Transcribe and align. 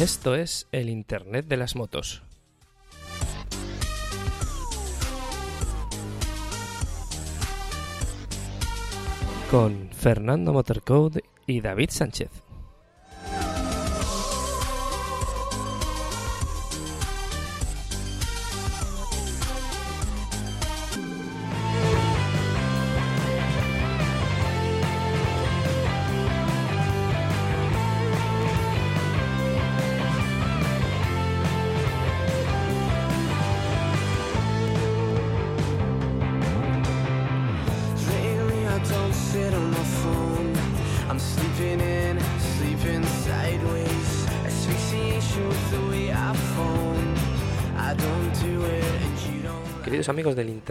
Esto 0.00 0.34
es 0.34 0.66
el 0.72 0.88
Internet 0.88 1.44
de 1.46 1.58
las 1.58 1.76
motos. 1.76 2.22
Con 9.50 9.90
Fernando 9.92 10.54
Motorcode 10.54 11.22
y 11.46 11.60
David 11.60 11.90
Sánchez. 11.90 12.30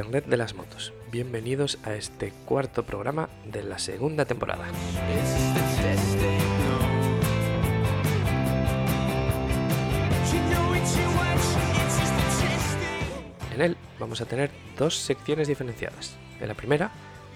Internet 0.10 0.32
de 0.32 0.38
las 0.38 0.56
motos, 0.56 0.92
bienvenidos 1.12 1.78
a 1.84 1.94
este 1.94 2.34
cuarto 2.46 2.82
programa 2.82 3.30
de 3.46 3.62
la 3.62 3.78
segunda 3.78 4.26
temporada. 4.26 4.66
En 13.54 13.62
él 13.62 13.78
vamos 14.00 14.20
a 14.22 14.26
tener 14.26 14.50
dos 14.80 14.96
secciones 14.96 15.48
diferenciadas. 15.48 16.18
En 16.42 16.48
la 16.48 16.56
primera 16.56 16.90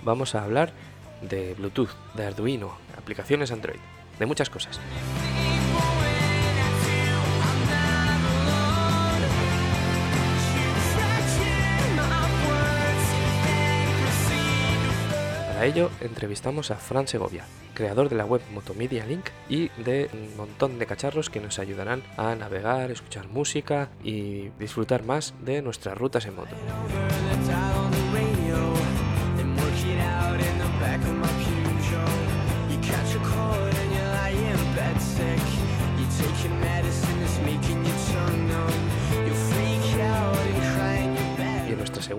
vamos 0.03 0.33
a 0.33 0.43
hablar 0.43 0.73
de 1.21 1.53
Bluetooth, 1.53 1.91
de 2.15 2.25
Arduino, 2.25 2.75
aplicaciones 2.97 3.51
Android, 3.51 3.77
de 4.17 4.25
muchas 4.25 4.49
cosas. 4.49 4.79
Para 15.63 15.71
ello 15.71 15.91
entrevistamos 16.01 16.71
a 16.71 16.75
Fran 16.75 17.07
Segovia, 17.07 17.45
creador 17.73 18.09
de 18.09 18.17
la 18.17 18.25
web 18.25 18.41
Motomedia 18.53 19.05
Link 19.05 19.29
y 19.47 19.69
de 19.81 20.09
un 20.11 20.35
montón 20.35 20.77
de 20.77 20.85
cacharros 20.85 21.29
que 21.29 21.39
nos 21.39 21.57
ayudarán 21.57 22.03
a 22.17 22.35
navegar, 22.35 22.91
escuchar 22.91 23.29
música 23.29 23.87
y 24.03 24.49
disfrutar 24.59 25.05
más 25.05 25.33
de 25.45 25.61
nuestras 25.61 25.97
rutas 25.97 26.25
en 26.25 26.35
moto. 26.35 26.53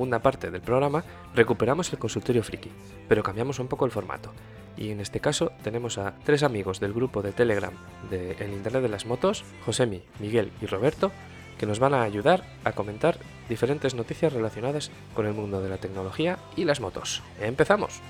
Segunda 0.05 0.19
parte 0.19 0.51
del 0.51 0.61
programa 0.61 1.03
recuperamos 1.35 1.91
el 1.91 1.99
consultorio 1.99 2.43
friki, 2.43 2.71
pero 3.09 3.23
cambiamos 3.23 3.59
un 3.59 3.69
poco 3.69 3.87
el 3.87 3.91
formato. 3.91 4.35
Y 4.77 4.91
en 4.91 5.01
este 5.01 5.19
caso 5.19 5.51
tenemos 5.63 5.97
a 5.97 6.13
tres 6.25 6.43
amigos 6.43 6.79
del 6.79 6.93
grupo 6.93 7.23
de 7.23 7.33
Telegram 7.33 7.73
de 8.11 8.33
El 8.33 8.53
Internet 8.53 8.83
de 8.83 8.91
las 8.91 9.07
Motos, 9.07 9.45
Josemi, 9.65 10.03
Miguel 10.21 10.53
y 10.61 10.67
Roberto, 10.67 11.11
que 11.57 11.65
nos 11.65 11.79
van 11.79 11.95
a 11.95 12.03
ayudar 12.03 12.45
a 12.65 12.73
comentar 12.73 13.17
diferentes 13.49 13.95
noticias 13.95 14.35
relacionadas 14.35 14.91
con 15.15 15.25
el 15.25 15.33
mundo 15.33 15.63
de 15.63 15.71
la 15.71 15.79
tecnología 15.79 16.39
y 16.55 16.67
las 16.67 16.83
motos. 16.83 17.23
¡Empezamos! 17.41 18.03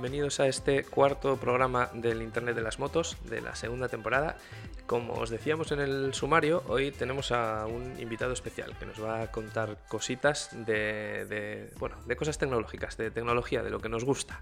Bienvenidos 0.00 0.40
a 0.40 0.46
este 0.48 0.84
cuarto 0.84 1.36
programa 1.36 1.90
del 1.92 2.22
Internet 2.22 2.56
de 2.56 2.62
las 2.62 2.78
Motos 2.78 3.18
de 3.28 3.42
la 3.42 3.54
segunda 3.54 3.86
temporada. 3.88 4.38
Como 4.86 5.12
os 5.12 5.28
decíamos 5.28 5.72
en 5.72 5.80
el 5.80 6.14
sumario, 6.14 6.62
hoy 6.68 6.90
tenemos 6.90 7.32
a 7.32 7.66
un 7.66 8.00
invitado 8.00 8.32
especial 8.32 8.74
que 8.78 8.86
nos 8.86 9.04
va 9.04 9.20
a 9.20 9.30
contar 9.30 9.76
cositas 9.88 10.48
de, 10.64 11.26
de, 11.26 11.70
bueno, 11.78 11.96
de 12.06 12.16
cosas 12.16 12.38
tecnológicas, 12.38 12.96
de 12.96 13.10
tecnología, 13.10 13.62
de 13.62 13.68
lo 13.68 13.78
que 13.80 13.90
nos 13.90 14.06
gusta. 14.06 14.40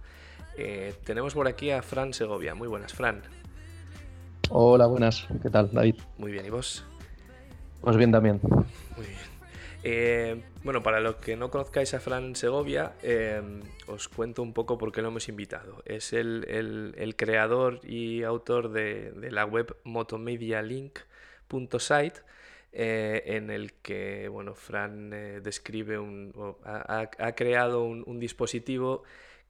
Eh, 0.57 0.95
tenemos 1.03 1.35
por 1.35 1.49
aquí 1.49 1.73
a 1.73 1.83
Fran 1.83 2.15
Segovia. 2.15 2.55
Muy 2.55 2.69
buenas, 2.69 2.95
Fran. 2.95 3.23
Hola, 4.51 4.87
buenas. 4.87 5.27
¿Qué 5.43 5.51
tal, 5.51 5.73
David? 5.73 5.97
Muy 6.19 6.31
bien, 6.31 6.47
¿y 6.47 6.51
vos? 6.51 6.85
Pues 7.81 7.97
bien 7.97 8.13
también. 8.13 8.39
Muy 8.97 9.07
bien. 9.07 9.28
Eh, 9.85 10.43
bueno, 10.65 10.83
para 10.83 10.99
los 11.01 11.17
que 11.17 11.37
no 11.37 11.51
conozcáis 11.51 11.93
a 11.95 12.01
Fran 12.01 12.35
Segovia, 12.35 12.95
eh, 13.03 13.41
os 13.87 14.09
cuento 14.09 14.43
un 14.43 14.53
poco 14.53 14.77
por 14.77 14.91
qué 14.93 15.01
lo 15.03 15.09
hemos 15.09 15.29
invitado. 15.29 15.83
Es 15.85 16.13
el, 16.13 17.15
creador 17.17 17.81
y 17.85 18.25
autor 18.25 18.71
de, 18.71 19.13
la 19.31 19.45
web 19.47 19.77
motomedialink.site, 19.85 22.23
eh, 22.73 23.23
en 23.27 23.51
el 23.51 23.75
que 23.75 24.29
bueno, 24.29 24.55
Fran 24.55 25.13
eh, 25.13 25.41
describe 25.41 25.99
un, 25.99 26.33
ha, 26.65 27.07
creado 27.35 27.85
un, 27.85 28.21
dispositivo 28.21 29.05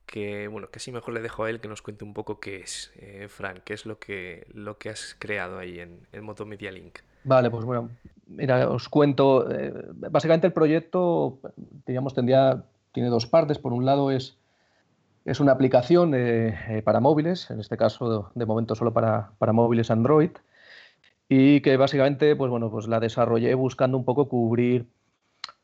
que, 0.05 0.47
bueno, 0.47 0.69
casi 0.71 0.91
mejor 0.91 1.15
le 1.15 1.21
dejo 1.21 1.43
a 1.43 1.49
él 1.49 1.59
que 1.59 1.67
nos 1.67 1.81
cuente 1.81 2.05
un 2.05 2.13
poco 2.13 2.39
qué 2.39 2.57
es, 2.57 2.93
Fran, 3.29 3.61
qué 3.65 3.73
es 3.73 3.85
lo 3.85 3.99
que, 3.99 4.47
lo 4.53 4.77
que 4.77 4.89
has 4.89 5.15
creado 5.19 5.57
ahí 5.57 5.79
en, 5.79 6.07
en 6.11 6.23
Motomedia 6.23 6.71
Link. 6.71 6.99
Vale, 7.23 7.49
pues 7.51 7.65
bueno, 7.65 7.89
mira, 8.29 8.69
os 8.69 8.89
cuento. 8.89 9.49
eh, 9.51 9.73
básicamente 10.09 10.47
el 10.47 10.53
proyecto, 10.53 11.39
digamos, 11.85 12.13
tendría, 12.13 12.63
tiene 12.91 13.09
dos 13.09 13.27
partes. 13.27 13.59
Por 13.59 13.73
un 13.73 13.85
lado 13.85 14.11
es, 14.11 14.37
es 15.25 15.39
una 15.39 15.51
aplicación 15.51 16.13
eh, 16.15 16.55
eh, 16.69 16.81
para 16.81 16.99
móviles, 16.99 17.49
en 17.51 17.59
este 17.59 17.77
caso 17.77 18.31
de, 18.33 18.45
momento 18.45 18.75
solo 18.75 18.93
para, 18.93 19.31
para 19.37 19.53
móviles 19.53 19.91
Android, 19.91 20.31
y 21.27 21.61
que 21.61 21.77
básicamente, 21.77 22.35
pues 22.35 22.49
bueno, 22.49 22.71
pues 22.71 22.87
la 22.87 22.99
desarrollé 22.99 23.53
buscando 23.53 23.97
un 23.97 24.05
poco 24.05 24.27
cubrir, 24.27 24.87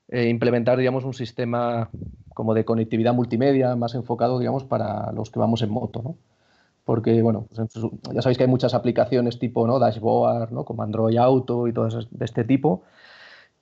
eh, 0.09 0.29
implementar, 0.29 0.77
digamos, 0.77 1.03
un 1.03 1.13
sistema 1.13 1.89
como 2.33 2.53
de 2.53 2.65
conectividad 2.65 3.13
multimedia 3.13 3.75
más 3.75 3.95
enfocado, 3.95 4.37
digamos, 4.39 4.63
para 4.63 5.11
los 5.13 5.31
que 5.31 5.39
vamos 5.39 5.61
en 5.61 5.71
moto, 5.71 6.01
¿no? 6.03 6.15
Porque 6.85 7.21
bueno, 7.21 7.47
pues 7.49 7.67
ya 8.13 8.21
sabéis 8.21 8.37
que 8.37 8.43
hay 8.43 8.49
muchas 8.49 8.73
aplicaciones 8.73 9.39
tipo 9.39 9.67
¿no? 9.67 9.79
dashboard, 9.79 10.51
¿no? 10.51 10.63
como 10.63 10.83
Android 10.83 11.17
Auto 11.17 11.67
y 11.67 11.71
esas 11.71 12.07
de 12.11 12.25
este 12.25 12.43
tipo, 12.43 12.83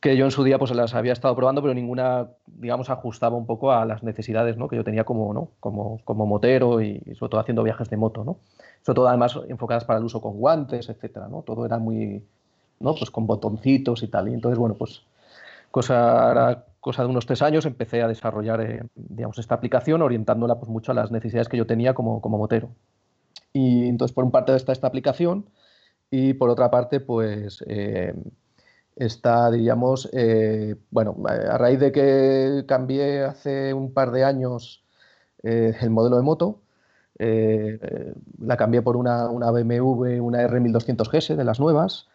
que 0.01 0.17
yo 0.17 0.25
en 0.25 0.31
su 0.31 0.43
día 0.43 0.59
pues 0.59 0.71
las 0.71 0.93
había 0.93 1.13
estado 1.13 1.35
probando, 1.35 1.61
pero 1.61 1.73
ninguna, 1.73 2.27
digamos, 2.45 2.89
ajustaba 2.89 3.37
un 3.37 3.45
poco 3.45 3.71
a 3.71 3.85
las 3.85 4.03
necesidades 4.03 4.57
¿no? 4.57 4.67
que 4.67 4.75
yo 4.75 4.83
tenía 4.83 5.05
como, 5.05 5.33
¿no? 5.33 5.49
como, 5.61 6.01
como 6.03 6.25
motero 6.25 6.81
y, 6.81 7.01
y 7.05 7.15
sobre 7.15 7.31
todo 7.31 7.41
haciendo 7.41 7.63
viajes 7.63 7.89
de 7.89 7.95
moto, 7.95 8.25
¿no? 8.25 8.37
Sobre 8.85 8.95
todo 8.97 9.07
además 9.07 9.39
enfocadas 9.47 9.85
para 9.85 9.99
el 9.99 10.05
uso 10.05 10.21
con 10.21 10.33
guantes, 10.33 10.89
etcétera, 10.89 11.29
¿no? 11.29 11.41
Todo 11.43 11.65
era 11.65 11.77
muy, 11.77 12.21
¿no? 12.81 12.95
Pues 12.95 13.09
con 13.09 13.25
botoncitos 13.25 14.03
y 14.03 14.09
tal. 14.09 14.27
Y 14.27 14.33
entonces, 14.33 14.59
bueno, 14.59 14.75
pues 14.75 15.03
cosa, 15.71 16.65
cosa 16.81 17.03
de 17.03 17.09
unos 17.09 17.25
tres 17.25 17.41
años 17.41 17.65
empecé 17.65 18.01
a 18.01 18.09
desarrollar, 18.09 18.59
eh, 18.61 18.83
digamos, 18.95 19.39
esta 19.39 19.55
aplicación 19.55 20.01
orientándola 20.01 20.55
pues 20.55 20.69
mucho 20.69 20.91
a 20.91 20.95
las 20.95 21.11
necesidades 21.11 21.47
que 21.47 21.57
yo 21.57 21.65
tenía 21.65 21.93
como, 21.93 22.21
como 22.21 22.37
motero. 22.37 22.69
Y 23.53 23.87
entonces, 23.87 24.13
por 24.13 24.23
un 24.23 24.31
parte 24.31 24.55
está 24.55 24.71
esta 24.71 24.87
aplicación 24.87 25.45
y 26.15 26.35
por 26.35 26.51
otra 26.51 26.69
parte, 26.69 26.99
pues 26.99 27.63
eh, 27.67 28.13
está, 28.95 29.49
diríamos, 29.49 30.07
eh, 30.13 30.75
bueno, 30.91 31.17
a 31.27 31.57
raíz 31.57 31.79
de 31.79 31.91
que 31.91 32.65
cambié 32.67 33.23
hace 33.23 33.73
un 33.73 33.93
par 33.93 34.11
de 34.11 34.23
años 34.23 34.83
eh, 35.43 35.75
el 35.81 35.89
modelo 35.89 36.17
de 36.17 36.23
moto, 36.23 36.61
la 37.19 38.57
cambié 38.57 38.81
por 38.83 38.97
una, 38.97 39.29
una 39.29 39.49
BMW, 39.51 40.21
una 40.21 40.47
R1200GS 40.47 41.35
de 41.35 41.43
las 41.43 41.59
nuevas. 41.59 42.09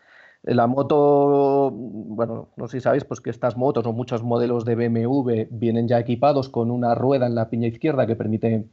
La 0.44 0.68
moto, 0.68 1.72
bueno, 1.72 2.50
no 2.56 2.68
sé 2.68 2.78
si 2.78 2.82
sabéis, 2.82 3.04
pues 3.04 3.20
que 3.20 3.30
estas 3.30 3.56
motos 3.56 3.84
o 3.86 3.92
muchos 3.92 4.22
modelos 4.22 4.64
de 4.64 4.76
BMW 4.76 5.48
vienen 5.50 5.88
ya 5.88 5.98
equipados 5.98 6.48
con 6.48 6.70
una 6.70 6.94
rueda 6.94 7.26
en 7.26 7.34
la 7.34 7.50
piña 7.50 7.68
izquierda 7.68 8.06
que 8.06 8.16
permite, 8.16 8.68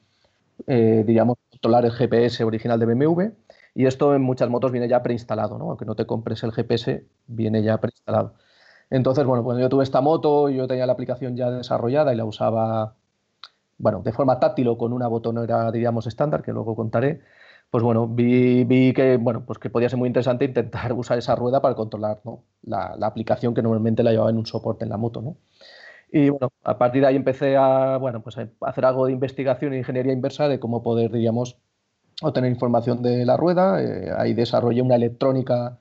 diríamos, 0.67 1.37
controlar 1.65 1.85
el 1.85 1.91
GPS 1.93 2.43
original 2.43 2.79
de 2.79 2.85
BMW 2.85 3.31
y 3.73 3.87
esto 3.87 4.13
en 4.13 4.21
muchas 4.21 4.49
motos 4.49 4.71
viene 4.71 4.87
ya 4.87 5.01
preinstalado, 5.01 5.57
¿no? 5.57 5.69
Aunque 5.69 5.85
no 5.85 5.95
te 5.95 6.05
compres 6.05 6.43
el 6.43 6.51
GPS, 6.51 7.07
viene 7.25 7.63
ya 7.63 7.79
preinstalado. 7.79 8.35
Entonces, 8.91 9.25
bueno, 9.25 9.43
cuando 9.43 9.61
yo 9.61 9.69
tuve 9.69 9.83
esta 9.83 9.99
moto, 9.99 10.49
yo 10.49 10.67
tenía 10.67 10.85
la 10.85 10.93
aplicación 10.93 11.35
ya 11.35 11.49
desarrollada 11.49 12.13
y 12.13 12.17
la 12.17 12.25
usaba, 12.25 12.95
bueno, 13.79 14.01
de 14.03 14.13
forma 14.13 14.39
táctil 14.39 14.67
o 14.67 14.77
con 14.77 14.93
una 14.93 15.07
botonera, 15.07 15.71
diríamos, 15.71 16.05
estándar, 16.07 16.43
que 16.43 16.53
luego 16.53 16.75
contaré. 16.75 17.21
Pues 17.71 17.83
bueno, 17.83 18.07
vi, 18.07 18.63
vi, 18.63 18.93
que, 18.93 19.17
bueno, 19.17 19.43
pues 19.45 19.57
que 19.59 19.71
podía 19.71 19.89
ser 19.89 19.97
muy 19.97 20.07
interesante 20.07 20.45
intentar 20.45 20.93
usar 21.01 21.17
esa 21.17 21.35
rueda 21.35 21.61
para 21.61 21.75
controlar 21.75 22.21
la, 22.63 22.95
la, 22.97 23.07
aplicación 23.07 23.55
que 23.55 23.63
normalmente 23.63 24.03
la 24.03 24.11
llevaba 24.11 24.29
en 24.29 24.37
un 24.37 24.45
soporte 24.45 24.85
en 24.85 24.91
la 24.91 24.97
moto, 24.97 25.21
¿no? 25.21 25.37
Y 26.11 26.29
bueno, 26.29 26.51
a 26.63 26.77
partir 26.77 27.01
de 27.01 27.07
ahí 27.07 27.15
empecé 27.15 27.57
a, 27.57 27.97
bueno, 27.97 28.21
pues 28.21 28.37
a 28.37 28.49
hacer 28.61 28.85
algo 28.85 29.05
de 29.05 29.11
investigación 29.13 29.73
e 29.73 29.79
ingeniería 29.79 30.13
inversa 30.13 30.47
de 30.47 30.59
cómo 30.59 30.81
poder, 30.83 31.11
diríamos, 31.11 31.57
obtener 32.21 32.51
información 32.51 33.01
de 33.01 33.25
la 33.25 33.37
rueda. 33.37 33.81
Eh, 33.81 34.11
ahí 34.17 34.33
desarrollé 34.33 34.81
una 34.81 34.95
electrónica 34.95 35.79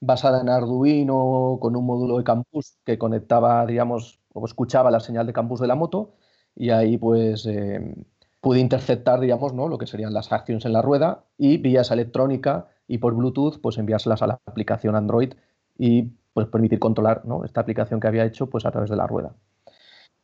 basada 0.00 0.40
en 0.40 0.48
Arduino 0.48 1.58
con 1.60 1.76
un 1.76 1.86
módulo 1.86 2.18
de 2.18 2.24
campus 2.24 2.78
que 2.84 2.98
conectaba, 2.98 3.66
digamos, 3.66 4.20
o 4.32 4.44
escuchaba 4.46 4.90
la 4.90 5.00
señal 5.00 5.26
de 5.26 5.32
campus 5.32 5.60
de 5.60 5.66
la 5.66 5.74
moto 5.74 6.14
y 6.54 6.70
ahí 6.70 6.98
pues 6.98 7.46
eh, 7.46 7.94
pude 8.40 8.60
interceptar, 8.60 9.20
digamos, 9.20 9.54
¿no? 9.54 9.68
lo 9.68 9.78
que 9.78 9.86
serían 9.86 10.12
las 10.12 10.32
acciones 10.32 10.64
en 10.64 10.72
la 10.72 10.82
rueda 10.82 11.24
y 11.36 11.58
vía 11.58 11.82
esa 11.82 11.94
electrónica 11.94 12.68
y 12.86 12.98
por 12.98 13.14
Bluetooth 13.14 13.60
pues 13.60 13.78
enviárselas 13.78 14.22
a 14.22 14.26
la 14.26 14.40
aplicación 14.46 14.96
Android 14.96 15.34
y 15.76 16.10
pues 16.32 16.46
permitir 16.48 16.78
controlar 16.78 17.24
¿no? 17.24 17.44
esta 17.44 17.60
aplicación 17.60 18.00
que 18.00 18.08
había 18.08 18.24
hecho 18.24 18.48
pues 18.48 18.66
a 18.66 18.70
través 18.70 18.90
de 18.90 18.96
la 18.96 19.06
rueda. 19.06 19.34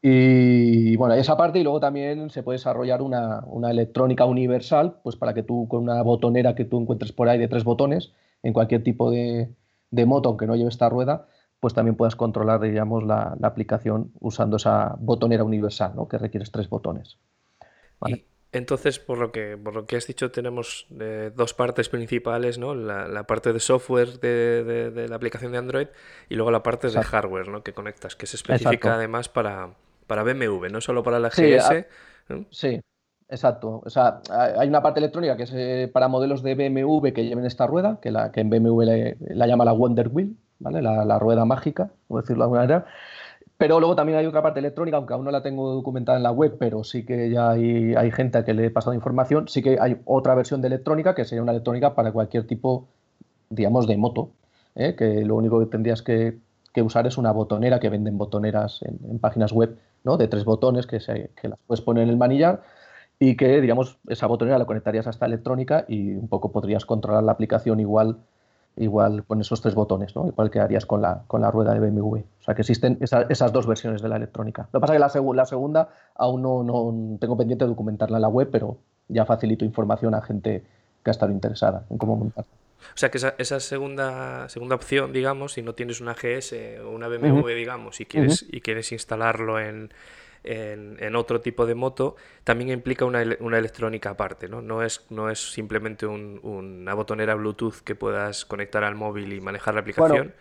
Y 0.06 0.96
bueno, 0.96 1.14
esa 1.14 1.34
parte 1.34 1.60
y 1.60 1.62
luego 1.62 1.80
también 1.80 2.28
se 2.28 2.42
puede 2.42 2.58
desarrollar 2.58 3.00
una, 3.00 3.70
electrónica 3.70 4.26
universal, 4.26 4.98
pues 5.02 5.16
para 5.16 5.32
que 5.32 5.42
tú 5.42 5.66
con 5.66 5.82
una 5.82 6.02
botonera 6.02 6.54
que 6.54 6.66
tú 6.66 6.78
encuentres 6.78 7.12
por 7.12 7.30
ahí 7.30 7.38
de 7.38 7.48
tres 7.48 7.64
botones, 7.64 8.12
en 8.42 8.52
cualquier 8.52 8.82
tipo 8.82 9.10
de, 9.10 9.48
moto, 10.04 10.28
aunque 10.28 10.46
no 10.46 10.56
lleve 10.56 10.68
esta 10.68 10.90
rueda, 10.90 11.26
pues 11.58 11.72
también 11.72 11.96
puedas 11.96 12.16
controlar, 12.16 12.60
digamos, 12.60 13.02
la, 13.02 13.34
aplicación 13.44 14.12
usando 14.20 14.58
esa 14.58 14.94
botonera 14.98 15.42
universal, 15.42 15.92
¿no? 15.96 16.06
Que 16.06 16.18
requieres 16.18 16.50
tres 16.50 16.68
botones. 16.68 17.16
Y 18.04 18.26
entonces, 18.52 18.98
por 18.98 19.16
lo 19.16 19.32
que, 19.32 19.56
por 19.56 19.74
lo 19.74 19.86
que 19.86 19.96
has 19.96 20.06
dicho, 20.06 20.30
tenemos 20.30 20.86
eh, 21.00 21.32
dos 21.34 21.54
partes 21.54 21.88
principales, 21.88 22.58
¿no? 22.58 22.74
La, 22.74 23.26
parte 23.26 23.54
de 23.54 23.58
software 23.58 24.20
de, 24.20 25.06
la 25.08 25.16
aplicación 25.16 25.52
de 25.52 25.56
Android 25.56 25.86
y 26.28 26.34
luego 26.34 26.50
la 26.50 26.62
parte 26.62 26.90
de 26.90 27.02
hardware, 27.02 27.48
¿no? 27.48 27.62
Que 27.62 27.72
conectas, 27.72 28.16
que 28.16 28.26
es 28.26 28.34
específica 28.34 28.96
además 28.96 29.30
para, 29.30 29.70
para 30.06 30.22
BMW, 30.22 30.68
no 30.70 30.80
solo 30.80 31.02
para 31.02 31.18
la 31.18 31.28
GS. 31.28 31.86
Sí, 32.50 32.80
exacto. 33.28 33.82
O 33.84 33.90
sea, 33.90 34.20
hay 34.58 34.68
una 34.68 34.82
parte 34.82 35.00
electrónica 35.00 35.36
que 35.36 35.44
es 35.44 35.52
eh, 35.54 35.90
para 35.92 36.08
modelos 36.08 36.42
de 36.42 36.54
BMW 36.54 37.12
que 37.12 37.24
lleven 37.24 37.44
esta 37.44 37.66
rueda, 37.66 37.98
que, 38.00 38.10
la, 38.10 38.32
que 38.32 38.40
en 38.40 38.50
BMW 38.50 39.16
la 39.34 39.46
llama 39.46 39.64
la 39.64 39.72
Wonder 39.72 40.08
Wheel, 40.08 40.36
¿vale? 40.58 40.82
La, 40.82 41.18
rueda 41.18 41.44
mágica, 41.44 41.90
por 42.08 42.22
decirlo 42.22 42.42
de 42.42 42.44
alguna 42.44 42.60
manera. 42.60 42.86
Pero 43.56 43.78
luego 43.78 43.94
también 43.94 44.18
hay 44.18 44.26
otra 44.26 44.42
parte 44.42 44.58
electrónica, 44.58 44.96
aunque 44.96 45.14
aún 45.14 45.24
no 45.24 45.30
la 45.30 45.42
tengo 45.42 45.72
documentada 45.72 46.18
en 46.18 46.24
la 46.24 46.32
web, 46.32 46.56
pero 46.58 46.82
sí 46.82 47.04
que 47.06 47.30
ya 47.30 47.50
hay, 47.50 47.94
hay 47.94 48.10
gente 48.10 48.38
a 48.38 48.44
que 48.44 48.52
le 48.52 48.66
he 48.66 48.70
pasado 48.70 48.94
información. 48.94 49.46
Sí 49.48 49.62
que 49.62 49.78
hay 49.80 50.00
otra 50.04 50.34
versión 50.34 50.60
de 50.60 50.66
electrónica 50.68 51.14
que 51.14 51.24
sería 51.24 51.42
una 51.42 51.52
electrónica 51.52 51.94
para 51.94 52.10
cualquier 52.12 52.46
tipo, 52.46 52.88
digamos, 53.50 53.86
de 53.86 53.96
moto, 53.96 54.30
¿eh? 54.74 54.96
que 54.96 55.24
lo 55.24 55.36
único 55.36 55.60
que 55.60 55.66
tendrías 55.66 56.02
que, 56.02 56.38
usar 56.82 57.06
es 57.06 57.18
una 57.18 57.32
botonera 57.32 57.80
que 57.80 57.88
venden 57.88 58.18
botoneras 58.18 58.80
en 58.82 59.18
páginas 59.18 59.52
web 59.52 59.78
de 60.04 60.28
tres 60.28 60.44
botones 60.44 60.86
que, 60.86 61.00
se, 61.00 61.30
que 61.40 61.48
las 61.48 61.58
puedes 61.66 61.80
poner 61.80 62.04
en 62.04 62.10
el 62.10 62.16
manillar 62.16 62.62
y 63.18 63.36
que, 63.36 63.60
digamos, 63.60 63.98
esa 64.08 64.26
botonera 64.26 64.58
la 64.58 64.66
conectarías 64.66 65.06
a 65.06 65.10
esta 65.10 65.24
electrónica 65.24 65.86
y 65.88 66.14
un 66.14 66.28
poco 66.28 66.52
podrías 66.52 66.84
controlar 66.84 67.22
la 67.22 67.32
aplicación 67.32 67.80
igual, 67.80 68.18
igual 68.76 69.24
con 69.24 69.40
esos 69.40 69.62
tres 69.62 69.74
botones, 69.74 70.14
¿no? 70.14 70.26
igual 70.26 70.50
que 70.50 70.60
harías 70.60 70.84
con 70.84 71.00
la, 71.00 71.22
con 71.26 71.40
la 71.40 71.50
rueda 71.50 71.72
de 71.72 71.80
BMW. 71.80 72.16
O 72.16 72.44
sea 72.44 72.54
que 72.54 72.62
existen 72.62 72.98
esas 73.00 73.52
dos 73.52 73.66
versiones 73.66 74.02
de 74.02 74.08
la 74.10 74.16
electrónica. 74.16 74.68
Lo 74.72 74.78
que 74.78 74.82
pasa 74.82 74.92
es 74.92 75.14
que 75.14 75.20
la, 75.20 75.32
la 75.34 75.46
segunda 75.46 75.88
aún 76.16 76.42
no, 76.42 76.62
no, 76.62 77.18
tengo 77.18 77.36
pendiente 77.36 77.64
de 77.64 77.70
documentarla 77.70 78.18
en 78.18 78.22
la 78.22 78.28
web, 78.28 78.50
pero 78.52 78.76
ya 79.08 79.24
facilito 79.24 79.64
información 79.64 80.14
a 80.14 80.20
gente 80.20 80.64
que 81.02 81.10
ha 81.10 81.12
estado 81.12 81.32
interesada 81.32 81.84
en 81.88 81.96
cómo 81.96 82.16
montarla. 82.16 82.52
O 82.94 82.96
sea 82.96 83.10
que 83.10 83.18
esa, 83.18 83.60
segunda, 83.60 84.48
segunda 84.48 84.74
opción, 84.74 85.12
digamos, 85.12 85.52
si 85.54 85.62
no 85.62 85.74
tienes 85.74 86.00
una 86.00 86.14
GS 86.14 86.80
o 86.84 86.90
una 86.90 87.08
BMW, 87.08 87.48
digamos, 87.48 88.00
y 88.00 88.06
quieres, 88.06 88.44
y 88.50 88.60
quieres 88.60 88.92
instalarlo 88.92 89.58
en, 89.58 89.90
en, 90.44 91.16
otro 91.16 91.40
tipo 91.40 91.66
de 91.66 91.74
moto, 91.74 92.16
también 92.44 92.70
implica 92.70 93.04
una, 93.04 93.22
una 93.40 93.58
electrónica 93.58 94.10
aparte, 94.10 94.48
¿no? 94.48 94.60
No 94.60 94.82
es, 94.82 95.04
no 95.10 95.30
es 95.30 95.52
simplemente 95.52 96.06
una 96.06 96.94
botonera 96.94 97.34
Bluetooth 97.34 97.80
que 97.84 97.94
puedas 97.94 98.44
conectar 98.44 98.84
al 98.84 98.94
móvil 98.94 99.32
y 99.32 99.40
manejar 99.40 99.74
la 99.74 99.80
aplicación. 99.80 100.34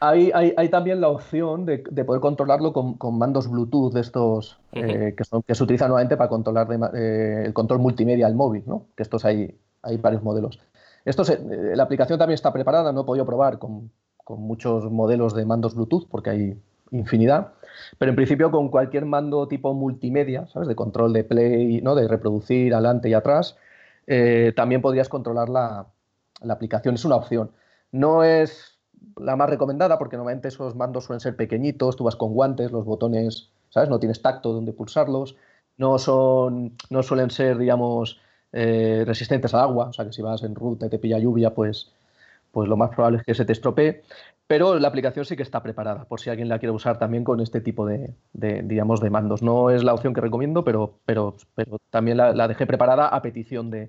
hay, 0.00 0.32
hay, 0.32 0.68
también 0.70 1.00
la 1.00 1.08
opción 1.08 1.66
de, 1.66 1.78
poder 1.78 2.20
controlarlo 2.20 2.72
con, 2.72 3.18
mandos 3.18 3.48
Bluetooth 3.50 3.92
de 3.92 4.00
estos 4.00 4.58
eh, 4.72 5.14
que, 5.16 5.24
son, 5.24 5.42
que 5.42 5.54
se 5.54 5.62
utilizan 5.62 5.88
nuevamente 5.88 6.16
para 6.16 6.28
controlar 6.28 6.66
eh, 6.94 7.42
el 7.44 7.52
control 7.52 7.80
multimedia 7.80 8.26
al 8.26 8.34
móvil, 8.34 8.62
¿no? 8.66 8.86
Que 8.96 9.02
estos 9.02 9.24
hay, 9.24 9.54
hay 9.82 9.98
varios 9.98 10.22
modelos. 10.22 10.58
Esto 11.04 11.24
eh, 11.32 11.76
la 11.76 11.82
aplicación 11.82 12.18
también 12.18 12.34
está 12.34 12.52
preparada, 12.52 12.92
no 12.92 13.02
he 13.02 13.04
podido 13.04 13.26
probar 13.26 13.58
con, 13.58 13.90
muchos 14.28 14.90
modelos 14.90 15.34
de 15.34 15.44
mandos 15.44 15.74
Bluetooth 15.74 16.08
porque 16.08 16.30
hay 16.30 16.62
infinidad, 16.90 17.52
pero 17.98 18.10
en 18.10 18.16
principio 18.16 18.50
con 18.50 18.70
cualquier 18.70 19.04
mando 19.04 19.46
tipo 19.46 19.74
multimedia, 19.74 20.46
¿sabes? 20.46 20.68
De 20.68 20.74
control 20.74 21.12
de 21.12 21.24
play, 21.24 21.82
¿no? 21.82 21.94
De 21.94 22.08
reproducir 22.08 22.72
adelante 22.72 23.10
y 23.10 23.14
atrás, 23.14 23.58
eh, 24.06 24.52
también 24.56 24.80
podrías 24.80 25.10
controlar 25.10 25.48
la, 25.50 25.86
aplicación. 26.48 26.94
Es 26.94 27.04
una 27.04 27.16
opción. 27.16 27.50
No 27.90 28.24
es 28.24 28.78
la 29.16 29.36
más 29.36 29.50
recomendada 29.50 29.98
porque 29.98 30.16
normalmente 30.16 30.48
esos 30.48 30.74
mandos 30.76 31.04
suelen 31.04 31.20
ser 31.20 31.36
pequeñitos, 31.36 31.96
tú 31.96 32.04
vas 32.04 32.16
con 32.16 32.32
guantes, 32.32 32.72
los 32.72 32.84
botones, 32.84 33.50
¿sabes? 33.68 33.90
No 33.90 33.98
tienes 33.98 34.22
tacto 34.22 34.52
donde 34.52 34.72
pulsarlos, 34.72 35.36
no 35.76 35.98
son, 35.98 36.76
no 36.90 37.02
suelen 37.02 37.30
ser, 37.30 37.58
digamos, 37.58 38.20
eh, 38.52 39.04
resistentes 39.06 39.54
al 39.54 39.60
agua, 39.60 39.88
o 39.88 39.92
sea 39.92 40.04
que 40.04 40.12
si 40.12 40.22
vas 40.22 40.42
en 40.42 40.54
ruta 40.54 40.86
y 40.86 40.90
te 40.90 40.98
pilla 40.98 41.18
lluvia, 41.18 41.54
pues, 41.54 41.90
pues 42.50 42.68
lo 42.68 42.76
más 42.76 42.90
probable 42.90 43.18
es 43.18 43.24
que 43.24 43.34
se 43.34 43.44
te 43.44 43.52
estropee. 43.52 44.02
Pero 44.46 44.78
la 44.78 44.88
aplicación 44.88 45.24
sí 45.24 45.36
que 45.36 45.42
está 45.42 45.62
preparada, 45.62 46.04
por 46.04 46.20
si 46.20 46.28
alguien 46.28 46.48
la 46.48 46.58
quiere 46.58 46.72
usar 46.72 46.98
también 46.98 47.24
con 47.24 47.40
este 47.40 47.62
tipo 47.62 47.86
de, 47.86 48.12
digamos, 48.34 49.00
de 49.00 49.08
mandos. 49.08 49.42
No 49.42 49.70
es 49.70 49.82
la 49.82 49.94
opción 49.94 50.12
que 50.12 50.20
recomiendo, 50.20 50.62
pero, 50.62 50.98
pero, 51.06 51.34
pero 51.54 51.78
también 51.88 52.18
la, 52.18 52.48
dejé 52.48 52.66
preparada 52.66 53.08
a 53.08 53.22
petición 53.22 53.70
de, 53.70 53.88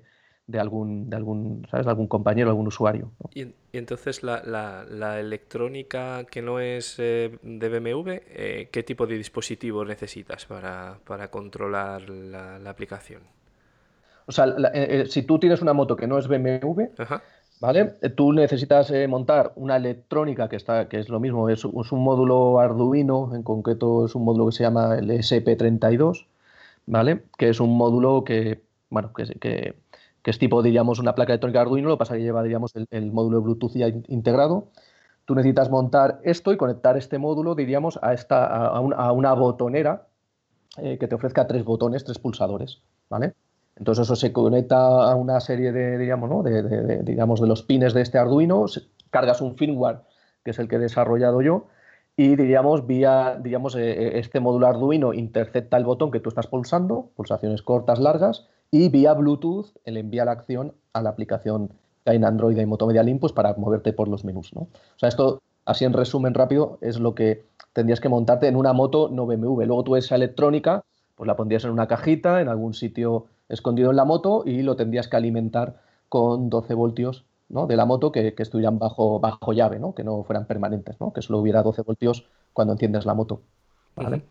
algún, 0.58 1.10
de 1.10 1.16
algún, 1.16 1.66
¿sabes? 1.70 1.86
algún 1.86 2.06
compañero, 2.06 2.48
algún 2.48 2.68
usuario. 2.68 3.12
¿Y, 3.34 3.48
entonces 3.74 4.22
la, 4.22 5.18
electrónica 5.20 6.24
que 6.24 6.40
no 6.40 6.60
es 6.60 6.96
eh, 6.98 7.38
de 7.42 7.68
BMW, 7.68 8.08
eh, 8.08 8.68
¿qué 8.72 8.82
tipo 8.82 9.06
de 9.06 9.18
dispositivo 9.18 9.84
necesitas 9.84 10.46
para, 10.46 11.28
controlar 11.30 12.08
la 12.08 12.70
aplicación? 12.70 13.33
O 14.26 14.32
sea, 14.32 14.46
eh, 14.46 15.02
eh, 15.02 15.06
si 15.06 15.22
tú 15.22 15.38
tienes 15.38 15.60
una 15.60 15.72
moto 15.72 15.96
que 15.96 16.06
no 16.06 16.18
es 16.18 16.28
BMW, 16.28 16.82
¿vale? 17.60 17.96
Eh, 18.00 18.10
tú 18.10 18.32
necesitas 18.32 18.92
montar 19.08 19.52
una 19.56 19.76
electrónica 19.76 20.48
que 20.48 20.56
está, 20.56 20.88
que 20.88 20.98
es 20.98 21.08
lo 21.08 21.20
mismo, 21.20 21.48
es, 21.48 21.64
un 21.64 22.02
módulo 22.02 22.58
Arduino, 22.58 23.34
en 23.34 23.42
concreto 23.42 24.06
es 24.06 24.14
un 24.14 24.24
módulo 24.24 24.46
que 24.46 24.52
se 24.52 24.64
llama 24.64 24.96
el 24.96 25.10
SP32, 25.10 26.26
¿vale? 26.86 27.24
Que 27.36 27.50
es 27.50 27.60
un 27.60 27.76
módulo 27.76 28.24
que, 28.24 28.62
bueno, 28.88 29.12
que, 29.12 29.74
es 30.24 30.38
tipo, 30.38 30.62
diríamos, 30.62 30.98
una 30.98 31.14
placa 31.14 31.32
electrónica 31.32 31.60
Arduino, 31.60 31.88
lo 31.88 31.96
que 31.96 31.98
pasa 31.98 32.14
que 32.14 32.22
lleva, 32.22 32.42
diríamos, 32.42 32.72
el, 32.90 33.12
módulo 33.12 33.38
de 33.38 33.44
Bluetooth 33.44 33.72
ya 33.74 33.88
integrado. 33.88 34.68
Tú 35.26 35.34
necesitas 35.34 35.70
montar 35.70 36.20
esto 36.24 36.52
y 36.52 36.56
conectar 36.56 36.96
este 36.96 37.18
módulo, 37.18 37.54
diríamos, 37.54 37.98
a, 38.02 38.14
esta, 38.14 38.46
a, 38.46 39.12
una 39.12 39.32
botonera 39.34 40.06
que 40.76 41.06
te 41.06 41.14
ofrezca 41.14 41.46
tres 41.46 41.64
botones, 41.64 42.04
tres 42.04 42.18
pulsadores, 42.18 42.82
¿vale? 43.08 43.34
Entonces 43.76 44.04
eso 44.04 44.16
se 44.16 44.32
conecta 44.32 44.76
a 45.10 45.14
una 45.16 45.40
serie 45.40 45.72
de, 45.72 45.98
digamos, 45.98 46.30
¿no? 46.30 46.42
digamos, 47.02 47.40
de 47.40 47.48
los 47.48 47.62
pines 47.62 47.92
de 47.92 48.02
este 48.02 48.18
Arduino, 48.18 48.66
cargas 49.10 49.40
un 49.40 49.56
firmware 49.56 50.00
que 50.44 50.50
es 50.50 50.58
el 50.58 50.68
que 50.68 50.76
he 50.76 50.78
desarrollado 50.78 51.42
yo, 51.42 51.66
y 52.16 52.36
diríamos, 52.36 52.86
vía 52.86 53.40
diríamos, 53.42 53.74
eh, 53.74 54.18
este 54.18 54.38
módulo 54.38 54.68
Arduino 54.68 55.14
intercepta 55.14 55.76
el 55.76 55.84
botón 55.84 56.12
que 56.12 56.20
tú 56.20 56.28
estás 56.28 56.46
pulsando, 56.46 57.10
pulsaciones 57.16 57.62
cortas, 57.62 57.98
largas, 57.98 58.46
y 58.70 58.88
vía 58.88 59.14
Bluetooth 59.14 59.74
le 59.84 60.00
envía 60.00 60.24
la 60.24 60.32
acción 60.32 60.74
a 60.92 61.02
la 61.02 61.10
aplicación 61.10 61.70
que 62.04 62.10
hay 62.10 62.16
en 62.16 62.24
Android 62.24 62.56
y 62.56 62.66
Motomedia 62.66 63.02
Link 63.02 63.20
pues, 63.20 63.32
para 63.32 63.54
moverte 63.54 63.92
por 63.92 64.08
los 64.08 64.24
menús. 64.24 64.54
¿no? 64.54 64.62
O 64.62 64.98
sea, 64.98 65.08
esto, 65.08 65.42
así 65.64 65.84
en 65.84 65.92
resumen 65.92 66.34
rápido, 66.34 66.78
es 66.80 67.00
lo 67.00 67.14
que 67.14 67.44
tendrías 67.72 68.00
que 68.00 68.08
montarte 68.08 68.46
en 68.46 68.56
una 68.56 68.72
moto 68.72 69.08
no 69.10 69.26
BMW. 69.26 69.62
Luego 69.64 69.82
tú 69.82 69.96
esa 69.96 70.14
electrónica, 70.14 70.84
pues 71.16 71.26
la 71.26 71.36
pondrías 71.36 71.64
en 71.64 71.70
una 71.70 71.88
cajita, 71.88 72.40
en 72.40 72.48
algún 72.48 72.74
sitio 72.74 73.26
escondido 73.48 73.90
en 73.90 73.96
la 73.96 74.04
moto 74.04 74.42
y 74.46 74.62
lo 74.62 74.76
tendrías 74.76 75.08
que 75.08 75.16
alimentar 75.16 75.80
con 76.08 76.50
12 76.50 76.74
voltios 76.74 77.24
¿no? 77.48 77.66
de 77.66 77.76
la 77.76 77.84
moto 77.84 78.12
que, 78.12 78.34
estuvieran 78.36 78.78
bajo, 78.78 79.20
bajo 79.20 79.52
llave, 79.52 79.78
¿no? 79.78 79.94
que 79.94 80.04
no 80.04 80.22
fueran 80.24 80.46
permanentes, 80.46 81.00
¿no? 81.00 81.12
que 81.12 81.22
solo 81.22 81.38
hubiera 81.38 81.62
12 81.62 81.82
voltios 81.82 82.26
cuando 82.52 82.72
enciendes 82.72 83.06
la 83.06 83.14
moto. 83.14 83.42
¿vale? 83.96 84.22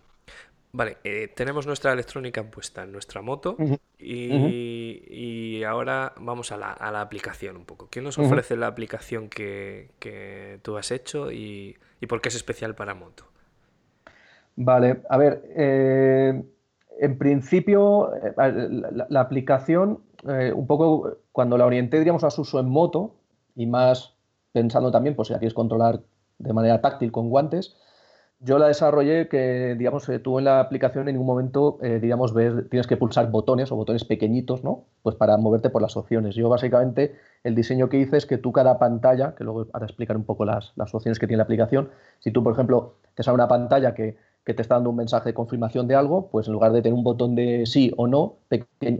Vale, 0.75 0.97
eh, 1.03 1.27
tenemos 1.27 1.67
nuestra 1.67 1.93
electrónica 1.93 2.43
puesta 2.49 2.81
en 2.81 2.91
nuestra 2.91 3.21
moto 3.21 3.55
y, 3.99 5.63
ahora 5.63 6.13
vamos 6.19 6.51
a 6.51 6.57
la, 6.57 7.01
aplicación 7.01 7.57
un 7.57 7.65
poco. 7.65 7.89
¿Qué 7.91 8.01
nos 8.01 8.17
ofrece 8.17 8.55
la 8.57 8.65
aplicación 8.65 9.29
que, 9.29 10.59
tú 10.63 10.75
has 10.77 10.89
hecho 10.89 11.31
y, 11.31 11.77
por 12.09 12.21
qué 12.21 12.29
es 12.29 12.35
especial 12.35 12.73
para 12.73 12.95
moto? 12.95 13.25
Vale, 14.55 15.01
a 15.09 15.17
ver, 15.17 15.43
eh, 15.55 16.43
en 16.99 17.17
principio, 17.17 18.13
eh, 18.15 18.33
la, 19.09 19.19
aplicación, 19.19 19.99
eh, 20.27 20.51
un 20.53 20.67
poco 20.67 21.17
cuando 21.31 21.57
la 21.57 21.65
orienté, 21.65 21.97
diríamos, 21.97 22.23
a 22.23 22.29
su 22.29 22.41
uso 22.41 22.59
en 22.59 22.69
moto, 22.69 23.15
y 23.55 23.65
más 23.65 24.15
pensando 24.51 24.91
también, 24.91 25.15
pues 25.15 25.27
si 25.27 25.33
la 25.33 25.39
quieres 25.39 25.53
controlar 25.53 26.01
de 26.39 26.53
manera 26.53 26.81
táctil 26.81 27.11
con 27.11 27.29
guantes, 27.29 27.75
yo 28.39 28.57
la 28.57 28.67
desarrollé 28.67 29.29
que, 29.29 29.75
digamos, 29.77 30.07
eh, 30.09 30.19
tú 30.19 30.37
en 30.37 30.45
la 30.45 30.59
aplicación 30.59 31.07
en 31.07 31.15
ningún 31.15 31.27
momento, 31.27 31.77
digamos, 31.81 32.33
ves, 32.33 32.69
tienes 32.69 32.87
que 32.87 32.97
pulsar 32.97 33.31
botones 33.31 33.71
o 33.71 33.75
botones 33.77 34.03
pequeñitos, 34.03 34.63
¿no? 34.63 34.85
Pues 35.01 35.15
para 35.15 35.37
moverte 35.37 35.69
por 35.69 35.81
las 35.81 35.95
opciones. 35.95 36.35
Yo 36.35 36.49
básicamente 36.49 37.15
el 37.43 37.55
diseño 37.55 37.87
que 37.87 37.97
hice 37.97 38.17
es 38.17 38.25
que 38.25 38.37
tú 38.37 38.51
cada 38.51 38.79
pantalla, 38.79 39.33
que 39.35 39.45
luego 39.45 39.65
para 39.65 39.85
explicar 39.85 40.17
un 40.17 40.25
poco 40.25 40.43
las, 40.43 40.73
las 40.75 40.93
opciones 40.93 41.19
que 41.19 41.27
tiene 41.27 41.37
la 41.37 41.43
aplicación, 41.43 41.89
si 42.19 42.31
tú, 42.31 42.43
por 42.43 42.51
ejemplo, 42.51 42.95
te 43.15 43.23
sale 43.23 43.35
una 43.35 43.47
pantalla 43.47 43.93
que 43.93 44.17
que 44.45 44.53
te 44.53 44.61
está 44.61 44.75
dando 44.75 44.89
un 44.89 44.97
mensaje 44.97 45.29
de 45.29 45.33
confirmación 45.33 45.87
de 45.87 45.95
algo, 45.95 46.29
pues 46.29 46.47
en 46.47 46.53
lugar 46.53 46.71
de 46.73 46.81
tener 46.81 46.97
un 46.97 47.03
botón 47.03 47.35
de 47.35 47.65
sí 47.65 47.91
o 47.97 48.07
no, 48.07 48.37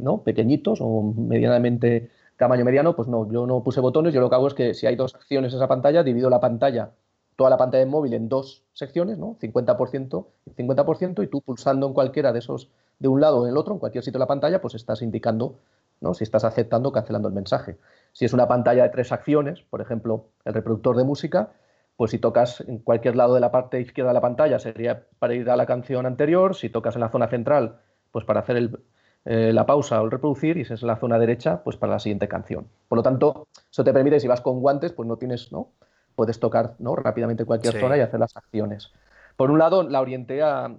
¿no? 0.01 0.23
pequeñitos 0.23 0.79
o 0.81 1.01
medianamente 1.03 2.09
tamaño 2.38 2.65
mediano, 2.65 2.95
pues 2.95 3.07
no, 3.07 3.29
yo 3.31 3.45
no 3.45 3.63
puse 3.63 3.79
botones, 3.79 4.13
yo 4.13 4.21
lo 4.21 4.29
que 4.29 4.35
hago 4.35 4.47
es 4.47 4.53
que 4.53 4.73
si 4.73 4.88
hay 4.88 4.95
dos 4.95 5.12
secciones 5.12 5.53
en 5.53 5.57
esa 5.57 5.67
pantalla, 5.67 6.03
divido 6.03 6.29
la 6.29 6.39
pantalla, 6.39 6.91
toda 7.35 7.50
la 7.50 7.57
pantalla 7.57 7.83
de 7.83 7.89
móvil 7.89 8.13
en 8.13 8.29
dos 8.29 8.63
secciones, 8.73 9.17
¿no? 9.17 9.38
50% 9.39 10.27
y 10.45 10.51
50%, 10.51 11.23
y 11.23 11.27
tú 11.27 11.41
pulsando 11.41 11.88
en 11.88 11.93
cualquiera 11.93 12.31
de 12.31 12.39
esos, 12.39 12.69
de 13.00 13.07
un 13.07 13.21
lado 13.21 13.39
o 13.39 13.45
en 13.45 13.51
el 13.51 13.57
otro, 13.57 13.73
en 13.73 13.79
cualquier 13.79 14.03
sitio 14.03 14.17
de 14.17 14.23
la 14.23 14.27
pantalla, 14.27 14.62
pues 14.62 14.75
estás 14.75 15.01
indicando, 15.01 15.59
¿no? 16.00 16.13
Si 16.13 16.23
estás 16.23 16.43
aceptando 16.43 16.89
o 16.89 16.91
cancelando 16.91 17.27
el 17.27 17.33
mensaje. 17.33 17.77
Si 18.12 18.25
es 18.25 18.33
una 18.33 18.47
pantalla 18.47 18.83
de 18.83 18.89
tres 18.89 19.12
acciones, 19.12 19.62
por 19.69 19.81
ejemplo, 19.81 20.27
el 20.45 20.53
reproductor 20.53 20.95
de 20.95 21.03
música, 21.03 21.53
pues 21.95 22.12
si 22.12 22.19
tocas 22.19 22.62
en 22.62 22.79
cualquier 22.79 23.15
lado 23.15 23.35
de 23.35 23.39
la 23.39 23.51
parte 23.51 23.79
izquierda 23.79 24.09
de 24.09 24.15
la 24.15 24.21
pantalla 24.21 24.59
sería 24.59 25.05
para 25.19 25.35
ir 25.35 25.50
a 25.50 25.55
la 25.55 25.65
canción 25.65 26.05
anterior, 26.05 26.55
si 26.55 26.69
tocas 26.69 26.95
en 26.95 27.01
la 27.01 27.09
zona 27.09 27.27
central, 27.27 27.79
pues 28.12 28.25
para 28.25 28.41
hacer 28.41 28.79
eh, 29.25 29.53
la 29.53 29.65
pausa 29.65 30.01
o 30.01 30.05
el 30.05 30.12
reproducir, 30.12 30.57
y 30.57 30.65
si 30.65 30.73
es 30.73 30.81
en 30.81 30.88
la 30.88 30.97
zona 30.97 31.19
derecha, 31.19 31.63
pues 31.63 31.77
para 31.77 31.93
la 31.93 32.00
siguiente 32.00 32.27
canción. 32.27 32.67
Por 32.88 32.97
lo 32.97 33.03
tanto, 33.03 33.47
eso 33.71 33.83
te 33.83 33.93
permite, 33.93 34.19
si 34.19 34.27
vas 34.27 34.41
con 34.41 34.59
guantes, 34.59 34.91
pues 34.91 35.07
no 35.07 35.17
tienes, 35.17 35.51
¿no? 35.51 35.69
Puedes 36.15 36.39
tocar 36.39 36.75
¿no? 36.79 36.95
rápidamente 36.95 37.45
cualquier 37.45 37.79
zona 37.79 37.97
y 37.97 38.01
hacer 38.01 38.19
las 38.19 38.35
acciones. 38.35 38.91
Por 39.35 39.50
un 39.50 39.57
lado, 39.57 39.81
la 39.83 40.00
orienté 40.00 40.43
a, 40.43 40.69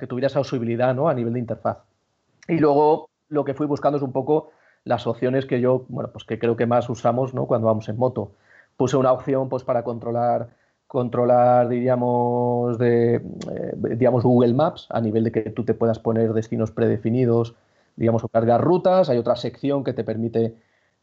que 0.00 0.06
tuviera 0.08 0.26
esa 0.26 0.40
usabilidad 0.40 0.94
¿no? 0.94 1.08
a 1.08 1.14
nivel 1.14 1.32
de 1.32 1.38
interfaz. 1.38 1.78
Y 2.48 2.58
luego 2.58 3.08
lo 3.28 3.44
que 3.44 3.54
fui 3.54 3.66
buscando 3.66 3.98
es 3.98 4.02
un 4.02 4.12
poco 4.12 4.50
las 4.82 5.06
opciones 5.06 5.46
que 5.46 5.60
yo, 5.60 5.84
bueno, 5.88 6.10
pues 6.10 6.24
que 6.24 6.40
creo 6.40 6.56
que 6.56 6.66
más 6.66 6.88
usamos 6.90 7.34
¿no? 7.34 7.46
cuando 7.46 7.68
vamos 7.68 7.88
en 7.88 7.96
moto 7.96 8.32
puse 8.78 8.96
una 8.96 9.12
opción 9.12 9.48
pues, 9.48 9.64
para 9.64 9.82
controlar, 9.82 10.50
controlar 10.86 11.68
diríamos, 11.68 12.78
de, 12.78 13.16
eh, 13.16 13.74
digamos, 13.96 14.22
Google 14.22 14.54
Maps 14.54 14.86
a 14.90 15.00
nivel 15.00 15.24
de 15.24 15.32
que 15.32 15.42
tú 15.50 15.64
te 15.64 15.74
puedas 15.74 15.98
poner 15.98 16.32
destinos 16.32 16.70
predefinidos, 16.70 17.56
digamos, 17.96 18.22
o 18.22 18.28
cargar 18.28 18.62
rutas. 18.62 19.10
Hay 19.10 19.18
otra 19.18 19.34
sección 19.34 19.82
que 19.82 19.92
te 19.92 20.04
permite, 20.04 20.54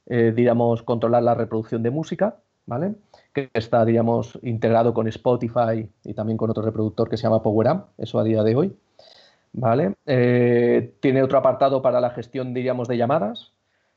eh, 0.05 0.31
digamos, 0.33 0.83
controlar 0.83 1.21
la 1.23 1.35
reproducción 1.35 1.83
de 1.83 1.91
música, 1.91 2.37
¿vale? 2.65 2.95
Que 3.33 3.49
está, 3.53 3.83
digamos, 3.83 4.39
integrado 4.41 4.93
con 4.93 5.09
Spotify 5.09 5.89
y 6.05 6.13
también 6.13 6.37
con 6.37 6.49
otro 6.49 6.63
reproductor 6.63 7.09
que 7.09 7.17
se 7.17 7.23
llama 7.23 7.43
PowerAmp, 7.43 7.87
eso 7.97 8.19
a 8.19 8.23
día 8.23 8.41
de 8.41 8.55
hoy, 8.55 8.77
¿vale? 9.51 9.95
Eh, 10.05 10.95
tiene 11.01 11.23
otro 11.23 11.37
apartado 11.37 11.81
para 11.81 11.99
la 11.99 12.11
gestión, 12.11 12.53
diríamos, 12.53 12.87
de 12.87 12.95
llamadas, 12.95 13.51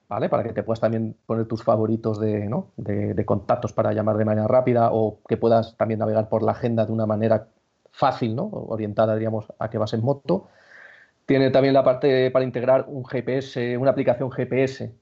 ¿vale? 0.08 0.28
Para 0.28 0.42
que 0.42 0.52
te 0.52 0.62
puedas 0.62 0.80
también 0.80 1.16
poner 1.26 1.46
tus 1.46 1.62
favoritos 1.62 2.18
de, 2.18 2.48
de, 2.76 3.26
contactos 3.26 3.72
para 3.72 3.92
llamar 3.92 4.16
de 4.16 4.24
manera 4.24 4.48
rápida 4.48 4.90
o 4.92 5.20
que 5.28 5.36
puedas 5.36 5.76
también 5.76 6.00
navegar 6.00 6.28
por 6.28 6.42
la 6.42 6.52
agenda 6.52 6.86
de 6.86 6.92
una 6.92 7.06
manera 7.06 7.48
fácil, 7.92 8.34
¿no? 8.34 8.48
Orientada, 8.52 9.16
digamos, 9.16 9.46
a 9.58 9.70
que 9.70 9.78
vas 9.78 9.92
en 9.92 10.02
moto. 10.02 10.48
Tiene 11.26 11.50
también 11.50 11.74
la 11.74 11.84
parte 11.84 12.30
para 12.30 12.44
integrar 12.44 12.86
un 12.88 13.04
GPS, 13.04 13.76
una 13.76 13.90
aplicación 13.90 14.30
GPS 14.30 14.94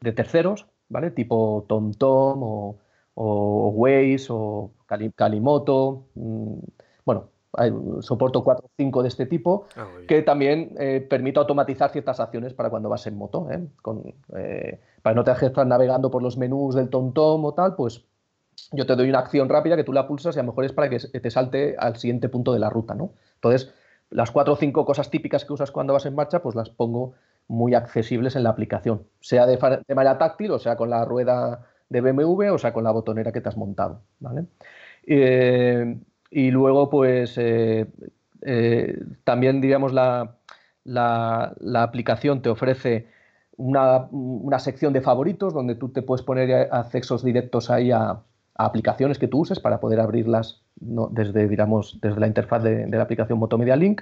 de 0.00 0.12
terceros, 0.12 0.66
¿vale? 0.88 1.12
Tipo 1.12 1.64
TomTom 1.68 2.42
o, 2.42 2.78
o 3.14 3.68
Waze 3.68 4.26
o 4.30 4.72
Calimoto. 5.14 6.06
Mm, 6.14 6.58
bueno, 7.04 7.28
soporto 8.00 8.42
4 8.42 8.64
o 8.64 8.70
5 8.76 9.02
de 9.02 9.08
este 9.08 9.26
tipo, 9.26 9.66
ah, 9.76 9.86
que 10.08 10.22
también 10.22 10.74
eh, 10.78 11.06
permite 11.08 11.38
automatizar 11.38 11.90
ciertas 11.90 12.18
acciones 12.20 12.54
para 12.54 12.70
cuando 12.70 12.88
vas 12.88 13.06
en 13.06 13.16
moto. 13.16 13.50
¿eh? 13.50 13.66
Con, 13.82 14.14
eh, 14.36 14.80
para 15.02 15.14
no 15.14 15.24
te 15.24 15.32
estar 15.32 15.66
navegando 15.66 16.10
por 16.10 16.22
los 16.22 16.38
menús 16.38 16.74
del 16.74 16.88
TomTom 16.88 17.44
o 17.44 17.54
tal, 17.54 17.74
pues 17.74 18.04
yo 18.72 18.86
te 18.86 18.96
doy 18.96 19.08
una 19.08 19.18
acción 19.18 19.48
rápida 19.48 19.76
que 19.76 19.84
tú 19.84 19.92
la 19.92 20.06
pulsas 20.06 20.36
y 20.36 20.38
a 20.38 20.42
lo 20.42 20.48
mejor 20.48 20.64
es 20.64 20.72
para 20.72 20.88
que 20.88 20.98
te 20.98 21.30
salte 21.30 21.76
al 21.78 21.96
siguiente 21.96 22.28
punto 22.28 22.52
de 22.52 22.58
la 22.58 22.70
ruta. 22.70 22.94
¿no? 22.94 23.12
Entonces, 23.34 23.72
las 24.10 24.30
cuatro 24.30 24.54
o 24.54 24.56
cinco 24.56 24.84
cosas 24.84 25.10
típicas 25.10 25.44
que 25.44 25.52
usas 25.52 25.70
cuando 25.70 25.92
vas 25.92 26.06
en 26.06 26.14
marcha, 26.14 26.42
pues 26.42 26.54
las 26.54 26.70
pongo 26.70 27.14
muy 27.48 27.74
accesibles 27.74 28.36
en 28.36 28.44
la 28.44 28.50
aplicación, 28.50 29.02
sea 29.20 29.46
de, 29.46 29.58
manera 29.94 30.16
táctil, 30.16 30.52
o 30.52 30.58
sea 30.58 30.76
con 30.76 30.90
la 30.90 31.04
rueda 31.04 31.66
de 31.88 32.00
BMW, 32.00 32.52
o 32.52 32.58
sea 32.58 32.72
con 32.72 32.84
la 32.84 32.92
botonera 32.92 33.32
que 33.32 33.40
te 33.40 33.48
has 33.48 33.56
montado. 33.56 34.02
¿vale? 34.20 34.46
Y 36.34 36.50
luego, 36.50 36.88
pues, 36.88 37.36
eh, 37.36 37.86
eh, 38.40 38.98
también, 39.22 39.60
digamos, 39.60 39.92
la, 39.92 40.34
aplicación 41.74 42.40
te 42.40 42.48
ofrece 42.48 43.06
una, 43.58 44.08
sección 44.58 44.94
de 44.94 45.02
favoritos 45.02 45.52
donde 45.52 45.74
tú 45.74 45.90
te 45.90 46.00
puedes 46.00 46.24
poner 46.24 46.70
accesos 46.72 47.22
directos 47.22 47.68
ahí 47.70 47.90
a, 47.90 48.22
aplicaciones 48.54 49.18
que 49.18 49.28
tú 49.28 49.40
uses 49.40 49.60
para 49.60 49.78
poder 49.78 50.00
abrirlas 50.00 50.62
desde, 50.76 51.48
digamos, 51.48 51.98
desde 52.00 52.18
la 52.18 52.26
interfaz 52.26 52.62
de, 52.62 52.88
la 52.88 53.02
aplicación 53.02 53.38
Motomedia 53.38 53.76
Link. 53.76 54.00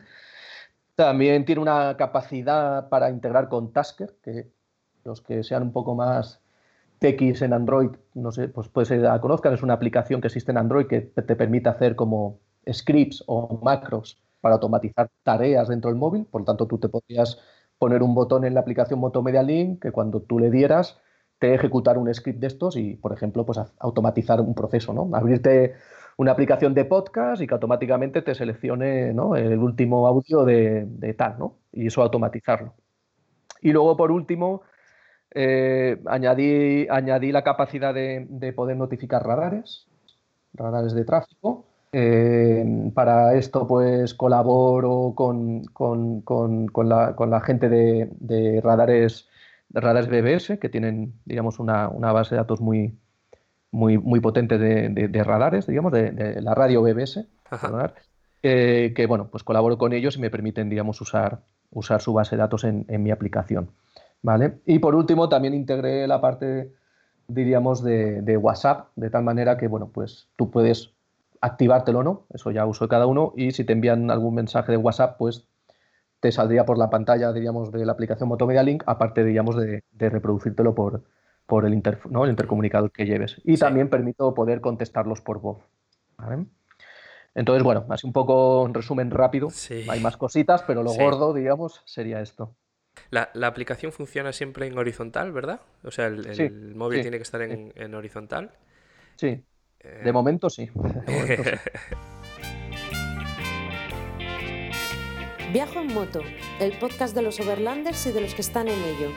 También 0.95 1.45
tiene 1.45 1.63
una 1.63 1.97
capacidad 1.97 2.89
para 2.89 3.11
integrar 3.11 3.49
con 3.49 3.73
Tasker, 3.73 4.15
que 4.23 4.47
los 5.05 5.21
que 5.21 5.43
sean 5.43 5.65
un 5.65 5.73
poco 5.73 5.97
más 5.97 6.40
TX 7.01 7.43
en 7.43 7.53
Android, 7.55 7.91
no 8.15 8.31
sé, 8.31 8.49
pues 8.49 8.69
puede 8.69 8.85
ser 8.85 9.01
la 9.01 9.21
conozcan, 9.21 9.55
es 9.55 9.63
una 9.63 9.75
aplicación 9.75 10.21
que 10.21 10.29
existe 10.29 10.53
en 10.53 10.59
Android 10.59 10.87
que 10.87 11.01
te 11.01 11.35
permite 11.35 11.69
hacer 11.69 11.97
como 11.97 12.39
scripts 12.71 13.25
o 13.27 13.59
macros 13.63 14.23
para 14.41 14.55
automatizar 14.55 15.11
tareas 15.23 15.69
dentro 15.69 15.91
del 15.91 15.99
móvil, 15.99 16.27
por 16.27 16.43
lo 16.43 16.45
tanto 16.45 16.67
tú 16.67 16.79
te 16.79 16.89
podrías 16.89 17.39
poner 17.79 18.03
un 18.03 18.15
botón 18.15 18.45
en 18.45 18.55
la 18.55 18.61
aplicación 18.61 19.01
Motomedia 19.01 19.43
Link 19.43 19.83
que 19.83 19.93
cuando 19.93 20.21
tú 20.21 20.39
le 20.39 20.51
dieras 20.51 21.01
te 21.39 21.55
ejecutar 21.55 21.97
un 21.97 22.13
script 22.15 22.39
de 22.39 22.47
estos 22.47 22.77
y, 22.77 22.97
por 22.97 23.15
ejemplo, 23.15 23.47
pues 23.47 23.59
automatizar 23.79 24.41
un 24.43 24.55
proceso, 24.55 24.93
¿no? 24.93 25.09
Abrirte 25.15 25.75
una 26.19 26.33
aplicación 26.33 26.75
de 26.75 26.85
podcast 26.85 27.41
y 27.41 27.47
que 27.47 27.55
automáticamente 27.55 28.21
te 28.21 28.35
seleccione 28.35 29.15
¿no? 29.15 29.37
el 29.37 29.59
último 29.59 30.07
audio 30.07 30.45
de, 30.45 30.85
de, 30.87 31.15
tal, 31.15 31.39
¿no? 31.39 31.57
Y 31.73 31.87
eso 31.87 32.03
automatizarlo. 32.03 32.75
Y 33.63 33.73
luego, 33.73 33.97
por 33.97 34.13
último, 34.13 34.61
eh, 35.33 36.01
añadí, 36.07 36.89
añadí, 36.89 37.33
la 37.33 37.43
capacidad 37.43 37.95
de, 37.95 38.53
poder 38.55 38.77
notificar 38.77 39.25
radares, 39.25 39.87
radares 40.55 40.93
de 40.95 41.05
tráfico. 41.05 41.65
Eh, 41.93 42.91
para 42.95 43.35
esto, 43.35 43.67
pues 43.67 44.15
colaboro 44.15 45.13
con, 45.17 45.65
la, 46.89 47.41
gente 47.45 47.69
de, 47.69 48.61
radares, 48.63 49.29
radares 49.71 50.09
BBS, 50.09 50.59
que 50.59 50.69
tienen, 50.69 51.15
digamos, 51.25 51.59
una, 51.59 51.89
base 51.89 52.35
de 52.35 52.41
datos 52.41 52.61
muy, 52.61 52.97
muy, 53.71 53.99
muy 53.99 54.21
potente 54.21 54.59
de, 54.59 55.25
radares, 55.25 55.67
digamos, 55.67 55.93
de, 55.93 56.41
la 56.41 56.55
radio 56.55 56.83
BBS. 56.83 57.27
que 58.43 59.07
bueno, 59.09 59.29
pues 59.31 59.45
colaboro 59.45 59.79
con 59.79 59.93
ellos 59.93 60.17
y 60.17 60.21
me 60.21 60.31
permiten, 60.31 60.69
digamos, 60.69 61.01
usar, 61.01 61.41
usar 61.71 62.01
su 62.01 62.13
base 62.13 62.37
de 62.37 62.41
datos 62.41 62.65
en 62.65 63.03
mi 63.03 63.11
aplicación. 63.11 63.71
¿Vale? 64.23 64.59
Y 64.67 64.79
por 64.79 64.95
último, 64.95 65.29
también 65.29 65.55
integré 65.55 66.07
la 66.07 66.21
parte 66.21 66.73
diríamos, 67.33 67.83
de, 67.85 68.23
de 68.23 68.37
WhatsApp, 68.37 68.89
de 68.97 69.09
tal 69.09 69.23
manera 69.23 69.57
que, 69.57 69.69
bueno, 69.69 69.89
pues 69.93 70.29
tú 70.37 70.51
puedes 70.51 70.93
activártelo 71.41 72.01
o 72.01 72.03
no, 72.03 72.27
eso 72.35 72.51
ya 72.51 72.67
uso 72.67 72.85
de 72.85 72.89
cada 72.89 73.07
uno, 73.07 73.33
y 73.37 73.53
si 73.53 73.65
te 73.65 73.73
envían 73.73 74.11
algún 74.11 74.35
mensaje 74.35 74.73
de 74.73 74.79
WhatsApp, 74.79 75.17
pues 75.17 75.47
te 76.19 76.33
saldría 76.33 76.65
por 76.67 76.77
la 76.77 76.91
pantalla, 76.91 77.33
diríamos, 77.33 77.73
de 77.73 77.87
la 77.87 77.93
aplicación 77.93 78.29
Motomedia 78.29 78.63
Link, 78.63 78.83
aparte, 78.87 79.25
diríamos, 79.25 79.57
de, 79.57 79.85
de 79.93 80.11
reproducírtelo 80.11 80.75
por, 80.75 81.03
por 81.47 81.65
el, 81.65 81.73
inter, 81.73 82.01
¿no? 82.11 82.25
el 82.25 82.31
intercomunicador 82.31 82.91
que 82.91 83.07
lleves. 83.07 83.41
Y 83.45 83.57
Sí. 83.57 83.61
también 83.61 83.89
permito 83.89 84.35
poder 84.35 84.61
contestarlos 84.61 85.21
por 85.21 85.41
voz. 85.41 85.59
¿vale? 86.19 86.47
Entonces, 87.35 87.63
bueno, 87.63 87.87
así 87.89 88.07
un 88.07 88.13
poco 88.13 88.67
en 88.67 88.75
resumen 88.75 89.11
rápido. 89.11 89.51
Sí. 89.51 89.87
Hay 89.89 90.01
más 90.01 90.17
cositas, 90.17 90.63
pero 90.65 90.83
lo 90.83 90.91
Sí. 90.91 91.01
gordo, 91.03 91.33
digamos, 91.33 91.81
sería 91.87 92.21
esto. 92.21 92.55
La, 93.11 93.31
la 93.35 93.47
aplicación 93.49 93.93
funciona 93.93 94.33
siempre 94.33 94.67
en 94.67 94.79
horizontal, 94.79 95.33
¿verdad? 95.33 95.61
O 95.83 95.91
sea, 95.91 96.07
el, 96.07 96.35
Sí, 96.35 96.43
el 96.43 96.75
móvil 96.75 96.99
sí, 96.99 97.03
tiene 97.03 97.17
que 97.17 97.23
estar 97.25 97.43
en, 97.43 97.73
en 97.77 97.95
horizontal. 97.95 98.53
Sí, 99.17 99.43
Eh, 99.83 100.03
de 100.05 100.13
momento 100.13 100.51
sí. 100.51 100.67
De 100.75 101.13
momento 101.13 101.43
sí. 101.45 101.51
Viajo 105.53 105.81
en 105.81 105.89
moto, 105.93 106.21
el 106.61 106.79
podcast 106.79 107.13
de 107.15 107.23
los 107.23 107.41
overlanders 107.41 108.07
y 108.07 108.13
de 108.13 108.21
los 108.21 108.35
que 108.35 108.43
están 108.43 108.69
en 108.69 108.81
ello. 108.85 109.11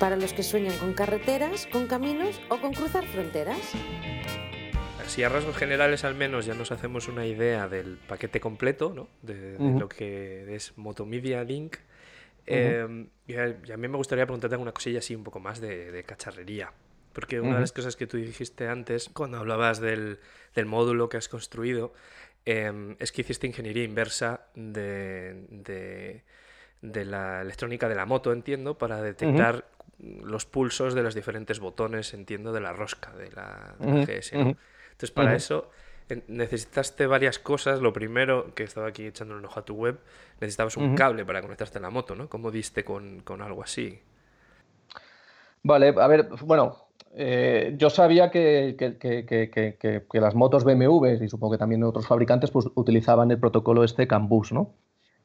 Para 0.00 0.16
los 0.16 0.32
que 0.32 0.42
sueñan 0.42 0.76
con 0.78 0.94
carreteras, 0.94 1.68
con 1.70 1.86
caminos 1.86 2.40
o 2.48 2.56
con 2.58 2.72
cruzar 2.72 3.04
fronteras. 3.06 3.60
Así 5.14 5.22
a 5.22 5.28
rasgos 5.28 5.56
generales 5.56 6.02
al 6.02 6.16
menos 6.16 6.44
ya 6.44 6.54
nos 6.54 6.72
hacemos 6.72 7.06
una 7.06 7.24
idea 7.24 7.68
del 7.68 7.98
paquete 7.98 8.40
completo, 8.40 8.92
¿no? 8.92 9.06
De, 9.22 9.52
de 9.74 9.78
lo 9.78 9.88
que 9.88 10.52
es 10.56 10.76
Motomedia 10.76 11.44
Link. 11.44 11.76
Eh, 12.46 13.06
y, 13.28 13.34
a, 13.36 13.56
y 13.64 13.70
a 13.70 13.76
mí 13.76 13.86
me 13.86 13.96
gustaría 13.96 14.26
preguntarte 14.26 14.56
una 14.56 14.72
cosilla 14.72 14.98
así 14.98 15.14
un 15.14 15.22
poco 15.22 15.38
más 15.38 15.60
de, 15.60 15.92
de 15.92 16.02
cacharrería. 16.02 16.72
Porque 17.12 17.40
una 17.40 17.50
de 17.54 17.60
las 17.60 17.70
cosas 17.70 17.94
que 17.94 18.08
tú 18.08 18.16
dijiste 18.16 18.66
antes, 18.66 19.08
cuando 19.08 19.38
hablabas 19.38 19.78
del, 19.80 20.18
del 20.56 20.66
módulo 20.66 21.08
que 21.08 21.16
has 21.16 21.28
construido, 21.28 21.92
eh, 22.44 22.96
es 22.98 23.12
que 23.12 23.20
hiciste 23.20 23.46
ingeniería 23.46 23.84
inversa 23.84 24.46
de, 24.56 25.44
de- 25.48 26.24
de 26.82 27.04
la 27.04 27.40
electrónica 27.40 27.88
de 27.88 27.94
la 27.94 28.04
moto, 28.04 28.32
entiendo, 28.32 28.76
para 28.78 29.00
detectar 29.00 29.64
los 30.00 30.44
pulsos 30.44 30.92
de 30.92 31.04
los 31.04 31.14
diferentes 31.14 31.60
botones, 31.60 32.12
entiendo, 32.14 32.52
de 32.52 32.60
la 32.60 32.72
rosca, 32.72 33.12
de 33.12 33.30
la, 33.30 33.76
de 33.78 33.86
la 33.86 33.92
GS, 34.06 34.32
¿no? 34.34 34.56
Entonces, 34.94 35.10
para 35.10 35.34
eso 35.34 35.70
necesitaste 36.28 37.06
varias 37.06 37.38
cosas. 37.38 37.80
Lo 37.80 37.92
primero, 37.92 38.54
que 38.54 38.62
estaba 38.62 38.86
aquí 38.88 39.06
echando 39.06 39.36
un 39.36 39.44
ojo 39.44 39.60
a 39.60 39.64
tu 39.64 39.74
web, 39.74 39.98
necesitabas 40.40 40.76
un 40.76 40.94
cable 40.94 41.24
para 41.24 41.42
conectarte 41.42 41.78
a 41.78 41.80
la 41.80 41.90
moto, 41.90 42.14
¿no? 42.14 42.28
¿Cómo 42.28 42.50
diste 42.50 42.84
con, 42.84 43.20
con 43.20 43.42
algo 43.42 43.62
así? 43.62 44.00
Vale, 45.62 45.94
a 45.98 46.06
ver, 46.06 46.28
bueno, 46.44 46.76
eh, 47.14 47.74
yo 47.78 47.88
sabía 47.90 48.30
que, 48.30 48.76
que- 48.78 48.98
que- 48.98 49.26
que- 49.78 50.20
las 50.20 50.34
motos 50.34 50.64
BMW 50.64 51.24
y 51.24 51.28
supongo 51.28 51.52
que 51.52 51.58
también 51.58 51.82
otros 51.84 52.06
fabricantes 52.06 52.50
pues, 52.50 52.66
utilizaban 52.74 53.30
el 53.30 53.38
protocolo 53.38 53.82
este 53.82 54.06
CAN 54.06 54.28
bus, 54.28 54.52
¿no? 54.52 54.74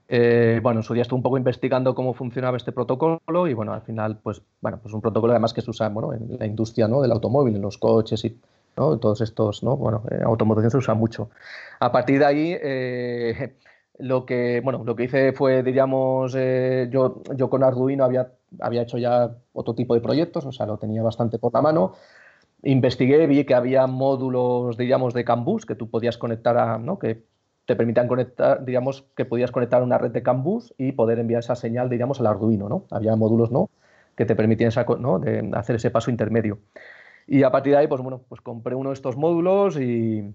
Eh, 0.08 0.60
bueno, 0.64 0.80
en 0.80 0.84
su 0.84 0.94
día 0.94 1.04
estuve 1.04 1.18
un 1.18 1.24
poco 1.24 1.38
investigando 1.38 1.94
cómo 1.94 2.14
funcionaba 2.16 2.58
este 2.58 2.72
protocolo 2.72 3.20
y 3.48 3.54
bueno, 3.54 3.74
al 3.74 3.82
final, 3.82 4.20
pues, 4.24 4.42
bueno, 4.62 4.80
pues 4.82 4.94
un 4.94 5.02
protocolo 5.02 5.34
además 5.34 5.54
que 5.54 5.62
se 5.62 5.70
usa, 5.70 5.90
bueno, 5.90 6.14
en 6.14 6.40
la 6.40 6.46
industria, 6.48 6.88
¿no? 6.88 7.02
Del 7.02 7.12
automóvil, 7.12 7.56
en 7.56 7.62
los 7.62 7.78
coches 7.78 8.24
y, 8.26 8.40
Todos 8.80 9.22
estos, 9.22 9.62
¿no? 9.62 9.76
Bueno, 9.76 10.04
en 10.10 10.24
automoción 10.24 10.72
se 10.72 10.78
usa 10.78 10.94
mucho. 10.94 11.30
A 11.80 11.92
partir 11.92 12.20
de 12.20 12.26
ahí, 12.26 12.58
eh, 12.62 13.58
lo 14.00 14.26
que, 14.26 14.62
bueno, 14.64 14.84
lo 14.86 14.96
que 14.96 15.04
hice 15.04 15.34
fue, 15.34 15.62
diríamos, 15.64 16.34
eh, 16.38 16.88
yo, 16.90 17.22
yo 17.36 17.50
con 17.50 17.64
Arduino 17.64 18.06
había, 18.06 18.32
había 18.62 18.84
hecho 18.84 18.98
ya 18.98 19.36
otro 19.54 19.76
tipo 19.76 19.94
de 19.94 20.02
proyectos, 20.02 20.46
o 20.46 20.52
sea, 20.54 20.66
lo 20.66 20.78
tenía 20.78 21.04
bastante 21.04 21.38
por 21.38 21.54
la 21.54 21.62
mano. 21.62 21.94
Investigué, 22.64 23.28
vi 23.28 23.44
que 23.46 23.56
había 23.56 23.88
módulos, 23.88 24.78
diríamos, 24.78 25.14
de 25.14 25.26
CAN 25.26 25.44
bus 25.44 25.66
que 25.66 25.76
tú 25.76 25.90
podías 25.90 26.18
conectar 26.18 26.58
a, 26.58 26.78
¿no? 26.78 26.98
Que 27.00 27.24
te 27.66 27.76
permitían 27.76 28.08
conectar, 28.08 28.66
digamos, 28.66 29.04
que 29.16 29.26
podías 29.26 29.52
conectar 29.52 29.84
una 29.84 29.98
red 29.98 30.12
de 30.12 30.24
CAN 30.24 30.44
bus 30.44 30.74
y 30.78 30.94
poder 30.94 31.20
enviar 31.20 31.40
esa 31.40 31.56
señal, 31.56 31.90
diríamos, 31.90 32.20
al 32.20 32.28
Arduino, 32.28 32.70
¿no? 32.70 32.86
Había 32.92 33.16
módulos, 33.16 33.52
¿no? 33.52 33.70
Que 34.16 34.26
te 34.26 34.36
permitían 34.36 34.72
¿no? 35.00 35.22
hacer 35.54 35.76
ese 35.76 35.92
paso 35.92 36.10
intermedio. 36.10 36.60
Y 37.32 37.44
a 37.44 37.52
partir 37.52 37.74
de 37.74 37.80
ahí, 37.80 37.88
pues 37.88 38.02
bueno, 38.02 38.22
pues 38.28 38.42
compré 38.42 38.74
uno 38.76 38.90
de 38.90 38.96
estos 38.96 39.16
módulos 39.16 39.80
y, 39.80 40.34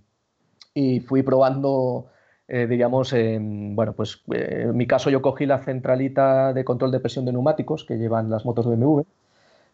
y 0.75 1.01
fui 1.01 1.23
probando, 1.23 2.07
eh, 2.49 2.67
digamos, 2.69 3.13
en, 3.13 3.77
bueno, 3.77 3.95
pues 3.95 4.23
eh, 4.35 4.67
en 4.69 4.77
mi 4.77 4.87
caso 4.87 5.11
yo 5.11 5.23
cogí 5.23 5.47
la 5.47 5.59
centralita 5.59 6.53
de 6.53 6.65
control 6.65 6.93
de 6.93 7.01
presión 7.01 7.25
de 7.25 7.33
neumáticos 7.33 7.85
que 7.85 7.97
llevan 7.99 8.31
las 8.31 8.45
motos 8.47 8.67
BMW, 8.67 9.07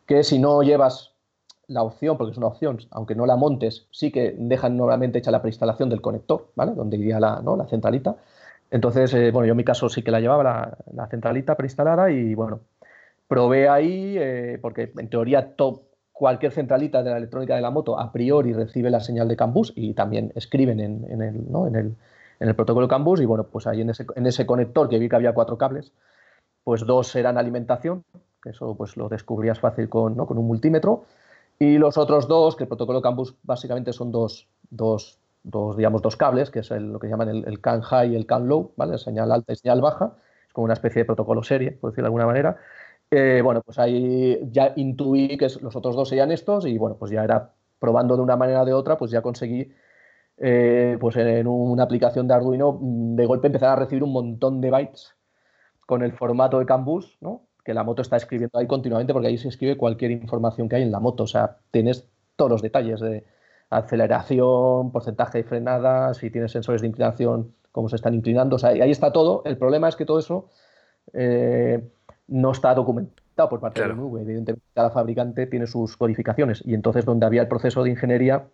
que 0.07 0.25
si 0.25 0.39
no 0.39 0.63
llevas 0.63 1.15
la 1.69 1.83
opción, 1.83 2.19
porque 2.19 2.33
es 2.33 2.39
una 2.39 2.49
opción, 2.49 2.79
aunque 2.91 3.15
no 3.15 3.27
la 3.27 3.37
montes, 3.37 3.87
sí 3.93 4.11
que 4.13 4.35
dejan 4.39 4.77
normalmente 4.77 5.19
hecha 5.19 5.31
la 5.31 5.43
preinstalación 5.43 5.91
del 5.91 6.01
conector, 6.03 6.49
¿vale? 6.57 6.73
Donde 6.75 6.97
iría 6.99 7.21
la, 7.21 7.41
¿no? 7.43 7.57
la 7.57 7.67
centralita. 7.69 8.17
Entonces, 8.71 9.13
eh, 9.15 9.31
bueno, 9.33 9.47
yo 9.47 9.53
en 9.53 9.59
mi 9.59 9.65
caso 9.65 9.89
sí 9.89 10.03
que 10.03 10.11
la 10.13 10.21
llevaba 10.21 10.79
la, 10.95 11.09
centralita 11.09 11.57
preinstalada 11.57 12.11
y 12.11 12.35
bueno, 12.35 12.61
probé 13.29 13.69
ahí, 13.69 14.19
porque 14.63 14.93
en 14.97 15.09
teoría 15.11 15.55
to- 15.57 15.90
cualquier 16.21 16.53
centralita 16.53 17.03
de 17.03 17.09
la 17.09 17.17
electrónica 17.17 17.57
de 17.57 17.63
la 17.63 17.71
moto 17.71 17.99
a 17.99 18.13
priori 18.13 18.53
recibe 18.53 18.91
la 18.91 19.01
señal 19.01 19.27
de 19.27 19.37
CAN 19.37 19.55
bus 19.55 19.73
y 19.75 19.95
también 19.95 20.33
escriben 20.35 20.79
en, 20.79 21.97
el, 22.39 22.55
protocolo 22.55 22.89
CAN 22.89 23.05
bus 23.05 23.23
y 23.23 23.25
bueno, 23.25 23.45
pues 23.45 23.67
ahí 23.67 23.81
en 23.81 24.27
ese, 24.27 24.45
conector 24.45 24.91
que 24.91 24.99
vi 24.99 25.09
que 25.09 25.17
había 25.17 25.33
cuatro 25.33 25.57
cables, 25.57 25.95
pues 26.63 26.85
dos 26.85 27.17
eran 27.17 27.39
alimentación, 27.39 28.05
que 28.43 28.51
eso 28.51 28.75
pues 28.77 28.99
lo 28.99 29.09
descubrías 29.09 29.61
fácil 29.61 29.89
con, 29.89 30.21
un 30.21 30.47
multímetro, 30.47 31.07
y 31.59 31.79
los 31.79 31.97
otros 31.97 32.29
dos, 32.29 32.55
que 32.55 32.65
el 32.65 32.69
protocolo 32.69 33.01
CAN 33.01 33.17
bus 33.17 33.35
básicamente 33.43 33.95
son 33.95 34.13
dos, 34.13 34.47
dos, 34.69 35.19
dos, 35.43 35.75
digamos, 35.79 36.03
dos 36.03 36.19
cables, 36.19 36.51
que 36.51 36.59
es 36.59 36.71
lo 36.71 37.01
que 37.01 37.09
llaman 37.09 37.31
el, 37.31 37.49
el 37.49 37.63
CAN 37.63 37.81
high 37.81 38.13
y 38.13 38.17
el 38.17 38.27
CAN 38.27 38.47
low, 38.47 38.73
¿vale? 38.77 38.99
Señal 38.99 39.33
alta 39.33 39.55
y 39.55 39.57
señal 39.57 39.81
baja, 39.81 40.17
es 40.47 40.53
como 40.53 40.67
una 40.67 40.75
especie 40.75 41.01
de 41.01 41.07
protocolo 41.07 41.43
serie, 41.43 41.73
por 41.73 41.93
decirlo 41.93 42.05
de 42.05 42.09
alguna 42.09 42.27
manera. 42.27 42.59
Eh, 43.11 43.41
bueno, 43.43 43.63
pues 43.63 43.79
ahí 43.79 44.39
ya 44.53 44.73
intuí 44.77 45.37
que 45.37 45.49
los 45.61 45.75
otros 45.75 45.97
dos 45.97 46.09
serían 46.09 46.31
estos 46.31 46.65
y 46.67 46.79
bueno, 46.79 46.97
pues 46.97 47.11
ya 47.11 47.25
era 47.25 47.53
probando 47.81 48.17
de 48.17 48.23
una 48.23 48.37
manera 48.37 48.63
o 48.63 48.65
de 48.65 48.73
otra, 48.73 48.97
pues 48.97 49.11
ya 49.11 49.21
conseguí, 49.21 49.73
eh, 50.39 50.97
pues 51.01 51.17
en 51.17 51.47
una 51.49 51.83
aplicación 51.85 52.29
de 52.29 52.35
Arduino, 52.35 52.79
mm, 52.81 53.17
de 53.17 53.27
golpe 53.27 53.49
empezar 53.49 53.71
a 53.71 53.77
recibir 53.77 54.05
un 54.05 54.13
montón 54.13 54.61
de 54.61 54.71
bytes 54.71 55.17
con 55.87 56.03
el 56.03 56.13
formato 56.13 56.59
de 56.61 56.67
CAN 56.67 56.85
bus, 56.85 57.19
¿no? 57.21 57.47
Que 57.65 57.75
la 57.75 57.85
moto 57.85 58.03
está 58.03 58.17
escribiendo 58.17 58.59
ahí 58.59 58.67
continuamente 58.67 59.13
porque 59.13 59.29
ahí 59.29 59.39
se 59.39 59.49
escribe 59.49 59.77
cualquier 59.77 60.13
información 60.13 60.69
que 60.69 60.77
hay 60.77 60.83
en 60.83 60.93
la 60.93 61.01
moto, 61.01 61.25
o 61.25 61.27
sea, 61.27 61.59
tienes 61.73 62.09
todos 62.37 62.51
los 62.51 62.63
detalles 62.63 63.01
de 63.01 63.25
aceleración, 63.71 64.93
porcentaje 64.93 65.39
de 65.39 65.45
frenada, 65.45 66.15
si 66.15 66.31
tienes 66.31 66.53
sensores 66.53 66.83
de 66.83 66.89
inclinación, 66.89 67.55
cómo 67.73 67.89
se 67.89 67.97
están 67.97 68.15
inclinando, 68.15 68.57
o 68.57 68.59
sea, 68.59 68.71
ahí 68.71 68.91
está 68.91 69.13
todo. 69.13 69.43
El 69.45 69.59
problema 69.59 69.89
es 69.89 69.97
que 69.97 70.07
todo 70.07 70.19
eso 70.19 70.49
eh, 71.13 71.83
no 72.31 72.53
está 72.53 72.75
documentado 72.75 73.49
por 73.49 73.61
parte 73.61 73.81
Claro. 73.81 73.95
de 73.95 74.01
BMW. 74.01 74.19
Evidentemente, 74.21 74.65
cada 74.75 74.91
fabricante 74.91 75.47
tiene 75.47 75.67
sus 75.67 75.97
codificaciones 75.97 76.63
y 76.65 76.75
entonces 76.75 77.05
donde 77.05 77.27
había 77.27 77.43
el 77.43 77.49
proceso 77.49 77.83
de 77.83 77.91
ingeniería 77.91 78.47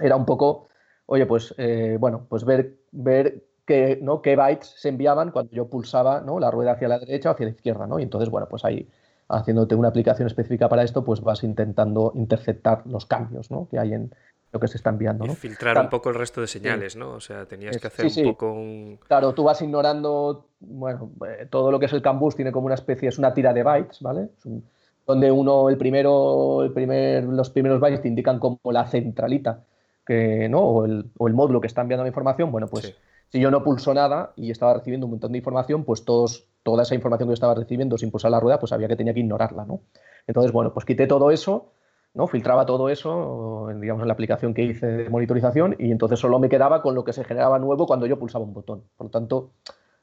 era 0.00 0.16
un 0.16 0.24
poco, 0.24 0.68
oye, 1.06 1.26
pues 1.26 1.54
eh, 1.58 1.96
bueno, 2.00 2.26
pues 2.28 2.44
ver, 2.44 2.76
ver 2.90 3.44
qué, 3.66 3.98
¿no? 4.02 4.22
qué 4.22 4.36
bytes 4.36 4.74
se 4.76 4.88
enviaban 4.88 5.30
cuando 5.30 5.52
yo 5.52 5.68
pulsaba 5.68 6.20
¿no? 6.20 6.40
la 6.40 6.50
rueda 6.50 6.72
hacia 6.72 6.88
la 6.88 6.98
derecha 6.98 7.30
o 7.30 7.32
hacia 7.34 7.46
la 7.46 7.52
izquierda, 7.52 7.86
¿no? 7.86 7.98
Y 7.98 8.02
entonces, 8.02 8.30
bueno, 8.30 8.48
pues 8.48 8.64
ahí 8.64 8.88
haciéndote 9.30 9.74
una 9.74 9.88
aplicación 9.88 10.26
específica 10.26 10.68
para 10.68 10.82
esto, 10.82 11.04
pues 11.04 11.20
vas 11.20 11.44
intentando 11.44 12.12
interceptar 12.14 12.82
los 12.86 13.06
cambios 13.06 13.50
¿no? 13.50 13.68
que 13.70 13.78
hay 13.78 13.94
en 13.94 14.12
lo 14.52 14.60
que 14.60 14.68
se 14.68 14.76
está 14.76 14.90
enviando. 14.90 15.24
Y 15.24 15.28
¿no? 15.28 15.34
filtrar 15.34 15.74
Claro. 15.74 15.86
un 15.86 15.90
poco 15.90 16.08
el 16.10 16.14
resto 16.16 16.40
de 16.40 16.46
señales, 16.46 16.96
¿no? 16.96 17.12
O 17.12 17.20
sea, 17.20 17.46
tenías 17.46 17.78
que 17.78 17.86
hacer 17.86 18.10
sí, 18.10 18.20
un 18.20 18.24
sí. 18.24 18.30
poco 18.30 18.52
un... 18.52 18.98
Claro, 19.06 19.32
tú 19.32 19.44
vas 19.44 19.60
ignorando, 19.62 20.46
bueno, 20.60 21.10
eh, 21.26 21.46
todo 21.50 21.70
lo 21.70 21.78
que 21.78 21.86
es 21.86 21.92
el 21.92 22.02
CAN 22.02 22.18
bus 22.18 22.34
tiene 22.36 22.52
como 22.52 22.66
una 22.66 22.74
especie, 22.74 23.08
es 23.08 23.18
una 23.18 23.32
tira 23.32 23.52
de 23.52 23.62
bytes, 23.62 24.00
¿vale? 24.02 24.28
Un- 24.44 24.64
donde 25.06 25.30
uno, 25.32 25.68
el 25.70 25.76
primero, 25.76 26.62
el 26.62 26.72
primer, 26.72 27.24
los 27.24 27.50
primeros 27.50 27.80
bytes 27.80 28.02
te 28.02 28.08
indican 28.08 28.38
como 28.38 28.60
la 28.70 28.86
centralita, 28.86 29.64
que, 30.06 30.48
¿no? 30.48 30.60
O 30.60 30.84
el, 30.84 31.10
o 31.18 31.26
el 31.26 31.34
módulo 31.34 31.60
que 31.60 31.66
está 31.66 31.80
enviando 31.82 32.04
la 32.04 32.08
información, 32.08 32.52
bueno, 32.52 32.68
pues 32.68 32.94
si 33.28 33.40
yo 33.40 33.50
no 33.50 33.62
pulso 33.64 33.92
nada 33.94 34.32
y 34.36 34.50
estaba 34.50 34.74
recibiendo 34.74 35.06
un 35.06 35.12
montón 35.12 35.32
de 35.32 35.38
información, 35.38 35.84
pues 35.84 36.04
todos, 36.04 36.46
toda 36.62 36.82
esa 36.84 36.94
información 36.94 37.28
que 37.28 37.30
yo 37.30 37.34
estaba 37.34 37.54
recibiendo 37.54 37.98
sin 37.98 38.10
pulsar 38.12 38.30
la 38.30 38.38
rueda, 38.40 38.58
pues 38.60 38.70
sabía 38.70 38.86
que 38.88 38.96
tenía 38.96 39.14
que 39.14 39.20
ignorarla, 39.20 39.64
¿no? 39.64 39.80
Entonces, 40.26 40.52
bueno, 40.52 40.72
pues 40.72 40.84
quité 40.86 41.06
todo 41.08 41.30
eso, 41.32 41.72
¿no? 42.14 42.26
Filtraba 42.26 42.66
todo 42.66 42.88
eso, 42.88 43.68
digamos, 43.80 44.02
en 44.02 44.08
la 44.08 44.14
aplicación 44.14 44.52
que 44.54 44.62
hice 44.64 44.86
de 44.86 45.10
monitorización 45.10 45.76
y 45.78 45.90
entonces 45.92 46.18
solo 46.18 46.38
me 46.38 46.48
quedaba 46.48 46.82
con 46.82 46.94
lo 46.94 47.04
que 47.04 47.12
se 47.12 47.24
generaba 47.24 47.58
nuevo 47.58 47.86
cuando 47.86 48.06
yo 48.06 48.18
pulsaba 48.18 48.44
un 48.44 48.52
botón. 48.54 48.82
Por 48.96 49.06
lo 49.06 49.10
tanto, 49.10 49.50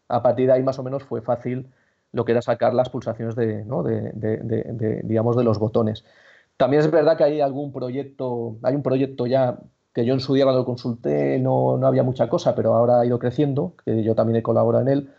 a 0.07 0.21
partir 0.23 0.47
de 0.47 0.53
ahí 0.53 0.63
más 0.63 0.79
o 0.79 0.83
menos 0.83 1.03
fue 1.03 1.21
fácil 1.21 1.67
lo 2.13 2.23
que 2.25 2.31
era 2.31 2.41
sacar 2.41 2.73
las 2.73 2.89
pulsaciones 2.89 3.35
de, 3.35 3.65
¿no? 3.65 3.83
de- 3.83 4.11
de- 4.13 4.37
de, 4.37 5.01
digamos, 5.03 5.35
de 5.35 5.43
los 5.43 5.59
botones. 5.59 6.05
También 6.55 6.81
es 6.81 6.89
verdad 6.89 7.17
que 7.17 7.23
hay 7.25 7.41
algún 7.41 7.71
proyecto, 7.71 8.57
hay 8.63 8.73
un 8.75 8.81
proyecto 8.83 9.27
ya 9.27 9.59
que 9.93 10.05
yo 10.05 10.13
en 10.13 10.19
su 10.19 10.33
día 10.33 10.45
cuando 10.45 10.61
lo 10.61 10.65
consulté 10.65 11.39
no, 11.39 11.77
no 11.77 11.87
había 11.87 12.03
mucha 12.03 12.29
cosa, 12.29 12.55
pero 12.55 12.73
ahora 12.75 12.99
ha 13.01 13.05
ido 13.05 13.19
creciendo, 13.19 13.73
que 13.85 14.03
yo 14.03 14.15
también 14.15 14.37
he 14.37 14.43
colaborado 14.43 14.83
en 14.83 14.89
él, 14.89 15.09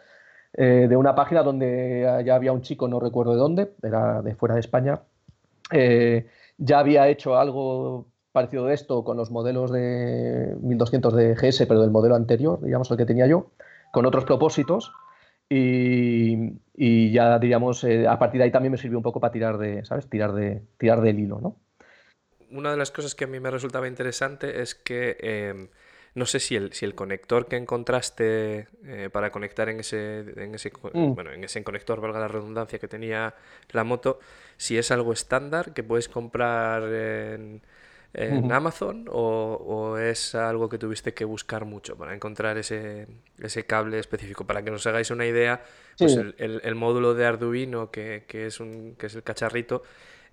eh, 0.55 0.87
de 0.89 0.97
una 0.97 1.15
página 1.15 1.43
donde 1.43 2.23
ya 2.25 2.35
había 2.35 2.53
un 2.53 2.63
chico, 2.63 2.89
no 2.89 2.99
recuerdo 3.01 3.33
de 3.33 3.39
dónde, 3.39 3.73
era 3.83 4.23
de 4.23 4.35
fuera 4.35 4.55
de 4.55 4.61
España, 4.61 5.01
eh, 5.73 6.27
ya 6.59 6.81
había 6.81 7.09
hecho 7.09 7.39
algo 7.39 8.09
parecido 8.33 8.67
de 8.67 8.75
esto 8.75 9.05
con 9.05 9.17
los 9.17 9.31
modelos 9.31 9.73
de 9.73 10.55
1200 10.61 11.15
de 11.15 11.35
GS, 11.35 11.67
pero 11.67 11.81
del 11.81 11.91
modelo 11.91 12.15
anterior, 12.15 12.61
digamos, 12.63 12.91
el 12.91 12.97
que 12.97 13.07
tenía 13.07 13.27
yo, 13.27 13.51
con 13.93 14.07
otros 14.07 14.25
propósitos. 14.25 14.93
Y, 15.51 17.11
ya, 17.11 17.39
digamos, 17.39 17.83
eh, 17.85 18.07
a 18.07 18.19
partir 18.19 18.39
de 18.39 18.45
ahí 18.45 18.51
también 18.51 18.73
me 18.73 18.79
sirvió 18.79 18.99
un 18.99 19.03
poco 19.03 19.19
para 19.19 19.33
tirar 19.33 19.57
de, 19.57 19.85
¿sabes? 19.85 20.09
Tirar, 20.11 20.35
de, 20.35 20.63
tirar 20.77 21.01
del 21.01 21.19
hilo, 21.19 21.41
¿no? 21.41 21.57
Una 22.51 22.71
de 22.71 22.77
las 22.77 22.91
cosas 22.91 23.15
que 23.15 23.25
a 23.25 23.27
mí 23.27 23.41
me 23.41 23.51
resultaba 23.51 23.89
interesante 23.89 24.61
es 24.61 24.75
que 24.75 25.17
em, 25.21 25.69
no 26.15 26.27
sé 26.27 26.41
si 26.41 26.57
el, 26.57 26.73
si 26.73 26.85
el 26.85 26.95
conector 26.95 27.47
que 27.47 27.57
encontraste 27.57 28.69
eh, 28.85 29.09
para 29.13 29.31
conectar 29.31 29.69
en 29.69 29.81
ese, 29.81 30.21
en 30.37 30.55
ese, 30.55 30.71
Mm. 30.93 31.15
bueno, 31.15 31.33
en 31.33 31.45
ese 31.45 31.63
conector, 31.65 32.01
valga 32.01 32.21
la 32.21 32.29
redundancia, 32.29 32.79
que 32.79 32.89
tenía 32.89 33.35
la 33.71 33.85
moto, 33.85 34.19
si 34.57 34.79
es 34.79 34.91
algo 34.91 35.13
estándar 35.13 35.73
que 35.75 35.83
puedes 35.83 36.09
comprar 36.09 36.83
en, 36.85 37.63
en. 38.15 38.51
Amazon 38.53 39.07
o, 39.11 39.55
o 39.95 39.99
es 39.99 40.35
algo 40.35 40.69
que 40.69 40.79
tuviste 40.79 41.13
que 41.15 41.25
buscar 41.25 41.65
mucho 41.65 41.97
para 41.97 42.15
encontrar 42.15 42.57
ese, 42.59 43.07
ese 43.39 43.65
cable 43.67 43.99
específico. 43.99 44.47
Para 44.47 44.63
que 44.63 44.71
nos 44.71 44.87
hagáis 44.87 45.11
una 45.11 45.27
idea, 45.27 45.63
pues 45.99 46.17
el, 46.17 46.35
el- 46.39 46.61
el 46.65 46.75
módulo 46.75 47.15
de 47.15 47.27
Arduino, 47.27 47.91
que, 47.91 48.25
que 48.27 48.47
es 48.47 48.61
un, 48.61 48.95
que 48.99 49.07
es 49.07 49.15
el 49.15 49.23
cacharrito, 49.23 49.83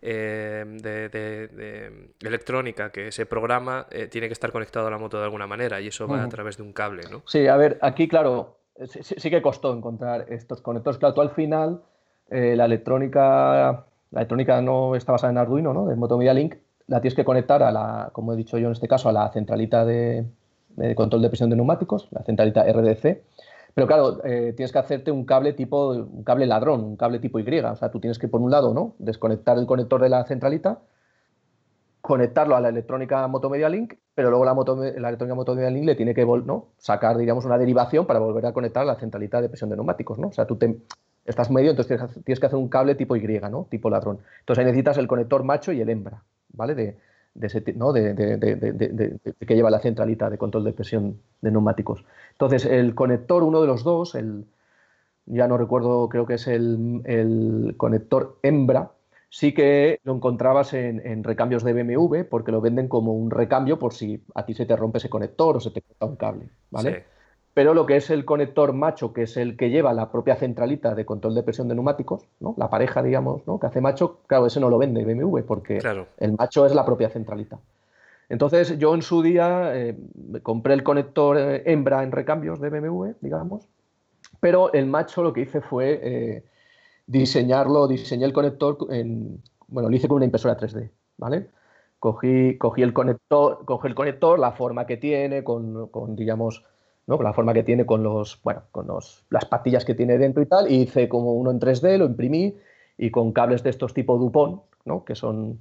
eh, 0.08 0.64
de, 0.68 1.10
de- 1.10 1.48
de 1.48 2.28
electrónica 2.28 2.92
que 2.92 3.12
se 3.12 3.26
programa 3.26 3.88
eh, 3.90 4.08
tiene 4.08 4.28
que 4.28 4.34
estar 4.34 4.52
conectado 4.52 4.88
a 4.88 4.92
la 4.92 4.98
moto 5.00 5.18
de 5.18 5.24
alguna 5.24 5.48
manera 5.48 5.82
y 5.82 5.88
eso 5.88 6.08
va 6.08 6.24
a 6.24 6.30
través 6.30 6.58
de 6.58 6.64
un 6.64 6.74
cable, 6.74 7.02
¿no? 7.12 7.24
Sí, 7.26 7.48
a 7.48 7.58
ver, 7.58 7.80
aquí, 7.82 8.08
claro, 8.08 8.58
sí, 9.02 9.30
que 9.32 9.42
costó 9.42 9.74
encontrar 9.76 10.28
estos 10.30 10.62
conectores. 10.62 11.00
Claro, 11.00 11.16
tú 11.16 11.22
al 11.22 11.32
final, 11.32 11.82
eh, 12.30 12.56
la 12.56 12.66
electrónica, 12.66 13.86
la 14.12 14.20
electrónica 14.22 14.62
no 14.62 14.96
está 14.96 15.12
basada 15.12 15.32
en 15.32 15.38
Arduino, 15.40 15.74
¿no? 15.74 15.88
De 15.88 15.96
Motomedia 15.96 16.34
Link, 16.34 16.56
la 16.88 17.02
tienes 17.02 17.16
que 17.16 17.26
conectar 17.26 17.64
a 17.64 17.72
la, 17.72 18.10
como 18.14 18.34
he 18.34 18.36
dicho 18.36 18.58
yo 18.60 18.68
en 18.68 18.74
este 18.74 18.88
caso, 18.88 19.10
a 19.10 19.12
la 19.12 19.30
centralita 19.32 19.86
de, 19.86 20.26
de 20.76 20.94
control 20.96 21.22
de 21.24 21.30
presión 21.30 21.50
de 21.50 21.56
neumáticos, 21.56 22.08
la 22.12 22.22
centralita 22.24 22.64
RDC. 22.64 23.22
Pero 23.76 23.88
claro, 23.88 24.26
eh, 24.26 24.54
tienes 24.56 24.72
que 24.72 24.80
hacerte 24.80 25.12
un 25.12 25.26
cable 25.26 25.52
tipo, 25.52 25.90
un 25.90 26.24
cable 26.24 26.48
ladrón, 26.48 26.82
un 26.82 26.96
cable 26.96 27.20
tipo 27.20 27.40
Y. 27.40 27.60
O 27.60 27.76
sea, 27.76 27.92
tú 27.92 28.00
tienes 28.00 28.18
que, 28.18 28.30
por 28.30 28.42
un 28.42 28.50
lado, 28.50 28.74
¿no? 28.74 28.96
Desconectar 29.00 29.58
el 29.58 29.68
conector 29.68 30.02
de 30.02 30.08
la 30.08 30.24
centralita, 30.24 30.80
conectarlo 32.00 32.56
a 32.56 32.62
la 32.62 32.70
electrónica 32.70 33.28
Motomedia 33.28 33.68
Link, 33.68 33.96
pero 34.14 34.30
luego 34.30 34.46
la, 34.46 34.54
moto, 34.54 34.78
la 34.78 35.10
electrónica 35.10 35.36
Motomedia 35.36 35.70
Link 35.70 35.86
le 35.86 35.96
tiene 35.96 36.14
que 36.14 36.26
¿no? 36.26 36.68
sacar, 36.78 37.18
digamos, 37.18 37.44
una 37.44 37.58
derivación 37.58 38.06
para 38.06 38.20
volver 38.20 38.46
a 38.46 38.54
conectar 38.54 38.84
a 38.84 38.86
la 38.86 38.96
centralita 38.96 39.42
de 39.42 39.50
presión 39.50 39.70
de 39.70 39.76
neumáticos, 39.76 40.20
¿no? 40.20 40.30
O 40.30 40.32
sea, 40.32 40.48
tú 40.48 40.56
te, 40.56 40.78
estás 41.26 41.52
medio, 41.52 41.72
entonces 41.72 42.00
tienes 42.24 42.40
que 42.40 42.46
hacer 42.46 42.58
un 42.58 42.70
cable 42.70 42.96
tipo 42.96 43.18
Y, 43.18 43.40
¿no? 43.52 43.68
Tipo 43.70 43.90
ladrón. 43.90 44.20
Entonces 44.40 44.60
ahí 44.60 44.66
necesitas 44.66 44.98
el 45.00 45.08
conector 45.08 45.44
macho 45.44 45.74
y 45.74 45.82
el 45.82 45.90
hembra, 45.90 46.24
¿vale? 46.54 46.76
De, 46.76 46.98
de 47.36 47.74
¿no? 47.76 47.94
de, 47.94 48.14
de- 48.14 49.20
que 49.46 49.56
lleva 49.56 49.70
la 49.70 49.80
centralita 49.80 50.30
de 50.30 50.38
control 50.38 50.64
de 50.66 50.74
presión 50.74 51.22
de 51.42 51.52
neumáticos. 51.52 52.04
Entonces, 52.32 52.66
el 52.66 52.96
conector, 52.96 53.44
uno 53.44 53.62
de 53.62 53.68
los 53.68 53.84
dos, 53.84 54.16
el, 54.16 54.46
ya 55.26 55.48
no 55.48 55.58
recuerdo, 55.58 56.10
creo 56.10 56.26
que 56.26 56.36
es 56.36 56.48
el, 56.48 57.02
el 57.06 57.76
conector 57.78 58.40
hembra, 58.44 58.92
sí 59.30 59.54
que 59.54 60.00
lo 60.04 60.16
encontrabas 60.16 60.74
en, 60.74 61.06
en 61.06 61.24
recambios 61.24 61.64
de 61.64 61.74
BMW 61.74 62.24
porque 62.26 62.52
lo 62.52 62.62
venden 62.62 62.88
como 62.88 63.14
un 63.14 63.32
recambio 63.32 63.80
por 63.80 63.94
si 63.94 64.24
a 64.36 64.46
ti 64.46 64.54
se 64.54 64.66
te 64.66 64.76
rompe 64.76 65.00
ese 65.00 65.10
conector 65.10 65.58
o 65.58 65.60
se 65.60 65.72
te 65.72 65.82
corta 65.82 66.06
un 66.06 66.16
cable, 66.16 66.50
¿vale? 66.72 66.92
Sí. 66.92 67.15
Pero 67.56 67.74
lo 67.74 67.86
que 67.86 67.96
es 67.96 68.10
el 68.10 68.26
conector 68.26 68.74
macho, 68.74 69.14
que 69.14 69.24
es 69.24 69.38
el 69.38 69.56
que 69.56 69.70
lleva 69.70 69.94
la 69.94 70.12
propia 70.12 70.36
centralita 70.36 70.94
de 70.94 71.06
control 71.06 71.34
de 71.36 71.42
presión 71.42 71.70
de 71.70 71.74
neumáticos, 71.76 72.28
¿no? 72.42 72.54
La 72.58 72.70
pareja, 72.70 73.02
digamos, 73.02 73.48
¿no? 73.48 73.60
Que 73.60 73.68
hace 73.68 73.80
macho, 73.80 74.20
claro, 74.28 74.46
ese 74.46 74.60
no 74.60 74.70
lo 74.70 74.78
vende 74.78 75.06
BMW 75.06 75.40
porque 75.48 75.78
Claro. 75.78 76.08
el 76.18 76.34
macho 76.34 76.66
es 76.66 76.76
la 76.76 76.86
propia 76.86 77.10
centralita. 77.10 77.58
Entonces, 78.28 78.78
yo 78.78 78.94
en 78.94 79.02
su 79.02 79.22
día 79.22 79.72
eh, 79.74 79.96
compré 80.44 80.74
el 80.74 80.84
conector 80.84 81.38
eh, 81.38 81.64
hembra 81.66 82.04
en 82.04 82.12
recambios 82.12 82.60
de 82.60 82.70
BMW, 82.70 83.12
digamos, 83.22 83.70
pero 84.42 84.74
el 84.74 84.86
macho 84.86 85.24
lo 85.24 85.32
que 85.32 85.42
hice 85.42 85.62
fue 85.62 86.00
eh, 86.04 86.44
diseñarlo, 87.08 87.88
diseñé 87.88 88.26
el 88.26 88.34
conector 88.34 88.78
en, 88.90 89.42
bueno, 89.70 89.90
lo 89.90 89.96
hice 89.96 90.10
con 90.10 90.18
una 90.18 90.26
impresora 90.26 90.58
3D, 90.58 90.90
¿vale? 91.18 91.48
Cogí, 92.00 92.58
cogí 92.58 92.82
el 92.82 92.92
conector, 92.92 93.64
cogí 93.64 93.88
el 93.88 93.96
conector, 93.96 94.40
la 94.40 94.52
forma 94.52 94.86
que 94.86 94.98
tiene, 94.98 95.46
con, 95.46 95.88
con, 95.88 96.18
digamos, 96.18 96.66
¿no? 97.08 97.18
Con 97.18 97.24
la 97.26 97.34
forma 97.34 97.54
que 97.54 97.64
tiene 97.64 97.86
con 97.86 98.04
los, 98.04 98.42
bueno, 98.44 98.64
con 98.72 98.88
los, 98.88 99.26
las 99.30 99.46
patillas 99.46 99.86
que 99.86 99.96
tiene 99.96 100.18
dentro 100.18 100.42
y 100.42 100.46
tal, 100.48 100.72
y 100.72 100.82
hice 100.84 101.08
como 101.10 101.34
uno 101.34 101.52
en 101.52 101.60
3D, 101.60 101.98
lo 101.98 102.06
imprimí 102.06 102.56
y 102.98 103.12
con 103.12 103.32
cables 103.34 103.64
de 103.64 103.70
estos 103.70 103.94
tipo 103.94 104.18
Dupont, 104.18 104.62
¿no? 104.86 105.04
Que 105.06 105.16
son, 105.16 105.60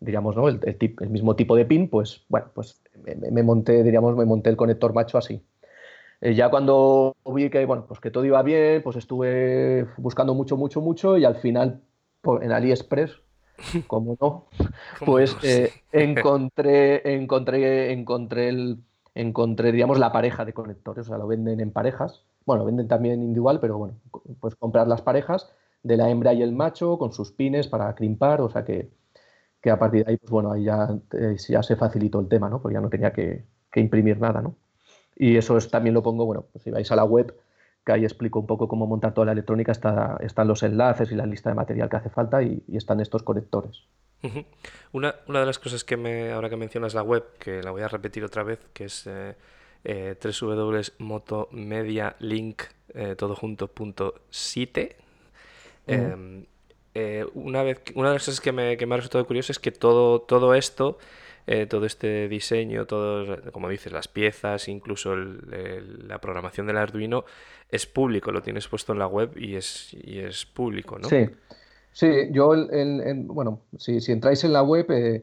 digamos, 0.00 0.36
¿no? 0.36 0.48
El, 0.48 0.60
el 0.64 0.78
tip- 0.78 1.00
el 1.02 1.10
mismo 1.10 1.36
tipo 1.36 1.56
de 1.56 1.64
pin, 1.64 1.88
pues, 1.88 2.24
bueno, 2.28 2.48
pues 2.54 2.82
me, 3.04 3.14
me 3.30 3.42
monté, 3.42 3.82
diríamos, 3.82 4.16
me 4.16 4.24
monté 4.24 4.50
el 4.50 4.56
conector 4.56 4.92
macho 4.94 5.18
así. 5.18 5.42
Eh, 6.20 6.34
ya 6.34 6.50
cuando 6.50 7.16
vi 7.34 7.50
que, 7.50 7.64
bueno, 7.66 7.84
pues 7.86 8.00
que 8.00 8.10
todo 8.10 8.24
iba 8.24 8.42
bien, 8.42 8.82
pues 8.82 8.96
estuve 8.96 9.86
buscando 9.96 10.34
mucho, 10.34 10.56
mucho, 10.56 10.80
mucho 10.80 11.16
y 11.18 11.24
al 11.24 11.36
final 11.36 11.80
por- 12.20 12.44
en 12.44 12.52
AliExpress, 12.52 13.20
como 13.88 14.16
no, 14.20 14.46
¿Cómo 14.98 15.12
pues 15.12 15.36
eh, 15.42 15.72
encontré, 15.92 17.14
encontré, 17.16 17.92
encontré, 17.92 18.48
el, 18.48 18.78
encontré, 19.14 19.72
la 19.72 20.12
pareja 20.12 20.44
de 20.44 20.52
conectores, 20.52 21.06
o 21.06 21.08
sea, 21.10 21.18
lo 21.18 21.26
venden 21.26 21.60
en 21.60 21.72
parejas, 21.72 22.24
bueno, 22.46 22.60
lo 22.60 22.66
venden 22.66 22.88
también 22.88 23.22
individual, 23.22 23.60
pero 23.60 23.78
bueno, 23.78 23.94
puedes 24.40 24.56
comprar 24.56 24.88
las 24.88 25.02
parejas 25.02 25.50
de 25.82 25.96
la 25.96 26.10
hembra 26.10 26.32
y 26.32 26.42
el 26.42 26.52
macho 26.52 26.98
con 26.98 27.12
sus 27.12 27.32
pines 27.32 27.68
para 27.68 27.94
crimpar, 27.94 28.40
o 28.40 28.48
sea 28.50 28.64
que, 28.64 28.90
que 29.60 29.70
a 29.70 29.78
partir 29.78 30.04
de 30.04 30.12
ahí, 30.12 30.16
pues 30.18 30.30
bueno, 30.30 30.52
ahí 30.52 30.64
ya, 30.64 30.88
eh, 31.12 31.36
ya 31.48 31.62
se 31.62 31.76
facilitó 31.76 32.20
el 32.20 32.28
tema, 32.28 32.48
¿no? 32.48 32.60
Porque 32.62 32.74
ya 32.74 32.80
no 32.80 32.90
tenía 32.90 33.12
que, 33.12 33.46
que 33.70 33.80
imprimir 33.80 34.20
nada, 34.20 34.42
¿no? 34.42 34.56
Y 35.16 35.36
eso 35.36 35.56
es, 35.58 35.70
también 35.70 35.94
lo 35.94 36.02
pongo, 36.02 36.26
bueno, 36.26 36.46
pues 36.52 36.64
si 36.64 36.70
vais 36.70 36.90
a 36.92 36.96
la 36.96 37.04
web, 37.04 37.34
que 37.84 37.92
ahí 37.92 38.04
explico 38.04 38.38
un 38.38 38.46
poco 38.46 38.68
cómo 38.68 38.86
montar 38.86 39.14
toda 39.14 39.26
la 39.26 39.32
electrónica, 39.32 39.72
está, 39.72 40.16
están 40.20 40.48
los 40.48 40.62
enlaces 40.62 41.10
y 41.10 41.16
la 41.16 41.26
lista 41.26 41.50
de 41.50 41.56
material 41.56 41.88
que 41.88 41.96
hace 41.96 42.10
falta 42.10 42.42
y, 42.42 42.62
y 42.68 42.76
están 42.76 43.00
estos 43.00 43.22
conectores. 43.22 43.84
Una, 44.92 45.16
una 45.26 45.40
de 45.40 45.46
las 45.46 45.58
cosas 45.58 45.82
que 45.82 45.96
me, 45.96 46.30
ahora 46.30 46.48
que 46.48 46.56
mencionas 46.56 46.94
la 46.94 47.02
web, 47.02 47.24
que 47.38 47.60
la 47.60 47.72
voy 47.72 47.82
a 47.82 47.88
repetir 47.88 48.22
otra 48.22 48.44
vez, 48.44 48.60
que 48.72 48.84
es 48.84 49.04
eh, 49.08 49.34
eh, 49.82 50.16
www.motomedialink, 50.22 52.62
eh, 52.94 53.16
site. 54.30 54.96
Em, 55.88 56.46
eh, 56.94 57.26
una 57.34 57.64
vez, 57.64 57.82
una 57.96 58.08
de 58.08 58.14
las 58.14 58.24
cosas 58.24 58.40
que 58.40 58.52
me, 58.52 58.76
que 58.76 58.86
me 58.86 58.94
ha 58.94 58.98
resultado 58.98 59.26
curioso 59.26 59.50
es 59.50 59.58
que 59.58 59.72
todo, 59.72 60.20
todo 60.20 60.54
esto, 60.54 60.98
eh, 61.46 61.66
todo 61.66 61.86
este 61.86 62.28
diseño, 62.28 62.86
todo, 62.86 63.40
como 63.52 63.68
dices, 63.68 63.92
las 63.92 64.08
piezas, 64.08 64.68
incluso 64.68 65.14
la 65.16 66.20
programación 66.20 66.66
del 66.66 66.76
Arduino, 66.78 67.24
es 67.68 67.86
público, 67.86 68.32
lo 68.32 68.42
tienes 68.42 68.68
puesto 68.68 68.92
en 68.92 68.98
la 68.98 69.06
web 69.06 69.36
y 69.36 69.56
es, 69.56 69.94
y 69.94 70.18
es 70.18 70.46
público, 70.46 70.98
¿no? 70.98 71.08
Sí, 71.08 71.28
sí, 71.92 72.28
yo, 72.30 72.54
el- 72.54 73.24
bueno, 73.26 73.60
si, 73.78 74.00
si 74.00 74.12
entráis 74.12 74.44
en 74.44 74.52
la 74.52 74.62
web, 74.62 74.86
eh, 74.90 75.22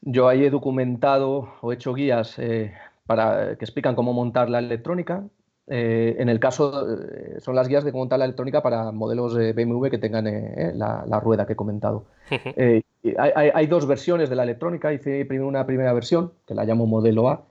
yo 0.00 0.28
ahí 0.28 0.44
he 0.44 0.50
documentado 0.50 1.54
o 1.60 1.72
he 1.72 1.74
hecho 1.74 1.92
guías 1.94 2.38
eh, 2.38 2.72
para, 3.06 3.56
que 3.56 3.64
explican 3.64 3.94
cómo 3.96 4.12
montar 4.12 4.48
la 4.48 4.58
electrónica. 4.60 5.24
Eh, 5.68 6.16
en 6.18 6.28
el 6.28 6.38
caso, 6.38 6.86
eh, 6.88 7.40
son 7.40 7.54
las 7.56 7.68
guías 7.68 7.84
de 7.84 7.90
cómo 7.92 8.02
montar 8.02 8.18
la 8.18 8.24
electrónica 8.24 8.62
para 8.62 8.92
modelos 8.92 9.34
de 9.34 9.52
BMW 9.52 9.90
que 9.90 9.98
tengan 9.98 10.26
eh, 10.28 10.54
eh, 10.56 10.72
la, 10.74 11.04
la 11.06 11.20
rueda 11.20 11.46
que 11.46 11.54
he 11.54 11.56
comentado. 11.56 12.04
Eh, 12.30 12.82
hay, 13.18 13.66
dos 13.66 13.86
versiones 13.86 14.28
de 14.30 14.36
la 14.36 14.44
electrónica. 14.44 14.92
Hice 14.92 15.24
primero 15.24 15.48
una 15.48 15.66
primera 15.66 15.92
versión, 15.92 16.32
que 16.46 16.54
la 16.54 16.64
llamo 16.64 16.86
modelo 16.86 17.28
A, 17.28 17.44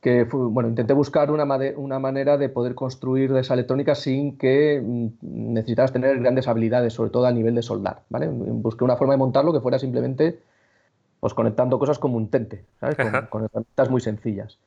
que 0.00 0.26
fue- 0.26 0.46
bueno, 0.48 0.68
intenté 0.68 0.92
buscar 0.94 1.30
una, 1.30 1.44
una 1.76 1.98
manera 1.98 2.38
de 2.38 2.48
poder 2.48 2.74
construir 2.74 3.32
esa 3.36 3.54
electrónica 3.54 3.94
sin 3.94 4.38
que 4.38 4.80
mm, 4.84 5.08
necesitaras 5.54 5.92
tener 5.92 6.18
grandes 6.20 6.48
habilidades, 6.48 6.92
sobre 6.94 7.10
todo 7.10 7.26
a 7.26 7.32
nivel 7.32 7.54
de 7.54 7.62
soldar, 7.62 8.02
¿vale? 8.08 8.28
Busqué 8.28 8.84
una 8.84 8.96
forma 8.96 9.14
de 9.14 9.18
montarlo 9.18 9.52
que 9.52 9.60
fuera 9.60 9.78
simplemente 9.78 10.40
pues, 11.20 11.34
conectando 11.34 11.78
cosas 11.78 11.98
como 11.98 12.16
un 12.16 12.30
tente, 12.30 12.64
¿sabes? 12.80 12.96
Con, 12.96 13.26
con 13.26 13.44
herramientas 13.44 13.90
muy 13.90 14.00
sencillas. 14.00 14.58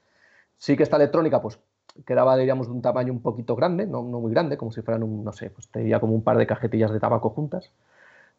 Sí 0.57 0.77
que 0.77 0.83
esta 0.83 0.97
electrónica, 0.97 1.41
pues, 1.41 1.59
quedaba, 2.05 2.37
diríamos, 2.37 2.67
de 2.67 2.73
un 2.73 2.81
tamaño 2.81 3.13
un 3.13 3.21
poquito 3.21 3.55
grande, 3.55 3.85
no, 3.85 4.03
no 4.03 4.19
muy 4.19 4.31
grande, 4.31 4.57
como 4.57 4.71
si 4.71 4.81
fueran, 4.81 5.03
un, 5.03 5.23
no 5.23 5.33
sé, 5.33 5.49
pues 5.49 5.67
te 5.69 5.79
diría 5.79 5.99
como 5.99 6.13
un 6.13 6.23
par 6.23 6.37
de 6.37 6.47
cajetillas 6.47 6.91
de 6.91 6.99
tabaco 6.99 7.29
juntas. 7.29 7.71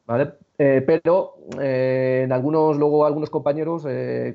¿vale? 0.07 0.33
Eh, 0.59 0.83
pero 0.87 1.35
eh, 1.61 2.23
en 2.25 2.33
algunos, 2.33 2.77
luego 2.77 3.07
algunos 3.07 3.31
compañeros, 3.31 3.85
eh, 3.89 4.35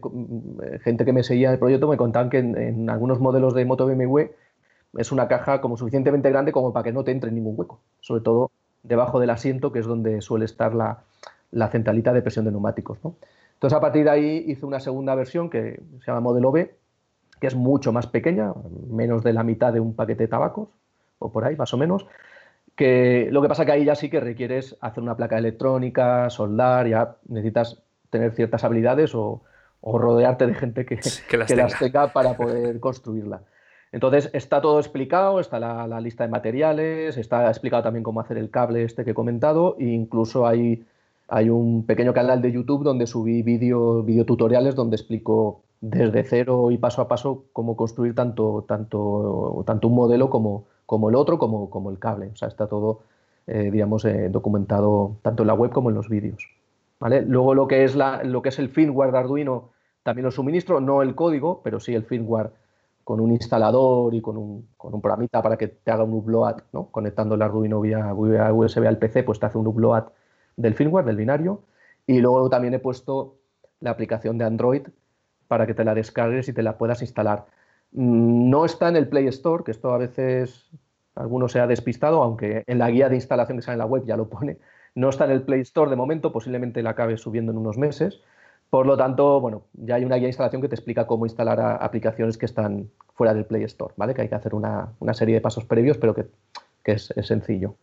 gente 0.83 1.05
que 1.05 1.13
me 1.13 1.23
seguía 1.23 1.47
en 1.47 1.53
el 1.53 1.59
proyecto, 1.59 1.87
me 1.87 1.97
contaban 1.97 2.29
que 2.29 2.39
en, 2.39 2.57
en 2.57 2.89
algunos 2.89 3.19
modelos 3.19 3.53
de 3.53 3.65
moto 3.65 3.85
BMW 3.85 4.31
es 4.97 5.11
una 5.11 5.27
caja 5.27 5.61
como 5.61 5.77
suficientemente 5.77 6.29
grande 6.29 6.51
como 6.51 6.73
para 6.73 6.83
que 6.83 6.91
no 6.93 7.03
te 7.03 7.11
entre 7.11 7.29
en 7.29 7.35
ningún 7.35 7.55
hueco, 7.57 7.79
sobre 8.01 8.21
todo 8.21 8.51
debajo 8.83 9.19
del 9.19 9.29
asiento, 9.29 9.71
que 9.71 9.79
es 9.79 9.85
donde 9.85 10.21
suele 10.21 10.45
estar 10.45 10.73
la, 10.73 11.03
la 11.51 11.69
centralita 11.69 12.13
de 12.13 12.21
presión 12.21 12.45
de 12.45 12.51
neumáticos, 12.51 12.99
¿no? 13.03 13.15
Entonces, 13.53 13.75
a 13.75 13.81
partir 13.81 14.03
de 14.03 14.11
ahí 14.11 14.43
hice 14.47 14.65
una 14.65 14.79
segunda 14.79 15.15
versión 15.15 15.49
que 15.49 15.81
se 15.99 16.05
llama 16.05 16.19
modelo 16.19 16.51
B, 16.51 16.75
que 17.39 17.47
es 17.47 17.55
mucho 17.55 17.91
más 17.91 18.07
pequeña, 18.07 18.53
menos 18.89 19.23
de 19.23 19.33
la 19.33 19.43
mitad 19.43 19.73
de 19.73 19.79
un 19.79 19.93
paquete 19.93 20.23
de 20.23 20.27
tabacos, 20.27 20.69
o 21.19 21.31
por 21.31 21.45
ahí, 21.45 21.55
más 21.55 21.73
o 21.73 21.77
menos, 21.77 22.05
que 22.75 23.27
lo 23.31 23.41
que 23.41 23.47
pasa 23.47 23.65
que 23.65 23.71
ahí 23.71 23.85
ya 23.85 23.95
sí 23.95 24.09
que 24.09 24.19
requieres 24.19 24.77
hacer 24.81 25.01
una 25.01 25.17
placa 25.17 25.37
electrónica, 25.37 26.29
soldar, 26.29 26.87
ya 26.87 27.15
necesitas 27.27 27.81
tener 28.09 28.33
ciertas 28.33 28.63
habilidades 28.63 29.15
o, 29.15 29.41
o 29.81 29.97
rodearte 29.97 30.45
de 30.47 30.53
gente 30.53 30.85
que, 30.85 30.97
que 31.27 31.37
las 31.37 31.47
que 31.47 31.55
las 31.55 31.79
tenga. 31.79 32.07
para 32.13 32.37
poder 32.37 32.79
construirla. 32.79 33.41
Entonces 33.91 34.29
está 34.33 34.61
todo 34.61 34.79
explicado, 34.79 35.39
está 35.39 35.59
la, 35.59 35.87
la 35.87 36.01
lista 36.01 36.23
de 36.23 36.29
materiales, 36.29 37.17
está 37.17 37.47
explicado 37.49 37.83
también 37.83 38.03
cómo 38.03 38.19
hacer 38.19 38.37
el 38.37 38.49
cable 38.49 38.83
este 38.83 39.05
que 39.05 39.11
he 39.11 39.15
comentado, 39.15 39.75
e 39.79 39.85
incluso 39.85 40.45
hay, 40.45 40.85
hay 41.29 41.49
un 41.49 41.85
pequeño 41.85 42.13
canal 42.13 42.41
de 42.41 42.51
YouTube 42.51 42.83
donde 42.83 43.07
subí 43.07 43.41
vídeo, 43.43 44.03
videotutoriales 44.03 44.75
donde 44.75 44.97
explico 44.97 45.61
desde 45.81 46.23
cero 46.23 46.71
y 46.71 46.77
paso 46.77 47.01
a 47.01 47.07
paso 47.07 47.45
cómo 47.53 47.75
construir 47.75 48.15
tanto, 48.15 48.65
tanto, 48.67 49.63
tanto 49.65 49.87
un 49.87 49.95
modelo 49.95 50.29
como, 50.29 50.65
como 50.85 51.09
el 51.09 51.15
otro, 51.15 51.37
como, 51.37 51.69
como 51.69 51.91
el 51.91 51.99
cable. 51.99 52.31
O 52.33 52.35
sea, 52.35 52.47
está 52.47 52.67
todo, 52.67 53.01
eh, 53.45 53.69
digamos, 53.71 54.05
eh, 54.05 54.29
documentado 54.29 55.17
tanto 55.21 55.43
en 55.43 55.47
la 55.47 55.53
web 55.53 55.71
como 55.71 55.89
en 55.89 55.95
los 55.95 56.09
vídeos. 56.09 56.47
¿vale? 56.99 57.21
Luego 57.21 57.53
lo 57.53 57.67
que, 57.67 57.83
es 57.83 57.95
la, 57.95 58.23
lo 58.23 58.41
que 58.41 58.49
es 58.49 58.59
el 58.59 58.69
firmware 58.69 59.11
de 59.11 59.17
Arduino 59.19 59.69
también 60.03 60.25
lo 60.25 60.31
suministro, 60.31 60.79
no 60.79 61.01
el 61.01 61.15
código, 61.15 61.61
pero 61.63 61.79
sí 61.79 61.93
el 61.93 62.05
firmware 62.05 62.51
con 63.03 63.19
un 63.19 63.31
instalador 63.31 64.13
y 64.13 64.21
con 64.21 64.37
un, 64.37 64.69
con 64.77 64.93
un 64.93 65.01
programita 65.01 65.41
para 65.41 65.57
que 65.57 65.67
te 65.67 65.91
haga 65.91 66.03
un 66.03 66.13
upload, 66.13 66.57
¿no? 66.73 66.87
conectando 66.87 67.35
el 67.35 67.41
Arduino 67.41 67.81
vía, 67.81 68.13
vía 68.13 68.53
USB 68.53 68.85
al 68.87 68.97
PC, 68.97 69.23
pues 69.23 69.39
te 69.39 69.45
hace 69.45 69.57
un 69.57 69.67
upload 69.67 70.05
del 70.55 70.73
firmware, 70.75 71.05
del 71.05 71.17
binario. 71.17 71.61
Y 72.05 72.19
luego 72.19 72.49
también 72.49 72.73
he 72.73 72.79
puesto 72.79 73.35
la 73.79 73.91
aplicación 73.91 74.37
de 74.37 74.45
Android 74.45 74.87
para 75.47 75.67
que 75.67 75.73
te 75.73 75.83
la 75.83 75.95
descargues 75.95 76.47
y 76.49 76.53
te 76.53 76.63
la 76.63 76.77
puedas 76.77 77.01
instalar. 77.01 77.45
Mm, 77.91 78.49
No 78.49 78.65
está 78.65 78.89
en 78.89 78.95
el 78.95 79.07
Play 79.07 79.27
Store, 79.27 79.63
que 79.63 79.71
esto 79.71 79.93
a 79.93 79.97
veces 79.97 80.69
alguno 81.15 81.47
se 81.49 81.59
ha 81.59 81.67
despistado, 81.67 82.21
aunque 82.21 82.63
en 82.67 82.79
la 82.79 82.89
guía 82.91 83.09
de 83.09 83.15
instalación 83.15 83.57
que 83.57 83.63
sale 83.63 83.73
en 83.73 83.79
la 83.79 83.85
web 83.85 84.03
ya 84.05 84.17
lo 84.17 84.29
pone. 84.29 84.57
No 84.95 85.09
está 85.09 85.25
en 85.25 85.31
el 85.31 85.43
Play 85.43 85.61
Store 85.61 85.89
de 85.89 85.95
momento, 85.95 86.31
posiblemente 86.31 86.81
la 86.83 86.91
acabe 86.91 87.17
subiendo 87.17 87.51
en 87.51 87.57
unos 87.57 87.77
meses. 87.77 88.21
Por 88.69 88.85
lo 88.85 88.97
tanto, 88.97 89.39
bueno, 89.39 89.63
ya 89.73 89.95
hay 89.95 90.03
una 90.03 90.15
guía 90.15 90.25
de 90.25 90.29
instalación 90.29 90.61
que 90.61 90.67
te 90.67 90.75
explica 90.75 91.07
cómo 91.07 91.25
instalar 91.25 91.59
aplicaciones 91.81 92.37
que 92.37 92.45
están 92.45 92.89
fuera 93.15 93.33
del 93.33 93.45
Play 93.45 93.63
Store, 93.63 93.93
¿vale? 93.95 94.13
Que 94.13 94.23
hay 94.23 94.29
que 94.29 94.35
hacer 94.35 94.53
una, 94.53 94.93
serie 95.13 95.35
de 95.35 95.41
pasos 95.41 95.65
previos, 95.65 95.97
pero 95.97 96.13
que, 96.13 96.27
es 96.83 97.13
sencillo. 97.21 97.75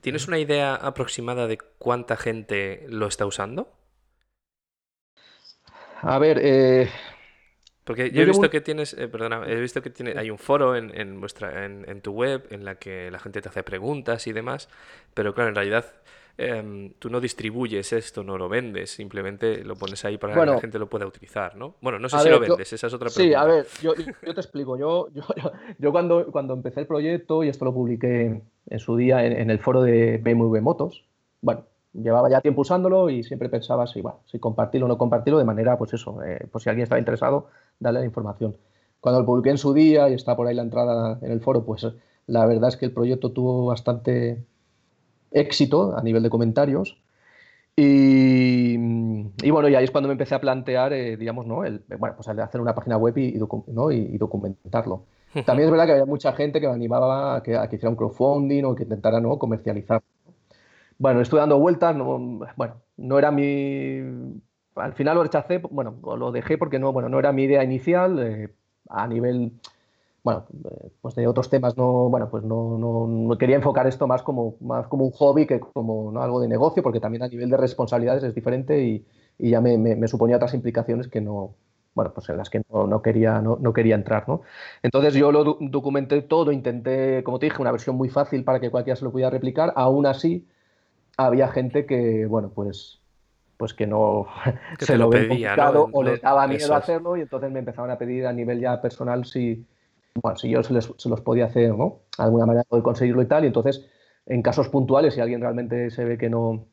¿Tienes 0.00 0.28
una 0.28 0.38
idea 0.38 0.74
aproximada 0.74 1.46
de 1.46 1.58
cuánta 1.78 2.16
gente 2.16 2.84
lo 2.88 3.06
está 3.06 3.26
usando? 3.26 3.68
A 6.02 6.18
ver, 6.18 6.38
eh, 6.42 6.88
Porque 7.84 8.10
Yo 8.10 8.22
he 8.22 8.24
visto 8.26 8.50
que 8.50 8.60
tienes, 8.60 8.94
eh, 8.94 9.06
perdona, 9.08 9.44
he 9.46 9.60
visto 9.60 9.80
que 9.80 9.90
tiene, 9.90 10.14
hay 10.18 10.28
un 10.30 10.38
foro 10.38 10.74
en, 10.76 10.90
en 10.98 11.20
vuestra, 11.20 11.64
en, 11.64 11.88
en 11.88 12.00
tu 12.00 12.12
web 12.12 12.44
en 12.50 12.64
la 12.64 12.74
que 12.80 13.10
la 13.12 13.18
gente 13.20 13.40
te 13.40 13.48
hace 13.48 13.62
preguntas 13.62 14.26
y 14.26 14.32
demás, 14.32 14.68
pero 15.14 15.34
claro, 15.34 15.50
en 15.50 15.54
realidad 15.54 15.84
em, 16.36 16.92
tú 16.98 17.10
no 17.10 17.20
distribuyes 17.20 17.92
esto, 17.92 18.24
no 18.24 18.38
lo 18.38 18.48
vendes, 18.48 18.90
simplemente 18.90 19.62
lo 19.64 19.76
pones 19.76 20.04
ahí 20.04 20.18
para 20.18 20.40
que 20.40 20.50
la 20.50 20.56
gente 20.56 20.78
lo 20.80 20.88
pueda 20.90 21.06
utilizar, 21.06 21.54
¿no? 21.56 21.76
Bueno, 21.80 21.98
no 22.00 22.08
sé 22.08 22.18
si 22.18 22.24
ver, 22.24 22.32
lo 22.32 22.38
yo- 22.44 22.56
vendes, 22.56 22.72
esa 22.72 22.88
es 22.88 22.92
otra 22.94 23.08
Sí, 23.08 23.14
pregunta. 23.14 23.40
a 23.40 23.44
ver, 23.44 23.66
yo, 23.78 23.94
te 23.94 24.40
explico. 24.40 24.76
Yo, 24.76 25.08
yo, 25.12 25.22
yo- 25.36 25.52
yo 25.78 25.92
cuando, 25.92 26.26
cuando 26.32 26.54
empecé 26.54 26.80
el 26.80 26.86
proyecto, 26.86 27.44
y 27.44 27.48
esto 27.48 27.64
lo 27.64 27.72
publiqué 27.74 28.42
en 28.66 28.78
su 28.80 28.96
día 28.96 29.24
en, 29.24 29.32
en 29.32 29.50
el 29.50 29.60
foro 29.60 29.82
de 29.82 30.18
BMW 30.18 30.60
Motos, 30.60 31.04
bueno, 31.40 31.66
llevaba 32.02 32.30
ya 32.30 32.40
tiempo 32.40 32.62
usándolo 32.62 33.10
y 33.10 33.22
siempre 33.24 33.48
pensaba 33.48 33.86
si, 33.86 34.00
bueno, 34.02 34.20
si 34.26 34.38
compartirlo 34.38 34.86
o 34.86 34.88
no 34.88 34.98
compartirlo, 34.98 35.38
de 35.38 35.44
manera, 35.44 35.76
pues 35.78 35.92
eso, 35.94 36.22
eh, 36.22 36.46
pues 36.50 36.64
si 36.64 36.70
alguien 36.70 36.84
estaba 36.84 36.98
interesado, 36.98 37.48
darle 37.78 38.00
la 38.00 38.06
información. 38.06 38.56
Cuando 39.00 39.20
lo 39.20 39.26
publiqué 39.26 39.50
en 39.50 39.58
su 39.58 39.72
día 39.74 40.08
y 40.10 40.14
está 40.14 40.36
por 40.36 40.46
ahí 40.46 40.54
la 40.54 40.62
entrada 40.62 41.18
en 41.22 41.32
el 41.32 41.40
foro, 41.40 41.64
pues 41.64 41.86
la 42.26 42.46
verdad 42.46 42.68
es 42.70 42.76
que 42.76 42.86
el 42.86 42.92
proyecto 42.92 43.32
tuvo 43.32 43.66
bastante 43.66 44.44
éxito 45.30 45.96
a 45.96 46.02
nivel 46.02 46.22
de 46.22 46.30
comentarios. 46.30 46.98
Y, 47.76 48.74
y 49.42 49.50
bueno, 49.50 49.68
y 49.68 49.74
ahí 49.74 49.84
es 49.84 49.90
cuando 49.90 50.08
me 50.08 50.12
empecé 50.12 50.34
a 50.34 50.40
plantear, 50.40 50.92
eh, 50.94 51.16
digamos, 51.16 51.46
¿no? 51.46 51.64
El, 51.64 51.84
bueno, 51.98 52.14
pues 52.16 52.28
hacer 52.28 52.60
una 52.60 52.74
página 52.74 52.96
web 52.96 53.16
y, 53.18 53.26
y 53.36 53.38
docu- 53.38 53.64
¿no? 53.68 53.90
y 53.90 54.16
documentarlo. 54.18 55.04
También 55.44 55.66
es 55.68 55.70
verdad 55.70 55.86
que 55.86 55.92
había 55.92 56.06
mucha 56.06 56.32
gente 56.32 56.60
que 56.60 56.68
me 56.68 56.74
animaba 56.74 57.36
a 57.36 57.42
que, 57.42 57.56
a 57.56 57.68
que 57.68 57.76
hiciera 57.76 57.90
un 57.90 57.96
crowdfunding 57.96 58.64
o 58.64 58.74
que 58.74 58.84
intentara 58.84 59.20
¿no? 59.20 59.38
comercializar. 59.38 60.02
Bueno, 60.98 61.20
estuve 61.20 61.40
dando 61.40 61.58
vueltas, 61.58 61.94
no, 61.94 62.18
bueno, 62.56 62.82
no 62.96 63.18
era 63.18 63.30
mi... 63.30 64.00
Al 64.76 64.92
final 64.94 65.16
lo 65.16 65.22
rechacé, 65.22 65.58
bueno, 65.58 65.98
lo 66.16 66.32
dejé 66.32 66.58
porque 66.58 66.78
no, 66.78 66.92
bueno, 66.92 67.08
no 67.08 67.18
era 67.18 67.32
mi 67.32 67.44
idea 67.44 67.64
inicial, 67.64 68.18
eh, 68.18 68.54
a 68.90 69.06
nivel, 69.06 69.52
bueno, 70.24 70.46
eh, 70.64 70.90
pues 71.00 71.14
de 71.16 71.26
otros 71.28 71.50
temas 71.50 71.76
no, 71.76 72.08
bueno, 72.10 72.30
pues 72.30 72.44
no, 72.44 72.78
no, 72.78 73.06
no 73.08 73.38
quería 73.38 73.56
enfocar 73.56 73.86
esto 73.86 74.06
más 74.08 74.22
como, 74.22 74.56
más 74.60 74.86
como 74.88 75.04
un 75.06 75.12
hobby 75.12 75.46
que 75.46 75.60
como 75.60 76.12
¿no? 76.12 76.22
algo 76.22 76.40
de 76.40 76.48
negocio, 76.48 76.82
porque 76.82 77.00
también 77.00 77.22
a 77.24 77.28
nivel 77.28 77.50
de 77.50 77.56
responsabilidades 77.58 78.24
es 78.24 78.34
diferente 78.34 78.82
y, 78.84 79.06
y 79.38 79.50
ya 79.50 79.60
me, 79.62 79.78
me- 79.78 79.96
me 79.96 80.08
suponía 80.08 80.36
otras 80.36 80.54
implicaciones 80.54 81.08
que 81.08 81.20
no, 81.22 81.56
bueno, 81.94 82.12
pues 82.14 82.28
en 82.30 82.36
las 82.38 82.50
que 82.50 82.62
no, 82.70 82.86
no 82.86 83.02
quería, 83.02 83.40
no, 83.42 83.58
no 83.60 83.72
quería 83.72 83.94
entrar, 83.96 84.28
¿no? 84.28 84.42
Entonces 84.82 85.14
yo 85.14 85.32
lo 85.32 85.44
do- 85.44 85.58
documenté 85.60 86.22
todo, 86.22 86.52
intenté, 86.52 87.22
como 87.24 87.38
te 87.38 87.46
dije, 87.46 87.62
una 87.62 87.72
versión 87.72 87.96
muy 87.96 88.08
fácil 88.10 88.44
para 88.44 88.60
que 88.60 88.70
cualquiera 88.70 88.96
se 88.96 89.04
lo 89.04 89.12
pudiera 89.12 89.30
replicar, 89.30 89.72
aún 89.76 90.06
así 90.06 90.46
había 91.16 91.48
gente 91.48 91.86
que, 91.86 92.26
bueno, 92.26 92.50
pues, 92.54 93.00
pues 93.56 93.74
que 93.74 93.86
no 93.86 94.26
Que 94.78 94.84
se 94.84 94.96
lo 94.98 95.08
pedía, 95.10 95.28
complicado 95.28 95.72
¿no? 95.72 95.90
o 95.92 96.02
les 96.02 96.20
daba 96.20 96.46
miedo 96.46 96.64
eso 96.64 96.74
hacerlo 96.74 97.16
y 97.16 97.22
entonces 97.22 97.50
me 97.50 97.60
empezaban 97.60 97.90
a 97.90 97.98
pedir 97.98 98.26
a 98.26 98.32
nivel 98.32 98.60
ya 98.60 98.80
personal 98.82 99.24
si, 99.24 99.64
bueno, 100.22 100.36
si 100.36 100.50
yo 100.50 100.62
se, 100.62 100.74
les- 100.74 100.92
se 100.96 101.08
los 101.08 101.20
podía 101.22 101.46
hacer, 101.46 101.74
¿no? 101.74 102.00
De 102.18 102.24
alguna 102.24 102.46
manera 102.46 102.64
poder 102.68 102.82
conseguirlo 102.82 103.22
y 103.22 103.26
tal. 103.26 103.44
Y 103.44 103.48
entonces, 103.48 103.86
en 104.26 104.42
casos 104.42 104.68
puntuales, 104.68 105.14
si 105.14 105.20
alguien 105.20 105.40
realmente 105.40 105.90
se 105.90 106.04
ve 106.04 106.18
que 106.18 106.28
no, 106.28 106.66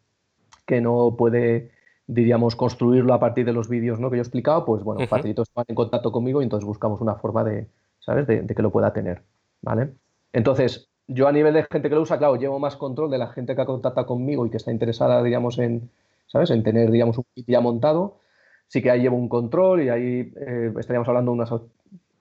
que 0.65 0.81
no 0.81 1.15
puede, 1.17 1.71
diríamos, 2.07 2.55
construirlo 2.55 3.13
a 3.13 3.19
partir 3.19 3.45
de 3.45 3.53
los 3.53 3.69
vídeos 3.69 3.99
¿no? 3.99 4.09
que 4.09 4.17
yo 4.17 4.21
he 4.21 4.23
explicado, 4.25 4.65
pues 4.65 4.83
bueno, 4.83 5.01
Ujú. 5.01 5.09
facilito 5.09 5.45
se 5.45 5.51
ponen 5.53 5.67
en 5.69 5.75
contacto 5.75 6.11
conmigo 6.11 6.41
y 6.41 6.45
entonces 6.45 6.65
buscamos 6.67 7.01
una 7.01 7.15
forma 7.15 7.43
de, 7.43 7.67
¿sabes? 7.99 8.27
De, 8.27 8.41
de 8.41 8.55
que 8.55 8.61
lo 8.61 8.71
pueda 8.71 8.93
tener, 8.93 9.23
¿vale? 9.61 9.93
Entonces, 10.33 10.89
yo 11.07 11.27
a 11.27 11.31
nivel 11.31 11.53
de 11.53 11.65
gente 11.69 11.89
que 11.89 11.95
lo 11.95 12.01
usa, 12.01 12.17
claro, 12.17 12.35
llevo 12.35 12.59
más 12.59 12.75
control 12.75 13.11
de 13.11 13.17
la 13.17 13.27
gente 13.27 13.55
que 13.55 13.61
ha 13.61 13.65
contactado 13.65 14.07
conmigo 14.07 14.45
y 14.45 14.49
que 14.49 14.57
está 14.57 14.71
interesada, 14.71 15.21
digamos, 15.23 15.59
en, 15.59 15.89
¿sabes? 16.27 16.49
En 16.51 16.63
tener, 16.63 16.91
digamos, 16.91 17.17
un 17.17 17.25
kit 17.33 17.47
ya 17.47 17.61
montado. 17.61 18.19
Sí 18.67 18.81
que 18.81 18.89
ahí 18.89 19.01
llevo 19.01 19.17
un 19.17 19.29
control 19.29 19.83
y 19.83 19.89
ahí 19.89 20.33
eh, 20.35 20.73
estaríamos 20.79 21.07
hablando 21.07 21.31
unas, 21.31 21.51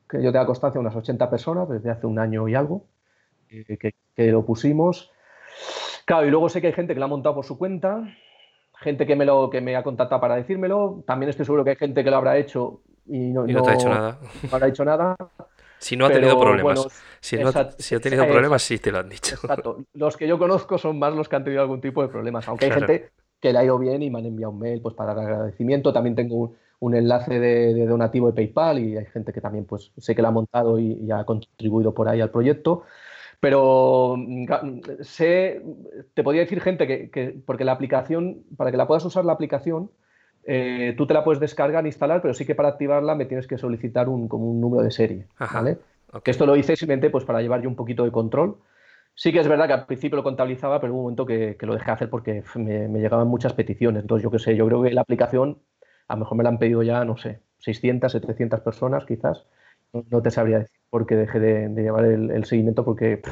que 0.09 0.23
yo 0.23 0.33
tenga 0.33 0.47
constancia, 0.47 0.81
unas 0.81 0.97
80 0.97 1.31
personas 1.31 1.69
desde 1.69 1.91
hace 1.91 2.07
un 2.07 2.19
año 2.19 2.49
y 2.49 2.55
algo, 2.55 2.85
eh, 3.49 3.79
que, 3.79 3.95
que 4.15 4.33
lo 4.33 4.45
pusimos. 4.45 5.11
Claro, 6.05 6.27
y 6.27 6.31
luego 6.31 6.49
sé 6.49 6.61
que 6.61 6.67
hay 6.67 6.73
gente 6.73 6.95
que 6.95 7.01
lo 7.01 7.07
ha 7.07 7.09
montado 7.09 7.37
por 7.37 7.45
su 7.45 7.57
cuenta, 7.57 8.03
gente 8.75 9.07
que 9.07 9.17
me, 9.17 9.25
lo, 9.25 9.49
que 9.49 9.61
me 9.61 9.77
ha 9.77 9.83
contactado 9.83 10.21
para 10.21 10.37
decírmelo. 10.37 11.03
También 11.07 11.31
estoy 11.31 11.47
seguro 11.47 11.65
que 11.65 11.71
hay 11.71 11.77
gente 11.77 12.05
que 12.05 12.11
lo 12.11 12.17
habrá 12.17 12.37
hecho 12.37 12.83
y 13.07 13.19
no, 13.31 13.49
Y 13.49 13.53
no 13.53 13.63
te 13.63 13.71
ha 13.71 13.75
hecho 13.75 13.89
nada. 13.89 14.19
no 14.43 14.49
habrá 14.53 14.69
hecho 14.69 14.85
nada. 14.85 15.17
Si 15.83 15.97
no 15.97 16.05
ha 16.07 16.09
pero, 16.09 16.21
tenido 16.21 16.41
problemas. 16.41 16.63
bueno, 16.77 16.91
si, 17.21 17.37
no, 17.37 17.47
ha- 17.47 17.51
exacto, 17.51 17.77
si 17.79 17.95
ha 17.95 18.01
tenido 18.01 18.25
problemas, 18.27 18.63
sí 18.63 18.79
te 18.79 18.93
lo 18.93 18.99
han 19.01 19.09
dicho. 19.09 19.35
Exacto. 19.35 19.85
Los 19.95 20.17
que 20.17 20.27
yo 20.29 20.39
conozco 20.39 20.79
son 20.79 20.99
más 20.99 21.13
los 21.15 21.29
que 21.29 21.37
han 21.37 21.45
tenido 21.45 21.63
algún 21.63 21.81
tipo 21.81 22.03
de 22.03 22.09
problemas, 22.09 22.47
aunque 22.49 22.67
Claro. 22.67 22.87
hay 22.87 22.87
gente 22.99 23.11
que 23.41 23.53
le 23.53 23.59
ha 23.59 23.65
ido 23.65 23.79
bien 23.79 24.03
y 24.03 24.11
me 24.11 24.21
han 24.21 24.27
enviado 24.27 24.53
un 24.53 24.61
mail 24.61 24.81
pues, 24.81 24.95
para 24.95 25.15
dar 25.15 25.25
agradecimiento. 25.27 25.93
También 25.93 26.15
tengo 26.15 26.37
un, 26.37 26.57
un 26.79 26.95
enlace 26.95 27.41
de, 27.41 27.75
de 27.75 27.87
donativo 27.87 28.29
de 28.29 28.35
PayPal 28.35 28.79
y 28.79 28.97
hay 28.97 29.07
gente 29.07 29.33
que 29.33 29.41
también 29.41 29.65
pues, 29.65 29.91
sé 29.97 30.15
que 30.15 30.23
la 30.23 30.29
ha 30.29 30.31
montado 30.31 30.79
y, 30.79 30.93
y 30.93 31.11
ha 31.11 31.25
contribuido 31.25 31.93
por 31.93 32.09
ahí 32.09 32.21
al 32.21 32.31
proyecto. 32.31 32.85
Pero 33.41 34.15
mm, 34.17 34.45
ga- 34.47 35.03
sé, 35.03 35.63
te 36.15 36.23
podría 36.23 36.43
decir 36.43 36.61
gente 36.61 36.87
que, 36.87 37.11
que- 37.11 37.35
porque 37.45 37.65
la 37.65 37.73
aplicación, 37.73 38.45
para 38.57 38.71
que 38.71 38.77
la 38.77 38.87
puedas 38.87 39.05
usar 39.05 39.25
la 39.25 39.33
aplicación, 39.33 39.91
eh, 40.45 40.95
tú 40.97 41.07
te 41.07 41.15
la 41.15 41.25
puedes 41.25 41.41
descargar, 41.41 41.87
instalar, 41.87 42.21
pero 42.23 42.35
sí 42.35 42.45
que 42.45 42.55
para 42.55 42.71
activarla 42.71 43.15
me 43.15 43.27
tienes 43.27 43.47
que 43.47 43.59
solicitar 43.59 44.09
un, 44.09 44.29
como 44.29 44.51
un 44.51 44.61
número 44.61 44.83
de 44.83 44.91
serie, 44.91 45.27
Ajá. 45.39 45.61
¿vale? 45.61 45.79
Que 46.23 46.31
esto 46.31 46.47
lo 46.47 46.57
hice 46.57 46.77
simplemente 46.77 47.11
pues, 47.11 47.25
para 47.25 47.41
llevar 47.41 47.63
yo 47.63 47.69
un 47.69 47.77
poquito 47.77 48.05
de 48.05 48.11
control. 48.11 48.57
Sí 49.15 49.33
que 49.33 49.41
es 49.41 49.49
verdad 49.49 49.67
que 49.67 49.73
al 49.75 49.87
principio 49.87 50.17
lo 50.17 50.23
contabilizaba, 50.23 50.81
pero 50.81 50.93
hubo 50.93 51.01
un 51.01 51.05
momento 51.05 51.27
que, 51.27 51.57
que 51.59 51.67
lo 51.67 51.75
dejé 51.75 51.91
hacer 51.91 52.11
porque 52.11 52.43
me, 52.55 52.89
me 52.89 53.01
llegaban 53.01 53.29
muchas 53.29 53.53
peticiones. 53.55 54.03
Entonces, 54.03 54.23
yo 54.23 54.31
qué 54.31 54.39
sé, 54.39 54.57
yo 54.57 54.67
creo 54.67 54.83
que 54.83 54.91
la 54.91 55.03
aplicación 55.03 55.59
a 56.09 56.15
lo 56.15 56.21
mejor 56.21 56.37
me 56.37 56.45
la 56.45 56.51
han 56.51 56.59
pedido 56.59 56.83
ya, 56.83 57.05
no 57.05 57.17
sé, 57.17 57.41
600, 57.59 58.13
700 58.13 58.61
personas 58.61 59.05
quizás. 59.07 59.47
No, 59.93 60.23
te 60.23 60.31
sabría 60.31 60.59
decir 60.59 60.79
porque 60.91 61.17
dejé 61.17 61.41
de, 61.41 61.69
de 61.69 61.83
llevar 61.83 62.05
el, 62.05 62.31
el 62.31 62.45
seguimiento 62.45 62.85
porque, 62.85 63.23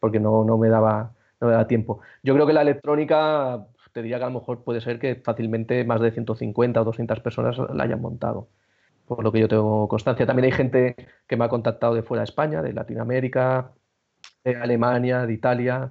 porque 0.00 0.20
no, 0.20 0.44
no, 0.44 0.58
me 0.58 0.68
daba, 0.68 1.12
no 1.40 1.46
me 1.48 1.52
daba 1.52 1.66
tiempo. 1.66 2.00
Yo 2.22 2.34
creo 2.34 2.46
que 2.46 2.52
la 2.52 2.62
electrónica, 2.62 3.66
te 3.92 4.02
diría 4.02 4.18
que 4.18 4.24
a 4.24 4.28
lo 4.28 4.40
mejor 4.40 4.62
puede 4.64 4.80
ser 4.80 4.98
que 4.98 5.16
fácilmente 5.16 5.84
más 5.84 6.00
de 6.00 6.10
150 6.12 6.80
o 6.80 6.84
200 6.84 7.20
personas 7.20 7.58
la 7.58 7.84
hayan 7.84 8.00
montado 8.00 8.48
por 9.16 9.24
lo 9.24 9.32
que 9.32 9.40
yo 9.40 9.48
tengo 9.48 9.88
constancia. 9.88 10.24
También 10.24 10.44
hay 10.44 10.52
gente 10.52 10.94
que 11.26 11.36
me 11.36 11.44
ha 11.44 11.48
contactado 11.48 11.94
de 11.94 12.02
fuera 12.04 12.20
de 12.20 12.26
España, 12.26 12.62
de 12.62 12.72
Latinoamérica, 12.72 13.72
de 14.44 14.54
Alemania, 14.54 15.26
de 15.26 15.32
Italia, 15.32 15.90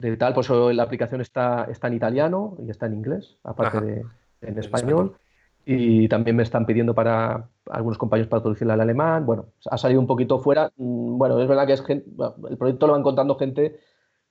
de 0.00 0.16
tal. 0.16 0.34
Por 0.34 0.42
eso 0.44 0.72
la 0.72 0.82
aplicación 0.82 1.20
está, 1.20 1.68
está 1.70 1.86
en 1.86 1.94
italiano 1.94 2.56
y 2.66 2.70
está 2.70 2.86
en 2.86 2.94
inglés, 2.94 3.36
aparte 3.44 3.76
Ajá. 3.78 3.86
de 3.86 4.04
en 4.40 4.58
español. 4.58 5.16
Y 5.64 6.08
también 6.08 6.34
me 6.34 6.42
están 6.42 6.66
pidiendo 6.66 6.92
para 6.92 7.48
algunos 7.70 7.98
compañeros 7.98 8.28
para 8.28 8.42
traducirla 8.42 8.74
al 8.74 8.80
alemán. 8.80 9.24
Bueno, 9.24 9.46
ha 9.70 9.78
salido 9.78 10.00
un 10.00 10.08
poquito 10.08 10.40
fuera. 10.40 10.72
Mm, 10.76 11.16
Bueno, 11.16 11.40
es 11.40 11.46
verdad 11.46 11.68
que 11.68 11.74
es 11.74 11.82
gente, 11.82 12.10
el 12.50 12.58
proyecto 12.58 12.88
lo 12.88 12.94
va 12.94 12.98
encontrando 12.98 13.36
gente 13.36 13.78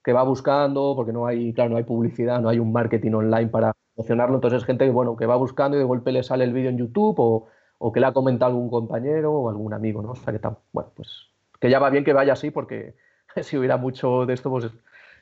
que 0.03 0.13
va 0.13 0.23
buscando, 0.23 0.93
porque 0.95 1.13
no 1.13 1.25
hay, 1.25 1.53
claro, 1.53 1.71
no 1.71 1.77
hay 1.77 1.83
publicidad, 1.83 2.41
no 2.41 2.49
hay 2.49 2.59
un 2.59 2.71
marketing 2.71 3.13
online 3.13 3.47
para 3.47 3.73
promocionarlo, 3.95 4.35
entonces 4.35 4.61
es 4.61 4.65
gente 4.65 4.89
bueno, 4.89 5.15
que 5.15 5.25
va 5.25 5.35
buscando 5.35 5.77
y 5.77 5.79
de 5.79 5.85
golpe 5.85 6.11
le 6.11 6.23
sale 6.23 6.43
el 6.43 6.53
vídeo 6.53 6.69
en 6.69 6.77
YouTube 6.77 7.15
o, 7.19 7.47
o 7.77 7.91
que 7.91 7.99
le 7.99 8.07
ha 8.07 8.13
comentado 8.13 8.51
algún 8.51 8.69
compañero 8.69 9.31
o 9.31 9.49
algún 9.49 9.73
amigo, 9.73 10.01
¿no? 10.01 10.11
O 10.11 10.15
sea 10.15 10.33
que 10.33 10.39
tal, 10.39 10.57
bueno, 10.71 10.91
pues 10.95 11.29
que 11.59 11.69
ya 11.69 11.79
va 11.79 11.89
bien 11.89 12.03
que 12.03 12.11
vaya 12.11 12.33
así 12.33 12.51
porque 12.51 12.95
si 13.41 13.57
hubiera 13.57 13.77
mucho 13.77 14.25
de 14.25 14.33
esto, 14.33 14.49
pues 14.49 14.69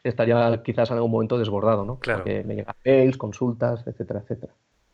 estaría 0.03 0.63
quizás 0.63 0.89
en 0.89 0.97
algún 0.97 1.11
momento 1.11 1.37
desbordado, 1.37 1.85
¿no? 1.85 1.99
Claro. 1.99 2.19
Porque 2.23 2.43
me 2.43 2.55
llegan 2.55 2.75
mails, 2.83 3.17
consultas, 3.17 3.85
etcétera, 3.85 4.21
etcétera. 4.21 4.53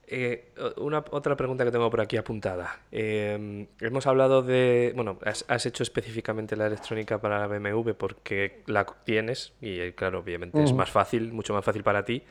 Eh, 0.10 0.54
una, 0.78 1.04
otra 1.12 1.36
pregunta 1.36 1.66
que 1.66 1.72
tengo 1.72 1.90
por 1.90 2.00
aquí 2.00 2.16
apuntada. 2.16 2.80
Eh, 2.94 3.68
hemos 3.82 4.08
hablado 4.08 4.42
de, 4.42 4.94
bueno, 4.96 5.20
has, 5.26 5.44
has, 5.50 5.66
hecho 5.66 5.84
específicamente 5.84 6.56
la 6.56 6.68
electrónica 6.68 7.20
para 7.20 7.40
la 7.40 7.48
BMW 7.48 7.92
porque 7.92 8.62
la 8.68 8.86
tienes 8.86 9.52
y 9.60 9.80
eh, 9.80 9.96
claro, 9.96 10.20
obviamente 10.20 10.58
uh 10.58 10.62
-huh. 10.62 10.66
es 10.66 10.72
más 10.72 10.90
fácil, 10.90 11.34
mucho 11.34 11.54
más 11.54 11.66
fácil 11.66 11.84
para 11.84 12.06
ti. 12.06 12.24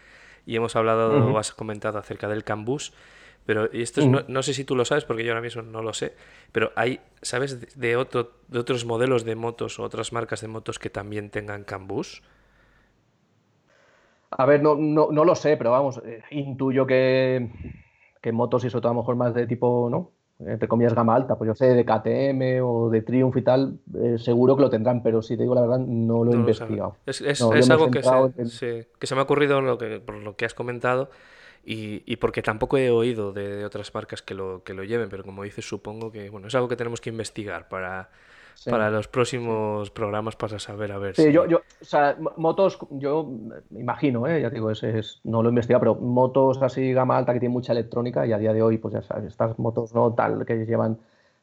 Y 0.47 0.57
hemos 0.57 0.75
hablado, 0.75 1.19
uh 1.19 1.35
-huh. 1.35 1.39
has 1.39 1.53
comentado 1.53 1.99
acerca 1.99 2.29
del 2.29 2.45
CAN-bus, 2.45 2.95
pero 3.45 3.71
esto 3.71 4.01
es, 4.01 4.07
uh 4.07 4.09
-huh. 4.09 4.13
no, 4.13 4.25
no, 4.27 4.43
sé 4.43 4.55
si 4.55 4.65
tú 4.65 4.75
lo 4.75 4.87
sabes 4.87 5.05
porque 5.05 5.23
yo 5.23 5.33
ahora 5.33 5.43
mismo 5.43 5.61
no 5.61 5.83
lo 5.83 5.93
sé, 5.93 6.15
pero 6.53 6.73
hay, 6.77 7.01
¿sabes 7.21 7.79
de, 7.79 7.97
otro, 7.97 8.33
de 8.49 8.59
otros 8.59 8.87
modelos 8.87 9.25
de 9.25 9.35
motos 9.37 9.79
o 9.79 9.83
otras 9.83 10.15
marcas 10.15 10.41
de 10.41 10.49
motos 10.49 10.79
que 10.79 10.89
también 10.89 11.29
tengan 11.29 11.63
CAN-bus? 11.65 12.23
A 14.31 14.47
ver, 14.47 14.63
no, 14.63 14.75
no, 14.75 15.09
no, 15.11 15.25
lo 15.25 15.35
sé, 15.35 15.57
pero 15.57 15.71
vamos, 15.71 16.01
eh, 16.05 16.23
intuyo 16.31 16.87
que, 16.87 17.51
que 18.21 18.33
motos 18.33 18.65
y 18.65 18.67
eso 18.67 18.81
todo 18.81 18.91
a 18.91 18.95
lo 18.95 19.01
mejor 19.01 19.17
más 19.17 19.35
de 19.35 19.47
tipo, 19.47 19.89
¿no? 19.91 20.13
Entre 20.39 20.69
comillas, 20.69 20.95
gama 20.95 21.15
alta, 21.15 21.37
pues 21.37 21.49
yo 21.49 21.55
sé, 21.55 21.67
de 21.69 21.85
KTM 21.85 22.63
o 22.63 22.91
de 22.91 23.01
Triumph 23.01 23.37
y 23.39 23.43
tal, 23.43 23.79
eh, 23.95 24.17
seguro 24.19 24.55
que 24.55 24.63
lo 24.63 24.71
tendrán, 24.71 25.03
pero 25.03 25.23
si 25.23 25.37
te 25.37 25.45
digo 25.45 25.55
la 25.55 25.63
verdad, 25.63 25.79
no 25.79 26.25
lo 26.25 26.33
he 26.33 26.35
no 26.35 26.41
investigado. 26.41 26.97
Lo 27.07 27.11
es, 27.11 27.21
es, 27.23 27.41
es 27.41 27.71
algo 27.71 27.91
que 27.91 28.03
se, 28.03 28.15
en... 28.37 28.49
se, 28.49 28.89
que 28.99 29.07
se, 29.07 29.15
me 29.15 29.23
ha 29.23 29.25
ocurrido 29.25 29.63
lo 29.63 29.79
que, 29.79 30.01
por 30.01 30.17
lo 30.17 30.37
que 30.37 30.45
has 30.45 30.53
comentado 30.53 31.09
y, 31.65 32.03
y 32.05 32.17
porque 32.17 32.43
tampoco 32.43 32.77
he 32.77 32.91
oído 32.91 33.33
de, 33.33 33.57
de, 33.57 33.65
otras 33.65 33.95
marcas 33.95 34.21
que 34.21 34.35
lo, 34.35 34.63
que 34.63 34.75
lo 34.75 34.85
lleven, 34.85 35.09
pero 35.09 35.25
como 35.25 35.43
dices, 35.43 35.67
supongo 35.67 36.13
que 36.13 36.29
bueno, 36.29 36.49
es 36.49 36.55
algo 36.55 36.69
que 36.69 36.77
tenemos 36.77 37.01
que 37.01 37.09
investigar 37.09 37.69
para, 37.69 38.11
Sí. 38.57 38.71
para 38.71 38.91
los 38.91 39.07
próximos 39.07 39.91
programas 39.91 40.35
para 40.35 40.59
saber 40.59 40.91
a 40.91 40.97
ver 40.99 41.15
sí, 41.15 41.25
si... 41.25 41.33
yo, 41.33 41.47
yo, 41.47 41.59
o 41.59 41.85
sea, 41.85 42.17
motos, 42.39 42.79
yo 42.91 43.31
me 43.71 43.81
imagino, 43.81 44.27
¿eh? 44.27 44.41
ya 44.41 44.49
digo, 44.49 44.71
es, 44.71 45.21
no 45.25 45.43
lo 45.43 45.51
he 45.51 45.53
investigado, 45.53 45.81
pero 45.81 45.95
motos 45.97 46.63
así 46.63 46.95
gama 46.95 47.19
alta 47.19 47.35
que 47.35 47.41
tienen 47.41 47.53
mucha 47.53 47.73
electrónica 47.73 48.27
y 48.27 48.33
a 48.33 48.39
día 48.39 48.55
de 48.55 48.63
hoy, 48.63 48.79
pues 48.79 48.95
ya 48.95 49.03
sabes, 49.03 49.27
estas 49.27 49.59
motos 49.59 49.95
no 49.95 50.15
tal 50.15 50.47
que 50.47 50.65
llevan, 50.65 50.99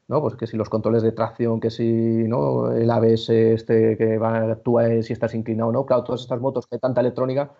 ¿no? 0.08 0.20
Pues 0.20 0.34
que 0.34 0.48
si 0.48 0.56
los 0.56 0.68
controles 0.68 1.04
de 1.04 1.12
tracción, 1.12 1.60
que 1.60 1.70
si, 1.70 1.84
¿no? 1.84 2.72
El 2.72 2.90
ABS 2.90 3.30
este 3.30 3.96
que 3.96 4.18
va, 4.18 4.52
actúa 4.52 5.00
si 5.02 5.12
estás 5.12 5.34
inclinado 5.34 5.70
o 5.70 5.72
no, 5.72 5.86
claro, 5.86 6.02
todas 6.02 6.20
estas 6.20 6.40
motos 6.40 6.66
que 6.66 6.74
hay 6.74 6.80
tanta 6.80 7.00
electrónica, 7.00 7.52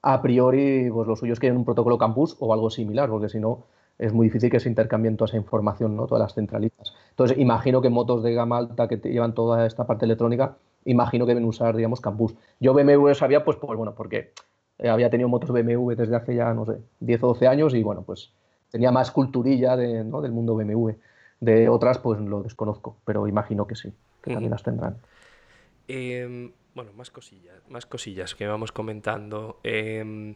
a 0.00 0.22
priori, 0.22 0.90
pues 0.90 1.06
lo 1.06 1.14
suyo 1.14 1.34
es 1.34 1.40
que 1.40 1.48
hay 1.48 1.52
un 1.56 1.64
protocolo 1.66 1.98
campus 1.98 2.36
o 2.40 2.52
algo 2.54 2.70
similar, 2.70 3.10
porque 3.10 3.28
si 3.28 3.38
no, 3.38 3.66
es 3.98 4.12
muy 4.12 4.26
difícil 4.26 4.50
que 4.50 4.60
se 4.60 4.68
intercambien 4.68 5.16
toda 5.16 5.28
esa 5.28 5.36
información, 5.36 5.96
¿no? 5.96 6.06
Todas 6.06 6.22
las 6.22 6.34
centralitas. 6.34 6.94
Entonces, 7.10 7.38
imagino 7.38 7.80
que 7.80 7.90
motos 7.90 8.22
de 8.22 8.34
gama 8.34 8.58
alta 8.58 8.88
que 8.88 8.96
llevan 8.96 9.34
toda 9.34 9.66
esta 9.66 9.86
parte 9.86 10.04
electrónica, 10.04 10.56
imagino 10.84 11.26
que 11.26 11.30
deben 11.30 11.44
usar, 11.44 11.76
digamos, 11.76 12.00
campus. 12.00 12.34
Yo 12.60 12.74
BMW 12.74 13.12
sabía, 13.14 13.44
pues, 13.44 13.56
pues 13.56 13.76
bueno, 13.76 13.94
porque 13.94 14.32
había 14.78 15.10
tenido 15.10 15.28
motos 15.28 15.50
BMW 15.50 15.94
desde 15.94 16.16
hace 16.16 16.34
ya, 16.34 16.52
no 16.54 16.66
sé, 16.66 16.78
10 17.00 17.22
o 17.22 17.26
12 17.28 17.46
años 17.46 17.74
y, 17.74 17.82
bueno, 17.82 18.02
pues 18.02 18.32
tenía 18.70 18.90
más 18.90 19.10
culturilla 19.10 19.76
de, 19.76 20.02
¿no? 20.04 20.20
del 20.20 20.32
mundo 20.32 20.56
BMW. 20.56 20.90
De 21.40 21.68
otras, 21.68 21.98
pues 21.98 22.20
lo 22.20 22.42
desconozco, 22.42 22.96
pero 23.04 23.28
imagino 23.28 23.66
que 23.66 23.76
sí, 23.76 23.92
que 24.22 24.32
también 24.32 24.50
las 24.50 24.62
tendrán. 24.62 24.96
Eh, 25.88 26.52
bueno, 26.74 26.92
más 26.94 27.10
cosillas, 27.10 27.62
más 27.68 27.86
cosillas 27.86 28.34
que 28.34 28.46
vamos 28.46 28.72
comentando. 28.72 29.60
Eh, 29.62 30.34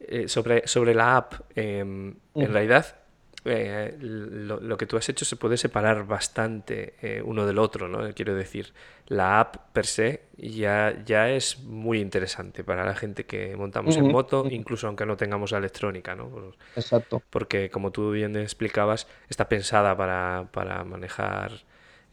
eh, 0.00 0.28
sobre, 0.28 0.66
sobre 0.66 0.94
la 0.94 1.16
app, 1.16 1.34
eh, 1.54 1.82
uh 1.82 1.86
-huh. 1.86 2.14
en 2.34 2.52
realidad 2.52 2.96
eh, 3.44 3.96
lo, 4.00 4.60
lo, 4.60 4.76
que 4.76 4.86
tú 4.86 4.96
has 4.96 5.08
hecho 5.08 5.24
se 5.24 5.36
puede 5.36 5.56
separar 5.56 6.06
bastante 6.06 6.94
eh, 7.00 7.22
uno 7.24 7.46
del 7.46 7.58
otro, 7.58 7.88
¿no? 7.88 8.12
Quiero 8.12 8.34
decir, 8.34 8.72
la 9.06 9.40
app 9.40 9.56
per 9.72 9.86
se 9.86 10.22
ya, 10.36 11.02
ya 11.06 11.30
es 11.30 11.60
muy 11.60 12.00
interesante 12.00 12.64
para 12.64 12.84
la 12.84 12.94
gente 12.94 13.24
que 13.26 13.56
montamos 13.56 13.96
uh 13.96 14.00
-huh. 14.00 14.06
en 14.06 14.12
moto, 14.12 14.46
incluso 14.50 14.86
aunque 14.88 15.06
no 15.06 15.16
tengamos 15.16 15.52
la 15.52 15.58
electrónica, 15.58 16.14
¿no? 16.14 16.52
Exacto. 16.74 17.22
Porque 17.30 17.70
como 17.70 17.92
tú 17.92 18.10
bien 18.10 18.36
explicabas, 18.36 19.06
está 19.28 19.48
pensada 19.48 19.96
para, 19.96 20.48
para 20.52 20.84
manejar 20.84 21.52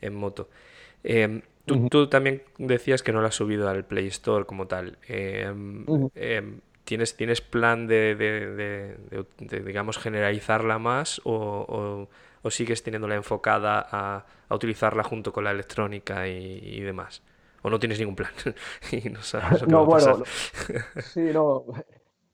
en 0.02 0.16
moto. 0.16 0.48
Eh, 1.04 1.42
tú, 1.66 1.74
uh 1.74 1.78
-huh. 1.78 1.90
tú, 1.90 2.08
también 2.08 2.44
decías 2.60 3.02
que 3.02 3.12
no 3.12 3.22
la 3.22 3.30
has 3.30 3.36
subido 3.36 3.68
al 3.68 3.84
Play 3.84 4.08
Store 4.08 4.46
como 4.46 4.68
tal. 4.68 4.98
-huh. 5.10 6.62
¿Tienes, 6.86 7.18
¿Tienes 7.18 7.42
plan 7.42 7.88
de, 7.88 8.16
de, 8.16 8.48
de, 8.56 9.26
de, 9.40 9.60
digamos, 9.62 9.98
generalizarla 9.98 10.78
más 10.80 11.20
o, 11.26 11.34
o, 11.34 12.08
o, 12.42 12.52
sigues 12.52 12.84
teniéndola 12.84 13.16
enfocada 13.16 13.86
a, 13.90 14.26
a, 14.48 14.56
utilizarla 14.56 15.04
junto 15.04 15.34
con 15.34 15.44
la 15.44 15.52
electrónica 15.52 16.28
y, 16.28 16.60
y 16.64 16.82
demás? 16.82 17.24
¿O 17.64 17.70
no 17.72 17.80
tienes 17.80 18.00
ningún 18.00 18.16
plan? 18.16 18.32
y 18.92 19.10
no 19.10 19.24
sabes 19.24 19.68
no, 19.68 19.86
bueno, 19.86 20.24
sí, 21.02 21.32
no. 21.34 21.66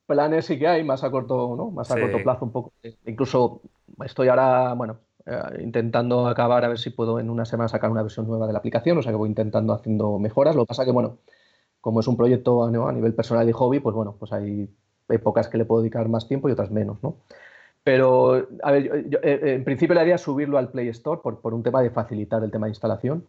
Planes 0.05 0.45
sí 0.45 0.59
que 0.59 0.67
hay, 0.67 0.83
más 0.83 1.05
a 1.05 1.09
corto, 1.09 1.55
¿no? 1.55 1.71
Más 1.71 1.89
a 1.89 1.95
sí. 1.95 2.01
corto 2.01 2.21
plazo 2.21 2.45
un 2.45 2.51
poco. 2.51 2.73
Incluso 3.05 3.61
estoy 4.03 4.27
ahora, 4.27 4.73
bueno, 4.73 4.99
eh, 5.25 5.61
intentando 5.61 6.27
acabar 6.27 6.65
a 6.65 6.67
ver 6.67 6.79
si 6.79 6.89
puedo 6.89 7.19
en 7.19 7.29
una 7.29 7.45
semana 7.45 7.69
sacar 7.69 7.89
una 7.89 8.01
versión 8.01 8.27
nueva 8.27 8.47
de 8.47 8.51
la 8.51 8.59
aplicación, 8.59 8.97
o 8.97 9.01
sea 9.01 9.13
que 9.13 9.17
voy 9.17 9.29
intentando 9.29 9.73
haciendo 9.73 10.19
mejoras. 10.19 10.55
Lo 10.57 10.63
que 10.63 10.69
pasa 10.69 10.83
que, 10.83 10.91
bueno, 10.91 11.19
como 11.81 11.99
es 11.99 12.07
un 12.07 12.15
proyecto 12.15 12.69
¿no? 12.69 12.87
a 12.87 12.93
nivel 12.93 13.13
personal 13.13 13.47
y 13.49 13.51
hobby, 13.51 13.79
pues 13.79 13.95
bueno, 13.95 14.15
pues 14.17 14.31
hay 14.31 14.69
épocas 15.09 15.49
que 15.49 15.57
le 15.57 15.65
puedo 15.65 15.81
dedicar 15.81 16.07
más 16.07 16.27
tiempo 16.27 16.47
y 16.47 16.53
otras 16.53 16.71
menos, 16.71 17.01
¿no? 17.03 17.17
Pero, 17.83 18.47
a 18.61 18.71
ver, 18.71 18.83
yo, 18.83 18.95
yo, 19.09 19.19
eh, 19.23 19.55
en 19.55 19.63
principio 19.63 19.95
le 19.95 20.01
haría 20.01 20.17
subirlo 20.19 20.59
al 20.59 20.69
Play 20.69 20.87
Store 20.89 21.19
por, 21.21 21.39
por, 21.41 21.55
un 21.55 21.63
tema 21.63 21.81
de 21.81 21.89
facilitar 21.89 22.43
el 22.43 22.51
tema 22.51 22.67
de 22.67 22.71
instalación. 22.71 23.25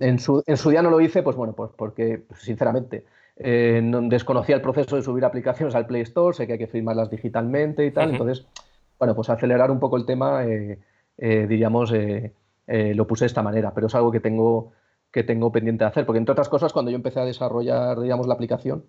En 0.00 0.18
su, 0.18 0.42
en 0.46 0.56
su 0.56 0.70
día 0.70 0.80
no 0.80 0.88
lo 0.88 1.00
hice, 1.02 1.22
pues 1.22 1.36
bueno, 1.36 1.52
pues 1.52 1.70
porque, 1.76 2.22
pues 2.26 2.40
sinceramente, 2.40 3.04
eh, 3.36 3.80
no, 3.82 4.00
desconocía 4.02 4.56
el 4.56 4.62
proceso 4.62 4.96
de 4.96 5.02
subir 5.02 5.24
aplicaciones 5.26 5.74
al 5.74 5.86
Play 5.86 6.02
Store, 6.02 6.34
sé 6.34 6.46
que 6.46 6.54
hay 6.54 6.58
que 6.58 6.66
firmarlas 6.68 7.10
digitalmente 7.10 7.84
y 7.84 7.90
tal, 7.90 8.08
uh 8.08 8.10
-huh. 8.10 8.12
entonces, 8.12 8.46
bueno, 8.98 9.14
pues 9.14 9.28
acelerar 9.28 9.70
un 9.70 9.78
poco 9.78 9.98
el 9.98 10.06
tema, 10.06 10.44
eh, 10.46 10.78
eh 11.18 11.46
diríamos, 11.46 11.92
eh, 11.92 12.32
lo 12.94 13.06
puse 13.06 13.24
de 13.24 13.26
esta 13.26 13.42
manera, 13.42 13.72
pero 13.74 13.88
es 13.88 13.94
algo 13.94 14.10
que 14.10 14.20
tengo 14.20 14.72
que 15.12 15.22
tengo 15.22 15.52
pendiente 15.52 15.84
de 15.84 15.90
hacer, 15.90 16.06
porque 16.06 16.18
entre 16.18 16.32
otras 16.32 16.48
cosas, 16.48 16.72
cuando 16.72 16.90
yo 16.90 16.96
empecé 16.96 17.20
a 17.20 17.24
desarrollar, 17.24 18.00
digamos, 18.00 18.26
la 18.26 18.34
aplicación, 18.34 18.84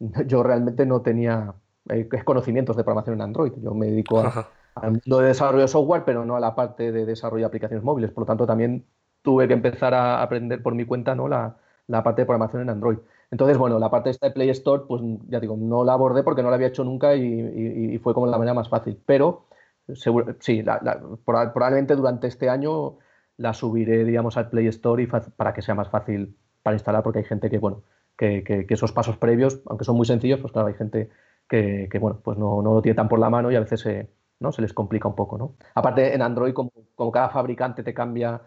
yo 0.26 0.42
realmente 0.42 0.84
no 0.84 1.00
tenía 1.02 1.54
eh, 1.88 2.08
conocimientos 2.24 2.76
de 2.76 2.84
programación 2.84 3.14
en 3.14 3.22
Android. 3.22 3.52
Yo 3.62 3.74
me 3.74 3.86
dedico 3.86 4.20
a, 4.20 4.50
al 4.74 4.92
mundo 4.92 5.20
de 5.20 5.28
desarrollo 5.28 5.62
de 5.62 5.68
software, 5.68 6.04
pero 6.04 6.24
no 6.24 6.36
a 6.36 6.40
la 6.40 6.54
parte 6.54 6.92
de 6.92 7.06
desarrollo 7.06 7.42
de 7.42 7.46
aplicaciones 7.46 7.84
móviles. 7.84 8.10
Por 8.10 8.22
lo 8.22 8.26
tanto, 8.26 8.46
también 8.46 8.84
tuve 9.22 9.46
que 9.46 9.54
empezar 9.54 9.94
a 9.94 10.22
aprender 10.22 10.62
por 10.62 10.74
mi 10.74 10.84
cuenta 10.84 11.14
¿no? 11.14 11.28
la, 11.28 11.56
la 11.86 12.02
parte 12.02 12.22
de 12.22 12.26
programación 12.26 12.62
en 12.62 12.70
Android. 12.70 12.98
Entonces, 13.30 13.56
bueno, 13.58 13.78
la 13.78 13.90
parte 13.90 14.10
esta 14.10 14.26
de 14.26 14.32
Play 14.32 14.50
Store, 14.50 14.84
pues 14.88 15.02
ya 15.28 15.38
digo, 15.38 15.56
no 15.56 15.84
la 15.84 15.92
abordé 15.92 16.24
porque 16.24 16.42
no 16.42 16.50
la 16.50 16.56
había 16.56 16.68
hecho 16.68 16.82
nunca 16.82 17.14
y, 17.14 17.22
y, 17.22 17.94
y 17.94 17.98
fue 17.98 18.12
como 18.12 18.26
la 18.26 18.38
manera 18.38 18.54
más 18.54 18.68
fácil. 18.68 19.00
Pero, 19.06 19.46
seguro, 19.94 20.34
sí, 20.40 20.62
la, 20.62 20.80
la, 20.82 21.00
probablemente 21.24 21.94
durante 21.94 22.26
este 22.26 22.48
año 22.48 22.98
la 23.40 23.54
subiré, 23.54 24.04
digamos, 24.04 24.36
al 24.36 24.50
Play 24.50 24.66
Store 24.66 25.02
y 25.02 25.06
para 25.06 25.54
que 25.54 25.62
sea 25.62 25.74
más 25.74 25.88
fácil 25.88 26.36
para 26.62 26.76
instalar, 26.76 27.02
porque 27.02 27.20
hay 27.20 27.24
gente 27.24 27.48
que, 27.48 27.58
bueno, 27.58 27.82
que, 28.16 28.44
que, 28.44 28.66
que, 28.66 28.74
esos 28.74 28.92
pasos 28.92 29.16
previos, 29.16 29.62
aunque 29.66 29.86
son 29.86 29.96
muy 29.96 30.04
sencillos, 30.04 30.40
pues 30.40 30.52
claro, 30.52 30.68
hay 30.68 30.74
gente 30.74 31.08
que, 31.48 31.88
que 31.90 31.98
bueno, 31.98 32.20
pues 32.22 32.36
no, 32.36 32.60
no, 32.60 32.74
lo 32.74 32.82
tiene 32.82 32.96
tan 32.96 33.08
por 33.08 33.18
la 33.18 33.30
mano 33.30 33.50
y 33.50 33.56
a 33.56 33.60
veces 33.60 33.80
se, 33.80 34.10
¿no? 34.40 34.52
se 34.52 34.60
les 34.60 34.74
complica 34.74 35.08
un 35.08 35.14
poco, 35.14 35.38
¿no? 35.38 35.54
Aparte, 35.74 36.14
en 36.14 36.20
Android, 36.20 36.52
como, 36.52 36.70
como 36.94 37.10
cada 37.10 37.30
fabricante 37.30 37.82
te 37.82 37.94
cambia 37.94 38.42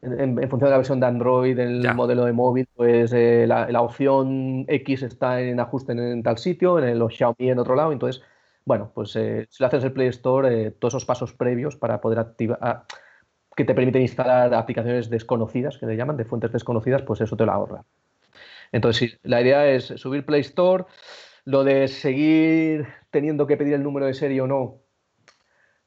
en, 0.00 0.18
en, 0.18 0.48
función 0.48 0.68
de 0.68 0.70
la 0.70 0.76
versión 0.78 0.98
de 0.98 1.06
Android, 1.06 1.54
del 1.54 1.82
ya. 1.82 1.92
modelo 1.92 2.24
de 2.24 2.32
móvil, 2.32 2.66
pues 2.74 3.12
eh, 3.12 3.44
la, 3.46 3.70
la, 3.70 3.82
opción 3.82 4.64
X 4.66 5.02
está 5.02 5.42
en 5.42 5.60
ajuste 5.60 5.92
en, 5.92 5.98
en, 5.98 6.22
tal 6.22 6.38
sitio, 6.38 6.78
en 6.78 6.84
el 6.86 7.06
Xiaomi 7.06 7.50
en 7.50 7.58
otro 7.58 7.74
lado, 7.74 7.92
entonces, 7.92 8.22
bueno, 8.64 8.92
pues 8.94 9.14
eh, 9.16 9.46
si 9.50 9.62
lo 9.62 9.66
haces 9.66 9.84
el 9.84 9.92
Play 9.92 10.08
Store, 10.08 10.68
eh, 10.68 10.70
todos 10.70 10.94
esos 10.94 11.04
pasos 11.04 11.34
previos 11.34 11.76
para 11.76 12.00
poder 12.00 12.18
activar 12.18 12.86
que 13.58 13.64
te 13.64 13.74
permiten 13.74 14.02
instalar 14.02 14.54
aplicaciones 14.54 15.10
desconocidas, 15.10 15.78
que 15.78 15.86
le 15.86 15.96
llaman, 15.96 16.16
de 16.16 16.24
fuentes 16.24 16.52
desconocidas, 16.52 17.02
pues 17.02 17.20
eso 17.20 17.36
te 17.36 17.44
lo 17.44 17.50
ahorra. 17.50 17.84
Entonces, 18.70 19.10
sí, 19.10 19.18
la 19.24 19.40
idea 19.40 19.66
es 19.66 19.86
subir 19.86 20.24
Play 20.24 20.42
Store, 20.42 20.84
lo 21.44 21.64
de 21.64 21.88
seguir 21.88 22.86
teniendo 23.10 23.48
que 23.48 23.56
pedir 23.56 23.74
el 23.74 23.82
número 23.82 24.06
de 24.06 24.14
serie 24.14 24.40
o 24.42 24.46
no, 24.46 24.76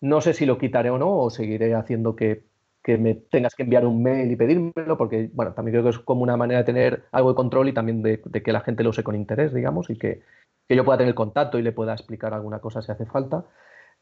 no 0.02 0.20
sé 0.20 0.34
si 0.34 0.46
lo 0.46 0.58
quitaré 0.58 0.90
o 0.90 0.98
no, 0.98 1.18
o 1.18 1.30
seguiré 1.30 1.74
haciendo 1.74 2.14
que, 2.14 2.44
que 2.84 2.98
me 2.98 3.16
tengas 3.16 3.56
que 3.56 3.64
enviar 3.64 3.86
un 3.86 4.04
mail 4.04 4.30
y 4.30 4.36
pedírmelo, 4.36 4.98
porque, 4.98 5.30
bueno, 5.32 5.54
también 5.54 5.76
creo 5.76 5.84
que 5.86 5.92
es 5.92 6.00
como 6.00 6.24
una 6.24 6.36
manera 6.36 6.60
de 6.60 6.66
tener 6.66 7.06
algo 7.14 7.30
de 7.30 7.36
control 7.36 7.70
y 7.70 7.74
también 7.74 8.02
de, 8.02 8.22
que 8.22 8.52
la 8.52 8.60
gente 8.60 8.84
lo 8.84 8.90
use 8.90 9.02
con 9.02 9.16
interés, 9.16 9.54
digamos, 9.54 9.90
y 9.90 9.98
que, 9.98 10.24
que, 10.68 10.76
yo 10.76 10.84
pueda 10.84 10.98
tener 10.98 11.16
contacto 11.16 11.58
y 11.58 11.62
le 11.62 11.72
pueda 11.72 11.94
explicar 11.94 12.34
alguna 12.34 12.60
cosa 12.60 12.82
si 12.82 12.92
hace 12.92 13.06
falta. 13.06 13.46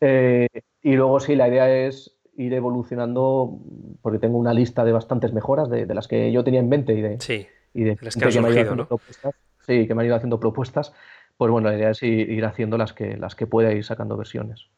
Eh, 0.01 0.47
y 0.81 0.93
luego 0.93 1.19
sí, 1.19 1.35
la 1.35 1.47
idea 1.49 1.69
es 1.69 2.18
ir 2.39 2.53
evolucionando, 2.53 3.59
porque 4.01 4.17
tengo 4.17 4.37
una 4.37 4.53
lista 4.53 4.85
de 4.85 4.93
bastantes 4.93 5.33
mejoras 5.33 5.69
de, 5.69 5.85
de, 5.85 5.93
las 5.93 6.07
que 6.07 6.31
yo 6.31 6.43
tenía 6.43 6.61
en 6.61 6.69
mente 6.69 6.93
y 6.93 7.01
de, 7.01 7.19
sí, 7.19 7.45
y 7.73 7.83
de, 7.83 7.97
las 8.01 8.15
que 8.15 8.25
has 8.25 8.33
surgido, 8.33 8.75
¿no? 8.75 8.87
propuestas. 8.87 9.35
sí, 9.59 9.85
que 9.85 9.93
me 9.93 10.01
han 10.01 10.07
ido 10.07 10.15
haciendo 10.15 10.39
propuestas, 10.39 10.93
pues 11.35 11.51
bueno, 11.51 11.69
la 11.69 11.75
idea 11.75 11.89
es 11.89 12.01
ir, 12.01 12.31
ir 12.31 12.45
haciendo 12.45 12.77
las 12.77 12.93
que, 12.93 13.17
las 13.17 13.35
que 13.35 13.45
pueda 13.45 13.73
ir 13.73 13.83
sacando 13.83 14.15
versiones. 14.15 14.69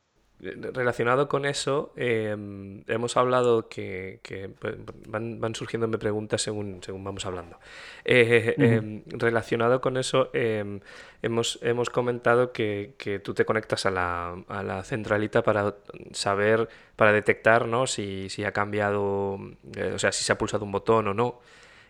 Relacionado 0.42 1.28
con 1.28 1.46
eso, 1.46 1.94
em, 1.96 2.84
hemos 2.88 3.16
hablado 3.16 3.70
que, 3.70 4.20
que 4.24 4.50
pues, 4.50 4.74
van, 5.08 5.40
van 5.40 5.54
surgiéndome 5.54 6.00
preguntas 6.00 6.42
según, 6.42 6.80
según 6.84 7.04
vamos 7.04 7.26
hablando. 7.28 7.60
Eh, 8.06 8.56
em, 8.58 9.04
relacionado 9.08 9.82
con 9.82 9.98
eso, 9.98 10.32
em, 10.34 10.80
hemos, 11.22 11.60
hemos 11.62 11.92
comentado 11.92 12.52
que, 12.54 12.94
que 12.98 13.20
tú 13.20 13.36
te 13.36 13.46
conectas 13.46 13.86
a 13.86 13.92
la, 13.92 14.36
a 14.48 14.64
la 14.64 14.84
centralita 14.84 15.44
para 15.44 15.76
saber, 16.12 16.70
para 16.96 17.12
detectar 17.12 17.68
¿no? 17.68 17.86
si, 17.86 18.28
si 18.30 18.44
ha 18.44 18.52
cambiado, 18.52 19.38
eh, 19.76 19.92
o 19.94 20.00
sea, 20.00 20.12
si 20.12 20.24
se 20.24 20.32
ha 20.32 20.38
pulsado 20.40 20.66
un 20.66 20.72
botón 20.72 21.08
o 21.08 21.14
no. 21.14 21.40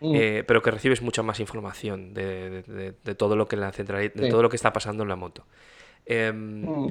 Mm. 0.04 0.14
eh, 0.16 0.44
pero 0.44 0.60
que 0.62 0.72
recibes 0.72 1.00
mucha 1.00 1.22
más 1.22 1.38
información 1.38 2.12
de, 2.12 2.50
de- 2.50 2.62
de- 2.64 2.94
de 3.04 3.14
todo 3.14 3.36
lo 3.36 3.46
que 3.46 3.54
la 3.56 3.70
centralita, 3.70 4.18
de 4.18 4.26
Sí. 4.26 4.30
todo 4.32 4.42
lo 4.42 4.48
que 4.50 4.56
está 4.56 4.72
pasando 4.72 5.04
en 5.04 5.08
la 5.08 5.14
moto. 5.16 5.44
Mm. 6.08 6.88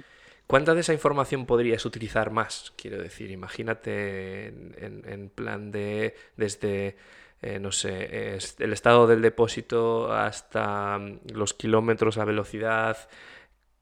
¿Cuánta 0.48 0.74
de 0.74 0.82
esa 0.82 0.94
información 0.94 1.46
podrías 1.46 1.86
utilizar 1.86 2.32
más? 2.32 2.74
Quiero 2.76 3.02
decir, 3.02 3.32
imagínate 3.32 4.48
en, 4.48 4.76
en- 4.80 5.04
en 5.10 5.30
plan 5.30 5.72
de 5.72 6.16
desde, 6.36 6.98
eh, 7.42 7.60
no 7.60 7.72
sé, 7.72 8.36
es- 8.36 8.60
el 8.60 8.74
estado 8.74 9.08
del 9.08 9.22
depósito 9.22 10.12
hasta 10.12 10.98
mm, 11.00 11.20
los 11.34 11.54
kilómetros, 11.54 12.18
la 12.18 12.26
velocidad. 12.26 12.98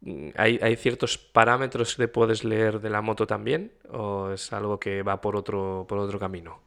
Mm, 0.01 0.29
¿Hay, 0.37 0.59
hay 0.63 0.75
ciertos 0.77 1.17
parámetros 1.17 1.95
que 1.95 2.07
puedes 2.09 2.43
leer 2.45 2.81
de 2.81 2.89
la 2.91 3.01
moto 3.01 3.27
también? 3.27 3.73
¿O 3.91 4.31
es 4.31 4.53
algo 4.53 4.79
que 4.79 5.03
va 5.03 5.21
por 5.21 5.35
otro, 5.37 5.85
por 5.89 5.99
otro 5.99 6.19
camino? 6.19 6.61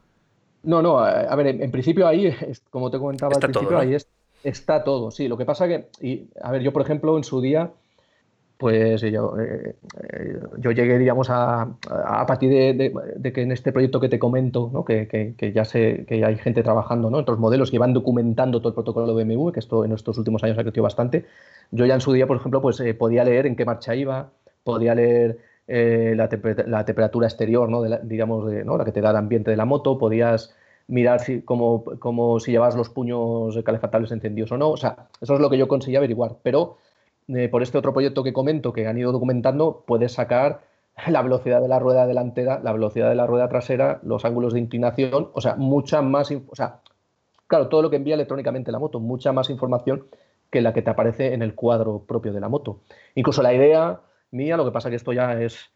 No, 0.62 0.80
no, 0.82 0.98
a, 1.00 1.20
a 1.22 1.36
ver, 1.36 1.48
en, 1.48 1.62
en 1.62 1.70
principio 1.70 2.06
ahí, 2.06 2.32
como 2.70 2.90
te 2.90 2.98
comentaba 2.98 3.36
Está 3.36 3.36
al 3.36 3.44
todo, 3.50 3.72
principio, 3.72 3.78
¿no? 3.78 3.80
ahí 3.80 3.94
es- 3.94 4.08
está 4.42 4.84
todo, 4.84 5.10
sí. 5.10 5.28
Lo 5.28 5.36
que 5.36 5.44
pasa 5.44 5.66
que, 5.68 5.88
y, 6.00 6.28
a 6.40 6.50
ver, 6.52 6.62
yo 6.62 6.72
por 6.72 6.82
ejemplo 6.82 7.16
en 7.16 7.24
su 7.24 7.40
día, 7.40 7.72
pues 8.62 9.00
yo, 9.02 9.34
eh, 9.40 9.74
eh, 10.12 10.40
yo 10.58 10.70
llegué, 10.70 10.96
digamos, 10.98 11.28
a, 11.30 11.62
a, 11.90 12.26
partir 12.26 12.48
de, 12.50 13.32
que 13.32 13.42
en 13.42 13.50
este 13.50 13.72
proyecto 13.72 13.98
que 14.00 14.08
te 14.08 14.20
comento, 14.20 14.70
¿no? 14.72 14.84
que, 14.84 15.08
que- 15.36 15.52
ya 15.52 15.64
sé 15.64 16.04
que 16.06 16.24
hay 16.24 16.36
gente 16.36 16.62
trabajando 16.62 17.10
¿no? 17.10 17.18
en 17.18 17.22
otros 17.22 17.40
modelos 17.40 17.72
que 17.72 17.78
van 17.80 17.92
documentando 17.92 18.60
todo 18.60 18.68
el 18.68 18.74
protocolo 18.74 19.06
de 19.08 19.14
BMW, 19.14 19.52
que 19.52 19.58
esto 19.60 19.84
en 19.84 19.92
estos 19.92 20.16
últimos 20.18 20.44
años 20.44 20.56
ha 20.58 20.62
crecido 20.62 20.84
bastante, 20.84 21.26
yo 21.72 21.86
ya 21.86 21.94
en 21.94 22.00
su 22.00 22.12
día, 22.12 22.26
por 22.28 22.36
ejemplo, 22.36 22.62
pues 22.62 22.78
eh, 22.80 22.94
podía 22.94 23.24
leer 23.24 23.46
en 23.46 23.56
qué 23.56 23.64
marcha 23.64 23.94
iba, 23.96 24.30
podía 24.64 24.94
leer 24.94 25.38
eh, 25.66 26.14
la, 26.16 26.28
temper- 26.28 26.66
la 26.66 26.84
temperatura 26.84 27.26
exterior, 27.26 27.68
¿no? 27.68 27.82
de 27.82 27.88
la- 27.88 27.98
digamos, 27.98 28.48
de, 28.50 28.64
¿no? 28.64 28.76
la 28.76 28.84
que 28.84 28.92
te 28.92 29.00
da 29.00 29.10
el 29.10 29.16
ambiente 29.16 29.50
de 29.50 29.56
la 29.56 29.64
moto, 29.64 29.98
podías 29.98 30.54
mirar 30.86 31.20
si, 31.20 31.42
como, 31.42 31.84
como 31.98 32.38
si 32.40 32.52
llevas 32.52 32.76
los 32.76 32.90
puños 32.90 33.58
calefactables 33.64 34.12
encendidos 34.12 34.52
o 34.52 34.56
no. 34.58 34.70
O 34.70 34.76
sea, 34.76 35.08
eso 35.20 35.34
es 35.34 35.40
lo 35.40 35.50
que 35.50 35.58
yo 35.58 35.68
conseguí 35.68 35.96
averiguar. 35.96 36.36
Pero 36.42 36.76
eh, 37.28 37.48
por 37.48 37.62
este 37.62 37.78
otro 37.78 37.92
proyecto 37.92 38.22
que 38.22 38.32
comento, 38.32 38.72
que 38.72 38.86
han 38.86 38.98
ido 38.98 39.12
documentando, 39.12 39.84
puedes 39.86 40.12
sacar 40.12 40.62
la 41.06 41.22
velocidad 41.22 41.60
de 41.60 41.68
la 41.68 41.78
rueda 41.78 42.06
delantera, 42.06 42.60
la 42.62 42.72
velocidad 42.72 43.08
de 43.08 43.14
la 43.14 43.26
rueda 43.26 43.48
trasera, 43.48 44.00
los 44.02 44.24
ángulos 44.24 44.52
de 44.52 44.60
inclinación, 44.60 45.30
o 45.32 45.40
sea, 45.40 45.54
mucha 45.56 46.02
más, 46.02 46.30
o 46.30 46.54
sea, 46.54 46.80
claro, 47.46 47.68
todo 47.68 47.82
lo 47.82 47.90
que 47.90 47.96
envía 47.96 48.14
electrónicamente 48.14 48.72
la 48.72 48.78
moto, 48.78 49.00
mucha 49.00 49.32
más 49.32 49.48
información 49.50 50.06
que 50.50 50.60
la 50.60 50.72
que 50.74 50.82
te 50.82 50.90
aparece 50.90 51.32
en 51.32 51.40
el 51.42 51.54
cuadro 51.54 52.00
propio 52.06 52.32
de 52.32 52.40
la 52.40 52.48
moto. 52.50 52.80
Incluso 53.14 53.42
la 53.42 53.54
idea 53.54 54.00
mía, 54.30 54.56
lo 54.58 54.64
que 54.66 54.70
pasa 54.70 54.90
que 54.90 54.96
esto 54.96 55.12
ya 55.14 55.40
es 55.40 55.70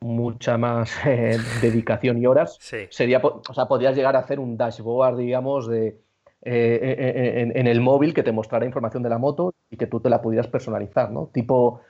mucha 0.00 0.56
más 0.56 0.92
eh, 1.06 1.36
dedicación 1.60 2.18
y 2.18 2.26
horas, 2.26 2.56
Sí. 2.60 2.86
sería, 2.90 3.20
o 3.22 3.52
sea, 3.52 3.66
podrías 3.66 3.96
llegar 3.96 4.14
a 4.14 4.20
hacer 4.20 4.38
un 4.38 4.56
dashboard, 4.56 5.16
digamos, 5.18 5.66
de, 5.68 6.00
eh, 6.42 6.78
eh, 6.82 7.40
en, 7.42 7.56
en 7.56 7.66
el 7.66 7.80
móvil 7.80 8.14
que 8.14 8.22
te 8.22 8.32
mostrara 8.32 8.64
información 8.64 9.02
de 9.02 9.08
la 9.10 9.18
moto 9.18 9.54
y 9.70 9.76
que 9.76 9.86
tú 9.86 10.00
te 10.00 10.08
la 10.10 10.22
pudieras 10.22 10.48
personalizar, 10.48 11.10
¿no? 11.10 11.30
Tipo, 11.32 11.80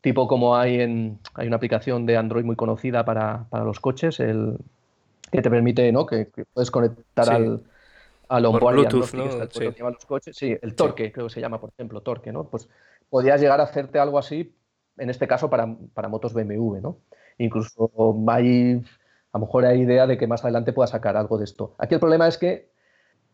tipo 0.00 0.26
como 0.28 0.56
hay 0.56 0.80
en, 0.80 1.18
hay 1.34 1.46
una 1.46 1.56
aplicación 1.56 2.06
de 2.06 2.16
Android 2.16 2.44
muy 2.44 2.56
conocida 2.56 3.04
para, 3.04 3.44
para 3.50 3.64
los 3.64 3.80
coches, 3.80 4.20
el, 4.20 4.56
que 5.30 5.42
te 5.42 5.50
permite, 5.50 5.90
¿no? 5.92 6.06
Que, 6.06 6.28
que 6.28 6.44
puedes 6.46 6.70
conectar 6.70 7.26
Sí. 7.26 7.30
al, 7.32 7.62
al 8.28 8.46
onboard 8.46 8.74
Bluetooth, 8.74 9.12
¿no? 9.14 9.24
que 9.48 9.48
Sí. 9.50 9.72
que 9.72 9.82
los 9.82 10.06
coches. 10.06 10.36
Sí, 10.36 10.56
el 10.60 10.74
torque, 10.74 11.12
creo 11.12 11.26
que 11.26 11.32
se 11.34 11.40
llama, 11.40 11.60
por 11.60 11.70
ejemplo, 11.70 12.00
torque, 12.00 12.32
¿no? 12.32 12.44
Pues 12.44 12.68
podrías 13.10 13.40
llegar 13.40 13.60
a 13.60 13.64
hacerte 13.64 13.98
algo 13.98 14.18
así, 14.18 14.54
en 14.96 15.10
este 15.10 15.26
caso 15.28 15.48
para, 15.50 15.68
para 15.94 16.08
motos 16.08 16.34
BMW, 16.34 16.80
¿no? 16.80 16.98
Incluso 17.38 17.90
hay, 18.28 18.82
a 19.32 19.38
lo 19.38 19.40
mejor 19.46 19.64
hay 19.64 19.80
idea 19.82 20.06
de 20.06 20.18
que 20.18 20.26
más 20.26 20.42
adelante 20.44 20.72
pueda 20.72 20.86
sacar 20.86 21.16
algo 21.16 21.38
de 21.38 21.44
esto. 21.44 21.74
Aquí 21.78 21.94
el 21.94 22.00
problema 22.00 22.26
es 22.26 22.36
que, 22.36 22.70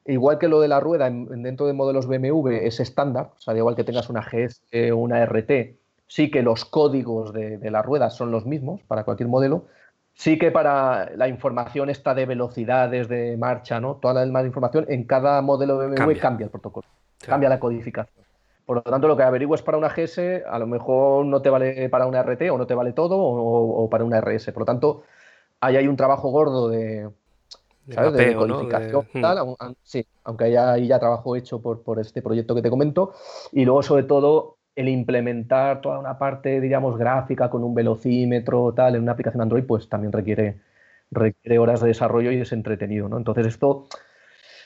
igual 0.07 0.39
que 0.39 0.49
lo 0.49 0.61
de 0.61 0.69
la 0.69 0.81
rueda 0.81 1.07
en- 1.07 1.29
en- 1.33 1.43
dentro 1.43 1.67
de 1.67 1.73
modelos 1.73 2.07
BMW 2.07 2.67
es 2.67 2.81
estándar, 2.81 3.31
o 3.37 3.41
sea, 3.41 3.55
da 3.55 3.59
igual 3.59 3.75
que 3.77 3.85
tengas 3.85 4.09
una 4.11 4.23
GS 4.23 4.93
o 4.93 4.97
una 4.97 5.23
RT, 5.23 5.77
sí 6.07 6.31
que 6.31 6.43
los 6.43 6.65
códigos 6.65 7.33
de, 7.33 7.59
de 7.59 7.71
las 7.71 7.85
ruedas 7.85 8.15
son 8.15 8.31
los 8.31 8.45
mismos 8.47 8.83
para 8.87 9.05
cualquier 9.05 9.29
modelo, 9.29 9.65
sí 10.13 10.39
que 10.39 10.51
para 10.53 11.11
la 11.17 11.29
información 11.29 11.91
esta 11.91 12.15
de 12.15 12.27
velocidades, 12.27 13.09
de 13.09 13.37
marcha, 13.37 13.81
¿no? 13.81 13.97
Toda 13.97 14.15
la 14.15 14.25
demás 14.25 14.45
información, 14.47 14.87
en 14.89 15.05
cada 15.05 15.41
modelo 15.43 15.79
BMW 15.79 15.95
Cambia. 15.97 16.21
cambia, 16.23 16.45
el 16.45 16.51
protocolo, 16.51 16.87
Claro. 17.19 17.31
cambia 17.31 17.49
la 17.49 17.59
codificación. 17.59 18.25
Por 18.67 18.77
lo 18.77 18.83
tanto, 18.83 19.09
lo 19.09 19.17
que 19.17 19.23
averigues 19.23 19.61
para 19.63 19.77
una 19.77 19.91
GS, 19.91 20.43
a 20.47 20.59
lo 20.59 20.67
mejor 20.67 21.27
no 21.27 21.43
te 21.43 21.51
vale 21.51 21.89
para 21.91 22.07
una 22.07 22.21
RT 22.21 22.51
o 22.51 22.57
no 22.59 22.67
te 22.67 22.75
vale 22.75 22.93
todo 22.93 23.19
o, 23.19 23.85
o 23.85 23.91
para 23.91 24.05
una 24.05 24.19
RS. 24.19 24.53
Por 24.53 24.63
lo 24.63 24.67
tanto, 24.67 25.03
ahí 25.61 25.77
hay 25.77 25.87
un 25.87 25.97
trabajo 25.97 26.31
gordo 26.31 26.69
de, 26.69 27.11
De 27.87 27.95
¿sabes? 27.97 28.13
de 28.13 28.35
¿no? 28.35 28.37
codificación, 28.37 29.03
De- 29.03 29.07
tal, 29.21 29.39
aun- 29.39 29.57
sí, 29.83 30.07
aunque 30.25 30.45
haya 30.45 30.73
ahí 30.73 30.87
ya 30.89 30.99
trabajo 30.99 31.37
hecho 31.37 31.61
por, 31.61 31.83
por 31.83 32.01
este 32.01 32.23
proyecto 32.23 32.55
que 32.55 32.63
te 32.63 32.71
comento. 32.71 33.13
Y 33.53 33.65
luego, 33.65 33.83
sobre 33.83 34.05
todo, 34.05 34.59
el 34.75 34.89
implementar 34.89 35.81
toda 35.83 35.99
una 35.99 36.19
parte, 36.19 36.61
digamos, 36.61 36.97
gráfica 36.97 37.51
con 37.51 37.63
un 37.63 37.75
velocímetro, 37.75 38.73
tal, 38.75 38.97
en 38.97 39.03
una 39.03 39.13
aplicación 39.13 39.43
Android, 39.43 39.65
pues 39.65 39.89
también 39.89 40.13
requiere, 40.13 40.61
requiere 41.11 41.59
horas 41.59 41.81
de 41.83 41.89
desarrollo 41.89 42.33
y 42.33 42.41
es 42.41 42.53
entretenido, 42.53 43.09
¿no? 43.09 43.19
Entonces, 43.19 43.47
esto 43.47 43.87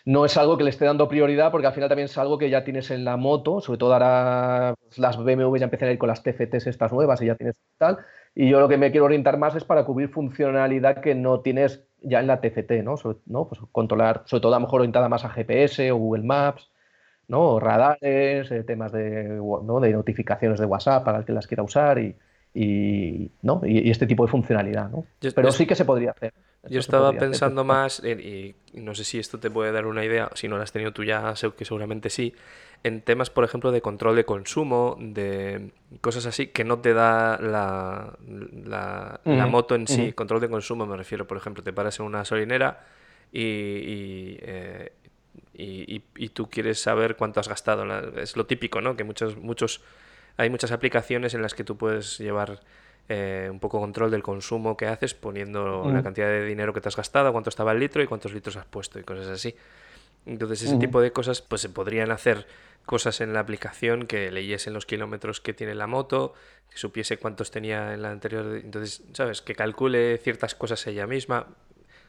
no 0.05 0.25
es 0.25 0.37
algo 0.37 0.57
que 0.57 0.65
le 0.65 0.71
esté 0.71 0.85
dando 0.85 1.09
prioridad 1.09 1.51
porque 1.51 1.67
al 1.67 1.73
final 1.75 1.89
también 1.89 2.07
es 2.07 2.19
algo 2.19 2.39
que 2.39 2.51
ya 2.51 2.65
tienes 2.65 2.91
en 2.91 3.05
la 3.05 3.17
moto, 3.17 3.61
sobre 3.61 3.79
todo 3.79 3.93
ahora 3.93 4.75
pues, 4.81 4.99
las 4.99 5.17
BMW 5.23 5.59
ya 5.59 5.65
empiezan 5.65 5.89
a 5.89 5.93
ir 5.93 5.99
con 5.99 6.09
las 6.09 6.23
TFTs 6.23 6.67
estas 6.67 6.93
nuevas 6.93 7.21
y 7.23 7.27
ya 7.27 7.37
tienes 7.37 7.57
tal, 7.79 7.99
y 8.35 8.49
yo 8.51 8.61
lo 8.61 8.69
que 8.69 8.79
me 8.79 8.91
quiero 8.91 9.07
orientar 9.07 9.39
más 9.39 9.55
es 9.57 9.65
para 9.65 9.85
cubrir 9.85 10.09
funcionalidad 10.11 11.01
que 11.01 11.15
no 11.15 11.41
tienes 11.41 11.88
ya 12.03 12.21
en 12.21 12.27
la 12.27 12.41
TFT, 12.41 12.83
¿no? 12.83 12.97
Sobre, 12.97 13.19
¿no? 13.27 13.49
Pues 13.49 13.61
controlar, 13.73 14.23
sobre 14.27 14.41
todo 14.43 14.55
a 14.55 14.59
lo 14.59 14.67
mejor 14.67 14.81
orientada 14.81 15.09
más 15.09 15.25
a 15.25 15.31
GPS 15.31 15.91
o 15.93 15.97
Google 15.97 16.25
Maps, 16.25 16.71
¿no? 17.29 17.41
O 17.55 17.61
radares, 17.61 18.51
eh, 18.51 18.65
temas 18.65 18.93
de, 18.93 19.25
¿no? 19.65 19.81
de 19.81 19.93
notificaciones 19.93 20.59
de 20.61 20.67
WhatsApp 20.67 21.05
para 21.05 21.19
el 21.19 21.25
que 21.25 21.33
las 21.33 21.47
quiera 21.47 21.63
usar 21.63 21.99
y, 21.99 22.17
y, 22.55 23.31
¿no? 23.43 23.61
y, 23.65 23.87
y 23.87 23.91
este 23.91 24.07
tipo 24.07 24.25
de 24.25 24.31
funcionalidad, 24.31 24.89
¿no? 24.91 25.05
Yo- 25.21 25.31
Pero 25.35 25.49
yo- 25.49 25.53
sí 25.53 25.67
que 25.67 25.75
se 25.75 25.85
podría 25.85 26.13
hacer. 26.13 26.33
Yo 26.71 26.81
estaba 26.81 27.09
hacer, 27.09 27.21
pensando 27.21 27.65
más, 27.65 28.03
en- 28.05 28.21
y 28.21 28.55
no 28.75 28.95
sé 28.95 29.05
si 29.05 29.19
esto 29.19 29.39
te 29.39 29.51
puede 29.51 29.73
dar 29.73 29.87
una 29.87 30.05
idea, 30.05 30.31
si 30.35 30.49
no 30.49 30.57
la 30.59 30.65
has 30.65 30.73
tenido 30.73 30.93
tú 30.93 31.05
ya, 31.05 31.35
sé 31.37 31.51
que 31.53 31.65
seguramente 31.65 32.11
sí, 32.11 32.35
en 32.85 33.03
temas, 33.03 33.31
por 33.31 33.45
ejemplo, 33.45 33.73
de 33.73 33.83
control 33.83 34.17
de 34.17 34.25
consumo, 34.25 34.97
de 35.01 35.73
cosas 36.01 36.27
así 36.27 36.49
que 36.49 36.65
no 36.65 36.79
te 36.81 36.95
da 36.95 37.39
la, 37.41 38.17
la, 38.65 39.21
la 39.25 39.47
moto 39.47 39.75
en 39.75 39.87
sí. 39.89 40.13
Control 40.13 40.41
de 40.41 40.49
consumo 40.49 40.87
me 40.87 40.97
refiero, 40.97 41.27
por 41.27 41.37
ejemplo, 41.37 41.63
te 41.63 41.73
paras 41.73 41.99
en 42.01 42.07
una 42.07 42.25
solinera 42.25 42.87
y, 43.33 43.41
y, 43.43 44.39
eh, 44.43 44.93
y- 45.55 45.97
y- 45.97 46.03
y 46.17 46.29
tú 46.31 46.49
quieres 46.49 46.81
saber 46.81 47.17
cuánto 47.17 47.41
has 47.41 47.49
gastado. 47.49 47.85
Es 48.21 48.37
lo 48.37 48.47
típico, 48.47 48.81
¿no? 48.81 48.97
Que 48.97 49.05
muchos, 49.05 49.37
muchos, 49.37 49.81
hay 50.37 50.49
muchas 50.51 50.71
aplicaciones 50.73 51.35
en 51.35 51.43
las 51.43 51.55
que 51.55 51.65
tú 51.65 51.77
puedes 51.77 52.19
llevar 52.19 52.61
eh, 53.09 53.49
un 53.51 53.59
poco 53.59 53.81
control 53.81 54.11
del 54.11 54.23
consumo 54.23 54.77
que 54.77 54.87
haces 54.87 55.15
poniendo 55.15 55.91
la 55.95 56.03
cantidad 56.03 56.27
de 56.29 56.45
dinero 56.45 56.73
que 56.75 56.81
te 56.81 56.89
has 56.89 56.97
gastado, 56.97 57.33
cuánto 57.33 57.49
estaba 57.51 57.73
el 57.73 57.81
litro 57.81 58.03
y 58.03 58.07
cuántos 58.07 58.33
litros 58.35 58.57
has 58.57 58.67
puesto 58.67 58.99
y 58.99 59.03
cosas 59.03 59.29
así. 59.29 59.55
Entonces 60.27 60.63
ese 60.63 60.77
tipo 60.77 61.01
de 61.01 61.13
cosas 61.13 61.41
pues 61.43 61.61
se 61.63 61.69
podrían 61.71 62.11
hacer 62.11 62.47
cosas 62.87 63.21
en 63.21 63.33
la 63.35 63.41
aplicación 63.41 64.07
que 64.07 64.31
leyesen 64.31 64.73
los 64.75 64.87
kilómetros 64.87 65.41
que 65.41 65.55
tiene 65.55 65.75
la 65.75 65.87
moto, 65.87 66.35
que 66.71 66.79
supiese 66.79 67.19
cuántos 67.19 67.51
tenía 67.51 67.95
en 67.95 68.03
la 68.03 68.11
anterior, 68.11 68.57
entonces, 68.57 69.03
¿sabes? 69.13 69.43
Que 69.43 69.55
calcule 69.55 70.19
ciertas 70.19 70.55
cosas 70.55 70.87
ella 70.87 71.07
misma, 71.07 71.49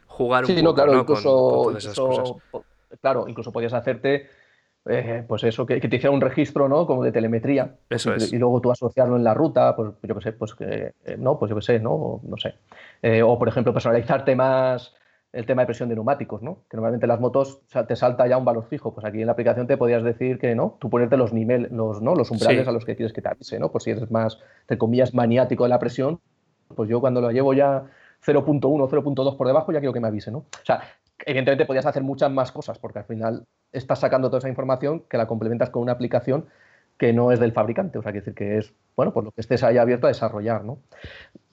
jugar 0.06 0.46
un 0.46 0.52
Sí, 0.52 0.54
poco 0.54 0.62
no, 0.62 0.74
claro, 0.74 0.94
incluso, 0.96 1.30
con 1.46 1.62
todas 1.62 1.84
esas 1.84 2.00
cosas. 2.00 2.34
incluso, 2.34 2.42
po- 2.50 2.66
claro, 3.00 3.28
incluso 3.28 3.52
podías 3.52 3.74
hacerte, 3.74 4.28
eh, 4.86 5.24
pues 5.28 5.44
eso, 5.44 5.66
que, 5.66 5.80
que 5.80 5.88
te 5.88 5.96
hiciera 5.96 6.12
un 6.14 6.20
registro, 6.20 6.68
¿no? 6.68 6.86
Como 6.86 7.04
de 7.04 7.12
telemetría. 7.12 7.78
Eso 7.90 8.14
y, 8.14 8.24
es. 8.24 8.34
y 8.34 8.38
luego 8.38 8.60
tú 8.60 8.70
asociarlo 8.72 9.16
en 9.16 9.24
la 9.24 9.34
ruta, 9.34 9.76
pues 9.76 9.92
yo 10.02 10.14
qué 10.14 10.20
sé, 10.22 10.32
pues 10.32 10.54
que, 10.54 10.94
eh, 11.04 11.16
no, 11.18 11.38
pues 11.38 11.50
yo 11.50 11.56
qué 11.56 11.62
sé, 11.62 11.78
¿no? 11.78 12.20
No 12.24 12.36
sé. 12.38 12.54
Eh, 13.02 13.22
o 13.22 13.38
por 13.38 13.48
ejemplo, 13.48 13.72
personalizar 13.74 14.24
temas, 14.24 14.94
el 15.32 15.46
tema 15.46 15.62
de 15.62 15.66
presión 15.66 15.88
de 15.88 15.94
neumáticos, 15.94 16.42
¿no? 16.42 16.62
Que 16.68 16.76
normalmente 16.76 17.06
en 17.06 17.08
las 17.08 17.20
motos 17.20 17.60
te 17.86 17.94
salta 17.94 18.26
ya 18.26 18.36
un 18.36 18.44
valor 18.44 18.64
fijo. 18.64 18.92
Pues 18.92 19.06
aquí 19.06 19.20
en 19.20 19.26
la 19.26 19.32
aplicación 19.32 19.66
te 19.66 19.76
podías 19.76 20.02
decir 20.02 20.38
que, 20.38 20.54
¿no? 20.54 20.76
Tú 20.80 20.90
ponerte 20.90 21.16
los 21.16 21.32
niveles, 21.32 21.70
los, 21.70 22.02
¿no? 22.02 22.14
Los 22.14 22.30
umbrales 22.30 22.64
Sí. 22.64 22.68
a 22.68 22.72
los 22.72 22.84
que 22.84 22.96
quieres 22.96 23.12
que 23.12 23.22
te 23.22 23.28
avise, 23.28 23.58
¿no? 23.60 23.70
Por 23.70 23.82
si 23.82 23.90
eres 23.90 24.10
más, 24.10 24.38
entre 24.62 24.78
comillas, 24.78 25.14
maniático 25.14 25.62
de 25.64 25.70
la 25.70 25.78
presión, 25.78 26.20
pues 26.74 26.88
yo 26.88 27.00
cuando 27.00 27.20
lo 27.20 27.30
llevo 27.30 27.54
ya 27.54 27.84
0.1, 28.24 28.88
0.2 28.88 29.36
por 29.36 29.46
debajo, 29.46 29.72
ya 29.72 29.78
quiero 29.78 29.92
que 29.92 30.00
me 30.00 30.08
avise, 30.08 30.30
¿no? 30.32 30.38
O 30.38 30.64
sea, 30.64 30.82
evidentemente 31.24 31.64
podías 31.64 31.86
hacer 31.86 32.02
muchas 32.02 32.30
más 32.30 32.50
cosas, 32.50 32.78
porque 32.78 32.98
al 32.98 33.04
final 33.04 33.44
estás 33.72 34.00
sacando 34.00 34.28
toda 34.28 34.38
esa 34.38 34.48
información 34.48 35.04
que 35.08 35.16
la 35.16 35.26
complementas 35.26 35.70
con 35.70 35.82
una 35.82 35.92
aplicación 35.92 36.46
que 37.00 37.14
no 37.14 37.32
es 37.32 37.40
del 37.40 37.52
fabricante, 37.52 37.98
o 37.98 38.02
sea, 38.02 38.12
quiere 38.12 38.26
decir 38.26 38.34
que 38.34 38.58
es, 38.58 38.74
bueno, 38.94 39.10
por 39.14 39.24
lo 39.24 39.32
que 39.32 39.40
estés 39.40 39.62
ahí 39.64 39.78
abierto 39.78 40.06
a 40.06 40.10
desarrollar, 40.10 40.64
¿no? 40.66 40.80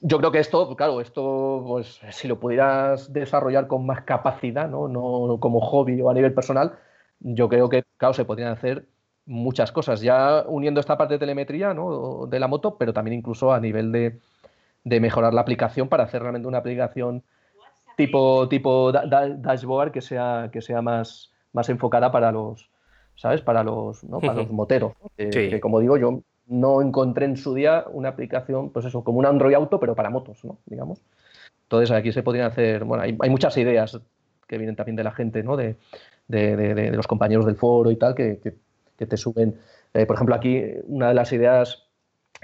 Yo 0.01 0.17
creo 0.17 0.29
que 0.33 0.39
esto, 0.39 0.75
claro, 0.75 0.99
esto, 0.99 1.63
pues 1.65 2.01
si 2.11 2.27
lo 2.27 2.37
pudieras 2.37 3.13
desarrollar 3.13 3.67
con 3.67 3.85
más 3.85 4.01
capacidad, 4.01 4.67
¿no? 4.69 4.89
No 4.89 5.39
como 5.39 5.61
hobby 5.61 6.01
o 6.01 6.09
a 6.09 6.13
nivel 6.13 6.33
personal, 6.33 6.73
yo 7.21 7.47
creo 7.47 7.69
que, 7.69 7.83
claro, 7.95 8.13
se 8.13 8.25
podrían 8.25 8.51
hacer 8.51 8.87
muchas 9.25 9.71
cosas, 9.71 10.01
ya 10.01 10.43
uniendo 10.47 10.81
esta 10.81 10.97
parte 10.97 11.13
de 11.13 11.19
telemetría, 11.19 11.73
¿no? 11.73 12.25
De 12.27 12.39
la 12.39 12.47
moto, 12.49 12.77
pero 12.77 12.91
también 12.91 13.17
incluso 13.17 13.53
a 13.53 13.59
nivel 13.61 13.93
de, 13.93 14.19
de 14.83 14.99
mejorar 14.99 15.33
la 15.33 15.41
aplicación 15.41 15.89
para 15.89 16.03
hacer 16.03 16.21
realmente 16.21 16.47
una 16.49 16.59
aplicación 16.59 17.23
tipo, 17.95 18.47
tipo 18.49 18.91
da- 18.91 19.05
da- 19.05 19.29
dashboard 19.29 19.91
que 19.91 20.01
sea, 20.01 20.49
que 20.51 20.61
sea 20.61 20.81
más, 20.81 21.31
más 21.53 21.69
enfocada 21.69 22.11
para 22.11 22.31
los, 22.31 22.69
¿sabes? 23.17 23.41
Para 23.41 23.63
los, 23.63 24.03
¿no? 24.05 24.19
Para 24.21 24.35
los 24.35 24.49
moteros. 24.51 24.93
Que, 25.17 25.31
Sí. 25.33 25.49
que, 25.49 25.59
como 25.59 25.81
digo, 25.81 25.97
yo 25.97 26.21
no 26.47 26.81
encontré 26.81 27.25
en 27.25 27.35
su 27.35 27.53
día 27.53 27.83
una 27.91 28.07
aplicación, 28.09 28.69
pues 28.69 28.85
eso, 28.85 29.03
como 29.03 29.19
un 29.19 29.25
Android 29.25 29.53
Auto, 29.55 29.79
pero 29.81 29.93
para 29.95 30.09
motos, 30.09 30.45
¿no? 30.45 30.59
Digamos. 30.65 31.01
Entonces 31.63 31.91
aquí 31.91 32.13
se 32.13 32.23
podrían 32.23 32.47
hacer, 32.47 32.85
bueno, 32.85 33.03
hay, 33.03 33.17
hay 33.19 33.29
muchas 33.29 33.57
ideas 33.57 33.99
que 34.47 34.57
vienen 34.57 34.77
también 34.77 34.95
de 34.95 35.03
la 35.03 35.11
gente, 35.11 35.43
¿no? 35.43 35.57
De, 35.57 35.75
de- 36.29 36.55
de- 36.55 36.73
de- 36.75 36.91
de 36.91 36.95
los 36.97 37.07
compañeros 37.07 37.45
del 37.45 37.57
foro 37.57 37.91
y 37.91 37.97
tal, 37.97 38.15
que, 38.15 38.39
que- 38.39 38.55
que 38.97 39.05
te 39.05 39.17
suben. 39.17 39.57
Eh, 39.93 40.05
por 40.05 40.15
ejemplo, 40.15 40.33
aquí 40.35 40.63
una 40.85 41.09
de 41.09 41.13
las 41.13 41.33
ideas 41.33 41.83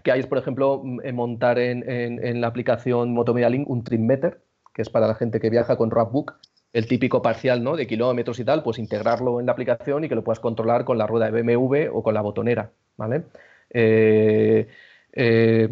que 0.04 0.12
hay 0.12 0.20
es, 0.20 0.28
por 0.28 0.38
ejemplo, 0.38 0.84
eh, 1.04 1.14
montar 1.14 1.60
en, 1.60 1.90
en- 1.90 2.26
en 2.26 2.42
la 2.42 2.48
aplicación 2.48 3.14
Motomedia 3.14 3.50
Link 3.50 3.70
un 3.70 3.84
trip 3.86 4.02
meter, 4.02 4.42
que 4.74 4.82
es 4.82 4.90
para 4.90 5.08
la 5.08 5.16
gente 5.16 5.40
que 5.40 5.50
viaja 5.50 5.78
con 5.78 5.92
Roadbook, 5.92 6.34
el 6.74 6.88
típico 6.88 7.22
parcial 7.22 7.64
¿no? 7.64 7.76
de 7.76 7.88
kilómetros 7.88 8.40
y 8.40 8.46
tal, 8.46 8.64
pues 8.64 8.80
integrarlo 8.80 9.40
en 9.40 9.46
la 9.46 9.52
aplicación 9.52 10.04
y 10.04 10.10
que 10.10 10.16
lo 10.16 10.24
puedas 10.24 10.40
controlar 10.40 10.84
con 10.86 10.98
la 10.98 11.08
rueda 11.08 11.30
de 11.30 11.44
BMW 11.44 11.90
o 11.94 12.02
con 12.04 12.14
la 12.16 12.22
botonera, 12.22 12.72
¿vale? 12.98 13.24
Eh, 13.70 14.68
eh, 15.16 15.70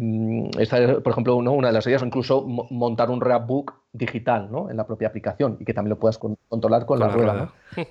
esta 0.58 0.78
es, 0.78 0.94
por 1.00 1.10
ejemplo, 1.12 1.42
¿no? 1.42 1.52
una 1.52 1.68
de 1.68 1.74
las 1.74 1.86
ideas, 1.86 2.02
o 2.02 2.06
incluso 2.06 2.42
mo- 2.42 2.68
montar 2.70 3.10
un 3.10 3.20
Roadbook 3.20 3.74
digital 3.92 4.48
¿no? 4.50 4.70
en 4.70 4.76
la 4.76 4.86
propia 4.86 5.08
aplicación 5.08 5.56
y 5.58 5.64
que 5.64 5.74
también 5.74 5.90
lo 5.90 5.98
puedas 5.98 6.18
con- 6.18 6.36
controlar 6.48 6.86
con, 6.86 7.00
Con 7.00 7.08
la, 7.08 7.14
rueda. 7.14 7.34
¿no? 7.76 7.84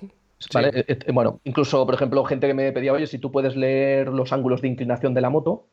¿vale? 0.54 0.68
Eh, 0.74 0.84
eh, 0.88 1.12
bueno, 1.12 1.40
incluso, 1.44 1.84
por 1.84 1.94
ejemplo, 1.94 2.24
gente 2.24 2.46
que 2.46 2.54
me 2.54 2.72
pedía, 2.72 2.94
oye, 2.94 3.06
si 3.06 3.18
tú 3.18 3.30
puedes 3.30 3.54
leer 3.56 4.08
los 4.08 4.32
ángulos 4.32 4.62
de 4.62 4.68
inclinación 4.68 5.12
de 5.12 5.20
la 5.20 5.28
moto, 5.28 5.66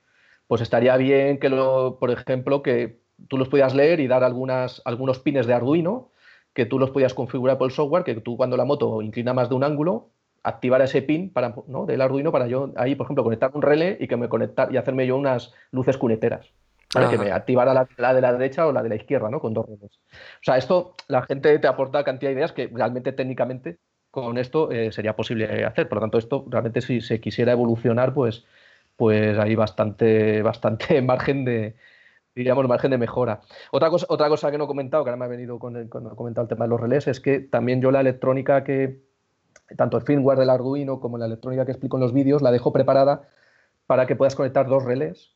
pues 0.48 0.62
estaría 0.62 0.98
bien 0.98 1.40
que, 1.40 1.48
lo, 1.48 1.98
por 2.00 2.12
ejemplo, 2.12 2.62
que 2.62 3.00
tú 3.30 3.38
los 3.38 3.48
pudieras 3.48 3.74
leer 3.74 4.02
y 4.02 4.08
dar 4.08 4.24
algunas, 4.26 4.82
algunos 4.84 5.20
pines 5.20 5.48
de 5.48 5.54
Arduino, 5.54 6.10
que 6.60 6.66
tú 6.66 6.78
los 6.78 6.92
podías 6.92 7.14
configurar 7.14 7.58
por 7.58 7.70
el 7.70 7.72
software, 7.72 8.04
que 8.04 8.16
tú 8.16 8.36
cuando 8.36 8.58
la 8.58 8.66
moto 8.66 9.02
inclina 9.02 9.34
más 9.34 9.48
de 9.48 9.56
un 9.56 9.64
ángulo, 9.64 10.10
activar 10.44 10.82
ese 10.82 11.02
pin 11.02 11.32
para, 11.32 11.56
¿no? 11.68 11.86
del 11.86 12.02
Arduino 12.02 12.34
para 12.34 12.48
yo 12.48 12.74
ahí, 12.76 12.96
por 12.96 13.06
ejemplo, 13.06 13.24
conectar 13.24 13.50
un 13.54 13.62
relé 13.62 13.96
y 13.98 14.10
que 14.10 14.18
me 14.18 14.28
conectar 14.28 14.70
y 14.70 14.76
hacerme 14.76 15.08
yo 15.08 15.16
unas 15.16 15.54
luces 15.72 15.98
cuneteras. 15.98 16.52
¿vale? 16.94 17.08
Que 17.08 17.18
me 17.18 17.32
activara 17.32 17.74
la, 17.74 17.88
la 17.96 18.14
de 18.14 18.20
la 18.20 18.34
derecha 18.34 18.68
o 18.68 18.74
la 18.74 18.84
de 18.84 18.90
la 18.90 18.96
izquierda, 18.96 19.30
¿no? 19.30 19.40
Con 19.40 19.54
dos 19.54 19.68
relés. 19.68 20.02
O 20.12 20.44
sea, 20.44 20.58
esto 20.58 20.96
la 21.08 21.22
gente 21.22 21.58
te 21.60 21.68
aporta 21.68 22.04
cantidad 22.04 22.32
de 22.32 22.36
ideas 22.36 22.52
que 22.52 22.68
realmente 22.68 23.14
técnicamente 23.14 23.78
con 24.12 24.38
esto 24.38 24.70
eh, 24.70 24.92
sería 24.92 25.16
posible 25.16 25.64
hacer. 25.64 25.88
Por 25.88 26.00
lo 26.00 26.02
tanto, 26.02 26.18
esto 26.18 26.44
realmente 26.50 26.82
si 26.82 27.00
se 27.00 27.22
quisiera 27.22 27.54
evolucionar, 27.54 28.14
pues, 28.14 28.44
pues 28.98 29.38
hay 29.38 29.56
bastante, 29.56 30.42
bastante 30.42 31.02
margen 31.02 31.46
de, 31.46 31.76
diríamos, 32.40 32.68
margen 32.68 32.92
de 32.92 32.98
mejora. 32.98 33.42
Otra 33.72 33.90
cosa, 33.90 34.06
otra 34.10 34.30
cosa 34.30 34.50
que 34.50 34.58
no 34.58 34.64
he 34.64 34.68
comentado, 34.68 35.04
que 35.04 35.10
ahora 35.10 35.20
me 35.20 35.26
ha 35.26 35.28
venido 35.28 35.60
con 35.60 35.76
el, 35.76 35.90
cuando 35.90 36.14
he 36.14 36.16
comentado 36.16 36.44
el 36.44 36.50
tema 36.50 36.66
de 36.66 36.70
los 36.70 36.80
relés, 36.80 37.08
es 37.08 37.20
que 37.20 37.40
también 37.40 37.82
yo 37.82 37.92
la 37.92 38.00
electrónica 38.00 38.64
que, 38.64 39.04
tanto 39.76 39.98
el 39.98 40.04
firmware 40.04 40.40
del 40.40 40.50
Arduino 40.50 41.00
como 41.00 41.18
la 41.18 41.26
electrónica 41.26 41.66
que 41.66 41.72
explico 41.72 41.98
en 41.98 42.02
los 42.02 42.14
vídeos, 42.14 42.42
la 42.42 42.52
dejo 42.52 42.72
preparada 42.72 43.28
para 43.86 44.08
que 44.08 44.16
puedas 44.16 44.36
conectar 44.36 44.68
dos 44.68 44.84
relés 44.84 45.36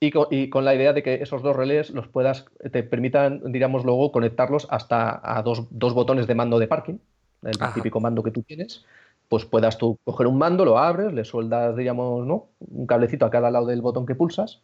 y 0.00 0.10
con, 0.10 0.26
y 0.30 0.50
con 0.50 0.64
la 0.64 0.74
idea 0.74 0.92
de 0.92 1.02
que 1.02 1.22
esos 1.22 1.42
dos 1.42 1.54
relés 1.54 1.90
los 1.90 2.08
puedas, 2.08 2.46
te 2.72 2.82
permitan, 2.82 3.40
diríamos 3.52 3.84
luego, 3.84 4.10
conectarlos 4.10 4.66
hasta 4.68 5.20
a 5.22 5.42
dos, 5.42 5.68
dos 5.70 5.94
botones 5.94 6.26
de 6.26 6.34
mando 6.34 6.58
de 6.58 6.66
parking, 6.66 6.98
el 7.42 7.56
Ajá. 7.60 7.72
típico 7.72 8.00
mando 8.00 8.22
que 8.22 8.32
tú 8.32 8.42
tienes, 8.42 8.84
pues 9.28 9.44
puedas 9.44 9.78
tú 9.78 9.98
coger 10.04 10.26
un 10.26 10.38
mando, 10.38 10.64
lo 10.64 10.78
abres, 10.78 11.12
le 11.12 11.24
sueldas, 11.24 11.76
diríamos, 11.76 12.26
¿no? 12.26 12.48
un 12.58 12.86
cablecito 12.86 13.26
a 13.26 13.30
cada 13.30 13.50
lado 13.50 13.66
del 13.66 13.80
botón 13.80 14.04
que 14.04 14.16
pulsas, 14.16 14.62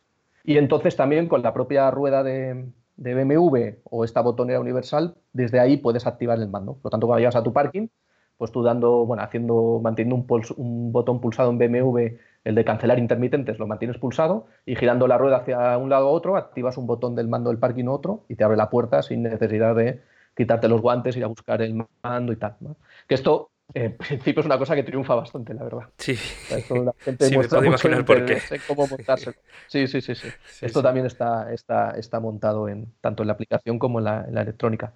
y 0.52 0.58
entonces 0.58 0.96
también 0.96 1.28
con 1.28 1.42
la 1.42 1.52
propia 1.52 1.90
rueda 1.90 2.22
de, 2.22 2.70
de 2.96 3.14
BMW 3.14 3.80
o 3.84 4.04
esta 4.04 4.20
botonera 4.22 4.60
universal, 4.60 5.16
desde 5.32 5.60
ahí 5.60 5.76
puedes 5.78 6.06
activar 6.06 6.38
el 6.38 6.48
mando. 6.48 6.74
Por 6.74 6.84
lo 6.86 6.90
tanto, 6.90 7.06
cuando 7.06 7.20
llegas 7.20 7.36
a 7.36 7.42
tu 7.42 7.52
parking, 7.52 7.88
pues 8.36 8.52
tú 8.52 8.62
dando, 8.62 9.04
bueno, 9.06 9.22
haciendo, 9.22 9.80
manteniendo 9.82 10.14
un, 10.16 10.26
puls- 10.26 10.54
un 10.56 10.92
botón 10.92 11.20
pulsado 11.20 11.50
en 11.50 11.58
BMW, 11.58 12.18
el 12.44 12.54
de 12.54 12.64
cancelar 12.64 12.98
intermitentes, 12.98 13.58
lo 13.58 13.66
mantienes 13.66 13.98
pulsado 13.98 14.46
y 14.64 14.76
girando 14.76 15.06
la 15.08 15.18
rueda 15.18 15.38
hacia 15.38 15.76
un 15.78 15.90
lado 15.90 16.06
u 16.06 16.10
otro, 16.14 16.36
activas 16.36 16.76
un 16.78 16.86
botón 16.86 17.14
del 17.14 17.28
mando 17.28 17.50
del 17.50 17.58
parking 17.58 17.84
u 17.86 17.92
otro 17.92 18.24
y 18.28 18.36
te 18.36 18.44
abre 18.44 18.56
la 18.56 18.70
puerta 18.70 19.02
sin 19.02 19.22
necesidad 19.24 19.74
de 19.74 20.02
quitarte 20.36 20.68
los 20.68 20.80
guantes, 20.80 21.16
ir 21.16 21.24
a 21.24 21.26
buscar 21.26 21.60
el 21.62 21.84
mando 22.02 22.32
y 22.32 22.36
tal. 22.36 22.56
Que 23.08 23.14
esto, 23.14 23.50
en 23.74 23.96
principio, 23.96 24.40
es 24.40 24.46
una 24.46 24.58
cosa 24.58 24.74
que 24.74 24.82
triunfa 24.82 25.14
bastante, 25.14 25.54
la 25.54 25.64
verdad. 25.64 25.92
Sí. 25.98 26.14
Esto 26.48 26.84
la 26.84 26.94
gente 27.04 27.26
Sí, 27.26 27.34
me 27.36 27.36
muestra 27.36 27.58
puedo 27.58 27.64
mucho 27.64 27.88
imaginar 27.88 28.04
por 28.04 28.24
qué. 28.24 28.42
cómo 28.66 28.88
montárselo. 28.88 29.36
Sí, 29.66 29.86
sí, 29.86 30.00
sí, 30.00 30.14
sí. 30.14 30.30
Sí, 30.46 30.66
Esto 30.66 30.80
sí. 30.80 30.82
también 30.82 31.06
está, 31.06 31.52
está, 31.52 31.90
está 31.92 32.20
montado 32.20 32.68
en, 32.68 32.92
tanto 33.00 33.22
en 33.22 33.26
la 33.28 33.34
aplicación 33.34 33.78
como 33.78 33.98
en 33.98 34.04
la, 34.06 34.24
en 34.26 34.34
la 34.34 34.42
electrónica. 34.42 34.94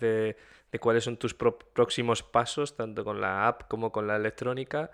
de, 0.00 0.36
de 0.72 0.78
cuáles 0.78 1.04
son 1.04 1.16
tus 1.16 1.34
pro- 1.34 1.58
próximos 1.58 2.22
pasos, 2.22 2.76
tanto 2.76 3.04
con 3.04 3.20
la 3.20 3.46
app 3.48 3.68
como 3.68 3.92
con 3.92 4.06
la 4.06 4.16
electrónica, 4.16 4.90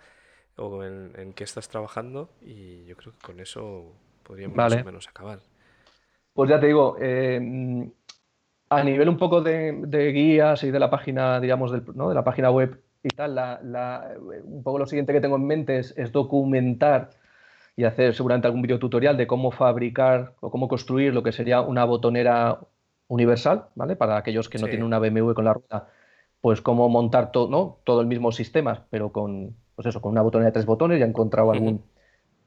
o 0.56 0.84
en, 0.84 1.12
en 1.16 1.32
qué 1.34 1.44
estás 1.44 1.68
trabajando, 1.68 2.30
y 2.40 2.84
yo 2.86 2.96
creo 2.96 3.12
que 3.14 3.20
con 3.20 3.40
eso 3.40 3.94
podríamos 4.22 4.56
más 4.56 4.70
Vale. 4.70 4.82
o 4.82 4.84
menos 4.86 5.08
acabar. 5.08 5.40
Pues 6.34 6.48
ya 6.50 6.58
te 6.60 6.66
digo, 6.66 6.96
eh, 7.00 7.88
a 8.70 8.82
nivel 8.84 9.08
un 9.08 9.18
poco 9.18 9.42
de, 9.42 9.72
de 9.86 10.12
guías 10.12 10.64
y 10.64 10.70
de 10.70 10.78
la 10.80 10.88
página, 10.90 11.40
digamos, 11.40 11.70
del- 11.72 11.84
¿no? 11.94 12.08
de 12.08 12.14
la 12.14 12.24
página 12.24 12.50
web 12.50 12.80
y 13.02 13.08
tal, 13.08 13.34
la- 13.34 13.60
la- 13.62 14.14
un 14.44 14.62
poco 14.62 14.78
lo 14.78 14.86
siguiente 14.86 15.12
que 15.12 15.20
tengo 15.20 15.36
en 15.36 15.46
mente 15.46 15.78
es, 15.78 15.92
es 15.98 16.10
documentar 16.12 17.10
y 17.76 17.84
hacer 17.84 18.14
seguramente 18.14 18.46
algún 18.46 18.62
video 18.62 18.78
tutorial 18.78 19.16
de 19.16 19.26
cómo 19.26 19.50
fabricar 19.50 20.34
o 20.40 20.50
cómo 20.50 20.68
construir 20.68 21.12
lo 21.12 21.22
que 21.22 21.32
sería 21.32 21.60
una 21.60 21.84
botonera 21.84 22.60
universal, 23.08 23.66
¿vale? 23.74 23.96
Para 23.96 24.16
aquellos 24.16 24.48
que 24.48 24.58
no 24.58 24.66
Sí. 24.66 24.70
tienen 24.70 24.86
una 24.86 24.98
BMW 24.98 25.34
con 25.34 25.44
la 25.44 25.54
rueda, 25.54 25.88
pues 26.40 26.60
cómo 26.62 26.88
montar 26.88 27.30
todo, 27.32 27.48
¿no? 27.50 27.78
todo 27.84 28.00
el 28.00 28.06
mismo 28.06 28.32
sistema, 28.32 28.86
pero 28.90 29.10
con, 29.12 29.54
pues 29.74 29.86
eso, 29.86 30.00
con 30.00 30.12
una 30.12 30.22
botonera 30.22 30.46
de 30.46 30.52
tres 30.52 30.66
botones. 30.66 30.98
Ya 30.98 31.04
he 31.06 31.08
encontrado 31.08 31.50
algún, 31.52 31.82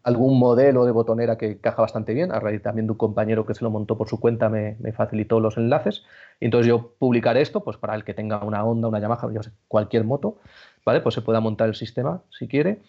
algún 0.06 0.38
modelo 0.38 0.86
de 0.86 0.92
botonera 0.92 1.36
que 1.36 1.54
encaja 1.54 1.82
bastante 1.82 2.14
bien. 2.14 2.32
A 2.32 2.40
raíz 2.40 2.62
también 2.62 2.86
de 2.86 2.92
un 2.92 2.98
compañero 2.98 3.46
que 3.46 3.56
se 3.56 3.64
lo 3.64 3.72
montó 3.72 3.98
por 3.98 4.08
su 4.08 4.20
cuenta 4.20 4.50
me, 4.50 4.78
facilitó 4.94 5.40
los 5.40 5.58
enlaces. 5.58 6.04
Y 6.40 6.46
entonces 6.46 6.68
yo 6.68 6.94
publicaré 7.00 7.42
esto, 7.42 7.64
pues 7.64 7.78
para 7.78 7.96
el 7.96 8.04
que 8.04 8.14
tenga 8.14 8.44
una 8.44 8.64
Honda, 8.64 8.88
una 8.88 9.00
Yamaha, 9.00 9.34
yo 9.34 9.42
cualquier 9.68 10.04
moto, 10.04 10.38
¿vale? 10.86 11.02
Pues 11.02 11.16
se 11.16 11.24
pueda 11.24 11.40
montar 11.40 11.70
el 11.70 11.76
sistema 11.76 12.22
si 12.30 12.48
quiere. 12.48 12.84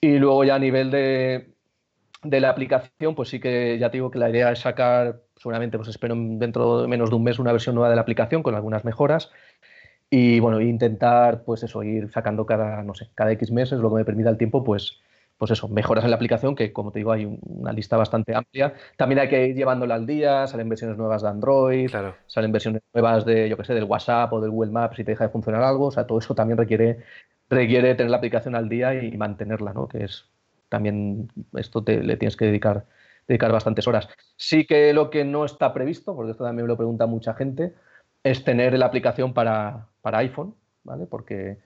Y 0.00 0.18
luego 0.18 0.44
ya 0.44 0.54
a 0.54 0.58
nivel 0.58 0.90
de, 0.90 1.52
de 2.22 2.40
la 2.40 2.48
aplicación, 2.48 3.14
pues 3.14 3.28
sí 3.28 3.38
que 3.38 3.78
ya 3.78 3.90
te 3.90 3.98
digo 3.98 4.10
que 4.10 4.18
la 4.18 4.30
idea 4.30 4.50
es 4.50 4.60
sacar, 4.60 5.20
seguramente 5.36 5.76
pues 5.76 5.90
espero 5.90 6.14
dentro 6.16 6.80
de 6.80 6.88
menos 6.88 7.10
de 7.10 7.16
un 7.16 7.22
mes 7.22 7.38
una 7.38 7.52
versión 7.52 7.74
nueva 7.74 7.90
de 7.90 7.96
la 7.96 8.02
aplicación 8.02 8.42
con 8.42 8.54
algunas 8.54 8.86
mejoras. 8.86 9.30
Y 10.08 10.40
bueno, 10.40 10.58
intentar 10.62 11.44
pues 11.44 11.62
eso, 11.64 11.82
ir 11.82 12.10
sacando 12.10 12.46
cada, 12.46 12.82
no 12.82 12.94
sé, 12.94 13.10
cada 13.14 13.32
X 13.32 13.50
meses, 13.50 13.78
lo 13.78 13.90
que 13.90 13.96
me 13.96 14.04
permita 14.06 14.30
el 14.30 14.38
tiempo, 14.38 14.64
pues, 14.64 15.02
pues 15.42 15.50
eso, 15.50 15.66
mejoras 15.66 16.04
en 16.04 16.10
la 16.10 16.16
aplicación, 16.16 16.54
que 16.54 16.72
como 16.72 16.92
te 16.92 17.00
digo, 17.00 17.10
hay 17.10 17.24
un- 17.24 17.40
una 17.42 17.72
lista 17.72 17.96
bastante 17.96 18.32
amplia. 18.32 18.74
También 18.96 19.18
hay 19.18 19.28
que 19.28 19.44
ir 19.48 19.56
llevándola 19.56 19.96
al 19.96 20.06
día, 20.06 20.46
salen 20.46 20.68
versiones 20.68 20.96
nuevas 20.96 21.20
de 21.22 21.28
Android, 21.30 21.90
Claro. 21.90 22.14
salen 22.28 22.52
versiones 22.52 22.80
nuevas 22.94 23.24
de, 23.24 23.48
yo 23.48 23.56
que 23.56 23.64
sé, 23.64 23.74
del 23.74 23.82
WhatsApp 23.84 24.32
o 24.32 24.40
del 24.40 24.52
Google 24.52 24.70
Maps 24.70 24.94
si 24.96 25.02
te 25.02 25.10
deja 25.10 25.24
de 25.24 25.30
funcionar 25.30 25.64
algo. 25.64 25.86
O 25.86 25.90
sea, 25.90 26.06
todo 26.06 26.20
eso 26.20 26.36
también 26.36 26.58
requiere, 26.58 26.98
requiere 27.50 27.96
tener 27.96 28.10
la 28.12 28.18
aplicación 28.18 28.54
al 28.54 28.68
día 28.68 28.94
y 28.94 29.16
mantenerla, 29.16 29.72
¿no? 29.72 29.88
Que 29.88 30.04
es 30.04 30.30
también, 30.68 31.28
esto 31.56 31.82
te, 31.82 32.04
le 32.04 32.16
tienes 32.16 32.36
que 32.36 32.44
dedicar, 32.44 32.86
dedicar 33.26 33.50
bastantes 33.50 33.88
horas. 33.88 34.08
Sí 34.36 34.64
que 34.64 34.92
lo 34.92 35.10
que 35.10 35.24
no 35.24 35.44
está 35.44 35.74
previsto, 35.74 36.14
porque 36.14 36.30
esto 36.30 36.44
también 36.44 36.66
me 36.66 36.68
lo 36.68 36.76
pregunta 36.76 37.06
mucha 37.06 37.34
gente, 37.34 37.74
es 38.22 38.44
tener 38.44 38.78
la 38.78 38.86
aplicación 38.86 39.34
para, 39.34 39.88
para 40.02 40.18
iPhone, 40.18 40.54
¿vale? 40.84 41.06
Porque, 41.06 41.58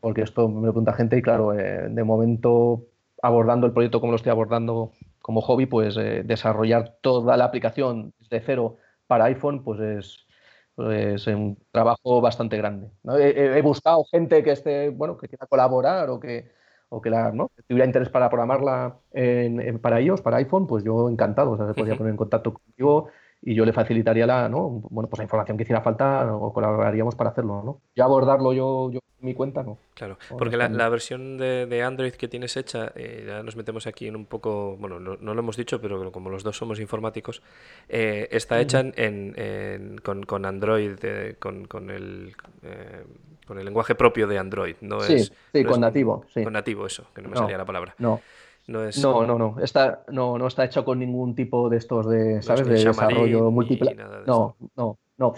porque 0.00 0.22
esto 0.22 0.48
me 0.48 0.66
lo 0.66 0.72
pregunta 0.72 0.92
gente 0.92 1.18
y 1.18 1.22
claro, 1.22 1.52
eh, 1.58 1.88
de 1.90 2.04
momento 2.04 2.86
abordando 3.22 3.66
el 3.66 3.72
proyecto 3.72 4.00
como 4.00 4.12
lo 4.12 4.16
estoy 4.16 4.30
abordando 4.30 4.92
como 5.20 5.40
hobby, 5.40 5.66
pues 5.66 5.96
eh, 5.96 6.22
desarrollar 6.24 6.98
toda 7.00 7.36
la 7.36 7.44
aplicación 7.46 8.14
de 8.30 8.40
cero 8.40 8.76
para 9.06 9.24
iPhone, 9.26 9.62
pues 9.64 9.80
es, 9.80 10.26
pues, 10.74 11.26
un 11.26 11.58
trabajo 11.72 12.20
bastante 12.20 12.56
grande. 12.56 12.90
¿no? 13.02 13.16
He, 13.18 13.60
buscado 13.62 14.04
gente 14.10 14.42
que 14.42 14.52
esté, 14.52 14.90
bueno, 14.90 15.16
que 15.16 15.28
quiera 15.28 15.46
colaborar 15.46 16.10
o 16.10 16.20
que, 16.20 16.50
o 16.88 17.00
que 17.00 17.10
la, 17.10 17.32
¿no? 17.32 17.48
que 17.48 17.62
tuviera 17.62 17.86
interés 17.86 18.08
para 18.08 18.28
programarla 18.28 18.98
en, 19.12 19.60
en- 19.60 19.78
para 19.80 20.00
iOS, 20.00 20.22
para 20.22 20.36
iPhone, 20.38 20.66
pues 20.66 20.84
yo 20.84 21.08
encantado, 21.08 21.52
o 21.52 21.56
sea, 21.56 21.66
se 21.68 21.74
podría 21.74 21.96
poner 21.96 22.12
en 22.12 22.16
contacto 22.16 22.52
contigo 22.54 23.08
y 23.46 23.54
yo 23.54 23.64
le 23.64 23.72
facilitaría 23.72 24.26
la, 24.26 24.48
¿no? 24.48 24.68
bueno, 24.90 25.08
pues 25.08 25.18
la 25.18 25.22
información 25.22 25.56
que 25.56 25.62
hiciera 25.62 25.80
falta 25.80 26.34
o 26.34 26.52
colaboraríamos 26.52 27.14
para 27.14 27.30
hacerlo. 27.30 27.62
¿no? 27.64 27.80
Ya 27.94 28.02
abordarlo 28.02 28.52
yo, 28.52 28.90
yo 28.90 28.98
mi 29.20 29.34
cuenta, 29.34 29.62
no. 29.62 29.78
Claro, 29.94 30.18
porque 30.36 30.56
la, 30.56 30.68
la 30.68 30.88
versión 30.88 31.38
de, 31.38 31.66
de, 31.66 31.82
Android 31.84 32.12
que 32.12 32.26
tienes 32.26 32.56
hecha, 32.56 32.90
eh, 32.96 33.24
ya 33.24 33.44
nos 33.44 33.54
metemos 33.54 33.86
aquí 33.86 34.08
en 34.08 34.16
un 34.16 34.26
poco, 34.26 34.76
bueno, 34.78 34.98
no, 34.98 35.16
no, 35.20 35.32
lo 35.32 35.40
hemos 35.40 35.56
dicho, 35.56 35.80
pero 35.80 36.10
como 36.10 36.28
los 36.28 36.42
dos 36.42 36.56
somos 36.56 36.80
informáticos, 36.80 37.40
eh, 37.88 38.26
está 38.32 38.60
hecha 38.60 38.80
en, 38.80 38.92
en, 38.96 39.98
con, 39.98 40.24
con, 40.24 40.44
Android, 40.44 40.98
eh, 41.02 41.36
con, 41.38 41.66
con, 41.66 41.90
el, 41.90 42.34
eh, 42.64 43.04
con 43.46 43.60
el 43.60 43.64
lenguaje 43.64 43.94
propio 43.94 44.26
de 44.26 44.38
Android. 44.38 44.74
No 44.80 45.00
sí, 45.02 45.14
es, 45.14 45.32
sí, 45.52 45.62
no 45.62 45.70
con 45.70 45.74
es, 45.74 45.80
nativo. 45.80 46.24
Sí. 46.34 46.42
Con 46.42 46.52
nativo, 46.52 46.84
eso, 46.84 47.06
que 47.14 47.22
no 47.22 47.28
me 47.28 47.36
salía 47.36 47.58
la 47.58 47.64
palabra. 47.64 47.94
No, 47.98 48.20
No, 48.68 48.82
es, 48.84 49.00
no, 49.02 49.24
no, 49.26 49.38
no. 49.38 49.56
Está, 49.62 50.02
no, 50.08 50.38
no 50.38 50.46
está 50.48 50.64
hecho 50.64 50.84
con 50.84 50.98
ningún 50.98 51.34
tipo 51.34 51.68
de 51.68 51.76
estos 51.76 52.08
de, 52.08 52.42
¿sabes? 52.42 52.66
De 52.66 52.84
desarrollo 52.84 53.50
múltiple. 53.50 53.94
de 53.94 54.04
No, 54.26 54.56
no, 54.76 54.98
no. 55.18 55.34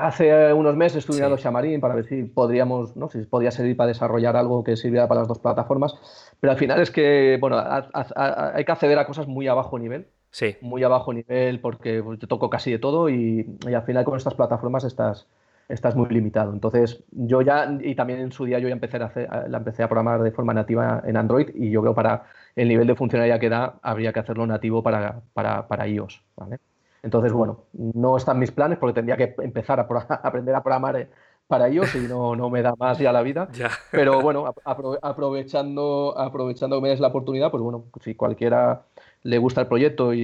Hace 0.00 0.52
unos 0.52 0.76
meses 0.76 0.98
estuve 0.98 1.16
Sí. 1.16 1.20
mirando 1.22 1.36
Xamarin 1.38 1.80
para 1.80 1.94
ver 1.94 2.06
si 2.06 2.22
podríamos, 2.24 2.96
¿no? 2.96 3.08
Si 3.10 3.18
podía 3.24 3.50
servir 3.50 3.76
para 3.76 3.88
desarrollar 3.88 4.36
algo 4.36 4.64
que 4.64 4.76
sirviera 4.76 5.08
para 5.08 5.20
las 5.20 5.28
dos 5.28 5.38
plataformas. 5.38 5.94
Pero 6.40 6.52
al 6.52 6.58
final 6.58 6.80
es 6.80 6.90
que, 6.90 7.38
bueno, 7.40 7.56
a- 7.58 7.88
a- 7.92 8.06
a- 8.14 8.52
hay 8.56 8.64
que 8.64 8.72
acceder 8.72 8.98
a 8.98 9.06
cosas 9.06 9.26
muy 9.26 9.48
a 9.48 9.54
bajo 9.54 9.78
nivel. 9.78 10.06
Sí, 10.30 10.56
muy 10.60 10.82
a 10.84 10.88
bajo 10.88 11.12
nivel 11.12 11.60
porque 11.60 12.02
pues, 12.02 12.18
te 12.18 12.26
toco 12.26 12.50
casi 12.50 12.70
de 12.70 12.78
todo 12.78 13.08
y, 13.08 13.58
y 13.66 13.74
al 13.74 13.82
final 13.84 14.04
con 14.04 14.16
estas 14.16 14.34
plataformas 14.34 14.84
estás, 14.84 15.26
estás 15.68 15.94
muy 15.96 16.08
limitado. 16.08 16.52
Entonces 16.52 17.04
yo 17.10 17.42
ya, 17.42 17.68
y 17.80 17.94
también 17.94 18.20
en 18.20 18.32
su 18.32 18.44
día 18.44 18.58
yo 18.58 18.68
ya 18.68 18.74
empecé 18.74 18.96
a 18.98 19.06
hacer, 19.06 19.28
la 19.48 19.58
empecé 19.58 19.82
a 19.82 19.88
programar 19.88 20.22
de 20.22 20.32
forma 20.32 20.54
nativa 20.54 21.02
en 21.04 21.16
Android 21.16 21.50
y 21.54 21.70
yo 21.70 21.80
creo 21.82 21.94
para 21.94 22.24
el 22.54 22.68
nivel 22.68 22.86
de 22.86 22.94
funcionalidad 22.96 23.40
que 23.40 23.48
da 23.48 23.78
habría 23.82 24.12
que 24.12 24.20
hacerlo 24.20 24.46
nativo 24.46 24.82
para, 24.82 25.22
para, 25.34 25.66
para 25.68 25.86
iOS. 25.88 26.22
¿vale? 26.36 26.58
Entonces, 27.02 27.32
bueno, 27.32 27.64
no 27.72 28.16
están 28.16 28.38
mis 28.38 28.50
planes 28.50 28.78
porque 28.78 28.94
tendría 28.94 29.16
que 29.16 29.34
empezar 29.42 29.80
a, 29.80 29.82
aprender 30.22 30.54
a 30.54 30.62
programar 30.62 30.96
eh, 30.96 31.08
para 31.46 31.68
iOS 31.68 31.94
y 31.96 32.08
no, 32.08 32.34
no 32.34 32.50
me 32.50 32.62
da 32.62 32.74
más 32.76 32.98
ya 32.98 33.12
la 33.12 33.22
vida. 33.22 33.48
ya. 33.52 33.70
Pero 33.94 34.20
bueno, 34.22 34.44
apro- 34.64 34.98
aprovechando, 35.00 36.14
aprovechando 36.18 36.76
que 36.76 36.82
me 36.82 36.88
des 36.88 37.00
la 37.00 37.08
oportunidad, 37.08 37.50
pues 37.50 37.62
bueno, 37.62 37.84
si 38.02 38.14
cualquiera 38.14 38.86
le 39.26 39.38
gusta 39.38 39.60
el 39.62 39.66
proyecto 39.66 40.14
y, 40.14 40.22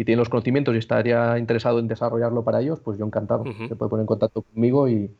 y 0.00 0.04
tiene 0.04 0.18
los 0.18 0.28
conocimientos 0.28 0.74
y 0.74 0.78
estaría 0.78 1.38
interesado 1.38 1.78
en 1.78 1.88
desarrollarlo 1.88 2.42
para 2.42 2.60
ellos, 2.60 2.80
pues 2.80 2.98
yo 2.98 3.04
encantado. 3.04 3.44
Se 3.68 3.76
puede 3.76 3.90
poner 3.90 4.02
en 4.02 4.06
contacto 4.06 4.42
conmigo 4.42 4.88
y, 4.88 5.10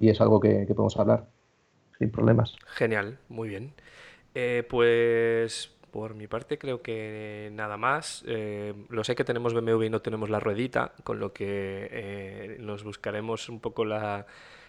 y 0.00 0.08
es 0.08 0.20
algo 0.20 0.40
que, 0.40 0.66
que 0.66 0.74
podemos 0.74 0.96
hablar 0.98 1.26
sin 1.98 2.10
problemas. 2.10 2.56
Genial, 2.66 3.18
muy 3.28 3.50
bien. 3.50 3.72
Eh, 4.34 4.66
pues 4.68 5.70
por 5.90 6.14
mi 6.14 6.26
parte 6.26 6.58
creo 6.58 6.82
que 6.82 7.50
nada 7.52 7.76
más. 7.76 8.24
Eh, 8.26 8.74
lo 8.88 9.04
sé 9.04 9.14
que 9.14 9.24
tenemos 9.24 9.54
BMW 9.54 9.84
y 9.84 9.90
no 9.90 10.00
tenemos 10.00 10.30
la 10.30 10.40
ruedita, 10.40 10.92
con 11.04 11.20
lo 11.20 11.32
que 11.32 11.88
eh, 11.90 12.56
nos 12.60 12.84
buscaremos 12.84 13.48
un 13.48 13.60
poco 13.60 13.84
la, 13.84 14.26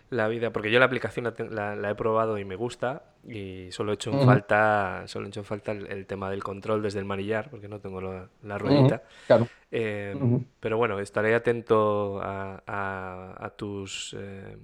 la 0.10 0.28
vida, 0.28 0.52
porque 0.54 0.72
yo 0.72 0.80
la 0.80 0.86
aplicación 0.86 1.26
la, 1.26 1.34
la- 1.50 1.76
la 1.76 1.90
he 1.92 1.96
probado 1.96 2.38
y 2.38 2.46
me 2.46 2.56
gusta 2.56 3.04
y 3.28 3.72
solo 3.72 3.92
he 3.92 3.96
hecho 3.96 4.12
en 4.12 4.20
Ujú. 4.20 4.22
falta, 4.22 5.04
solo 5.08 5.26
he 5.26 5.30
hecho 5.30 5.42
en 5.42 5.46
falta 5.46 5.72
el, 5.74 5.88
el 5.88 6.06
tema 6.08 6.30
del 6.30 6.44
control 6.44 6.82
desde 6.82 7.00
el 7.00 7.06
manillar, 7.06 7.50
porque 7.50 7.68
no 7.68 7.80
tengo 7.80 8.02
la, 8.02 8.30
la 8.44 8.58
ruedita. 8.58 9.04
Ujú, 9.04 9.10
Claro. 9.28 9.52
Eh, 9.72 10.18
Ujú. 10.20 10.46
pero 10.60 10.78
bueno, 10.78 11.00
estaré 11.00 11.36
atento 11.36 12.22
a, 12.22 12.64
a- 12.68 13.46
a 13.46 13.50
tus 13.52 14.16
eh, 14.20 14.58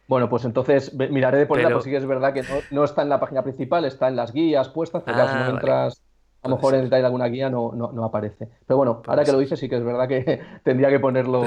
Bueno, 0.06 0.28
pues 0.30 0.44
entonces 0.44 0.94
miraré 0.94 1.38
de 1.38 1.46
ponerla, 1.46 1.70
Pero- 1.70 1.78
porque 1.78 1.90
sí 1.90 1.92
que 1.92 1.98
es 1.98 2.06
verdad 2.06 2.34
que 2.34 2.42
no, 2.44 2.56
no 2.72 2.84
está 2.84 3.04
en 3.04 3.08
la 3.10 3.22
página 3.22 3.42
principal, 3.42 3.86
está 3.86 4.10
en 4.10 4.18
las 4.18 4.34
guías 4.34 4.68
puestas, 4.68 5.02
pero 5.06 5.16
claro, 5.16 5.30
si 5.30 5.36
Ah, 5.36 5.40
no 5.40 5.46
vale. 5.46 5.56
entras 5.56 6.02
a 6.42 6.50
lo 6.50 6.56
mejor 6.58 6.74
en 6.74 6.80
ser. 6.82 6.84
detalle 6.88 7.02
de 7.04 7.06
alguna 7.06 7.28
guía 7.28 7.50
no, 7.50 7.72
no, 7.74 7.94
no 7.94 8.04
aparece. 8.04 8.50
Pero 8.68 8.76
bueno, 8.76 8.98
Puede 9.02 9.12
ahora 9.12 9.24
que 9.24 9.32
lo 9.32 9.40
dices, 9.40 9.58
sí 9.58 9.70
que 9.70 9.78
es 9.78 9.84
verdad 9.86 10.10
que 10.10 10.42
tendría 10.66 10.90
que 10.90 11.00
ponerlo, 11.00 11.46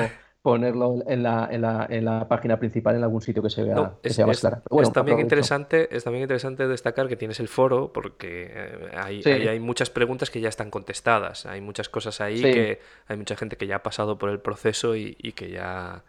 ponerlo 0.50 1.02
en 1.08 1.24
la, 1.24 1.48
en 1.50 1.60
la, 1.62 1.86
en 1.90 2.04
la 2.04 2.28
página 2.28 2.56
principal, 2.56 2.94
en 2.94 3.02
algún 3.02 3.20
sitio 3.20 3.42
que 3.42 3.50
se 3.50 3.64
vea, 3.64 3.74
No, 3.74 4.00
que 4.00 4.10
es, 4.10 4.14
sea 4.14 4.26
más 4.26 4.36
es- 4.36 4.40
clara. 4.42 4.62
Bueno, 4.70 4.86
es 4.86 4.92
también 4.94 5.18
interesante, 5.18 5.88
es 5.90 6.04
también 6.04 6.22
interesante 6.22 6.68
destacar 6.68 7.08
que 7.08 7.16
tienes 7.16 7.40
el 7.40 7.48
foro 7.48 7.92
porque 7.92 8.52
eh, 8.54 9.20
Sí. 9.24 9.28
hay 9.30 9.58
muchas 9.58 9.90
preguntas 9.90 10.30
que 10.30 10.40
ya 10.40 10.48
están 10.48 10.70
contestadas. 10.70 11.46
Hay 11.46 11.60
muchas 11.60 11.88
cosas 11.88 12.20
ahí 12.20 12.36
Sí. 12.36 12.44
que 12.44 12.78
hay 13.08 13.16
mucha 13.16 13.34
gente 13.34 13.56
que 13.56 13.66
ya 13.66 13.76
ha 13.76 13.82
pasado 13.82 14.18
por 14.18 14.30
el 14.30 14.38
proceso 14.38 14.94
y, 14.94 15.16
y 15.20 15.32
que 15.32 15.50
ya 15.50 16.04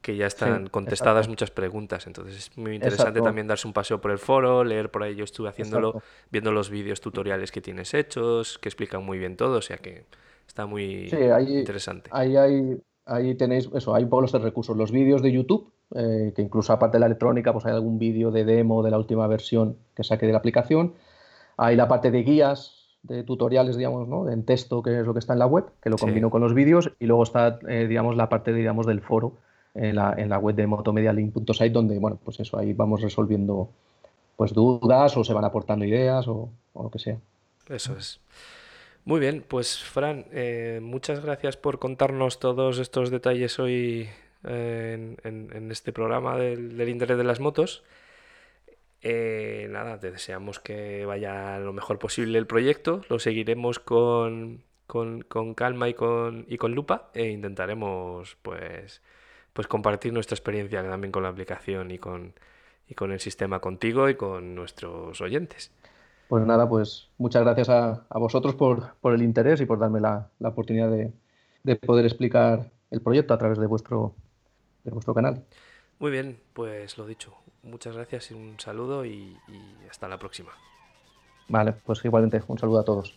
que 0.00 0.16
ya 0.16 0.26
están 0.26 0.64
Sí, 0.64 0.70
contestadas 0.70 1.18
exacto. 1.26 1.30
muchas 1.32 1.50
preguntas. 1.50 2.06
Entonces 2.06 2.34
es 2.38 2.56
muy 2.56 2.76
interesante 2.76 3.10
Exacto. 3.10 3.24
también 3.28 3.46
darse 3.46 3.66
un 3.66 3.74
paseo 3.74 4.00
por 4.00 4.10
el 4.10 4.18
foro, 4.18 4.64
leer 4.64 4.90
por 4.90 5.02
ahí. 5.02 5.16
Yo 5.16 5.24
estuve 5.24 5.48
haciéndolo, 5.50 5.88
Exacto. 5.88 6.06
viendo 6.30 6.50
los 6.52 6.70
vídeos 6.70 7.02
tutoriales 7.02 7.52
que 7.52 7.60
tienes 7.60 7.92
hechos, 7.92 8.58
que 8.58 8.68
explican 8.70 9.04
muy 9.04 9.18
bien 9.18 9.36
todo, 9.36 9.58
o 9.58 9.62
sea 9.62 9.76
que 9.76 10.04
está 10.46 10.64
muy 10.64 11.10
ahí, 11.34 11.58
interesante. 11.58 12.08
ahí, 12.12 12.36
hay- 12.36 12.78
ahí 13.06 13.34
tenéis 13.34 13.70
eso, 13.74 13.94
hay 13.94 14.04
un 14.04 14.10
poco 14.10 14.22
los 14.22 14.30
tres 14.32 14.42
recursos. 14.42 14.76
Los 14.76 14.90
vídeos 14.92 15.22
de 15.22 15.32
YouTube, 15.32 15.70
eh, 15.94 16.32
que 16.34 16.42
incluso 16.42 16.72
aparte 16.72 16.96
de 16.96 17.00
la 17.00 17.06
electrónica, 17.06 17.52
pues 17.52 17.64
hay 17.66 17.72
algún 17.72 17.98
vídeo 17.98 18.30
de 18.30 18.44
demo 18.44 18.82
de 18.82 18.90
la 18.90 18.98
última 18.98 19.26
versión 19.26 19.76
que 19.94 20.04
saqué 20.04 20.26
de 20.26 20.32
la 20.32 20.38
aplicación. 20.38 20.94
Hay 21.56 21.76
la 21.76 21.88
parte 21.88 22.10
de 22.10 22.22
guías, 22.22 22.74
de 23.02 23.22
tutoriales, 23.22 23.76
digamos, 23.76 24.08
¿no? 24.08 24.28
En 24.28 24.44
texto, 24.44 24.82
que 24.82 25.00
es 25.00 25.06
lo 25.06 25.12
que 25.12 25.20
está 25.20 25.32
en 25.32 25.38
la 25.38 25.46
web, 25.46 25.64
que 25.80 25.88
lo 25.90 25.96
Sí. 25.96 26.04
combino 26.06 26.28
con 26.28 26.40
los 26.42 26.52
vídeos. 26.54 26.90
Y 26.98 27.06
luego 27.06 27.22
está, 27.22 27.58
eh, 27.68 27.86
digamos, 27.88 28.16
la 28.16 28.28
parte, 28.28 28.52
digamos, 28.52 28.84
del 28.86 29.00
foro 29.00 29.34
en 29.74 29.94
la, 29.96 30.12
en 30.18 30.28
la 30.28 30.38
web 30.38 30.56
de 30.56 30.66
motomedialink.site, 30.66 31.70
donde, 31.70 31.98
bueno, 31.98 32.18
pues 32.24 32.40
eso, 32.40 32.58
ahí 32.58 32.72
vamos 32.72 33.00
resolviendo 33.02 33.68
pues 34.36 34.52
dudas 34.52 35.16
o 35.16 35.24
se 35.24 35.32
van 35.32 35.44
aportando 35.44 35.84
ideas 35.86 36.28
o, 36.28 36.50
o 36.74 36.82
lo 36.82 36.90
que 36.90 36.98
sea. 36.98 37.16
Eso 37.68 37.96
es. 37.96 38.20
Muy 39.06 39.20
bien, 39.20 39.42
pues 39.46 39.78
Fran, 39.82 40.26
eh, 40.32 40.80
muchas 40.82 41.20
gracias 41.24 41.56
por 41.56 41.78
contarnos 41.78 42.40
todos 42.40 42.78
estos 42.80 43.10
detalles 43.10 43.58
hoy 43.60 44.08
eh, 44.44 45.16
en, 45.22 45.70
este 45.70 45.92
programa 45.92 46.36
del, 46.36 46.76
del 46.76 46.88
Internet 46.88 47.16
de 47.18 47.24
las 47.24 47.38
Motos. 47.40 47.84
Eh, 49.02 49.68
nada, 49.70 50.00
te 50.00 50.10
deseamos 50.10 50.58
que 50.58 51.04
vaya 51.06 51.58
lo 51.58 51.72
mejor 51.72 51.98
posible 51.98 52.38
el 52.38 52.46
proyecto. 52.46 53.02
Lo 53.08 53.18
seguiremos 53.18 53.78
con, 53.78 54.64
con- 54.86 55.22
con 55.22 55.54
calma 55.54 55.88
y 55.88 55.94
con, 55.94 56.44
y 56.48 56.56
con 56.58 56.74
lupa 56.74 57.10
e 57.14 57.28
intentaremos 57.28 58.36
pues, 58.42 59.02
pues 59.52 59.68
compartir 59.68 60.12
nuestra 60.12 60.34
experiencia 60.34 60.82
también 60.82 61.12
con 61.12 61.22
la 61.22 61.28
aplicación 61.30 61.90
y 61.92 61.98
con, 61.98 62.34
y 62.88 62.94
con 62.94 63.12
el 63.12 63.20
sistema 63.20 63.60
contigo 63.60 64.08
y 64.08 64.16
con 64.16 64.54
nuestros 64.56 65.20
oyentes. 65.20 65.70
Pues 66.28 66.44
nada, 66.44 66.68
pues 66.68 67.08
muchas 67.18 67.42
gracias 67.44 67.68
a, 67.68 68.04
a 68.08 68.18
vosotros 68.18 68.54
por, 68.56 68.94
por 69.00 69.14
el 69.14 69.22
interés 69.22 69.60
y 69.60 69.66
por 69.66 69.78
darme 69.78 70.00
la, 70.00 70.28
la 70.40 70.48
oportunidad 70.48 70.90
de, 70.90 71.12
de 71.62 71.76
poder 71.76 72.04
explicar 72.04 72.70
el 72.90 73.00
proyecto 73.00 73.32
a 73.34 73.38
través 73.38 73.58
de 73.58 73.66
vuestro, 73.66 74.14
de 74.84 74.90
vuestro 74.90 75.14
canal. 75.14 75.44
Muy 75.98 76.10
bien, 76.10 76.40
pues 76.52 76.98
lo 76.98 77.06
dicho. 77.06 77.34
Muchas 77.62 77.96
gracias 77.96 78.30
y 78.30 78.34
un 78.34 78.58
saludo 78.60 79.04
y, 79.04 79.36
y 79.48 79.86
hasta 79.90 80.08
la 80.08 80.18
próxima. 80.18 80.52
Vale, 81.48 81.72
pues 81.72 82.04
igualmente 82.04 82.42
un 82.46 82.58
saludo 82.58 82.78
a 82.80 82.84
todos. 82.84 83.14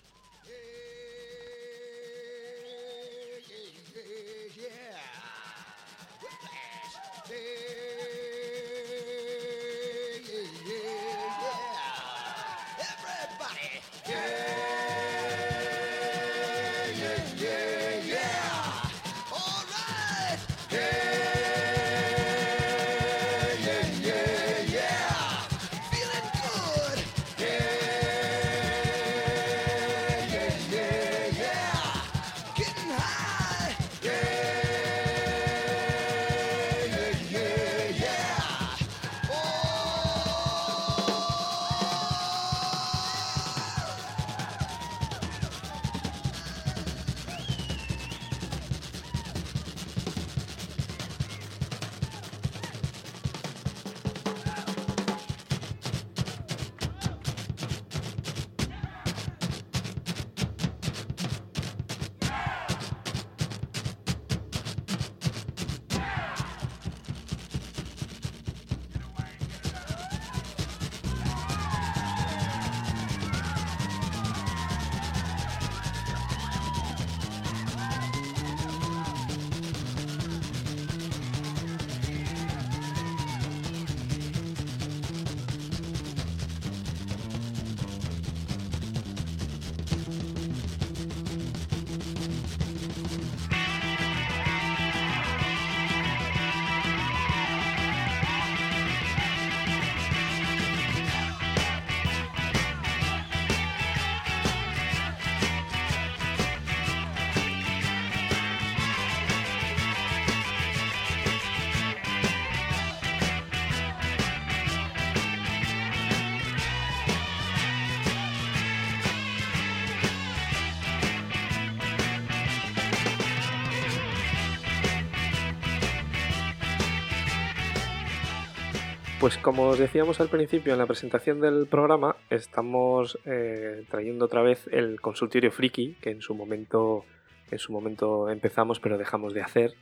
Pues 129.29 129.37
como 129.37 129.67
os 129.67 129.77
decíamos 129.77 130.19
al 130.21 130.29
principio 130.29 130.73
en 130.73 130.79
la 130.79 130.87
presentación 130.87 131.39
del 131.39 131.67
programa, 131.67 132.15
estamos 132.31 133.19
eh, 133.25 133.83
trayendo 133.87 134.25
otra 134.25 134.41
vez 134.41 134.67
el 134.71 134.99
consultorio 134.99 135.51
friki, 135.51 135.97
que 136.01 136.09
en 136.09 136.23
su 136.23 136.33
momento, 136.33 137.05
en 137.51 137.59
su 137.59 137.71
momento 137.71 138.27
empezamos 138.31 138.79
pero 138.79 138.97
dejamos 138.97 139.35
de 139.35 139.43
hacer. 139.43 139.75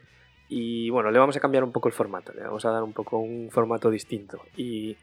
Y 0.50 0.90
bueno, 0.90 1.12
le 1.12 1.20
vamos 1.20 1.38
a 1.38 1.40
cambiar 1.40 1.64
un 1.64 1.72
poco 1.72 1.88
el 1.88 1.94
formato, 1.94 2.34
le 2.34 2.42
vamos 2.42 2.66
a 2.66 2.72
dar 2.72 2.84
un 2.84 2.92
poco 2.92 3.20
un 3.20 3.50
formato 3.50 3.90
distinto. 3.90 4.42
Y 4.58 4.98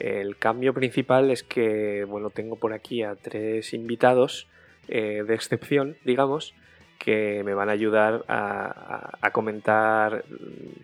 el 0.00 0.38
cambio 0.38 0.74
principal 0.74 1.30
es 1.30 1.44
que, 1.44 2.02
bueno, 2.02 2.30
tengo 2.30 2.56
por 2.56 2.72
aquí 2.72 3.04
a 3.04 3.14
tres 3.14 3.72
invitados 3.74 4.48
eh, 4.88 5.22
de 5.24 5.34
excepción, 5.36 5.98
digamos, 6.04 6.52
que 6.98 7.42
me 7.44 7.54
van 7.54 7.68
a 7.68 7.72
ayudar 7.72 8.24
a, 8.28 9.16
a, 9.20 9.30
comentar 9.32 10.24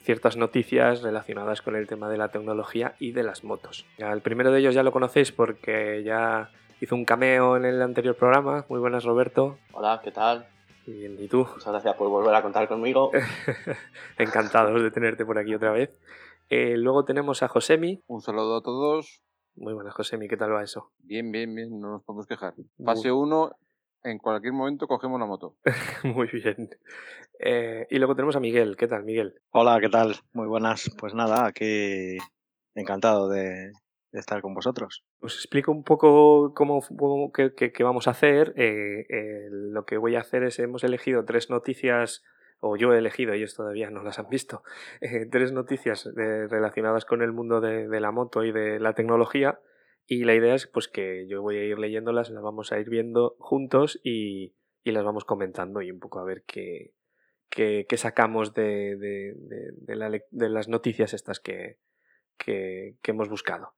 ciertas 0.02 0.36
noticias 0.36 1.02
relacionadas 1.02 1.62
con 1.62 1.76
el 1.76 1.86
tema 1.86 2.08
de 2.08 2.18
la 2.18 2.28
tecnología 2.28 2.94
y 2.98 3.12
de 3.12 3.22
las 3.22 3.44
motos. 3.44 3.86
El 3.96 4.20
primero 4.20 4.52
de 4.52 4.60
ellos 4.60 4.74
ya 4.74 4.82
lo 4.82 4.92
conocéis 4.92 5.32
porque 5.32 6.02
ya 6.04 6.50
hizo 6.80 6.94
un 6.94 7.04
cameo 7.04 7.56
en 7.56 7.64
el 7.64 7.80
anterior 7.82 8.16
programa. 8.16 8.64
Muy 8.68 8.80
buenas, 8.80 9.04
Roberto. 9.04 9.58
Hola, 9.72 10.00
¿qué 10.02 10.10
tal? 10.10 10.46
Bien, 10.86 11.16
¿y 11.18 11.28
tú? 11.28 11.46
Muchas 11.54 11.72
gracias 11.72 11.94
por 11.94 12.08
volver 12.08 12.34
a 12.34 12.42
contar 12.42 12.66
conmigo. 12.68 13.10
Encantados 14.18 14.82
de 14.82 14.90
tenerte 14.90 15.24
por 15.24 15.38
aquí 15.38 15.54
otra 15.54 15.72
vez. 15.72 15.90
Eh, 16.48 16.76
luego 16.76 17.04
tenemos 17.04 17.42
a 17.42 17.48
Josemi. 17.48 18.02
Un 18.06 18.22
saludo 18.22 18.56
a 18.56 18.62
todos. 18.62 19.22
Muy 19.56 19.74
buenas, 19.74 19.94
Josemi, 19.94 20.26
¿qué 20.26 20.36
tal 20.36 20.52
va 20.52 20.62
eso? 20.62 20.90
Bien, 20.98 21.30
bien, 21.30 21.54
bien, 21.54 21.80
no 21.80 21.90
nos 21.90 22.02
podemos 22.02 22.26
quejar. 22.26 22.54
Fase 22.82 23.12
1, 23.12 23.52
en 24.02 24.18
cualquier 24.18 24.52
momento 24.52 24.86
cogemos 24.86 25.20
la 25.20 25.26
moto. 25.26 25.56
Muy 26.04 26.28
bien. 26.28 26.70
Eh, 27.38 27.86
y 27.90 27.98
luego 27.98 28.14
tenemos 28.14 28.36
a 28.36 28.40
Miguel. 28.40 28.76
¿Qué 28.76 28.86
tal, 28.86 29.04
Miguel? 29.04 29.40
Hola, 29.50 29.78
¿qué 29.80 29.88
tal? 29.88 30.16
Muy 30.32 30.46
buenas. 30.46 30.90
Pues 30.98 31.14
nada, 31.14 31.46
aquí 31.46 32.16
encantado 32.74 33.28
de, 33.28 33.72
de 34.12 34.18
estar 34.18 34.40
con 34.42 34.54
vosotros. 34.54 35.04
Os 35.20 35.34
explico 35.34 35.72
un 35.72 35.84
poco 35.84 36.52
cómo, 36.54 36.80
cómo 36.96 37.32
qué, 37.32 37.54
qué, 37.54 37.72
qué, 37.72 37.84
vamos 37.84 38.08
a 38.08 38.12
hacer. 38.12 38.52
Eh, 38.56 39.06
eh, 39.08 39.48
lo 39.50 39.84
que 39.84 39.98
voy 39.98 40.16
a 40.16 40.20
hacer 40.20 40.42
es, 40.42 40.58
hemos 40.58 40.84
elegido 40.84 41.24
tres 41.24 41.50
noticias, 41.50 42.22
o 42.60 42.76
yo 42.76 42.92
he 42.92 42.98
elegido, 42.98 43.32
ellos 43.32 43.54
todavía 43.54 43.90
no 43.90 44.02
las 44.02 44.18
han 44.18 44.28
visto, 44.28 44.62
eh, 45.00 45.26
tres 45.30 45.52
noticias 45.52 46.08
relacionadas 46.14 47.04
con 47.04 47.22
el 47.22 47.32
mundo 47.32 47.60
de, 47.60 47.88
de 47.88 48.00
la 48.00 48.10
moto 48.10 48.44
y 48.44 48.52
de 48.52 48.80
la 48.80 48.94
tecnología 48.94 49.60
y 50.12 50.24
la 50.24 50.34
idea 50.34 50.56
es 50.56 50.66
pues 50.66 50.88
que 50.88 51.28
yo 51.28 51.40
voy 51.40 51.56
a 51.56 51.64
ir 51.64 51.78
leyéndolas, 51.78 52.30
las 52.30 52.42
vamos 52.42 52.72
a 52.72 52.80
ir 52.80 52.90
viendo 52.90 53.36
juntos 53.38 54.00
y, 54.02 54.56
y 54.82 54.90
las 54.90 55.04
vamos 55.04 55.24
comentando 55.24 55.82
y 55.82 55.92
un 55.92 56.00
poco 56.00 56.18
a 56.18 56.24
ver 56.24 56.42
qué, 56.48 56.94
qué, 57.48 57.86
sacamos 57.96 58.52
de, 58.52 58.96
de, 58.96 59.36
de, 59.72 59.94
la, 59.94 60.10
de, 60.10 60.48
las 60.48 60.66
noticias 60.66 61.14
estas 61.14 61.38
que, 61.38 61.78
que, 62.36 62.96
hemos 63.04 63.28
buscado. 63.28 63.74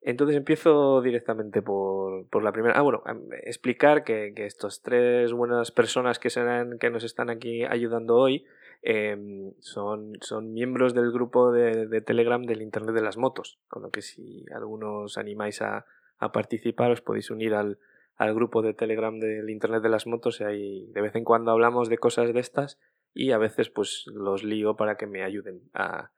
Entonces 0.00 0.38
empiezo 0.38 1.02
directamente 1.02 1.60
por, 1.60 2.26
por 2.30 2.42
la 2.42 2.52
primera. 2.52 2.78
Ah, 2.78 2.80
bueno, 2.80 3.02
explicar 3.42 4.02
que, 4.02 4.32
que 4.34 4.46
estas 4.46 4.80
tres 4.80 5.34
buenas 5.34 5.72
personas 5.72 6.18
que, 6.18 6.30
serán, 6.30 6.78
que 6.78 6.88
nos 6.88 7.04
están 7.04 7.28
aquí 7.28 7.64
ayudando 7.64 8.16
hoy 8.16 8.46
eh, 8.88 9.52
son, 9.58 10.12
son 10.20 10.52
miembros 10.52 10.94
del 10.94 11.10
grupo 11.10 11.50
de, 11.50 12.00
Telegram 12.02 12.40
del 12.40 12.62
Internet 12.62 12.94
de 12.94 13.02
las 13.02 13.16
Motos, 13.16 13.58
con 13.66 13.82
lo 13.82 13.90
que 13.90 14.00
si 14.00 14.44
algunos 14.54 15.18
animáis 15.18 15.60
a, 15.60 15.86
a 16.18 16.30
participar 16.30 16.92
os 16.92 17.00
podéis 17.00 17.32
unir 17.32 17.54
al, 17.54 17.80
al, 18.16 18.32
grupo 18.32 18.62
de 18.62 18.74
Telegram 18.74 19.18
del 19.18 19.50
Internet 19.50 19.82
de 19.82 19.88
las 19.88 20.06
Motos 20.06 20.40
y 20.40 20.86
de 20.86 21.00
vez 21.00 21.16
en 21.16 21.24
cuando 21.24 21.50
hablamos 21.50 21.88
de 21.88 21.98
cosas 21.98 22.32
de 22.32 22.38
estas 22.38 22.78
y 23.12 23.32
a 23.32 23.38
veces 23.38 23.70
pues 23.70 24.04
los 24.06 24.44
lío 24.44 24.76
para 24.76 24.96
que 24.96 25.08
me 25.08 25.24
ayuden 25.24 25.62
a, 25.74 26.12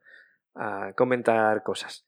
a 0.54 0.92
comentar 0.92 1.62
cosas. 1.62 2.04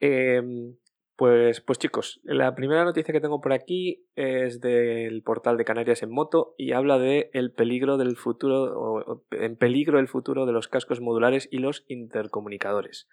Eh, 0.00 0.74
pues, 1.16 1.60
pues 1.60 1.78
chicos, 1.78 2.20
la 2.24 2.54
primera 2.54 2.84
noticia 2.84 3.12
que 3.12 3.20
tengo 3.20 3.40
por 3.40 3.52
aquí 3.52 4.04
es 4.16 4.60
del 4.60 5.22
portal 5.22 5.56
de 5.56 5.64
Canarias 5.64 6.02
en 6.02 6.10
moto 6.10 6.54
y 6.58 6.72
habla 6.72 6.98
de 6.98 7.30
el 7.32 7.52
peligro 7.52 7.96
del 7.96 8.16
futuro, 8.16 8.64
o, 8.76 9.22
en 9.30 9.56
peligro 9.56 9.98
el 10.00 10.08
futuro 10.08 10.44
de 10.44 10.52
los 10.52 10.66
cascos 10.66 11.00
modulares 11.00 11.48
y 11.50 11.58
los 11.58 11.84
intercomunicadores. 11.88 13.08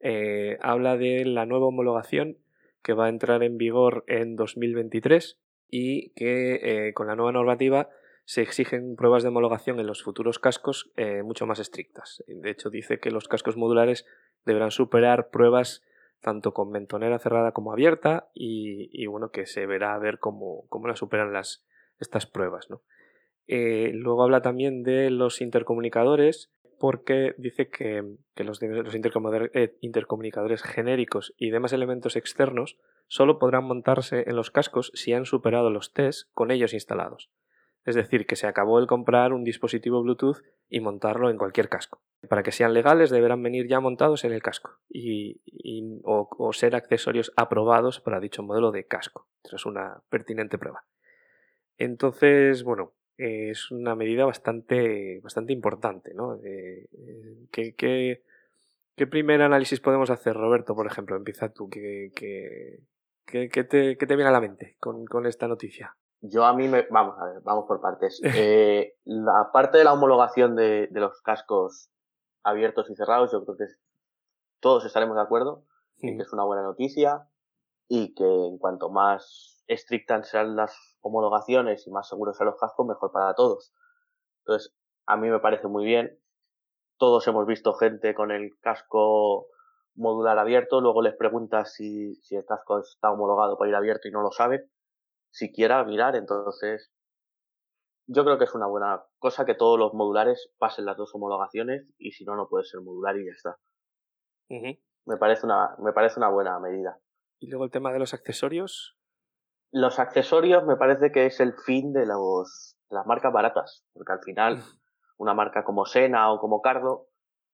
Eh, 0.00 0.58
habla 0.60 0.96
de 0.96 1.24
la 1.24 1.44
nueva 1.44 1.66
homologación 1.66 2.38
que 2.82 2.94
va 2.94 3.06
a 3.06 3.10
entrar 3.10 3.42
en 3.42 3.58
vigor 3.58 4.04
en 4.06 4.36
2023 4.36 5.38
y 5.70 6.10
que 6.10 6.60
eh, 6.62 6.94
con 6.94 7.08
la 7.08 7.16
nueva 7.16 7.32
normativa 7.32 7.88
se 8.24 8.40
exigen 8.40 8.96
pruebas 8.96 9.22
de 9.22 9.28
homologación 9.28 9.80
en 9.80 9.86
los 9.86 10.02
futuros 10.02 10.38
cascos 10.38 10.90
eh, 10.96 11.22
mucho 11.22 11.46
más 11.46 11.58
estrictas. 11.58 12.22
De 12.26 12.50
hecho, 12.50 12.70
dice 12.70 12.98
que 12.98 13.10
los 13.10 13.28
cascos 13.28 13.56
modulares 13.56 14.06
deberán 14.46 14.70
superar 14.70 15.28
pruebas 15.28 15.82
tanto 16.24 16.52
con 16.54 16.70
mentonera 16.70 17.18
cerrada 17.18 17.52
como 17.52 17.72
abierta 17.72 18.30
y, 18.34 19.06
bueno, 19.06 19.30
que 19.30 19.46
se 19.46 19.66
verá 19.66 19.94
a 19.94 19.98
ver 19.98 20.18
cómo, 20.18 20.66
cómo 20.68 20.88
la 20.88 20.96
superan 20.96 21.32
las, 21.32 21.64
estas 22.00 22.26
pruebas. 22.26 22.70
¿no? 22.70 22.82
Eh, 23.46 23.92
luego 23.94 24.24
habla 24.24 24.40
también 24.40 24.82
de 24.82 25.10
los 25.10 25.40
intercomunicadores 25.42 26.50
porque 26.80 27.34
dice 27.38 27.68
que, 27.68 28.16
que 28.34 28.42
los, 28.42 28.60
los 28.60 28.94
eh, 28.94 29.76
intercomunicadores 29.80 30.62
genéricos 30.62 31.34
y 31.36 31.50
demás 31.50 31.72
elementos 31.72 32.16
externos 32.16 32.78
solo 33.06 33.38
podrán 33.38 33.64
montarse 33.64 34.24
en 34.26 34.34
los 34.34 34.50
cascos 34.50 34.90
si 34.94 35.12
han 35.12 35.26
superado 35.26 35.70
los 35.70 35.92
tests 35.92 36.30
con 36.32 36.50
ellos 36.50 36.72
instalados. 36.72 37.30
Es 37.84 37.94
decir, 37.94 38.26
que 38.26 38.36
se 38.36 38.46
acabó 38.46 38.78
el 38.78 38.86
comprar 38.86 39.34
un 39.34 39.44
dispositivo 39.44 40.02
Bluetooth 40.02 40.38
y 40.70 40.80
montarlo 40.80 41.28
en 41.28 41.36
cualquier 41.36 41.68
casco. 41.68 42.00
Para 42.28 42.42
que 42.42 42.52
sean 42.52 42.74
legales 42.74 43.10
deberán 43.10 43.42
venir 43.42 43.66
ya 43.68 43.80
montados 43.80 44.24
en 44.24 44.32
el 44.32 44.42
casco 44.42 44.78
y, 44.88 45.40
y, 45.46 46.00
o, 46.04 46.28
o, 46.30 46.52
ser 46.52 46.74
accesorios 46.74 47.32
aprobados 47.36 48.00
para 48.00 48.20
dicho 48.20 48.42
modelo 48.42 48.70
de 48.70 48.86
casco. 48.86 49.26
Es 49.52 49.66
una 49.66 50.02
pertinente 50.08 50.58
prueba. 50.58 50.84
Entonces, 51.78 52.62
bueno, 52.62 52.92
eh, 53.18 53.50
es 53.50 53.70
una 53.70 53.94
medida 53.94 54.24
bastante, 54.24 55.20
bastante 55.22 55.52
importante. 55.52 56.14
¿no? 56.14 56.38
Eh, 56.42 56.88
¿qué, 57.50 57.74
qué, 57.74 58.22
qué, 58.96 59.06
primer 59.06 59.42
análisis 59.42 59.80
podemos 59.80 60.10
hacer, 60.10 60.34
Roberto, 60.34 60.74
por 60.74 60.86
ejemplo? 60.86 61.16
Empieza 61.16 61.50
tú. 61.50 61.68
¿Qué, 61.68 62.10
qué, 62.14 62.80
qué 63.26 63.64
te, 63.64 63.96
te, 63.96 64.16
viene 64.16 64.28
a 64.28 64.32
la 64.32 64.40
mente 64.40 64.76
con, 64.80 65.04
con 65.06 65.26
esta 65.26 65.48
noticia? 65.48 65.96
Yo 66.20 66.44
a 66.44 66.54
mí 66.54 66.68
me, 66.68 66.86
vamos 66.90 67.16
a 67.20 67.26
ver, 67.26 67.42
vamos 67.42 67.66
por 67.66 67.80
partes. 67.80 68.20
Eh, 68.36 68.96
la 69.04 69.50
parte 69.52 69.78
de 69.78 69.84
la 69.84 69.92
homologación 69.92 70.56
de, 70.56 70.88
de, 70.90 71.00
los 71.00 71.20
cascos 71.22 71.90
abiertos 72.44 72.90
y 72.90 72.94
cerrados, 72.94 73.32
yo 73.32 73.44
creo 73.44 73.56
que 73.56 73.64
todos 74.60 74.84
estaremos 74.84 75.16
de 75.16 75.22
acuerdo 75.22 75.64
sí. 75.96 76.08
en 76.08 76.16
que 76.16 76.22
es 76.22 76.32
una 76.32 76.44
buena 76.44 76.62
noticia 76.62 77.28
y 77.88 78.14
que 78.14 78.24
en 78.24 78.58
cuanto 78.58 78.90
más 78.90 79.64
estrictas 79.66 80.28
sean 80.28 80.56
las 80.56 80.76
homologaciones 81.00 81.86
y 81.86 81.90
más 81.90 82.08
seguros 82.08 82.36
sean 82.36 82.48
los 82.48 82.60
cascos, 82.60 82.86
mejor 82.86 83.12
para 83.12 83.34
todos. 83.34 83.72
Entonces, 84.40 84.74
a 85.06 85.16
mí 85.16 85.28
me 85.28 85.40
parece 85.40 85.68
muy 85.68 85.84
bien. 85.84 86.18
Todos 86.98 87.26
hemos 87.26 87.46
visto 87.46 87.74
gente 87.74 88.14
con 88.14 88.30
el 88.30 88.50
casco 88.60 89.46
modular 89.96 90.38
abierto, 90.38 90.80
luego 90.80 91.02
les 91.02 91.16
preguntas 91.16 91.72
si, 91.72 92.16
si 92.16 92.36
el 92.36 92.44
casco 92.44 92.80
está 92.80 93.10
homologado 93.10 93.56
para 93.56 93.70
ir 93.70 93.76
abierto 93.76 94.08
y 94.08 94.10
no 94.10 94.22
lo 94.22 94.32
saben 94.32 94.70
siquiera 95.30 95.84
mirar. 95.84 96.16
Entonces, 96.16 96.90
yo 98.06 98.24
creo 98.24 98.38
que 98.38 98.44
es 98.44 98.54
una 98.54 98.66
buena 98.66 99.04
cosa 99.18 99.44
que 99.44 99.54
todos 99.54 99.78
los 99.78 99.94
modulares 99.94 100.52
pasen 100.58 100.84
las 100.84 100.96
dos 100.96 101.14
homologaciones 101.14 101.86
y 101.98 102.12
si 102.12 102.24
no, 102.24 102.36
no 102.36 102.48
puede 102.48 102.64
ser 102.64 102.80
modular 102.80 103.16
y 103.16 103.26
ya 103.26 103.32
está. 103.32 103.58
Uh 104.50 104.56
-huh. 104.56 104.80
me, 105.06 105.16
parece 105.16 105.46
una, 105.46 105.74
me 105.78 105.92
parece 105.92 106.18
una 106.18 106.28
buena 106.28 106.58
medida. 106.60 106.98
¿Y 107.40 107.48
luego 107.48 107.64
el 107.64 107.70
tema 107.70 107.92
de 107.92 107.98
los 107.98 108.14
accesorios? 108.14 108.96
Los 109.72 109.98
accesorios 109.98 110.64
me 110.64 110.76
parece 110.76 111.10
que 111.12 111.26
es 111.26 111.40
el 111.40 111.54
fin 111.54 111.92
de, 111.92 112.06
los, 112.06 112.76
de 112.90 112.96
las 112.96 113.06
marcas 113.06 113.32
baratas, 113.32 113.84
porque 113.92 114.12
al 114.12 114.22
final 114.22 114.62
una 115.18 115.34
marca 115.34 115.64
como 115.64 115.86
Sena 115.86 116.32
o 116.32 116.38
como 116.38 116.60
Cardo 116.60 117.08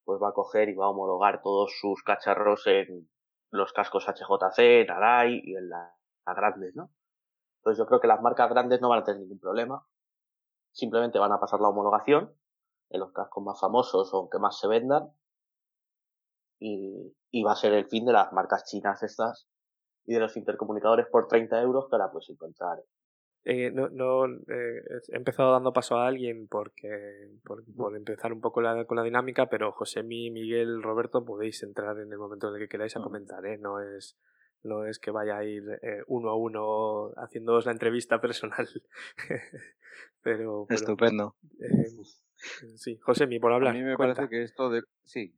pues 0.05 0.21
va 0.21 0.31
a 0.31 0.33
coger 0.33 0.69
y 0.69 0.75
va 0.75 0.87
a 0.87 0.91
homologar 0.91 1.41
todos 1.43 1.73
sus 1.79 2.03
cacharros 2.03 2.67
en 2.67 3.09
los 3.53 3.73
cascos 3.73 4.07
HJC, 4.09 4.59
en 4.59 4.91
Arai 4.91 5.41
y 5.45 5.55
en 5.55 5.69
la, 5.69 5.95
la 6.27 6.35
grandes, 6.35 6.75
¿no? 6.75 6.91
Entonces 7.59 7.79
yo 7.79 7.87
creo 7.87 8.01
que 8.01 8.09
las 8.09 8.21
marcas 8.21 8.51
grandes 8.51 8.81
no 8.81 8.89
van 8.89 9.01
a 9.01 9.05
tener 9.05 9.21
ningún 9.21 9.39
problema. 9.39 9.85
Simplemente 10.73 11.19
van 11.19 11.33
a 11.33 11.41
pasar 11.41 11.61
la 11.61 11.69
homologación 11.69 12.35
en 12.91 13.01
los 13.01 13.13
cascos 13.13 13.45
más 13.45 13.61
famosos 13.61 14.11
o 14.13 14.29
que 14.29 14.39
más 14.39 14.59
se 14.59 14.69
vendan. 14.69 15.13
Y, 16.59 17.15
y 17.31 17.43
va 17.43 17.53
a 17.53 17.57
ser 17.57 17.73
el 17.73 17.87
fin 17.87 18.05
de 18.05 18.13
las 18.13 18.33
marcas 18.33 18.65
chinas 18.65 19.03
estas 19.03 19.49
y 20.05 20.15
de 20.15 20.21
los 20.21 20.37
intercomunicadores 20.37 21.07
por 21.07 21.27
30 21.29 21.61
euros 21.63 21.87
que 21.89 21.97
ahora 21.97 22.11
puedes 22.11 22.29
encontrar. 22.31 22.79
Eh, 23.45 23.71
no, 23.71 23.89
no 23.89 24.27
eh, 24.27 24.83
he 25.09 25.17
empezado 25.17 25.53
dando 25.53 25.73
paso 25.73 25.97
a 25.97 26.07
alguien 26.07 26.47
porque 26.47 27.31
por, 27.43 27.65
por 27.75 27.97
empezar 27.97 28.35
un 28.35 28.41
poco 28.41 28.61
la, 28.61 28.85
con 28.85 28.99
la 28.99 29.03
dinámica, 29.03 29.47
pero 29.47 29.73
José, 29.73 30.03
Miguel, 30.03 30.83
Roberto 30.83 31.25
podéis 31.25 31.63
entrar 31.63 31.99
en 31.99 32.13
el 32.13 32.19
momento 32.19 32.49
en 32.49 32.55
el 32.55 32.61
que 32.61 32.69
queráis 32.69 32.97
a 32.97 33.01
comentar, 33.01 33.47
¿eh? 33.47 33.57
no 33.57 33.81
es 33.81 34.19
no 34.63 34.85
es 34.87 34.99
que 34.99 35.11
vaya 35.11 35.39
a 35.39 35.45
ir 35.45 35.63
eh, 35.83 36.03
uno 36.07 36.31
a 36.31 36.37
uno 36.37 37.13
haciéndoos 37.17 37.67
la 37.67 37.73
entrevista 37.73 38.21
personal. 38.21 38.69
pero, 40.23 40.67
pero, 40.69 40.81
Estupendo. 40.81 41.37
Eh, 41.59 41.87
sí, 42.77 42.99
José, 42.99 43.27
por 43.41 43.53
hablar. 43.53 43.75
A 43.75 43.79
mí 43.79 43.83
me 43.83 43.97
cuenta. 43.97 44.15
parece 44.15 44.31
que 44.31 44.43
esto 44.43 44.71
de. 44.71 44.83
Sí. 45.05 45.35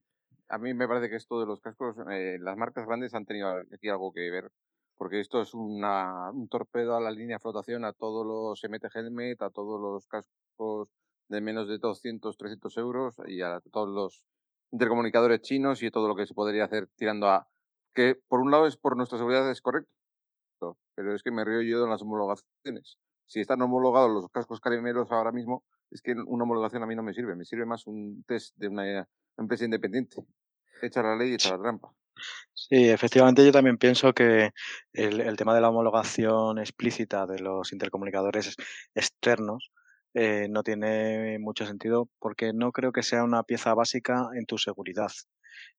a 0.49 0.59
mí 0.59 0.75
me 0.75 0.89
parece 0.89 1.09
que 1.09 1.17
esto 1.17 1.41
de 1.41 1.47
los 1.47 1.61
cascos, 1.61 1.97
eh, 2.11 2.39
las 2.41 2.57
marcas 2.57 2.87
grandes 2.87 3.15
han 3.15 3.27
tenido 3.27 3.49
aquí 3.49 3.89
algo 3.89 4.13
que 4.13 4.31
ver, 4.31 4.51
porque 4.97 5.21
esto 5.21 5.41
es 5.41 5.55
una, 5.55 6.31
un 6.31 6.49
torpedo 6.49 6.97
a 6.97 7.01
la 7.01 7.11
línea 7.11 7.37
de 7.37 7.41
flotación, 7.41 7.85
a 7.85 7.93
todos 7.93 8.27
los 8.27 8.63
MT 8.63 8.95
Helmet, 8.95 9.41
a 9.43 9.51
todos 9.51 9.81
los 9.81 10.07
cascos 10.07 10.91
de 11.29 11.41
menos 11.41 11.69
de 11.69 11.79
200, 11.79 12.37
300 12.37 12.77
euros 12.77 13.17
y 13.27 13.41
a 13.41 13.61
todos 13.73 13.89
los 13.89 14.25
intercomunicadores 14.71 15.41
chinos 15.43 15.83
y 15.83 15.91
todo 15.91 16.09
lo 16.09 16.15
que 16.15 16.27
se 16.27 16.35
podría 16.35 16.65
hacer 16.65 16.89
tirando 16.97 17.29
a... 17.29 17.49
Que 17.95 18.17
por 18.29 18.41
un 18.41 18.51
lado 18.51 18.67
es 18.67 18.77
por 18.77 18.97
nuestra 18.97 19.19
seguridad, 19.19 19.51
es 19.51 19.61
correcto, 19.61 19.91
pero 20.95 21.15
es 21.15 21.23
que 21.23 21.31
me 21.31 21.45
río 21.45 21.63
yo 21.63 21.83
de 21.83 21.91
las 21.91 22.03
homologaciones. 22.03 22.99
Si 23.27 23.41
están 23.41 23.63
homologados 23.63 24.11
los 24.11 24.29
cascos 24.31 24.61
caribeños 24.61 25.11
ahora 25.11 25.33
mismo, 25.33 25.65
es 25.91 26.03
que 26.03 26.13
una 26.13 26.45
homologación 26.45 26.83
a 26.83 26.87
mí 26.87 26.95
no 26.95 27.03
me 27.03 27.15
sirve, 27.15 27.37
me 27.37 27.45
sirve 27.45 27.67
más 27.67 27.87
un 27.87 28.25
test 28.27 28.57
de 28.57 28.69
una 28.69 29.09
empresa 29.37 29.65
independiente. 29.65 30.17
Echa 30.81 31.03
la 31.03 31.17
ley 31.17 31.31
y 31.31 31.35
echa 31.35 31.57
la 31.57 31.63
trampa. 31.63 31.93
Sí, 32.55 32.89
efectivamente 32.89 33.45
yo 33.45 33.53
también 33.53 33.79
pienso 33.79 34.13
que 34.13 34.51
el, 34.93 35.21
el 35.21 35.37
tema 35.37 35.55
de 35.55 35.61
la 35.61 35.71
homologación 35.71 36.59
explícita 36.59 37.27
de 37.27 37.41
los 37.41 37.73
intercomunicadores 37.73 38.55
externos 38.95 39.73
eh, 40.15 40.47
no 40.51 40.63
tiene 40.63 41.39
mucho 41.39 41.65
sentido 41.65 42.09
porque 42.19 42.53
no 42.53 42.73
creo 42.73 42.93
que 42.93 43.03
sea 43.03 43.25
una 43.25 43.45
pieza 43.45 43.75
básica 43.75 44.29
en 44.35 44.45
tu 44.45 44.59
seguridad. 44.59 45.11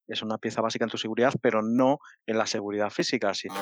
Es 0.08 0.22
una 0.22 0.38
pieza 0.38 0.62
básica 0.62 0.86
en 0.86 0.92
tu 0.92 0.98
seguridad, 0.98 1.34
pero 1.42 1.62
no 1.62 2.00
en 2.26 2.38
la 2.38 2.46
seguridad 2.46 2.90
física, 2.90 3.34
sino 3.34 3.56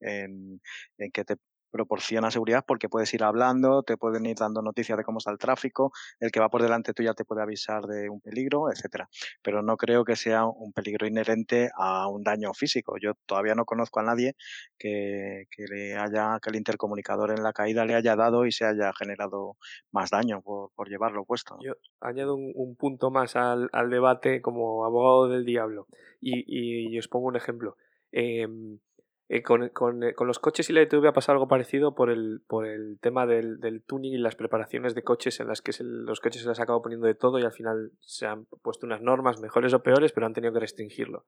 en, 0.00 0.60
en 0.98 1.10
que 1.10 1.24
te 1.24 1.36
proporciona 1.70 2.30
seguridad 2.30 2.64
porque 2.66 2.88
puedes 2.88 3.12
ir 3.14 3.22
hablando, 3.22 3.82
te 3.82 3.96
pueden 3.96 4.26
ir 4.26 4.36
dando 4.36 4.62
noticias 4.62 4.98
de 4.98 5.04
cómo 5.04 5.18
está 5.18 5.30
el 5.30 5.38
tráfico, 5.38 5.92
el 6.20 6.30
que 6.30 6.40
va 6.40 6.48
por 6.48 6.62
delante 6.62 6.94
tuya 6.94 7.14
te 7.14 7.24
puede 7.24 7.42
avisar 7.42 7.84
de 7.86 8.08
un 8.08 8.20
peligro, 8.20 8.70
etcétera. 8.70 9.08
Pero 9.42 9.62
no 9.62 9.76
creo 9.76 10.04
que 10.04 10.16
sea 10.16 10.46
un 10.46 10.72
peligro 10.72 11.06
inherente 11.06 11.70
a 11.76 12.08
un 12.08 12.22
daño 12.22 12.52
físico. 12.54 12.96
Yo 13.00 13.12
todavía 13.26 13.54
no 13.54 13.64
conozco 13.64 14.00
a 14.00 14.04
nadie 14.04 14.34
que, 14.78 15.44
que 15.50 15.64
le 15.64 15.96
haya, 15.96 16.38
que 16.42 16.50
el 16.50 16.56
intercomunicador 16.56 17.30
en 17.30 17.42
la 17.42 17.52
caída 17.52 17.84
le 17.84 17.94
haya 17.94 18.16
dado 18.16 18.46
y 18.46 18.52
se 18.52 18.64
haya 18.64 18.92
generado 18.92 19.56
más 19.92 20.10
daño 20.10 20.42
por, 20.42 20.70
por 20.74 20.88
llevarlo 20.88 21.24
puesto. 21.24 21.58
Yo 21.60 21.74
añado 22.00 22.34
un, 22.34 22.52
un 22.54 22.76
punto 22.76 23.10
más 23.10 23.36
al, 23.36 23.68
al, 23.72 23.90
debate 23.90 24.42
como 24.42 24.84
abogado 24.84 25.28
del 25.28 25.44
diablo 25.44 25.86
y, 26.20 26.44
y, 26.46 26.98
os 26.98 27.08
pongo 27.08 27.26
un 27.26 27.36
ejemplo. 27.36 27.76
Eh, 28.12 28.46
eh, 29.30 29.42
con, 29.42 29.68
con, 29.68 30.02
eh, 30.02 30.14
con, 30.14 30.26
los 30.26 30.38
coches 30.38 30.70
y 30.70 30.72
la 30.72 30.80
ITV 30.80 31.06
ha 31.06 31.12
pasado 31.12 31.34
algo 31.34 31.48
parecido 31.48 31.94
por 31.94 32.08
el, 32.08 32.40
por 32.46 32.66
el 32.66 32.98
tema 32.98 33.26
del, 33.26 33.60
del, 33.60 33.82
tuning 33.82 34.14
y 34.14 34.18
las 34.18 34.36
preparaciones 34.36 34.94
de 34.94 35.02
coches 35.02 35.38
en 35.40 35.48
las 35.48 35.60
que 35.60 35.72
se, 35.72 35.84
los 35.84 36.20
coches 36.20 36.42
se 36.42 36.48
les 36.48 36.58
ha 36.58 36.62
acabado 36.62 36.80
poniendo 36.80 37.06
de 37.06 37.14
todo 37.14 37.38
y 37.38 37.42
al 37.42 37.52
final 37.52 37.92
se 38.00 38.26
han 38.26 38.46
puesto 38.62 38.86
unas 38.86 39.02
normas 39.02 39.38
mejores 39.38 39.74
o 39.74 39.82
peores, 39.82 40.12
pero 40.12 40.26
han 40.26 40.32
tenido 40.32 40.54
que 40.54 40.60
restringirlo. 40.60 41.26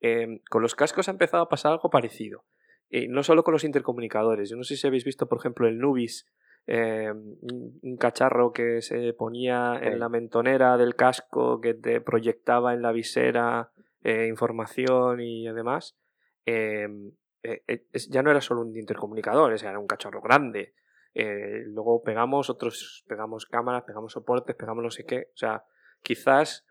Eh, 0.00 0.40
con 0.50 0.60
los 0.60 0.74
cascos 0.74 1.06
ha 1.06 1.12
empezado 1.12 1.44
a 1.44 1.48
pasar 1.48 1.70
algo 1.70 1.88
parecido. 1.88 2.44
Y 2.90 3.06
no 3.06 3.22
solo 3.22 3.44
con 3.44 3.52
los 3.52 3.64
intercomunicadores. 3.64 4.50
Yo 4.50 4.56
no 4.56 4.64
sé 4.64 4.76
si 4.76 4.86
habéis 4.86 5.04
visto, 5.04 5.28
por 5.28 5.38
ejemplo, 5.38 5.68
el 5.68 5.78
Nubis, 5.78 6.26
eh, 6.66 7.12
un 7.12 7.96
cacharro 7.96 8.52
que 8.52 8.82
se 8.82 9.12
ponía 9.12 9.78
en 9.80 10.00
la 10.00 10.08
mentonera 10.08 10.76
del 10.76 10.96
casco, 10.96 11.60
que 11.60 11.74
te 11.74 12.00
proyectaba 12.00 12.74
en 12.74 12.82
la 12.82 12.90
visera 12.90 13.70
eh, 14.02 14.26
información 14.28 15.20
y 15.20 15.44
demás. 15.46 15.96
Eh, 17.42 17.62
eh, 17.66 17.84
ya 18.08 18.22
no 18.22 18.30
era 18.30 18.40
solo 18.40 18.62
un 18.62 18.76
intercomunicador, 18.76 19.52
era 19.52 19.78
un 19.78 19.86
cacharro 19.86 20.20
grande. 20.20 20.74
Eh, 21.14 21.64
luego 21.66 22.02
pegamos 22.02 22.50
otros, 22.50 23.04
pegamos 23.08 23.46
cámaras, 23.46 23.84
pegamos 23.84 24.12
soportes, 24.12 24.54
pegamos 24.56 24.84
no 24.84 24.90
sé 24.90 25.04
qué. 25.04 25.28
O 25.34 25.36
sea, 25.36 25.64
quizás, 26.02 26.66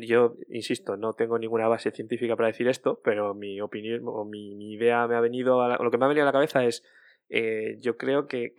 yo 0.00 0.36
insisto, 0.50 0.96
no 0.96 1.14
tengo 1.14 1.38
ninguna 1.38 1.68
base 1.68 1.90
científica 1.90 2.36
para 2.36 2.48
decir 2.48 2.68
esto, 2.68 3.00
pero 3.02 3.34
mi 3.34 3.60
opinión 3.60 4.02
o 4.04 4.24
mi, 4.24 4.54
mi 4.54 4.74
idea 4.74 5.06
me 5.06 5.16
ha 5.16 5.20
venido, 5.20 5.62
a 5.62 5.68
la, 5.68 5.76
lo 5.76 5.90
que 5.90 5.98
me 5.98 6.04
ha 6.04 6.08
venido 6.08 6.24
a 6.24 6.26
la 6.26 6.32
cabeza 6.32 6.64
es, 6.64 6.84
eh, 7.30 7.76
yo 7.80 7.96
creo 7.96 8.26
que, 8.26 8.54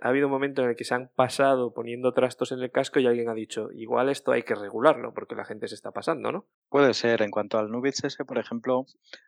ha 0.00 0.08
habido 0.08 0.26
un 0.26 0.32
momento 0.32 0.62
en 0.62 0.70
el 0.70 0.76
que 0.76 0.84
se 0.84 0.94
han 0.94 1.10
pasado 1.14 1.72
poniendo 1.72 2.12
trastos 2.12 2.52
en 2.52 2.60
el 2.60 2.70
casco 2.70 3.00
y 3.00 3.06
alguien 3.06 3.28
ha 3.28 3.34
dicho, 3.34 3.70
igual 3.72 4.10
esto 4.10 4.32
hay 4.32 4.42
que 4.42 4.54
regularlo 4.54 5.14
porque 5.14 5.34
la 5.34 5.44
gente 5.44 5.68
se 5.68 5.74
está 5.74 5.90
pasando, 5.90 6.30
¿no? 6.30 6.46
Puede 6.68 6.92
ser. 6.94 7.22
En 7.22 7.30
cuanto 7.30 7.58
al 7.58 7.70
Nubits 7.70 8.04
ese, 8.04 8.24
por 8.24 8.38
ejemplo, 8.38 8.86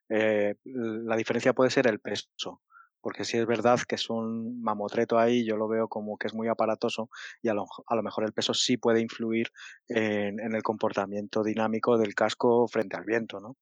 eh, 0.09 0.57
la 0.65 1.17
diferencia 1.17 1.55
puede 1.55 1.71
ser 1.71 1.87
el 1.87 2.01
peso. 2.01 2.61
Porque 3.01 3.25
si 3.25 3.37
es 3.37 3.47
verdad 3.47 3.81
que 3.81 3.97
es 3.97 4.09
un 4.11 4.63
mamotreto 4.63 5.19
ahí, 5.19 5.45
yo 5.45 5.57
lo 5.57 5.67
veo 5.67 5.89
como 5.89 6.17
que 6.19 6.29
es 6.29 6.35
muy 6.35 6.47
aparatoso 6.47 7.11
y 7.43 7.49
a 7.49 7.55
lo, 7.55 7.65
a 7.89 7.97
lo 7.97 8.03
mejor 8.05 8.23
el 8.25 8.33
peso 8.33 8.55
sí 8.55 8.77
puede 8.77 9.01
influir 9.01 9.49
en, 9.89 10.39
en, 10.39 10.55
el 10.55 10.63
comportamiento 10.63 11.43
dinámico 11.43 11.99
del 11.99 12.15
casco 12.15 12.69
frente 12.69 12.97
al 12.97 13.05
viento, 13.05 13.41
¿no? 13.41 13.57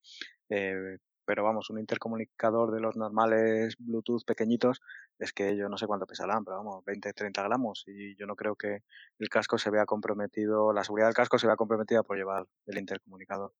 Eh, 0.51 0.99
pero 1.31 1.45
vamos, 1.45 1.71
un 1.71 1.79
intercomunicador 1.79 2.73
de 2.73 2.81
los 2.81 2.97
normales 2.97 3.77
Bluetooth 3.79 4.25
pequeñitos, 4.27 4.81
es 5.17 5.33
que 5.33 5.57
yo 5.57 5.69
no 5.69 5.79
sé 5.79 5.87
cuánto 5.87 6.05
pesarán, 6.05 6.45
pero 6.45 6.57
vamos, 6.57 6.85
20, 6.85 7.13
30 7.13 7.45
gramos, 7.45 7.85
y 7.87 8.17
yo 8.17 8.27
no 8.27 8.35
creo 8.35 8.57
que 8.57 8.83
el 9.21 9.29
casco 9.29 9.57
se 9.57 9.71
vea 9.71 9.87
comprometido, 9.87 10.73
la 10.73 10.83
seguridad 10.83 11.07
del 11.07 11.15
casco 11.15 11.39
se 11.39 11.47
vea 11.47 11.55
comprometida 11.55 12.03
por 12.03 12.17
llevar 12.17 12.49
el 12.67 12.79
intercomunicador. 12.79 13.53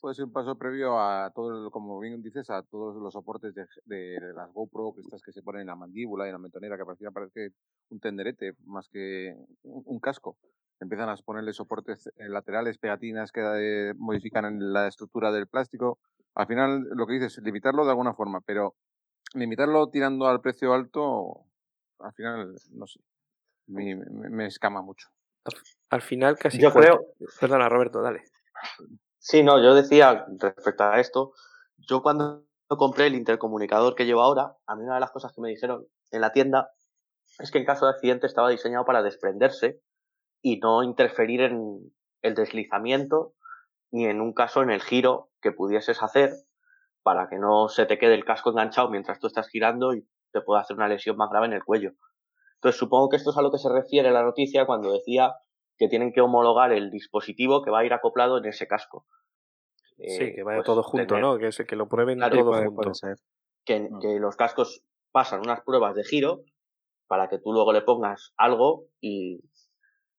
Puede 0.00 0.14
ser 0.14 0.26
un 0.26 0.32
paso 0.32 0.56
previo 0.56 1.00
a 1.00 1.32
todo, 1.34 1.68
como 1.72 1.98
bien 1.98 2.22
dices, 2.22 2.48
a 2.48 2.62
todos 2.62 2.94
los 3.02 3.12
soportes 3.12 3.52
de, 3.56 3.66
de, 3.86 4.20
de 4.20 4.32
las 4.32 4.52
GoPro, 4.52 4.94
que 4.94 5.00
estas 5.00 5.20
que 5.20 5.32
se 5.32 5.42
ponen 5.42 5.62
en 5.62 5.66
la 5.66 5.74
mandíbula 5.74 6.26
y 6.26 6.28
en 6.28 6.34
la 6.34 6.38
mentonera, 6.38 6.76
que 6.76 6.84
parecía 6.84 7.10
parece 7.10 7.50
un 7.90 7.98
tenderete 7.98 8.52
más 8.66 8.88
que 8.88 9.34
un, 9.64 9.98
casco 9.98 10.36
empiezan 10.78 11.08
a 11.08 11.16
ponerle 11.16 11.54
soportes 11.54 12.08
laterales, 12.18 12.76
pegatinas 12.76 13.32
que 13.32 13.40
eh, 13.40 13.94
modifican 13.96 14.74
la 14.74 14.86
estructura 14.86 15.32
del 15.32 15.46
plástico 15.48 15.98
al 16.36 16.46
final 16.46 16.82
lo 16.94 17.06
que 17.06 17.14
dices 17.14 17.38
es 17.38 17.44
limitarlo 17.44 17.84
de 17.84 17.90
alguna 17.90 18.14
forma, 18.14 18.40
pero 18.42 18.76
limitarlo 19.34 19.88
tirando 19.88 20.26
al 20.26 20.40
precio 20.40 20.74
alto, 20.74 21.46
al 21.98 22.12
final, 22.12 22.54
no 22.72 22.86
sé, 22.86 23.00
me, 23.66 23.96
me, 23.96 24.28
me 24.28 24.46
escama 24.46 24.82
mucho. 24.82 25.08
Al, 25.44 25.54
al, 25.90 26.02
final 26.02 26.38
casi... 26.38 26.58
Yo 26.58 26.72
creo... 26.72 27.06
Perdona, 27.40 27.68
Roberto, 27.68 28.02
dale. 28.02 28.24
Sí, 29.18 29.42
no, 29.42 29.62
yo 29.62 29.74
decía 29.74 30.26
respecto 30.38 30.84
a 30.84 31.00
esto, 31.00 31.32
yo 31.78 32.02
cuando 32.02 32.44
compré 32.68 33.06
el 33.06 33.14
intercomunicador 33.14 33.94
que 33.94 34.04
llevo 34.04 34.20
ahora, 34.20 34.56
a 34.66 34.76
mí 34.76 34.84
una 34.84 34.94
de 34.94 35.00
las 35.00 35.12
cosas 35.12 35.32
que 35.32 35.40
me 35.40 35.48
dijeron 35.48 35.86
en 36.10 36.20
la 36.20 36.32
tienda 36.32 36.70
es 37.38 37.50
que 37.50 37.58
en 37.58 37.64
caso 37.64 37.86
de 37.86 37.92
accidente 37.92 38.26
estaba 38.26 38.50
diseñado 38.50 38.84
para 38.84 39.02
desprenderse 39.02 39.80
y 40.42 40.58
no 40.58 40.82
interferir 40.82 41.40
en 41.40 41.92
el 42.22 42.34
deslizamiento 42.34 43.34
ni 43.90 44.06
en 44.06 44.20
un 44.20 44.34
caso 44.34 44.62
en 44.62 44.70
el 44.70 44.82
giro 44.82 45.30
que 45.46 45.52
pudieses 45.52 46.02
hacer 46.02 46.30
para 47.04 47.28
que 47.28 47.38
no 47.38 47.68
se 47.68 47.86
te 47.86 47.98
quede 47.98 48.14
el 48.14 48.24
casco 48.24 48.50
enganchado 48.50 48.90
mientras 48.90 49.20
tú 49.20 49.28
estás 49.28 49.48
girando 49.48 49.94
y 49.94 50.04
te 50.32 50.40
pueda 50.40 50.60
hacer 50.60 50.76
una 50.76 50.88
lesión 50.88 51.16
más 51.16 51.30
grave 51.30 51.46
en 51.46 51.52
el 51.52 51.62
cuello. 51.62 51.92
Entonces 52.56 52.80
supongo 52.80 53.08
que 53.08 53.16
esto 53.16 53.30
es 53.30 53.36
a 53.36 53.42
lo 53.42 53.52
que 53.52 53.58
se 53.58 53.68
refiere 53.68 54.10
la 54.10 54.24
noticia 54.24 54.66
cuando 54.66 54.92
decía 54.92 55.34
que 55.78 55.88
tienen 55.88 56.12
que 56.12 56.20
homologar 56.20 56.72
el 56.72 56.90
dispositivo 56.90 57.62
que 57.62 57.70
va 57.70 57.80
a 57.80 57.84
ir 57.84 57.92
acoplado 57.92 58.38
en 58.38 58.46
ese 58.46 58.66
casco. 58.66 59.06
Sí, 59.98 60.24
eh, 60.24 60.34
que 60.34 60.42
vaya 60.42 60.58
pues 60.58 60.66
todo 60.66 60.82
junto, 60.82 61.06
tener... 61.06 61.22
¿no? 61.22 61.38
Que, 61.38 61.52
se, 61.52 61.64
que 61.64 61.76
lo 61.76 61.88
prueben 61.88 62.18
claro, 62.18 62.36
todo 62.38 62.52
junto. 62.52 62.92
Que, 63.64 63.80
mm. 63.80 64.00
que 64.00 64.18
los 64.18 64.34
cascos 64.34 64.82
pasan 65.12 65.40
unas 65.40 65.60
pruebas 65.60 65.94
de 65.94 66.02
giro 66.02 66.40
para 67.06 67.28
que 67.28 67.38
tú 67.38 67.52
luego 67.52 67.72
le 67.72 67.82
pongas 67.82 68.32
algo 68.36 68.88
y, 69.00 69.40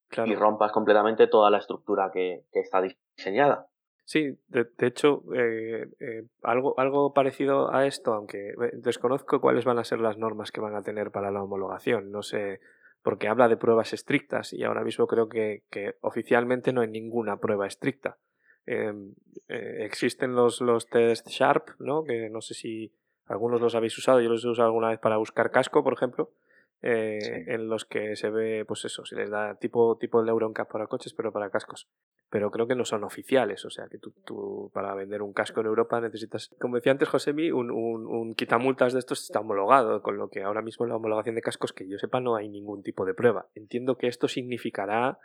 claro. 0.08 0.30
y 0.30 0.36
rompas 0.36 0.72
completamente 0.72 1.26
toda 1.26 1.50
la 1.50 1.58
estructura 1.58 2.10
que, 2.12 2.46
que 2.50 2.60
está 2.60 2.80
diseñada. 2.80 3.67
Sí, 4.08 4.38
de, 4.48 4.64
de 4.64 4.86
hecho, 4.86 5.22
eh, 5.34 5.86
eh, 6.00 6.24
algo, 6.42 6.80
algo 6.80 7.12
parecido 7.12 7.74
a 7.74 7.86
esto, 7.86 8.14
aunque 8.14 8.54
desconozco 8.72 9.38
cuáles 9.38 9.66
van 9.66 9.78
a 9.78 9.84
ser 9.84 10.00
las 10.00 10.16
normas 10.16 10.50
que 10.50 10.62
van 10.62 10.74
a 10.74 10.82
tener 10.82 11.10
para 11.10 11.30
la 11.30 11.42
homologación. 11.42 12.10
No 12.10 12.22
sé, 12.22 12.60
porque 13.02 13.28
habla 13.28 13.48
de 13.48 13.58
pruebas 13.58 13.92
estrictas 13.92 14.54
y 14.54 14.64
ahora 14.64 14.82
mismo 14.82 15.06
creo 15.06 15.28
que, 15.28 15.64
que 15.68 15.96
oficialmente 16.00 16.72
no 16.72 16.80
hay 16.80 16.88
ninguna 16.88 17.36
prueba 17.36 17.66
estricta. 17.66 18.16
Eh, 18.64 18.94
existen 19.46 20.34
los, 20.34 20.62
los 20.62 20.86
test 20.86 21.28
Sharp, 21.28 21.68
¿no? 21.78 22.02
Que 22.02 22.30
no 22.30 22.40
sé 22.40 22.54
si 22.54 22.90
algunos 23.26 23.60
los 23.60 23.74
habéis 23.74 23.98
usado, 23.98 24.22
yo 24.22 24.30
los 24.30 24.42
he 24.42 24.48
usado 24.48 24.68
alguna 24.68 24.88
vez 24.88 25.00
para 25.00 25.18
buscar 25.18 25.50
casco, 25.50 25.84
por 25.84 25.92
ejemplo. 25.92 26.30
Eh, 26.80 27.18
sí. 27.20 27.32
en 27.48 27.68
los 27.68 27.84
que 27.84 28.14
se 28.14 28.30
ve, 28.30 28.64
pues 28.64 28.84
eso, 28.84 29.04
se 29.04 29.16
les 29.16 29.28
da 29.30 29.56
tipo, 29.56 29.96
tipo 29.98 30.20
el 30.20 30.28
Euroncap 30.28 30.70
para 30.70 30.86
coches, 30.86 31.12
pero 31.12 31.32
para 31.32 31.50
cascos. 31.50 31.88
Pero 32.30 32.50
creo 32.52 32.68
que 32.68 32.76
no 32.76 32.84
son 32.84 33.02
oficiales, 33.02 33.64
o 33.64 33.70
sea 33.70 33.88
que 33.88 33.98
tú, 33.98 34.12
tú 34.24 34.70
para 34.72 34.94
vender 34.94 35.22
un 35.22 35.32
casco 35.32 35.60
en 35.60 35.66
Europa 35.66 36.00
necesitas, 36.00 36.54
como 36.60 36.76
decía 36.76 36.92
antes 36.92 37.08
Josemi, 37.08 37.50
un, 37.50 37.70
un, 37.70 38.06
un 38.06 38.34
quitamultas 38.34 38.92
de 38.92 39.00
estos 39.00 39.22
está 39.22 39.40
homologado, 39.40 40.02
con 40.02 40.18
lo 40.18 40.28
que 40.28 40.42
ahora 40.42 40.62
mismo 40.62 40.84
en 40.84 40.90
la 40.90 40.96
homologación 40.96 41.34
de 41.34 41.42
cascos, 41.42 41.72
que 41.72 41.88
yo 41.88 41.98
sepa, 41.98 42.20
no 42.20 42.36
hay 42.36 42.48
ningún 42.48 42.82
tipo 42.82 43.04
de 43.04 43.14
prueba. 43.14 43.48
Entiendo 43.54 43.96
que 43.96 44.06
esto 44.06 44.28
significará 44.28 45.18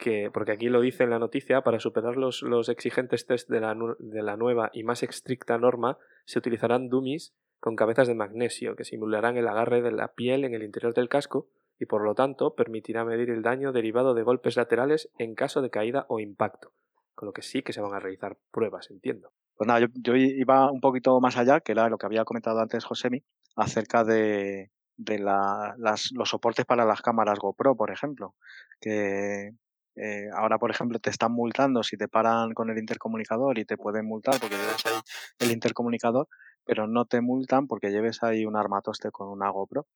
que, 0.00 0.30
porque 0.32 0.52
aquí 0.52 0.68
lo 0.68 0.80
dice 0.80 1.04
en 1.04 1.10
la 1.10 1.20
noticia, 1.20 1.60
para 1.60 1.78
superar 1.78 2.16
los, 2.16 2.42
los 2.42 2.68
exigentes 2.68 3.26
test 3.26 3.48
de 3.48 3.60
la, 3.60 3.76
de 3.98 4.22
la 4.22 4.36
nueva 4.36 4.70
y 4.72 4.82
más 4.82 5.04
estricta 5.04 5.58
norma, 5.58 5.98
se 6.24 6.38
utilizarán 6.40 6.88
dummies 6.88 7.34
con 7.60 7.76
cabezas 7.76 8.08
de 8.08 8.14
magnesio 8.14 8.74
que 8.74 8.84
simularán 8.84 9.36
el 9.36 9.46
agarre 9.46 9.82
de 9.82 9.92
la 9.92 10.08
piel 10.08 10.44
en 10.44 10.54
el 10.54 10.62
interior 10.62 10.94
del 10.94 11.08
casco 11.08 11.48
y 11.78 11.86
por 11.86 12.02
lo 12.02 12.14
tanto 12.14 12.54
permitirá 12.54 13.04
medir 13.04 13.30
el 13.30 13.42
daño 13.42 13.72
derivado 13.72 14.14
de 14.14 14.22
golpes 14.22 14.56
laterales 14.56 15.10
en 15.18 15.34
caso 15.34 15.62
de 15.62 15.70
caída 15.70 16.06
o 16.08 16.18
impacto, 16.18 16.72
con 17.14 17.26
lo 17.26 17.32
que 17.32 17.42
sí 17.42 17.62
que 17.62 17.72
se 17.72 17.80
van 17.80 17.94
a 17.94 18.00
realizar 18.00 18.38
pruebas, 18.50 18.90
entiendo. 18.90 19.32
Pues 19.56 19.68
nada, 19.68 19.86
yo, 19.94 20.16
iba 20.16 20.70
un 20.72 20.80
poquito 20.80 21.20
más 21.20 21.36
allá, 21.36 21.60
que 21.60 21.72
era 21.72 21.88
lo 21.90 21.98
que 21.98 22.06
había 22.06 22.24
comentado 22.24 22.60
antes 22.60 22.84
Josemi, 22.84 23.22
acerca 23.56 24.04
de, 24.04 24.70
de 24.96 25.18
la, 25.18 25.74
las, 25.78 26.10
los 26.12 26.30
soportes 26.30 26.64
para 26.64 26.86
las 26.86 27.02
cámaras 27.02 27.38
GoPro, 27.38 27.76
por 27.76 27.90
ejemplo, 27.90 28.34
que 28.80 29.52
eh, 29.96 30.28
ahora, 30.34 30.58
por 30.58 30.70
ejemplo, 30.70 30.98
te 30.98 31.10
están 31.10 31.32
multando 31.32 31.82
si 31.82 31.96
te 31.96 32.08
paran 32.08 32.54
con 32.54 32.70
el 32.70 32.78
intercomunicador 32.78 33.58
y 33.58 33.64
te 33.64 33.76
pueden 33.76 34.06
multar 34.06 34.40
porque 34.40 34.56
lleves 34.56 34.86
ahí 34.86 35.00
el 35.40 35.50
intercomunicador, 35.50 36.28
pero 36.64 36.86
no 36.86 37.04
te 37.04 37.20
multan 37.20 37.66
porque 37.66 37.90
lleves 37.90 38.22
ahí 38.22 38.46
un 38.46 38.56
armatoste 38.56 39.10
con 39.10 39.28
una 39.28 39.50
GoPro. 39.50 39.86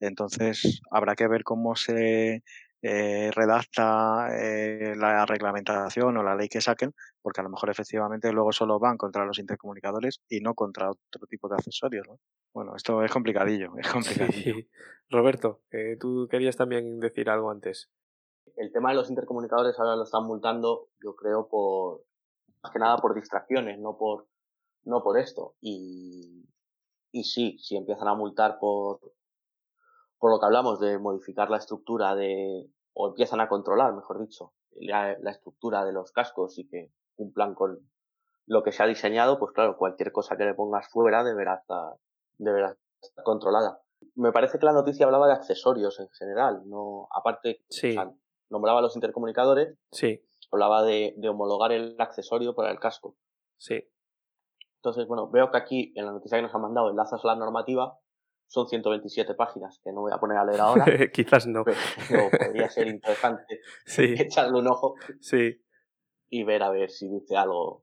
Entonces, 0.00 0.80
habrá 0.90 1.14
que 1.14 1.28
ver 1.28 1.44
cómo 1.44 1.76
se 1.76 2.42
eh, 2.86 3.30
redacta 3.34 4.28
eh, 4.38 4.94
la 4.94 5.24
reglamentación 5.24 6.18
o 6.18 6.22
la 6.22 6.36
ley 6.36 6.48
que 6.48 6.60
saquen, 6.60 6.92
porque 7.22 7.40
a 7.40 7.44
lo 7.44 7.48
mejor 7.48 7.70
efectivamente 7.70 8.30
luego 8.30 8.52
solo 8.52 8.78
van 8.78 8.98
contra 8.98 9.24
los 9.24 9.38
intercomunicadores 9.38 10.20
y 10.28 10.40
no 10.40 10.54
contra 10.54 10.90
otro 10.90 11.26
tipo 11.26 11.48
de 11.48 11.54
accesorios. 11.54 12.06
¿no? 12.06 12.18
Bueno, 12.52 12.76
esto 12.76 13.02
es 13.02 13.10
complicadillo, 13.10 13.72
es 13.78 13.88
complicadillo. 13.90 14.54
Sí. 14.56 14.68
Roberto, 15.08 15.62
eh, 15.70 15.96
tú 15.98 16.28
querías 16.30 16.56
también 16.56 17.00
decir 17.00 17.30
algo 17.30 17.50
antes. 17.50 17.90
El 18.56 18.72
tema 18.72 18.90
de 18.90 18.96
los 18.96 19.08
intercomunicadores 19.10 19.78
ahora 19.78 19.96
lo 19.96 20.04
están 20.04 20.24
multando, 20.24 20.88
yo 21.02 21.14
creo, 21.16 21.48
por 21.48 22.02
más 22.62 22.72
que 22.72 22.78
nada 22.78 22.96
por 22.98 23.14
distracciones, 23.14 23.78
no 23.78 23.96
por 23.96 24.26
no 24.84 25.02
por 25.02 25.18
esto. 25.18 25.54
Y, 25.60 26.46
y 27.10 27.24
sí, 27.24 27.58
si 27.58 27.76
empiezan 27.76 28.08
a 28.08 28.14
multar 28.14 28.58
por, 28.58 29.00
por 30.18 30.30
lo 30.30 30.38
que 30.38 30.46
hablamos 30.46 30.78
de 30.78 30.98
modificar 30.98 31.50
la 31.50 31.56
estructura 31.56 32.14
de, 32.14 32.70
o 32.92 33.08
empiezan 33.08 33.40
a 33.40 33.48
controlar, 33.48 33.94
mejor 33.94 34.20
dicho, 34.20 34.52
la, 34.72 35.16
la 35.20 35.30
estructura 35.30 35.84
de 35.84 35.92
los 35.92 36.12
cascos 36.12 36.58
y 36.58 36.68
que 36.68 36.92
cumplan 37.16 37.54
con 37.54 37.78
lo 38.46 38.62
que 38.62 38.72
se 38.72 38.82
ha 38.82 38.86
diseñado, 38.86 39.38
pues 39.38 39.52
claro, 39.52 39.76
cualquier 39.78 40.12
cosa 40.12 40.36
que 40.36 40.44
le 40.44 40.54
pongas 40.54 40.88
fuera 40.90 41.24
deberá 41.24 41.54
estar, 41.54 41.94
deberá 42.36 42.76
estar 43.00 43.24
controlada. 43.24 43.80
Me 44.16 44.32
parece 44.32 44.58
que 44.58 44.66
la 44.66 44.72
noticia 44.72 45.06
hablaba 45.06 45.28
de 45.28 45.32
accesorios 45.32 45.98
en 45.98 46.10
general, 46.10 46.62
no, 46.66 47.08
aparte, 47.10 47.64
Sí. 47.70 47.90
o 47.90 47.92
sea, 47.94 48.12
nombraba 48.54 48.80
los 48.80 48.94
intercomunicadores, 48.96 49.76
Sí, 49.90 50.22
hablaba 50.50 50.82
de, 50.82 51.12
de 51.18 51.28
homologar 51.28 51.72
el 51.72 51.96
accesorio 51.98 52.54
para 52.54 52.70
el 52.70 52.78
casco. 52.78 53.16
sí. 53.58 53.84
Entonces, 54.76 55.06
bueno, 55.08 55.30
veo 55.30 55.50
que 55.50 55.56
aquí 55.56 55.92
en 55.96 56.04
la 56.04 56.12
noticia 56.12 56.36
que 56.36 56.42
nos 56.42 56.54
han 56.54 56.60
mandado 56.60 56.90
enlazas 56.90 57.24
a 57.24 57.28
la 57.28 57.36
normativa, 57.36 57.98
son 58.48 58.68
127 58.68 59.34
páginas 59.34 59.80
que 59.82 59.90
no 59.92 60.02
voy 60.02 60.12
a 60.12 60.18
poner 60.18 60.36
a 60.36 60.44
leer 60.44 60.60
ahora, 60.60 60.84
Quizás 61.10 61.46
no. 61.46 61.64
pero 61.64 62.28
podría 62.30 62.68
ser 62.68 62.88
interesante 62.88 63.60
Sí, 63.86 64.14
echarle 64.18 64.58
un 64.58 64.66
ojo 64.68 64.94
sí. 65.20 65.58
y 66.28 66.44
ver 66.44 66.62
a 66.62 66.68
ver 66.70 66.90
si 66.90 67.08
dice 67.08 67.34
algo 67.34 67.82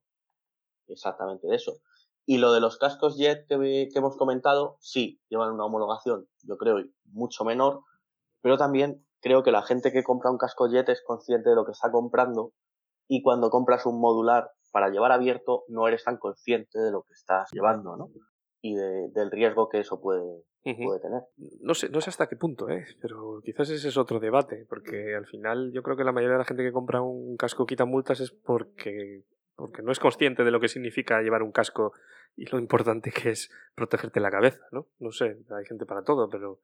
exactamente 0.87 1.47
de 1.47 1.55
eso. 1.55 1.79
Y 2.27 2.37
lo 2.37 2.53
de 2.53 2.59
los 2.61 2.77
cascos 2.77 3.17
Jet 3.17 3.47
que 3.47 3.89
hemos 3.95 4.15
comentado, 4.15 4.77
sí, 4.79 5.19
llevan 5.27 5.51
una 5.53 5.65
homologación, 5.65 6.27
yo 6.43 6.55
creo, 6.57 6.77
mucho 7.05 7.43
menor, 7.45 7.81
pero 8.41 8.57
también 8.59 9.03
creo 9.21 9.43
que 9.43 9.51
la 9.51 9.61
gente 9.63 9.91
que 9.91 10.03
compra 10.03 10.31
un 10.31 10.37
casco 10.37 10.67
Jet 10.67 10.89
es 10.89 11.01
consciente 11.05 11.49
de 11.49 11.55
lo 11.55 11.65
que 11.65 11.71
está 11.71 11.91
comprando 11.91 12.53
y 13.07 13.21
cuando 13.21 13.49
compras 13.49 13.85
un 13.85 13.99
modular 13.99 14.49
para 14.71 14.89
llevar 14.89 15.11
abierto 15.11 15.63
no 15.67 15.87
eres 15.87 16.03
tan 16.03 16.17
consciente 16.17 16.79
de 16.79 16.91
lo 16.91 17.03
que 17.03 17.13
estás 17.13 17.49
llevando, 17.51 17.97
¿no? 17.97 18.09
Y 18.61 18.75
de- 18.75 19.09
del 19.13 19.31
riesgo 19.31 19.67
que 19.69 19.79
eso 19.79 19.99
puede, 19.99 20.21
Ujú. 20.65 20.83
puede 20.85 20.99
tener. 21.01 21.21
No 21.61 21.73
sé, 21.73 21.89
no 21.89 21.99
sé 21.99 22.09
hasta 22.09 22.27
qué 22.27 22.35
punto, 22.35 22.69
¿eh? 22.69 22.85
pero 23.01 23.41
quizás 23.43 23.69
ese 23.69 23.89
es 23.89 23.97
otro 23.97 24.19
debate, 24.19 24.65
porque 24.69 25.15
al 25.15 25.25
final 25.25 25.71
yo 25.73 25.83
creo 25.83 25.97
que 25.97 26.03
la 26.03 26.11
mayoría 26.11 26.33
de 26.35 26.39
la 26.39 26.45
gente 26.45 26.63
que 26.63 26.71
compra 26.71 27.01
un 27.01 27.35
casco 27.37 27.65
quita 27.65 27.85
multas 27.85 28.19
es 28.21 28.31
porque, 28.31 29.23
porque 29.55 29.81
no 29.81 29.91
es 29.91 29.99
consciente 29.99 30.43
de 30.43 30.51
lo 30.51 30.59
que 30.59 30.67
significa 30.69 31.21
llevar 31.21 31.43
un 31.43 31.51
casco 31.51 31.91
y 32.37 32.45
lo 32.49 32.59
importante 32.59 33.11
que 33.11 33.31
es 33.31 33.51
protegerte 33.75 34.19
la 34.21 34.31
cabeza, 34.31 34.61
¿no? 34.71 34.87
No 34.99 35.11
sé, 35.11 35.37
hay 35.49 35.65
gente 35.65 35.85
para 35.85 36.03
todo, 36.03 36.29
pero 36.29 36.59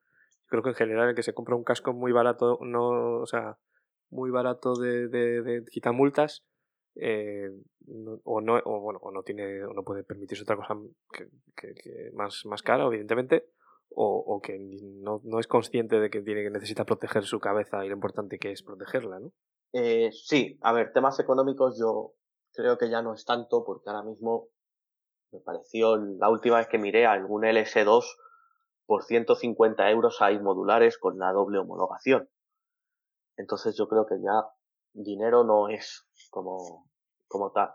creo 0.48 0.64
que 0.64 0.70
en 0.70 0.76
general 0.76 1.10
el 1.10 1.16
que 1.16 1.24
se 1.24 1.34
compra 1.34 1.56
un 1.56 1.64
casco 1.64 1.94
muy 1.94 2.12
barato, 2.12 2.60
no, 2.62 3.20
o 3.22 3.26
sea, 3.26 3.58
muy 4.10 4.32
barato 4.32 4.74
de, 4.74 5.08
de, 5.08 5.42
de 5.42 5.64
eh, 7.00 7.52
o 8.24 8.42
no, 8.42 8.60
o 8.66 8.82
bueno, 8.82 9.00
o 9.02 9.12
no 9.12 9.24
tiene, 9.24 9.64
o 9.64 9.74
no 9.74 9.84
puede 9.84 10.04
permitirse 10.04 10.44
otra 10.44 10.56
cosa 10.56 10.76
que, 11.14 12.12
más, 12.14 12.46
más 12.46 12.62
cara, 12.62 12.86
evidentemente, 12.86 13.50
o, 13.90 14.42
que 14.44 14.58
no, 14.60 15.22
no 15.24 15.40
es 15.40 15.48
consciente 15.48 16.00
de 16.00 16.10
que 16.10 16.22
tiene 16.22 16.44
que 16.44 16.50
necesita 16.50 16.86
proteger 16.86 17.24
su 17.24 17.40
cabeza 17.40 17.86
y 17.86 17.90
lo 17.90 17.96
importante 17.96 18.38
que 18.38 18.52
es 18.52 18.62
protegerla, 18.62 19.20
¿no? 19.20 19.32
Eh, 19.74 20.12
sí, 20.12 20.58
a 20.62 20.74
ver, 20.74 20.92
temas 20.94 21.20
económicos 21.20 21.78
yo 21.80 22.14
creo 22.54 22.78
que 22.78 22.90
ya 22.90 23.02
no 23.02 23.14
es 23.14 23.26
tanto 23.26 23.64
porque 23.66 23.90
ahora 23.90 24.04
mismo 24.04 24.50
me 25.32 25.40
pareció 25.40 25.98
la 25.98 26.30
última 26.30 26.58
vez 26.58 26.68
que 26.68 26.78
miré 26.78 27.06
algún 27.06 27.44
LS2 27.44 28.04
por 28.88 29.04
150 29.04 29.92
euros 29.92 30.22
hay 30.22 30.40
modulares 30.40 30.98
con 30.98 31.20
la 31.20 31.32
doble 31.34 31.60
homologación. 31.60 32.30
Entonces 33.36 33.78
yo 33.78 33.88
creo 33.88 34.08
que 34.08 34.16
ya 34.20 34.48
dinero 34.94 35.44
no 35.44 35.70
es 35.70 36.08
como, 36.32 36.90
como 37.28 37.52
tal. 37.52 37.70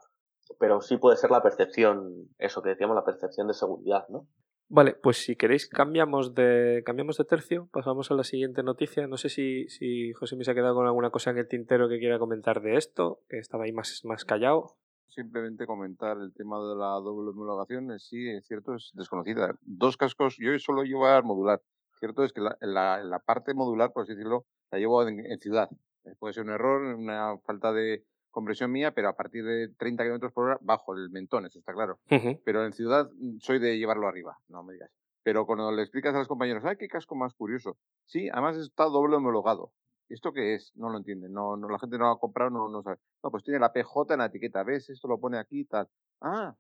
Pero 0.59 0.81
sí 0.81 0.97
puede 0.97 1.17
ser 1.17 1.31
la 1.31 1.43
percepción, 1.43 2.29
eso 2.39 2.63
que 2.63 2.71
decíamos, 2.71 2.97
la 2.97 3.05
percepción 3.05 3.47
de 3.47 3.55
seguridad, 3.55 4.09
¿no? 4.09 4.27
Vale, 4.69 4.95
pues 4.95 5.19
si 5.19 5.37
queréis 5.37 5.69
cambiamos 5.69 6.35
de 6.35 6.83
cambiamos 6.87 7.19
de 7.19 7.25
tercio, 7.25 7.69
pasamos 7.73 8.11
a 8.11 8.15
la 8.15 8.25
siguiente 8.25 8.63
noticia. 8.63 9.07
No 9.07 9.19
sé 9.19 9.29
si, 9.29 9.69
si 9.69 10.15
José 10.15 10.35
me 10.35 10.45
se 10.45 10.51
ha 10.51 10.55
quedado 10.55 10.75
con 10.75 10.87
alguna 10.87 11.11
cosa 11.11 11.31
en 11.31 11.39
el 11.39 11.47
tintero 11.47 11.91
que 11.91 11.99
quiera 11.99 12.19
comentar 12.19 12.63
de 12.63 12.77
esto, 12.77 13.21
que 13.29 13.37
estaba 13.37 13.65
ahí 13.65 13.73
más, 13.73 14.01
más 14.05 14.25
callado. 14.25 14.77
Simplemente 15.15 15.67
comentar 15.67 16.17
el 16.17 16.33
tema 16.33 16.59
de 16.59 16.75
la 16.75 16.93
doble 17.01 17.31
homologación, 17.31 17.99
sí, 17.99 18.31
es 18.31 18.47
cierto, 18.47 18.75
es 18.77 18.93
desconocida. 18.95 19.55
Dos 19.61 19.99
cascos, 19.99 20.37
yo 20.39 20.59
solo 20.59 20.85
llevo 20.85 21.07
a 21.07 21.21
modular. 21.21 21.61
Cierto 21.99 22.25
es 22.25 22.33
que 22.33 22.41
la, 22.41 22.57
la, 22.63 23.03
la 23.05 23.19
parte 23.19 23.53
modular, 23.53 23.93
por 23.93 24.05
así 24.05 24.13
decirlo, 24.15 24.47
la 24.71 24.79
llevo 24.79 25.07
en, 25.07 25.21
en 25.21 25.39
ciudad. 25.39 25.69
Eh, 26.05 26.15
Puede 26.19 26.33
ser 26.33 26.45
un 26.45 26.51
error, 26.51 26.81
una 26.95 27.37
falta 27.45 27.73
de 27.75 28.05
compresión 28.31 28.73
mía, 28.73 28.93
pero 28.93 29.11
a 29.11 29.13
partir 29.15 29.45
de 29.45 29.69
30 29.77 30.03
kilómetros 30.03 30.33
por 30.33 30.45
hora 30.47 30.59
bajo 30.63 30.95
el 30.95 31.11
mentón, 31.11 31.45
eso 31.45 31.59
está 31.59 31.75
claro. 31.75 31.99
Pero 32.47 32.65
en 32.65 32.73
ciudad 32.73 33.11
mm, 33.15 33.37
soy 33.41 33.59
de 33.59 33.77
llevarlo 33.79 34.09
arriba, 34.09 34.39
no 34.49 34.63
me 34.65 34.73
digas. 34.73 34.91
Pero 35.23 35.45
cuando 35.45 35.71
le 35.73 35.83
explicas 35.83 36.15
a 36.15 36.19
los 36.21 36.27
compañeros, 36.29 36.65
¡ay, 36.65 36.77
qué 36.79 36.89
casco 36.89 37.15
más 37.17 37.35
curioso! 37.35 37.77
Sí, 38.07 38.31
además 38.33 38.57
está 38.57 38.85
doble 38.85 39.17
homologado. 39.17 39.73
¿Esto 40.09 40.33
qué 40.33 40.55
es? 40.55 40.73
No 40.75 40.91
lo 40.91 40.99
entienden. 40.99 41.33
No, 41.33 41.57
no, 41.57 41.69
la 41.69 41.79
gente 41.79 41.99
no 41.99 42.05
lo 42.05 42.11
ha 42.13 42.19
comprado, 42.19 42.51
no, 42.51 42.69
no 42.69 42.83
sabe. 42.83 42.99
No, 43.23 43.31
pues 43.31 43.45
tiene 43.45 43.59
la 43.61 43.73
PJ 43.73 44.15
en 44.15 44.19
la 44.19 44.27
etiqueta. 44.27 44.63
¿Ves? 44.63 44.91
Esto 44.91 45.09
lo 45.09 45.19
pone 45.19 45.39
aquí 45.39 45.61
y 45.61 45.65
tal. 45.65 45.89
Ah, 46.21 46.55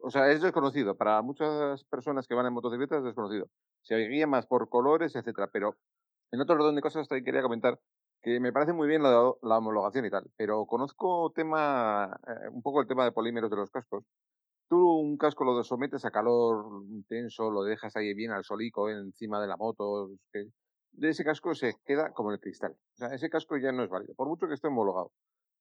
o 0.00 0.10
sea, 0.10 0.30
es 0.30 0.42
desconocido. 0.42 0.96
Para 0.96 1.20
muchas 1.22 1.84
personas 1.84 2.26
que 2.26 2.34
van 2.34 2.46
en 2.46 2.52
motocicletas 2.52 2.98
es 2.98 3.04
desconocido. 3.04 3.48
Se 3.82 3.96
guía 3.96 4.26
más 4.26 4.46
por 4.46 4.68
colores, 4.68 5.16
etcétera. 5.16 5.48
Pero 5.52 5.76
en 6.30 6.40
otro 6.40 6.56
orden 6.56 6.74
de 6.74 6.82
cosas 6.82 7.08
también 7.08 7.24
quería 7.24 7.42
comentar 7.42 7.80
que 8.22 8.38
me 8.38 8.52
parece 8.52 8.72
muy 8.72 8.86
bien 8.86 9.02
la, 9.02 9.32
la 9.42 9.58
homologación 9.58 10.04
y 10.04 10.10
tal. 10.10 10.30
Pero 10.36 10.66
conozco 10.66 11.32
tema, 11.34 12.20
eh, 12.26 12.48
un 12.52 12.62
poco 12.62 12.80
el 12.80 12.86
tema 12.86 13.04
de 13.04 13.12
polímeros 13.12 13.50
de 13.50 13.56
los 13.56 13.70
cascos. 13.70 14.04
Tú 14.68 14.78
un 15.00 15.16
casco 15.16 15.44
lo 15.44 15.64
sometes 15.64 16.04
a 16.04 16.10
calor 16.12 16.84
intenso, 16.88 17.50
lo 17.50 17.64
dejas 17.64 17.96
ahí 17.96 18.14
bien 18.14 18.30
al 18.30 18.44
solico 18.44 18.88
encima 18.88 19.40
de 19.40 19.48
la 19.48 19.56
moto. 19.56 20.10
que 20.32 20.46
de 20.92 21.10
ese 21.10 21.24
casco 21.24 21.54
se 21.54 21.74
queda 21.84 22.12
como 22.12 22.32
el 22.32 22.40
cristal. 22.40 22.72
O 22.72 22.96
sea, 22.96 23.14
ese 23.14 23.30
casco 23.30 23.56
ya 23.58 23.72
no 23.72 23.84
es 23.84 23.90
válido, 23.90 24.14
por 24.14 24.28
mucho 24.28 24.46
que 24.48 24.54
esté 24.54 24.68
homologado. 24.68 25.12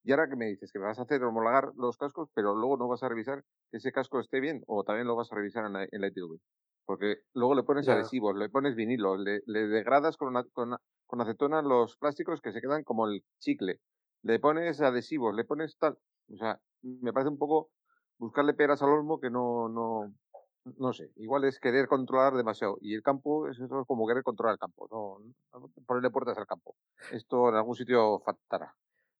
Y 0.04 0.12
ahora 0.12 0.30
que 0.30 0.36
me 0.38 0.46
dices 0.48 0.72
que 0.72 0.80
vas 0.80 0.98
a 1.00 1.04
hacer 1.04 1.24
homologar 1.24 1.72
los 1.76 1.98
cascos, 1.98 2.30
pero 2.34 2.56
luego 2.56 2.78
no 2.78 2.88
vas 2.88 3.04
a 3.04 3.10
revisar 3.10 3.44
que 3.72 3.78
ese 3.78 3.92
casco 3.92 4.20
esté 4.20 4.40
bien, 4.40 4.64
o 4.68 4.84
también 4.84 5.08
lo 5.08 5.16
vas 5.16 5.32
a 5.32 5.36
revisar 5.36 5.66
en 5.66 5.74
la, 5.74 5.84
en 5.84 6.02
la 6.02 6.08
ITV. 6.08 6.38
Porque 6.86 7.18
luego 7.34 7.54
le 7.56 7.64
pones 7.64 7.88
adhesivos, 7.90 8.36
le 8.36 8.50
pones 8.50 8.76
vinilo, 8.76 9.18
le, 9.18 9.42
le 9.46 9.68
degradas 9.68 10.18
con, 10.18 10.30
una- 10.30 10.46
con, 10.54 10.76
con 11.06 11.22
acetona 11.22 11.62
los 11.62 11.98
plásticos 11.98 12.42
que 12.42 12.52
se 12.54 12.62
quedan 12.62 12.84
como 12.84 13.08
el 13.08 13.24
chicle. 13.40 13.80
Le 14.24 14.40
pones 14.40 14.82
adhesivos, 14.82 15.36
le 15.36 15.44
pones 15.46 15.78
tal. 15.78 15.98
O 16.34 16.38
sea, 16.38 16.60
me 16.82 17.14
parece 17.14 17.30
un 17.30 17.38
poco 17.38 17.72
buscarle 18.18 18.54
peras 18.54 18.82
al 18.82 18.90
olmo 18.90 19.20
que 19.20 19.30
no, 19.30 19.70
no, 19.70 20.14
no 20.78 20.94
sé. 20.94 21.12
Igual 21.16 21.46
es 21.46 21.60
querer 21.60 21.88
controlar 21.88 22.34
demasiado. 22.34 22.78
Y 22.82 22.94
el 22.96 23.02
campo 23.02 23.48
es 23.48 23.60
eso 23.60 23.86
como 23.86 24.08
querer 24.08 24.24
controlar 24.24 24.54
el 24.54 24.60
campo, 24.60 24.88
no, 24.92 25.18
no 25.60 25.70
ponerle 25.86 26.10
puertas 26.10 26.38
al 26.38 26.46
campo. 26.48 26.76
Esto 27.12 27.50
en 27.50 27.56
algún 27.56 27.76
sitio 27.76 28.20
faltará. 28.20 28.76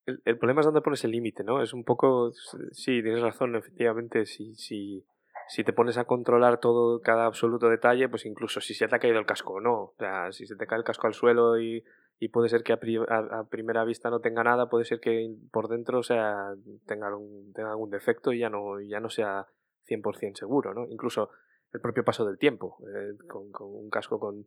El, 0.06 0.22
el 0.26 0.38
problema 0.38 0.62
es 0.62 0.66
dónde 0.66 0.82
pones 0.82 1.04
el 1.04 1.12
límite, 1.12 1.44
¿no? 1.44 1.62
Es 1.62 1.74
un 1.74 1.84
poco. 1.84 2.32
Sí, 2.72 3.02
tienes 3.04 3.22
razón, 3.22 3.56
efectivamente. 3.56 4.26
Si, 4.26 4.56
si, 4.56 5.06
si 5.48 5.64
te 5.64 5.74
pones 5.74 5.98
a 5.98 6.06
controlar 6.06 6.60
todo, 6.60 7.00
cada 7.02 7.26
absoluto 7.26 7.70
detalle, 7.70 8.10
pues 8.10 8.26
incluso 8.26 8.60
si 8.62 8.74
se 8.74 8.88
te 8.88 8.96
ha 8.96 9.00
caído 9.00 9.20
el 9.20 9.26
casco 9.26 9.54
o 9.56 9.60
no. 9.62 9.74
O 9.82 9.96
sea, 9.98 10.32
si 10.32 10.46
se 10.48 10.56
te 10.56 10.66
cae 10.68 10.80
el 10.80 10.84
casco 10.84 11.06
al 11.08 11.14
suelo 11.14 11.60
y, 11.60 11.84
y 12.20 12.30
puede 12.30 12.50
ser 12.50 12.64
que 12.64 12.74
a, 12.74 12.78
pri- 12.80 12.98
a- 13.08 13.40
a 13.40 13.44
primera 13.50 13.84
vista 13.84 14.10
no 14.10 14.20
tenga 14.20 14.44
nada, 14.44 14.68
puede 14.70 14.86
ser 14.86 15.00
que 15.00 15.36
por 15.52 15.68
dentro 15.68 16.00
o 16.00 16.04
sea, 16.04 16.54
tenga, 16.88 17.08
algún, 17.08 17.54
tenga 17.54 17.70
algún 17.72 17.90
defecto 17.92 18.32
y 18.34 18.40
ya 18.40 18.50
no, 18.50 18.80
ya 18.82 19.00
no 19.00 19.10
sea 19.10 19.48
100% 19.90 20.36
seguro, 20.38 20.74
¿no? 20.74 20.86
Incluso 20.88 21.30
el 21.74 21.82
propio 21.82 22.04
paso 22.04 22.26
del 22.26 22.38
tiempo. 22.38 22.78
eh, 22.88 23.18
con, 23.28 23.50
un 23.62 23.90
casco 23.90 24.20
con, 24.20 24.46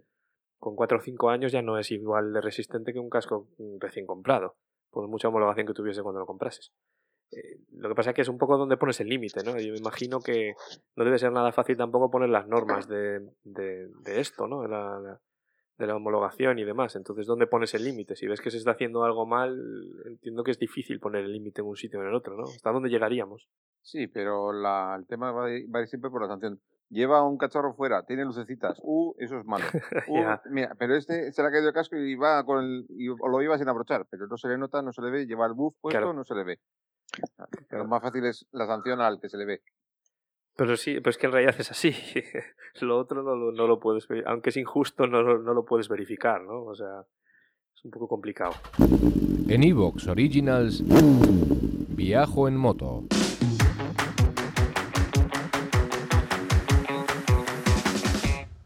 con 0.58 0.76
4 0.76 0.98
o 0.98 1.00
5 1.00 1.30
años 1.30 1.52
ya 1.52 1.62
no 1.62 1.78
es 1.78 1.90
igual 1.90 2.32
de 2.32 2.40
resistente 2.40 2.92
que 2.92 2.98
un 3.00 3.10
casco 3.10 3.48
mm, 3.58 3.78
recién 3.80 4.06
comprado 4.06 4.56
por 4.90 5.08
mucha 5.08 5.28
homologación 5.28 5.66
que 5.66 5.72
tuviese 5.74 6.02
cuando 6.02 6.20
lo 6.20 6.26
comprases. 6.26 6.72
Eh, 7.32 7.60
lo 7.72 7.88
que 7.88 7.94
pasa 7.94 8.10
es 8.10 8.16
que 8.16 8.22
es 8.22 8.28
un 8.28 8.36
poco 8.38 8.58
donde 8.58 8.76
pones 8.76 9.00
el 9.00 9.08
límite, 9.08 9.42
¿no? 9.42 9.58
Yo 9.58 9.72
me 9.72 9.78
imagino 9.78 10.20
que 10.20 10.54
no 10.96 11.04
debe 11.04 11.18
ser 11.18 11.32
nada 11.32 11.50
fácil 11.52 11.76
tampoco 11.78 12.10
poner 12.10 12.28
las 12.28 12.46
normas 12.46 12.86
de, 12.88 13.20
de, 13.44 14.20
esto, 14.20 14.46
¿no? 14.46 14.60
De 14.62 14.68
la, 14.68 14.98
la- 15.00 15.20
de 15.78 15.86
la 15.86 15.96
homologación 15.96 16.58
y 16.58 16.64
demás. 16.64 16.94
Entonces, 16.94 17.26
¿dónde 17.26 17.46
pones 17.46 17.72
el 17.74 17.82
límite? 17.84 18.14
Si 18.14 18.26
ves 18.26 18.40
que 18.42 18.50
se 18.50 18.58
está 18.58 18.72
haciendo 18.72 19.02
algo 19.04 19.24
mal, 19.26 19.58
entiendo 20.04 20.44
que 20.44 20.50
es 20.50 20.58
difícil 20.58 21.00
poner 21.00 21.24
el 21.24 21.32
límite 21.32 21.62
en 21.62 21.66
un 21.66 21.76
sitio 21.76 21.98
o 21.98 22.02
en 22.02 22.08
el 22.10 22.14
otro, 22.14 22.36
¿no? 22.36 22.44
¿Hasta 22.44 22.70
dónde 22.70 22.90
llegaríamos? 22.90 23.48
Sí, 23.82 24.06
pero 24.06 24.52
la, 24.52 24.94
el 24.98 25.06
tema 25.06 25.32
va 25.32 25.46
a, 25.46 25.50
ir, 25.50 25.66
va 25.74 25.80
a 25.80 25.82
ir 25.82 25.88
siempre 25.88 26.10
por 26.10 26.22
la 26.22 26.28
sanción. 26.28 26.60
Lleva 26.88 27.22
un 27.26 27.38
cachorro 27.38 27.74
fuera, 27.74 28.04
tiene 28.04 28.24
lucecitas. 28.24 28.78
Uh, 28.82 29.14
eso 29.18 29.38
es 29.38 29.44
malo. 29.46 29.64
Uh, 30.08 30.18
Ya. 30.20 30.42
mira, 30.50 30.74
pero 30.78 30.94
este 30.96 31.32
se 31.32 31.42
le 31.42 31.48
ha 31.48 31.50
caído 31.50 31.68
el 31.68 31.74
casco 31.74 31.96
y 31.96 32.14
va 32.14 32.44
con 32.44 32.62
el, 32.64 32.86
y, 32.90 33.06
lo 33.06 33.42
iba 33.42 33.56
sin 33.58 33.68
abrochar, 33.68 34.06
pero 34.10 34.26
no 34.26 34.36
se 34.36 34.48
le 34.48 34.58
nota, 34.58 34.82
no 34.82 34.92
se 34.92 35.00
le 35.02 35.10
ve, 35.10 35.26
lleva 35.26 35.46
el 35.46 35.54
buff 35.54 35.74
puesto, 35.80 35.98
Claro. 35.98 36.12
no 36.12 36.24
se 36.24 36.34
le 36.34 36.44
ve. 36.44 36.58
Lo 37.70 37.86
más 37.86 38.02
fácil 38.02 38.24
es 38.26 38.46
la 38.52 38.66
sanción 38.66 39.00
al 39.00 39.20
que 39.20 39.28
se 39.28 39.36
le 39.36 39.44
ve. 39.46 39.62
Pero 40.56 40.76
sí, 40.76 40.94
pero 41.00 41.10
es 41.10 41.18
que 41.18 41.26
en 41.26 41.32
realidad 41.32 41.54
es 41.58 41.70
así. 41.70 41.92
lo 42.82 42.98
otro 42.98 43.22
no 43.22 43.34
lo, 43.34 43.52
no 43.52 43.66
lo 43.66 43.80
puedes 43.80 44.06
ver, 44.06 44.24
aunque 44.28 44.50
es 44.50 44.56
injusto, 44.58 45.06
no, 45.06 45.22
lo- 45.22 45.38
no 45.38 45.54
lo 45.54 45.64
puedes 45.64 45.88
verificar, 45.88 46.42
¿no? 46.42 46.62
O 46.64 46.74
sea, 46.74 47.00
es 47.74 47.84
un 47.84 47.90
poco 47.90 48.06
complicado. 48.06 48.52
En 49.48 49.62
Evox 49.64 50.06
Originals, 50.08 50.82
Viajo 51.94 52.48
en 52.48 52.56
moto. 52.56 53.04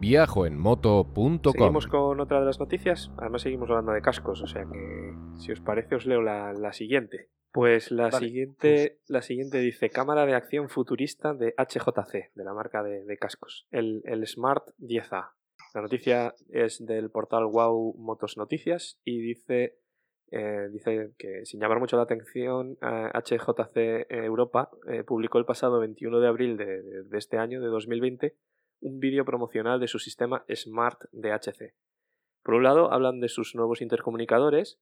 Viajoenmoto.com 0.00 1.52
Seguimos 1.52 1.86
con 1.86 2.20
otra 2.20 2.40
de 2.40 2.46
las 2.46 2.58
noticias. 2.58 3.10
Además, 3.18 3.42
seguimos 3.42 3.68
hablando 3.68 3.92
de 3.92 4.00
cascos, 4.00 4.42
o 4.42 4.46
sea 4.46 4.64
que 4.64 5.14
si 5.38 5.52
os 5.52 5.60
parece, 5.60 5.94
os 5.94 6.06
leo 6.06 6.22
la, 6.22 6.52
la 6.52 6.72
siguiente. 6.72 7.28
Pues 7.52 7.90
la 7.90 8.08
Vale. 8.08 8.26
siguiente, 8.26 8.98
la 9.08 9.22
siguiente 9.22 9.58
dice 9.58 9.90
cámara 9.90 10.24
de 10.24 10.34
acción 10.34 10.68
futurista 10.68 11.34
de 11.34 11.52
HJC, 11.58 12.32
de 12.34 12.44
la 12.44 12.54
marca 12.54 12.82
de, 12.82 13.04
de 13.04 13.16
cascos, 13.18 13.66
el, 13.70 14.02
el 14.04 14.26
Smart 14.26 14.64
10A. 14.78 15.30
La 15.74 15.82
noticia 15.82 16.34
es 16.48 16.84
del 16.84 17.10
portal 17.10 17.46
Wow 17.46 17.94
Motos 17.98 18.36
Noticias 18.36 19.00
y 19.04 19.20
dice, 19.20 19.76
eh, 20.30 20.68
dice 20.72 21.10
que 21.18 21.44
sin 21.44 21.60
llamar 21.60 21.78
mucho 21.80 21.96
la 21.96 22.04
atención, 22.04 22.78
eh, 22.82 23.10
HJC 23.14 24.06
Europa 24.10 24.70
eh, 24.88 25.02
publicó 25.04 25.38
el 25.38 25.44
pasado 25.44 25.78
21 25.80 26.20
de 26.20 26.28
abril 26.28 26.56
de, 26.56 26.82
de- 26.82 27.02
de 27.04 27.18
este 27.18 27.36
año, 27.36 27.60
de 27.60 27.66
2020, 27.68 28.34
un 28.80 29.00
vídeo 29.00 29.24
promocional 29.24 29.80
de 29.80 29.88
su 29.88 29.98
sistema 29.98 30.44
Smart 30.54 31.04
DHC. 31.12 31.74
Por 32.42 32.54
un 32.54 32.62
lado, 32.62 32.92
hablan 32.92 33.20
de 33.20 33.28
sus 33.28 33.54
nuevos 33.54 33.82
intercomunicadores, 33.82 34.78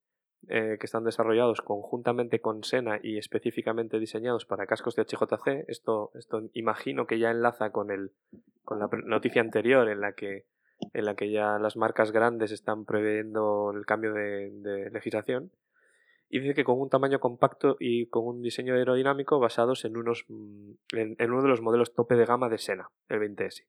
eh, 0.47 0.77
que 0.79 0.87
están 0.87 1.03
desarrollados 1.03 1.61
conjuntamente 1.61 2.41
con 2.41 2.63
Sena 2.63 3.01
y 3.03 3.19
específicamente 3.19 3.99
diseñados 3.99 4.47
para 4.47 4.67
cascos 4.67 4.95
de 4.95 5.05
HJC. 5.05 5.65
Esto, 5.67 6.13
esto 6.15 6.43
imagino 6.53 7.07
que 7.07 7.19
ya 7.19 7.33
enlaza 7.33 7.71
con, 7.71 7.91
el, 7.91 8.13
con 8.65 8.79
la 8.79 8.89
noticia 9.05 9.43
anterior 9.43 9.89
en 9.89 10.01
la 10.01 10.13
que 10.13 10.47
en 10.95 11.07
la 11.07 11.17
que 11.17 11.33
ya 11.33 11.59
las 11.59 11.77
marcas 11.77 12.13
grandes 12.13 12.53
están 12.53 12.85
previendo 12.85 13.73
el 13.75 13.85
cambio 13.85 14.13
de, 14.13 14.51
de 14.53 14.91
legislación. 14.91 15.51
Y 16.29 16.39
dice 16.39 16.55
que 16.55 16.63
con 16.63 16.79
un 16.81 16.89
tamaño 16.89 17.19
compacto 17.19 17.77
y 17.81 18.07
con 18.07 18.25
un 18.27 18.43
diseño 18.43 18.75
aerodinámico 18.75 19.41
basados 19.41 19.85
en, 19.85 19.97
unos, 19.97 20.25
mm, 20.29 20.73
en, 20.93 21.17
en 21.19 21.31
uno 21.33 21.43
de 21.43 21.49
los 21.49 21.63
modelos 21.63 21.95
tope 21.95 22.15
de 22.15 22.27
gama 22.27 22.49
de 22.49 22.59
Sena, 22.59 22.91
el 23.09 23.19
20S. 23.19 23.65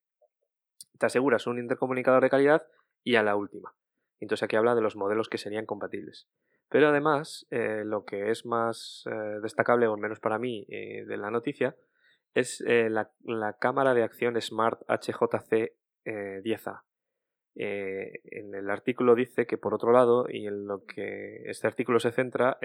Te 0.99 1.07
aseguras 1.07 1.47
un 1.47 1.59
intercomunicador 1.59 2.21
de 2.21 2.29
calidad 2.29 2.67
y 3.03 3.15
a 3.15 3.23
la 3.23 3.35
última. 3.35 3.73
Entonces 4.19 4.43
aquí 4.43 4.55
habla 4.55 4.75
de 4.75 4.81
los 4.81 4.95
modelos 4.95 5.29
que 5.29 5.37
serían 5.37 5.65
compatibles. 5.65 6.27
Pero 6.69 6.89
además, 6.89 7.47
eh, 7.49 7.83
lo 7.83 8.05
que 8.05 8.29
es 8.29 8.45
más 8.45 9.03
eh, 9.09 9.39
destacable, 9.41 9.87
o 9.87 9.93
al 9.95 9.99
menos 9.99 10.19
para 10.19 10.37
mí, 10.37 10.67
eh, 10.69 11.05
de 11.05 11.17
la 11.17 11.31
noticia, 11.31 11.75
es 12.35 12.63
la, 12.63 13.11
la 13.23 13.53
cámara 13.53 13.95
de 13.95 14.03
acción 14.03 14.39
Smart 14.39 14.83
HJC 14.87 15.73
eh, 16.05 16.41
10A. 16.43 16.83
Eh, 17.55 18.21
en 18.23 18.55
el 18.55 18.69
artículo 18.69 19.15
dice 19.15 19.45
que 19.45 19.57
por 19.57 19.73
otro 19.73 19.91
lado, 19.91 20.25
y 20.29 20.47
en 20.47 20.65
lo 20.65 20.85
que 20.85 21.43
este 21.45 21.67
artículo 21.67 21.99
se 21.99 22.11
centra, 22.11 22.57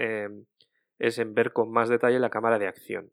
es 0.97 1.19
en 1.19 1.33
ver 1.33 1.51
con 1.51 1.71
más 1.71 1.89
detalle 1.89 2.19
la 2.19 2.29
cámara 2.29 2.59
de 2.59 2.67
acción. 2.67 3.11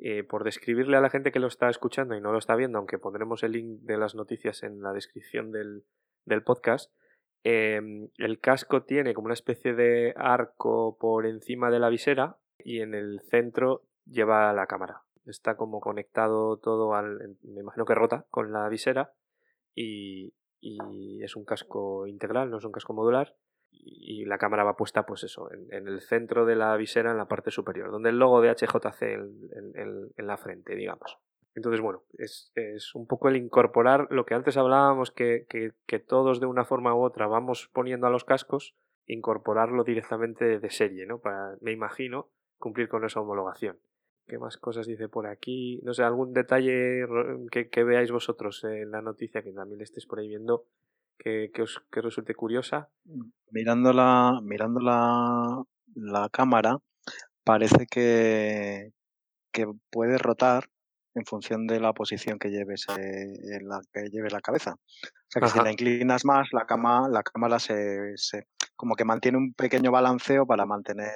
Eh, 0.00 0.22
por 0.22 0.44
describirle 0.44 0.96
a 0.96 1.00
la 1.00 1.10
gente 1.10 1.32
que 1.32 1.40
lo 1.40 1.48
está 1.48 1.68
escuchando 1.68 2.14
y 2.14 2.20
no 2.20 2.30
lo 2.30 2.38
está 2.38 2.54
viendo, 2.54 2.78
aunque 2.78 2.98
pondremos 2.98 3.42
el 3.42 3.52
link 3.52 3.80
de 3.80 3.96
las 3.96 4.14
noticias 4.14 4.62
en 4.62 4.80
la 4.80 4.92
descripción 4.92 5.50
del, 5.50 5.82
del 6.24 6.44
podcast, 6.44 6.92
eh, 7.42 7.80
el 8.16 8.38
casco 8.38 8.84
tiene 8.84 9.12
como 9.12 9.26
una 9.26 9.34
especie 9.34 9.74
de 9.74 10.14
arco 10.16 10.96
por 11.00 11.26
encima 11.26 11.70
de 11.70 11.80
la 11.80 11.88
visera 11.88 12.36
y 12.58 12.80
en 12.80 12.94
el 12.94 13.20
centro 13.28 13.82
lleva 14.04 14.52
la 14.52 14.68
cámara. 14.68 15.02
Está 15.26 15.56
como 15.56 15.80
conectado 15.80 16.58
todo 16.58 16.94
al, 16.94 17.36
me 17.42 17.60
imagino 17.60 17.84
que 17.84 17.94
rota 17.96 18.24
con 18.30 18.52
la 18.52 18.68
visera 18.68 19.14
y, 19.74 20.32
y 20.60 21.24
es 21.24 21.34
un 21.34 21.44
casco 21.44 22.06
integral, 22.06 22.50
no 22.50 22.58
es 22.58 22.64
un 22.64 22.72
casco 22.72 22.94
modular 22.94 23.34
y 23.70 24.24
la 24.24 24.38
cámara 24.38 24.64
va 24.64 24.76
puesta 24.76 25.04
pues 25.06 25.24
eso 25.24 25.50
en, 25.52 25.72
en 25.72 25.88
el 25.88 26.00
centro 26.00 26.44
de 26.46 26.56
la 26.56 26.76
visera 26.76 27.10
en 27.10 27.16
la 27.18 27.28
parte 27.28 27.50
superior 27.50 27.90
donde 27.90 28.10
el 28.10 28.18
logo 28.18 28.40
de 28.40 28.50
HJC 28.50 29.02
en, 29.02 29.48
en- 29.74 30.12
en- 30.16 30.26
la 30.26 30.36
frente 30.36 30.74
digamos. 30.74 31.18
Entonces 31.54 31.80
bueno 31.80 32.04
es, 32.18 32.50
es 32.54 32.94
un 32.94 33.06
poco 33.06 33.28
el 33.28 33.36
incorporar 33.36 34.06
lo 34.10 34.24
que 34.26 34.34
antes 34.34 34.56
hablábamos 34.56 35.10
que, 35.10 35.46
que, 35.48 35.72
que 35.86 35.98
todos 35.98 36.40
de 36.40 36.46
una 36.46 36.64
forma 36.64 36.94
u 36.94 37.02
otra 37.02 37.26
vamos 37.26 37.68
poniendo 37.72 38.06
a 38.06 38.10
los 38.10 38.24
cascos 38.24 38.74
incorporarlo 39.06 39.84
directamente 39.84 40.58
de 40.58 40.70
serie 40.70 41.06
no 41.06 41.18
para 41.20 41.56
me 41.60 41.72
imagino 41.72 42.28
cumplir 42.58 42.88
con 42.88 43.04
esa 43.04 43.20
homologación. 43.20 43.78
¿Qué 44.26 44.36
más 44.38 44.58
cosas 44.58 44.86
dice 44.86 45.08
por 45.08 45.26
aquí? 45.26 45.80
No 45.84 45.94
sé, 45.94 46.02
algún 46.02 46.34
detalle 46.34 47.06
que, 47.50 47.70
que 47.70 47.84
veáis 47.84 48.10
vosotros 48.12 48.62
en 48.64 48.90
la 48.90 49.00
noticia, 49.00 49.42
que 49.42 49.52
también 49.52 49.80
estéis 49.80 50.04
por 50.06 50.18
ahí 50.18 50.28
viendo, 50.28 50.66
que, 51.18 51.50
que 51.52 51.62
os 51.62 51.82
que 51.90 52.00
resulte 52.00 52.34
curiosa. 52.34 52.88
Mirando 53.50 53.92
la, 53.92 54.40
mirando 54.42 54.80
la, 54.80 55.62
la 55.94 56.28
cámara, 56.30 56.78
parece 57.44 57.86
que, 57.86 58.92
que 59.52 59.66
puede 59.90 60.18
rotar 60.18 60.68
en 61.14 61.24
función 61.24 61.66
de 61.66 61.80
la 61.80 61.92
posición 61.92 62.38
que 62.38 62.50
lleves 62.50 62.86
eh, 62.96 63.56
en 63.56 63.68
la 63.68 63.80
que 63.92 64.08
lleve 64.10 64.30
la 64.30 64.40
cabeza. 64.40 64.74
O 64.74 65.30
sea 65.30 65.42
que 65.42 65.48
si 65.48 65.58
la 65.58 65.72
inclinas 65.72 66.24
más, 66.24 66.48
la 66.52 66.64
cama, 66.66 67.08
la 67.08 67.22
cámara 67.22 67.58
se, 67.58 68.16
se 68.16 68.46
como 68.76 68.94
que 68.94 69.04
mantiene 69.04 69.38
un 69.38 69.52
pequeño 69.54 69.90
balanceo 69.90 70.46
para 70.46 70.64
mantener 70.66 71.12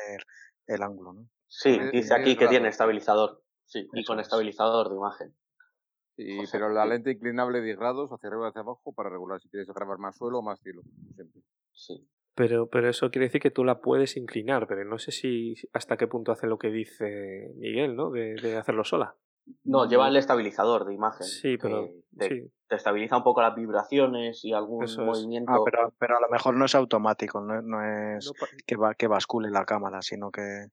el 0.66 0.82
ángulo, 0.82 1.12
¿no? 1.12 1.28
Sí, 1.46 1.78
Muy- 1.78 1.90
dice 1.92 2.14
muy 2.14 2.22
aquí 2.22 2.36
que 2.36 2.48
tiene 2.48 2.68
estabilizador. 2.68 3.42
Sí, 3.64 3.88
y 3.92 4.04
con 4.04 4.18
es. 4.18 4.26
estabilizador 4.26 4.88
de 4.90 4.96
imagen. 4.96 5.34
Y, 6.16 6.46
pero 6.52 6.68
la 6.68 6.84
lente 6.86 7.10
inclinable 7.12 7.58
de 7.60 7.64
10 7.66 7.78
grados 7.78 8.10
hacia 8.12 8.28
arriba 8.28 8.46
y 8.46 8.48
hacia 8.50 8.60
abajo 8.60 8.92
para 8.94 9.08
regular 9.10 9.40
si 9.40 9.48
quieres 9.48 9.68
grabar 9.68 9.98
más 9.98 10.16
suelo 10.16 10.38
o 10.38 10.42
más 10.42 10.60
cielo. 10.60 10.82
Siempre. 11.14 11.42
Sí. 11.72 12.06
Pero, 12.34 12.66
pero 12.68 12.88
eso 12.88 13.10
quiere 13.10 13.26
decir 13.26 13.40
que 13.40 13.50
tú 13.50 13.64
la 13.64 13.80
puedes 13.80 14.16
inclinar, 14.16 14.66
pero 14.66 14.84
no 14.84 14.98
sé 14.98 15.12
si 15.12 15.54
hasta 15.72 15.96
qué 15.96 16.06
punto 16.06 16.32
hace 16.32 16.46
lo 16.46 16.58
que 16.58 16.68
dice 16.70 17.52
Miguel, 17.56 17.94
¿no? 17.96 18.10
De, 18.10 18.34
de 18.34 18.56
hacerlo 18.56 18.84
sola. 18.84 19.16
No, 19.64 19.88
lleva 19.88 20.08
el 20.08 20.16
estabilizador 20.16 20.84
de 20.86 20.94
imagen. 20.94 21.26
Sí, 21.26 21.58
pero 21.58 21.88
te, 22.16 22.28
sí. 22.28 22.52
te 22.68 22.76
estabiliza 22.76 23.16
un 23.16 23.24
poco 23.24 23.42
las 23.42 23.54
vibraciones 23.56 24.44
y 24.44 24.52
algún 24.52 24.84
Eso 24.84 25.02
es. 25.02 25.06
movimiento. 25.06 25.50
Ah, 25.52 25.58
pero, 25.64 25.92
pero 25.98 26.16
a 26.16 26.20
lo 26.20 26.28
mejor 26.28 26.54
no 26.56 26.64
es 26.64 26.74
automático, 26.74 27.40
no, 27.40 27.60
no 27.60 27.82
es 28.16 28.32
que, 28.66 28.76
va, 28.76 28.94
que 28.94 29.08
bascule 29.08 29.50
la 29.50 29.64
cámara, 29.64 30.00
sino 30.00 30.30
que 30.30 30.68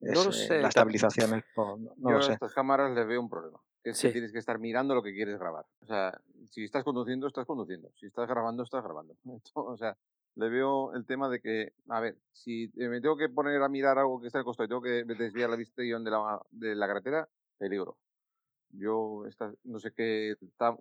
No 0.00 0.12
es, 0.12 0.24
lo 0.24 0.30
eh, 0.30 0.34
sé, 0.34 0.60
la 0.60 0.68
estabilización 0.68 1.34
es 1.38 1.44
no, 1.56 1.76
no 1.78 1.92
Yo 1.96 2.10
lo 2.10 2.18
a 2.18 2.22
sé. 2.22 2.32
estas 2.34 2.52
cámaras 2.54 2.92
les 2.94 3.06
veo 3.06 3.20
un 3.20 3.30
problema. 3.30 3.58
Que 3.84 3.90
Es 3.90 3.98
Sí. 3.98 4.08
que 4.08 4.12
tienes 4.14 4.32
que 4.32 4.38
estar 4.38 4.58
mirando 4.58 4.94
lo 4.94 5.02
que 5.02 5.12
quieres 5.12 5.38
grabar. 5.38 5.66
O 5.82 5.86
sea, 5.86 6.18
si 6.50 6.64
estás 6.64 6.82
conduciendo, 6.82 7.26
estás 7.28 7.46
conduciendo. 7.46 7.90
Si 7.96 8.06
estás 8.06 8.26
grabando, 8.26 8.62
estás 8.64 8.82
grabando. 8.82 9.14
O 9.54 9.76
sea, 9.76 9.96
le 10.36 10.48
veo 10.48 10.94
el 10.94 11.04
tema 11.06 11.28
de 11.28 11.40
que, 11.40 11.72
a 11.88 12.00
ver, 12.00 12.16
si 12.32 12.64
eh, 12.76 12.88
me 12.88 13.00
tengo 13.00 13.16
que 13.16 13.28
poner 13.28 13.62
a 13.62 13.68
mirar 13.68 13.98
algo 13.98 14.20
que 14.20 14.26
está 14.26 14.38
al 14.40 14.44
costado 14.44 14.64
y 14.64 14.68
tengo 14.68 14.82
que 14.82 15.04
desviar 15.04 15.50
la 15.50 15.56
visión 15.56 16.02
de 16.02 16.10
la, 16.10 16.40
de 16.50 16.74
la 16.74 16.86
carretera, 16.88 17.28
peligro. 17.58 17.96
Yo 18.70 19.26
esta- 19.26 19.52
no 19.64 19.78
sé 19.78 19.92
qué, 19.92 20.34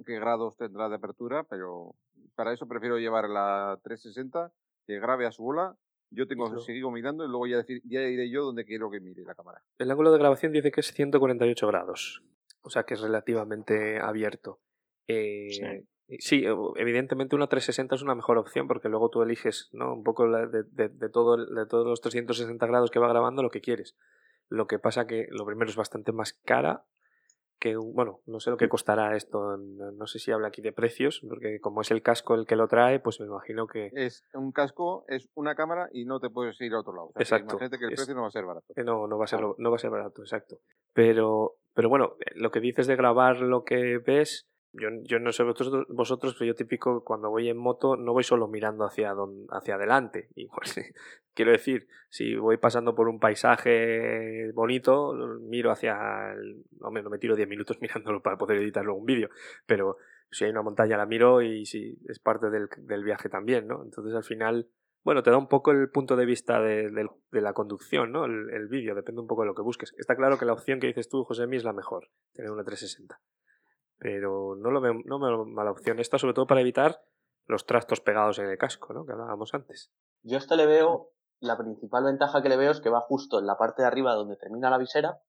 qué 0.05 0.13
grados 0.19 0.57
tendrá 0.57 0.89
de 0.89 0.95
apertura, 0.95 1.43
pero 1.43 1.93
para 2.35 2.51
eso 2.53 2.67
prefiero 2.67 2.97
llevar 2.97 3.29
la 3.29 3.77
360, 3.83 4.51
que 4.87 4.99
grabe 4.99 5.27
a 5.27 5.31
su 5.31 5.43
bola 5.43 5.75
Yo 6.09 6.27
tengo, 6.27 6.47
Lo- 6.47 6.59
sigo 6.61 6.91
mirando 6.91 7.25
y 7.25 7.27
luego 7.27 7.47
ya, 7.47 7.57
decir, 7.57 7.81
ya 7.85 8.01
diré 8.01 8.29
yo 8.29 8.43
dónde 8.45 8.65
quiero 8.65 8.89
que 8.91 8.99
mire 8.99 9.23
la 9.23 9.33
cámara. 9.33 9.63
El 9.79 9.89
ángulo 9.89 10.11
de 10.11 10.19
grabación 10.19 10.51
dice 10.51 10.71
que 10.71 10.81
es 10.81 10.93
148 10.93 11.65
grados, 11.67 12.21
o 12.63 12.69
sea 12.69 12.83
que 12.83 12.95
es 12.95 13.01
relativamente 13.01 13.99
abierto. 13.99 14.59
Eh, 15.07 15.49
sí, 16.19 16.43
evidentemente 16.75 17.35
una 17.35 17.47
360 17.47 17.95
es 17.95 18.01
una 18.01 18.15
mejor 18.15 18.37
opción 18.37 18.67
porque 18.67 18.89
luego 18.89 19.09
tú 19.09 19.21
eliges 19.21 19.69
¿no? 19.73 19.93
un 19.93 20.03
poco 20.03 20.25
la- 20.27 20.47
de, 20.47 20.63
de- 20.63 20.89
de 20.89 21.09
todo, 21.09 21.37
de 21.45 21.65
todos 21.65 21.85
los 21.87 22.01
360 22.01 22.65
grados 22.67 22.91
que 22.91 22.99
va 22.99 23.07
grabando 23.09 23.41
lo 23.43 23.49
que 23.51 23.61
quieres. 23.61 23.95
Lo 24.49 24.67
que 24.67 24.79
pasa 24.79 25.07
que 25.07 25.27
lo 25.29 25.45
primero 25.45 25.69
es 25.69 25.75
bastante 25.77 26.11
más 26.11 26.33
cara 26.45 26.83
que, 27.63 27.77
bueno, 27.77 28.19
no 28.25 28.41
sé 28.41 28.49
lo 28.49 28.57
que 28.57 28.67
costará 28.67 29.15
esto, 29.15 29.55
no, 29.55 30.05
sé 30.05 30.19
si 30.19 30.33
habla 30.33 30.49
aquí 30.49 30.61
de 30.61 30.73
precios, 30.73 31.21
porque 31.29 31.61
como 31.61 31.79
es 31.79 31.91
el 31.91 32.01
casco 32.01 32.35
el 32.35 32.45
que 32.45 32.57
lo 32.57 32.67
trae, 32.67 32.99
pues 32.99 33.21
me 33.21 33.25
imagino 33.25 33.67
que... 33.67 33.89
Es 33.93 34.25
un 34.33 34.51
casco, 34.51 35.05
es 35.07 35.29
una 35.33 35.55
cámara 35.55 35.87
y 35.93 36.03
no 36.03 36.19
te 36.19 36.29
puedes 36.29 36.59
ir 36.59 36.73
a 36.73 36.81
otro 36.81 36.91
lado. 36.91 37.05
O 37.07 37.11
sea, 37.13 37.19
que 37.19 37.23
Exacto. 37.23 37.53
Imagínate 37.55 37.79
que 37.79 37.85
el 37.85 37.93
Es- 37.93 37.99
precio 38.01 38.15
no 38.15 38.23
va 38.23 38.27
a 38.27 38.31
ser 38.31 38.43
barato. 38.43 38.65
Eh, 38.75 38.83
No, 38.83 39.07
no 39.07 39.17
va 39.17 39.23
a 39.23 39.27
ser, 39.27 39.39
no 39.57 39.69
va 39.71 39.77
a 39.77 39.79
ser 39.79 39.91
barato, 39.91 40.21
exacto. 40.23 40.57
Pero, 40.93 41.53
pero 41.73 41.87
bueno, 41.87 42.17
eh, 42.19 42.31
lo 42.35 42.51
que 42.51 42.59
dices 42.59 42.85
de 42.85 42.97
grabar 42.97 43.37
lo 43.39 43.63
que 43.63 43.97
ves, 44.05 44.45
yo, 44.73 44.89
yo 45.03 45.19
no 45.19 45.31
sé 45.31 45.43
vosotros, 45.43 45.85
vosotros, 45.89 46.35
pero 46.37 46.49
yo 46.49 46.55
típico 46.55 47.03
cuando 47.03 47.29
voy 47.29 47.49
en 47.49 47.57
moto 47.57 47.95
no 47.95 48.13
voy 48.13 48.23
solo 48.23 48.47
mirando 48.47 48.85
hacia, 48.85 49.13
don- 49.13 49.45
hacia 49.49 49.75
adelante. 49.75 50.29
Igual, 50.35 50.67
quiero 51.33 51.51
decir, 51.51 51.87
si 52.09 52.35
voy 52.35 52.57
pasando 52.57 52.93
por 52.95 53.07
un 53.07 53.19
paisaje 53.19 54.51
bonito, 54.53 55.13
miro 55.41 55.71
hacia 55.71 56.33
el... 56.33 56.63
Hombre, 56.81 57.03
no 57.03 57.09
me 57.09 57.19
tiro 57.19 57.35
10 57.35 57.47
minutos 57.47 57.77
mirándolo 57.81 58.21
para 58.21 58.37
poder 58.37 58.57
editar 58.57 58.83
luego 58.83 58.99
un 58.99 59.05
vídeo, 59.05 59.29
pero 59.65 59.97
si 60.31 60.45
hay 60.45 60.51
una 60.51 60.63
montaña 60.63 60.97
la 60.97 61.05
miro 61.05 61.41
y 61.41 61.65
si 61.65 61.97
es 62.07 62.19
parte 62.19 62.49
del, 62.49 62.67
del 62.77 63.03
viaje 63.03 63.29
también, 63.29 63.67
¿no? 63.67 63.83
Entonces 63.83 64.13
al 64.15 64.23
final 64.23 64.67
bueno, 65.05 65.21
te 65.21 65.31
da 65.31 65.37
un 65.37 65.49
poco 65.49 65.71
el 65.71 65.89
punto 65.89 66.15
de 66.15 66.25
vista 66.25 66.61
de, 66.61 66.89
del- 66.89 67.09
de 67.31 67.41
la 67.41 67.51
conducción, 67.51 68.13
¿no? 68.13 68.23
El, 68.23 68.49
el 68.51 68.67
vídeo, 68.69 68.95
depende 68.95 69.19
un 69.19 69.27
poco 69.27 69.41
de 69.41 69.47
lo 69.47 69.53
que 69.53 69.61
busques. 69.61 69.93
Está 69.97 70.15
claro 70.15 70.37
que 70.37 70.45
la 70.45 70.53
opción 70.53 70.79
que 70.79 70.87
dices 70.87 71.09
tú, 71.09 71.25
José, 71.25 71.43
es 71.51 71.63
la 71.65 71.73
mejor, 71.73 72.07
tener 72.31 72.49
una 72.51 72.63
360. 72.63 73.19
Pero 73.97 74.55
no 74.55 74.71
lo 74.71 74.81
veo, 74.81 74.93
no 75.05 75.19
me 75.19 75.27
veo 75.27 75.45
mala 75.45 75.71
opción. 75.71 75.99
Esta 75.99 76.17
sobre 76.17 76.33
todo 76.33 76.47
para 76.47 76.61
evitar 76.61 77.01
los 77.47 77.65
trastos 77.65 78.01
pegados 78.01 78.39
en 78.39 78.47
el 78.47 78.57
casco, 78.57 78.93
¿no? 78.93 79.05
Que 79.05 79.13
hablábamos 79.13 79.53
antes. 79.53 79.91
Yo 80.23 80.37
a 80.37 80.39
este 80.39 80.55
le 80.55 80.65
veo, 80.65 81.11
la 81.39 81.57
principal 81.57 82.05
ventaja 82.05 82.41
que 82.41 82.49
le 82.49 82.57
veo 82.57 82.71
es 82.71 82.81
que 82.81 82.89
va 82.89 83.01
justo 83.01 83.39
en 83.39 83.45
la 83.45 83.57
parte 83.57 83.81
de 83.81 83.87
arriba 83.87 84.13
donde 84.13 84.37
termina 84.37 84.69
la 84.69 84.77
visera, 84.77 85.21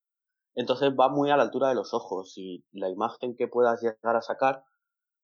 entonces 0.55 0.91
va 0.97 1.09
muy 1.09 1.29
a 1.31 1.37
la 1.37 1.43
altura 1.43 1.69
de 1.69 1.75
los 1.75 1.93
ojos 1.93 2.33
y 2.37 2.65
la 2.71 2.89
imagen 2.89 3.35
que 3.35 3.47
puedas 3.47 3.81
llegar 3.81 4.15
a 4.15 4.21
sacar, 4.21 4.63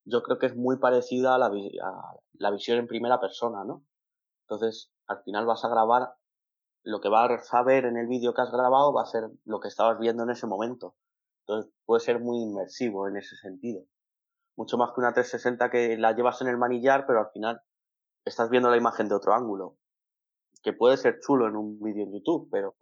yo 0.03 0.23
creo 0.23 0.37
que 0.37 0.47
es 0.47 0.55
muy 0.55 0.77
parecida 0.77 1.35
a 1.35 1.37
la, 1.37 1.47
a 1.47 2.15
la 2.33 2.51
visión 2.51 2.77
en 2.77 2.87
primera 2.87 3.19
persona, 3.19 3.63
¿no? 3.63 3.85
Entonces, 4.47 4.91
al 5.07 5.23
final 5.23 5.45
vas 5.45 5.63
a 5.63 5.69
grabar, 5.69 6.15
lo 6.83 6.99
que 6.99 7.09
vas 7.09 7.53
a 7.53 7.63
ver 7.63 7.85
en 7.85 7.95
el 7.95 8.07
vídeo 8.07 8.33
que 8.33 8.41
has 8.41 8.51
grabado 8.51 8.91
va 8.93 9.03
a 9.03 9.05
ser 9.05 9.29
lo 9.45 9.59
que 9.59 9.69
estabas 9.69 9.99
viendo 9.99 10.23
en 10.23 10.31
ese 10.31 10.47
momento. 10.47 10.95
Entonces, 11.41 11.71
puede 11.85 12.01
ser 12.01 12.19
muy 12.19 12.41
inmersivo 12.41 13.07
en 13.07 13.17
ese 13.17 13.35
sentido. 13.35 13.83
Mucho 14.55 14.77
más 14.77 14.91
que 14.93 15.01
una 15.01 15.13
360 15.13 15.69
que 15.69 15.97
la 15.97 16.15
llevas 16.15 16.41
en 16.41 16.47
el 16.47 16.57
manillar, 16.57 17.05
pero 17.07 17.19
al 17.19 17.31
final 17.33 17.61
estás 18.25 18.49
viendo 18.49 18.69
la 18.69 18.77
imagen 18.77 19.07
de 19.07 19.15
otro 19.15 19.33
ángulo. 19.33 19.77
Que 20.63 20.73
puede 20.73 20.97
ser 20.97 21.19
chulo 21.19 21.47
en 21.47 21.55
un 21.55 21.79
vídeo 21.79 22.03
en 22.03 22.13
YouTube, 22.13 22.49
pero 22.51 22.75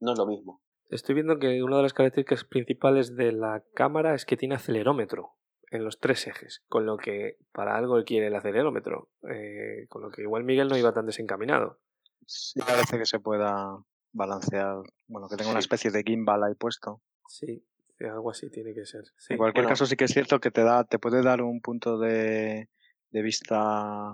no 0.00 0.12
es 0.12 0.18
lo 0.18 0.26
mismo. 0.26 0.62
Estoy 0.88 1.16
viendo 1.16 1.38
que 1.38 1.62
una 1.62 1.78
de 1.78 1.82
las 1.82 1.94
características 1.94 2.44
principales 2.44 3.16
de 3.16 3.32
la 3.32 3.62
cámara 3.74 4.14
es 4.14 4.24
que 4.24 4.36
tiene 4.36 4.54
acelerómetro 4.54 5.32
en 5.70 5.84
los 5.84 5.98
tres 5.98 6.26
ejes, 6.28 6.62
con 6.68 6.86
lo 6.86 6.96
que 6.96 7.38
para 7.52 7.76
algo 7.76 7.96
él 7.96 8.04
quiere 8.04 8.28
el 8.28 8.34
acelerómetro, 8.36 9.10
eh, 9.28 9.86
con 9.88 10.02
lo 10.02 10.10
que 10.10 10.22
igual 10.22 10.44
Miguel 10.44 10.68
no 10.68 10.76
iba 10.76 10.92
tan 10.92 11.06
desencaminado. 11.06 11.80
Sí, 12.24 12.60
parece 12.60 12.98
que 12.98 13.04
se 13.04 13.18
pueda 13.18 13.78
balancear, 14.12 14.76
bueno, 15.08 15.28
que 15.28 15.36
tenga 15.36 15.50
una 15.50 15.60
especie 15.60 15.90
de 15.90 16.04
gimbal 16.04 16.44
ahí 16.44 16.54
puesto. 16.54 17.02
Sí, 17.26 17.64
algo 18.00 18.30
así 18.30 18.50
tiene 18.50 18.74
que 18.74 18.84
ser. 18.84 19.04
Sí. 19.16 19.34
En 19.34 19.38
cualquier 19.38 19.64
Bueno, 19.64 19.72
caso 19.72 19.86
sí 19.86 19.96
que 19.96 20.04
es 20.04 20.12
cierto 20.12 20.40
que 20.40 20.50
te 20.50 20.62
da, 20.62 20.84
te 20.84 20.98
puede 20.98 21.22
dar 21.22 21.42
un 21.42 21.60
punto 21.60 21.98
de, 21.98 22.68
de 23.10 23.22
vista 23.22 24.12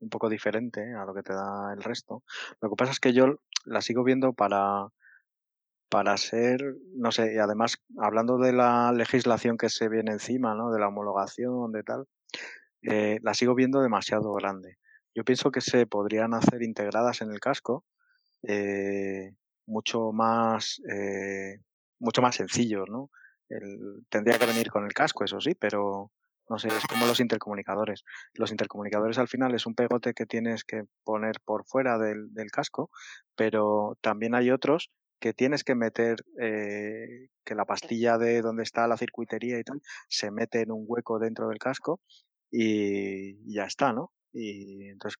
un 0.00 0.08
poco 0.08 0.28
diferente 0.28 0.94
a 0.94 1.04
lo 1.04 1.14
que 1.14 1.22
te 1.22 1.32
da 1.32 1.72
el 1.72 1.82
resto. 1.82 2.22
Lo 2.60 2.70
que 2.70 2.76
pasa 2.76 2.92
es 2.92 3.00
que 3.00 3.12
yo 3.12 3.40
la 3.64 3.80
sigo 3.80 4.04
viendo 4.04 4.32
para, 4.32 4.88
para 5.88 6.16
ser, 6.16 6.60
no 6.94 7.10
sé, 7.10 7.34
y 7.34 7.38
además 7.38 7.82
hablando 7.98 8.38
de 8.38 8.52
la 8.52 8.92
legislación 8.92 9.56
que 9.56 9.68
se 9.68 9.88
viene 9.88 10.12
encima, 10.12 10.54
¿no? 10.54 10.70
De 10.70 10.78
la 10.78 10.88
homologación, 10.88 11.72
de 11.72 11.82
tal, 11.82 12.06
eh, 12.82 13.18
la 13.22 13.34
sigo 13.34 13.54
viendo 13.54 13.80
demasiado 13.80 14.32
grande. 14.34 14.78
Yo 15.14 15.24
pienso 15.24 15.50
que 15.50 15.60
se 15.60 15.86
podrían 15.86 16.34
hacer 16.34 16.62
integradas 16.62 17.22
en 17.22 17.32
el 17.32 17.40
casco 17.40 17.84
eh, 18.42 19.34
mucho 19.66 20.12
más 20.12 20.80
eh, 20.88 21.60
mucho 22.00 22.22
más 22.22 22.36
sencillos, 22.36 22.86
¿no? 22.88 23.10
El- 23.48 24.04
tendría 24.10 24.38
que 24.38 24.46
venir 24.46 24.70
con 24.70 24.84
el 24.84 24.92
casco, 24.92 25.24
eso 25.24 25.40
sí, 25.40 25.54
pero 25.54 26.10
no 26.50 26.58
sé, 26.58 26.68
es 26.68 26.86
como 26.86 27.06
los 27.06 27.20
intercomunicadores. 27.20 28.04
Los 28.34 28.50
intercomunicadores 28.50 29.18
al 29.18 29.28
final 29.28 29.54
es 29.54 29.66
un 29.66 29.74
pegote 29.74 30.14
que 30.14 30.26
tienes 30.26 30.64
que 30.64 30.84
poner 31.04 31.36
por 31.44 31.64
fuera 31.66 31.98
del, 31.98 32.32
del 32.34 32.50
casco, 32.50 32.90
pero 33.36 33.96
también 34.00 34.34
hay 34.34 34.50
otros 34.50 34.90
que 35.20 35.32
tienes 35.34 35.64
que 35.64 35.74
meter, 35.74 36.16
eh, 36.40 37.28
que 37.44 37.54
la 37.54 37.64
pastilla 37.64 38.18
de 38.18 38.40
donde 38.40 38.62
está 38.62 38.86
la 38.88 38.96
circuitería 38.96 39.58
y 39.58 39.64
tal, 39.64 39.82
se 40.08 40.30
mete 40.30 40.62
en 40.62 40.70
un 40.72 40.84
hueco 40.86 41.18
dentro 41.18 41.48
del 41.48 41.58
casco 41.58 42.00
y 42.50 43.52
ya 43.52 43.64
está, 43.64 43.92
¿no? 43.92 44.12
Y 44.32 44.88
entonces, 44.88 45.18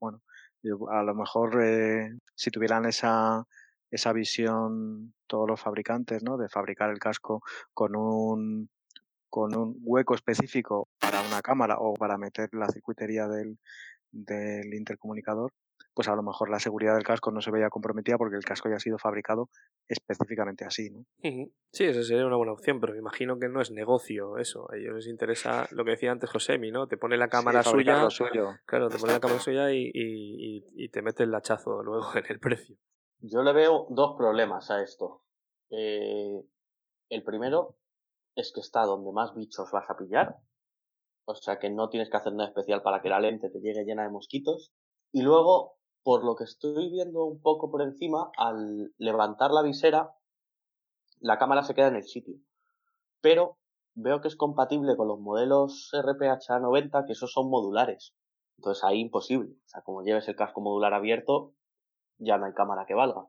bueno, 0.00 0.22
yo 0.62 0.90
a 0.90 1.02
lo 1.02 1.14
mejor 1.14 1.62
eh, 1.64 2.10
si 2.34 2.50
tuvieran 2.50 2.86
esa, 2.86 3.44
esa 3.90 4.12
visión 4.12 5.14
todos 5.26 5.48
los 5.48 5.60
fabricantes, 5.60 6.22
¿no? 6.22 6.36
De 6.36 6.48
fabricar 6.48 6.90
el 6.90 6.98
casco 6.98 7.42
con 7.74 7.96
un, 7.96 8.68
con 9.28 9.56
un 9.56 9.76
hueco 9.82 10.14
específico 10.14 10.88
para 11.00 11.20
una 11.22 11.42
cámara 11.42 11.76
o 11.78 11.94
para 11.94 12.18
meter 12.18 12.48
la 12.52 12.68
circuitería 12.68 13.26
del, 13.28 13.58
del 14.12 14.74
intercomunicador, 14.74 15.52
pues 15.94 16.08
a 16.08 16.14
lo 16.14 16.22
mejor 16.22 16.50
la 16.50 16.60
seguridad 16.60 16.94
del 16.94 17.04
casco 17.04 17.30
no 17.30 17.40
se 17.40 17.50
veía 17.50 17.68
comprometida 17.70 18.16
porque 18.18 18.36
el 18.36 18.44
casco 18.44 18.68
ya 18.68 18.76
ha 18.76 18.80
sido 18.80 18.98
fabricado 18.98 19.48
específicamente 19.88 20.64
así, 20.64 20.90
¿no? 20.90 21.04
Sí, 21.72 21.84
esa 21.84 22.02
sería 22.02 22.26
una 22.26 22.36
buena 22.36 22.52
opción, 22.52 22.80
pero 22.80 22.92
me 22.92 22.98
imagino 23.00 23.38
que 23.38 23.48
no 23.48 23.60
es 23.60 23.70
negocio 23.70 24.38
eso. 24.38 24.70
A 24.72 24.76
ellos 24.76 24.94
les 24.94 25.06
interesa 25.06 25.66
lo 25.72 25.84
que 25.84 25.92
decía 25.92 26.12
antes 26.12 26.30
Josemi, 26.30 26.70
¿no? 26.70 26.86
Te 26.88 26.96
pone 26.96 27.16
la 27.16 27.28
cámara 27.28 27.62
suya. 27.78 27.94
Claro, 28.66 28.88
te 28.88 28.98
pone 28.98 29.12
la 29.12 29.20
cámara 29.20 29.40
suya 29.40 29.72
y- 29.72 29.90
y 29.94 30.88
te 30.88 31.02
mete 31.02 31.22
el 31.24 31.34
hachazo 31.34 31.82
luego 31.82 32.04
en 32.16 32.24
el 32.28 32.40
precio. 32.40 32.76
Yo 33.22 33.42
le 33.42 33.52
veo 33.52 33.86
dos 33.90 34.16
problemas 34.16 34.70
a 34.70 34.82
esto. 34.82 35.22
Eh, 35.70 36.42
el 37.10 37.22
primero 37.22 37.76
es 38.34 38.50
que 38.52 38.60
está 38.60 38.84
donde 38.84 39.12
más 39.12 39.34
bichos 39.34 39.70
vas 39.70 39.90
a 39.90 39.96
pillar. 39.96 40.38
O 41.26 41.34
sea 41.34 41.58
que 41.58 41.68
no 41.68 41.90
tienes 41.90 42.08
que 42.08 42.16
hacer 42.16 42.32
nada 42.32 42.48
especial 42.48 42.82
para 42.82 43.02
que 43.02 43.10
la 43.10 43.20
lente 43.20 43.50
te 43.50 43.60
llegue 43.60 43.84
llena 43.84 44.04
de 44.04 44.10
mosquitos. 44.10 44.72
Y 45.12 45.20
luego, 45.20 45.74
por 46.02 46.24
lo 46.24 46.34
que 46.34 46.44
estoy 46.44 46.90
viendo 46.90 47.24
un 47.24 47.42
poco 47.42 47.70
por 47.70 47.82
encima, 47.82 48.30
al 48.38 48.94
levantar 48.96 49.50
la 49.50 49.62
visera, 49.62 50.14
la 51.20 51.38
cámara 51.38 51.62
se 51.62 51.74
queda 51.74 51.88
en 51.88 51.96
el 51.96 52.04
sitio. 52.04 52.36
Pero 53.20 53.58
veo 53.94 54.22
que 54.22 54.28
es 54.28 54.36
compatible 54.36 54.96
con 54.96 55.08
los 55.08 55.20
modelos 55.20 55.90
RPH 55.92 56.58
90, 56.58 57.04
que 57.04 57.12
esos 57.12 57.32
son 57.32 57.50
modulares. 57.50 58.14
Entonces 58.56 58.82
ahí 58.82 59.00
imposible. 59.00 59.52
O 59.66 59.68
sea, 59.68 59.82
como 59.82 60.02
lleves 60.02 60.26
el 60.28 60.36
casco 60.36 60.62
modular 60.62 60.94
abierto, 60.94 61.52
ya 62.20 62.38
no 62.38 62.46
hay 62.46 62.52
cámara 62.52 62.84
que 62.86 62.94
valga. 62.94 63.26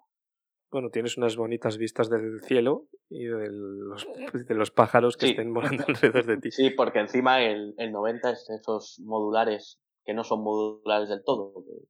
Bueno, 0.72 0.90
tienes 0.90 1.18
unas 1.18 1.36
bonitas 1.36 1.78
vistas 1.78 2.10
del 2.10 2.42
cielo 2.44 2.86
y 3.10 3.26
de 3.26 3.50
los, 3.52 4.08
de 4.48 4.56
los 4.56 4.72
pájaros 4.72 5.18
que 5.18 5.26
Sí. 5.26 5.32
estén 5.32 5.54
volando 5.54 5.84
alrededor 5.88 6.26
de 6.26 6.38
ti. 6.38 6.52
Sí, 6.52 6.70
porque 6.70 7.00
encima 7.00 7.42
el, 7.44 7.74
el 7.78 7.92
90 7.92 8.30
es 8.32 8.50
esos 8.50 9.00
modulares 9.04 9.82
que 10.06 10.14
no 10.14 10.24
son 10.24 10.44
modulares 10.44 11.10
del 11.10 11.24
todo, 11.26 11.64
que, 11.66 11.88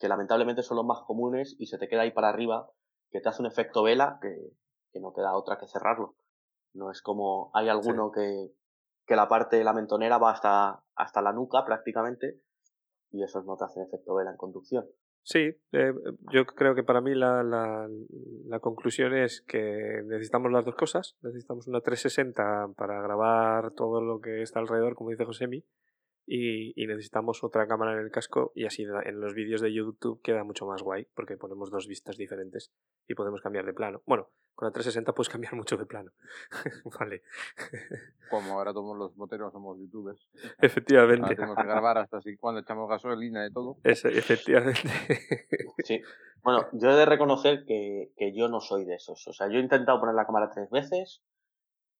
que 0.00 0.08
lamentablemente 0.08 0.62
son 0.62 0.76
los 0.76 0.86
más 0.86 1.00
comunes 1.06 1.56
y 1.58 1.66
se 1.66 1.78
te 1.78 1.88
queda 1.88 2.02
ahí 2.02 2.10
para 2.12 2.28
arriba, 2.28 2.70
que 3.10 3.20
te 3.20 3.28
hace 3.28 3.40
un 3.40 3.46
efecto 3.46 3.82
vela 3.82 4.18
que, 4.20 4.36
que 4.92 5.00
no 5.00 5.12
queda 5.14 5.34
otra 5.34 5.58
que 5.58 5.66
cerrarlo. 5.66 6.16
No 6.74 6.90
es 6.90 7.00
como 7.00 7.50
hay 7.54 7.68
alguno 7.70 8.10
que, 8.12 8.50
que 9.06 9.16
la 9.16 9.28
parte 9.28 9.56
de 9.56 9.64
la 9.64 9.72
mentonera 9.72 10.18
va 10.18 10.32
hasta, 10.32 10.84
hasta 10.94 11.22
la 11.22 11.32
nuca 11.32 11.64
prácticamente 11.64 12.42
y 13.10 13.22
esos 13.22 13.46
no 13.46 13.56
te 13.56 13.64
hacen 13.64 13.84
efecto 13.84 14.14
vela 14.14 14.30
en 14.30 14.36
conducción. 14.36 14.84
Sí, 15.26 15.56
eh, 15.72 15.94
yo 16.32 16.44
creo 16.44 16.74
que 16.74 16.82
para 16.82 17.00
mí 17.00 17.14
la, 17.14 17.42
la, 17.42 17.88
la 18.46 18.60
conclusión 18.60 19.16
es 19.16 19.40
que 19.40 20.02
necesitamos 20.04 20.52
las 20.52 20.66
dos 20.66 20.74
cosas. 20.74 21.16
Necesitamos 21.22 21.66
una 21.66 21.80
360 21.80 22.74
para 22.76 23.00
grabar 23.00 23.70
todo 23.70 24.02
lo 24.02 24.20
que 24.20 24.42
está 24.42 24.60
alrededor, 24.60 24.94
como 24.94 25.10
dice 25.10 25.24
Josemi, 25.24 25.64
y, 26.26 26.72
y 26.82 26.86
necesitamos 26.86 27.44
otra 27.44 27.66
cámara 27.66 27.92
en 27.92 27.98
el 27.98 28.10
casco 28.10 28.52
y 28.54 28.64
así 28.66 28.82
en 28.82 29.20
los 29.20 29.34
vídeos 29.34 29.60
de 29.60 29.72
YouTube 29.72 30.20
queda 30.22 30.44
mucho 30.44 30.66
más 30.66 30.82
guay 30.82 31.06
porque 31.14 31.36
ponemos 31.36 31.70
dos 31.70 31.86
vistas 31.86 32.16
diferentes 32.16 32.72
y 33.06 33.14
podemos 33.14 33.40
cambiar 33.42 33.66
de 33.66 33.74
plano. 33.74 34.02
Bueno, 34.06 34.28
con 34.54 34.66
la 34.66 34.72
360 34.72 35.12
puedes 35.12 35.28
cambiar 35.28 35.54
mucho 35.56 35.76
de 35.76 35.86
plano. 35.86 36.12
vale. 36.98 37.22
Como 38.30 38.52
ahora 38.54 38.72
todos 38.72 38.96
los 38.96 39.16
moteros 39.16 39.52
somos 39.52 39.78
youtubers. 39.78 40.28
Efectivamente. 40.58 41.22
Ahora 41.24 41.36
tenemos 41.36 41.56
que 41.56 41.64
grabar 41.64 41.98
hasta 41.98 42.18
así 42.18 42.36
cuando 42.36 42.60
echamos 42.60 42.88
gasolina 42.88 43.46
y 43.46 43.52
todo. 43.52 43.76
Ese- 43.84 44.16
efectivamente. 44.16 44.80
Sí. 45.84 46.00
Bueno, 46.42 46.66
yo 46.72 46.90
he 46.90 46.94
de 46.94 47.04
reconocer 47.04 47.64
que, 47.66 48.12
que 48.16 48.32
yo 48.34 48.48
no 48.48 48.60
soy 48.60 48.84
de 48.84 48.94
esos. 48.94 49.26
O 49.28 49.32
sea, 49.32 49.48
yo 49.48 49.58
he 49.58 49.60
intentado 49.62 49.98
poner 50.00 50.14
la 50.14 50.24
cámara 50.26 50.50
tres 50.50 50.70
veces 50.70 51.22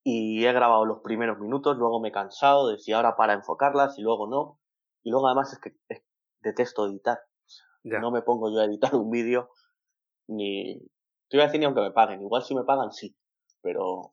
y 0.04 0.44
he 0.46 0.52
grabado 0.52 0.84
los 0.84 1.00
primeros 1.00 1.38
minutos, 1.40 1.76
luego 1.78 2.00
me 2.00 2.10
he 2.10 2.12
cansado 2.12 2.68
de 2.68 2.78
si 2.78 2.92
ahora 2.92 3.16
para 3.16 3.32
enfocarla, 3.32 3.88
si 3.88 4.02
luego 4.02 4.26
no. 4.28 4.60
Y 5.02 5.10
luego 5.10 5.26
además 5.28 5.52
es 5.52 5.58
que 5.60 5.76
es- 5.88 6.04
detesto 6.40 6.86
editar. 6.86 7.18
Ya. 7.82 7.98
No 8.00 8.10
me 8.10 8.22
pongo 8.22 8.50
yo 8.52 8.60
a 8.60 8.66
editar 8.66 8.94
un 8.94 9.10
vídeo 9.10 9.50
ni... 10.28 10.78
Te 11.28 11.36
iba 11.38 11.44
a 11.44 11.46
decir 11.46 11.58
ni 11.60 11.66
aunque 11.66 11.80
me 11.80 11.90
paguen. 11.90 12.22
Igual 12.22 12.42
si 12.44 12.54
me 12.54 12.64
pagan, 12.64 12.92
sí. 12.92 13.16
Pero 13.62 14.10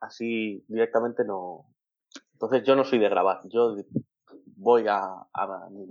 así 0.00 0.64
directamente 0.68 1.24
no... 1.24 1.66
Entonces 2.34 2.62
yo 2.64 2.76
no 2.76 2.84
soy 2.84 2.98
de 3.00 3.08
grabar. 3.08 3.40
Yo 3.48 3.74
voy 4.56 4.86
a, 4.88 5.02
a 5.32 5.68
mi 5.70 5.86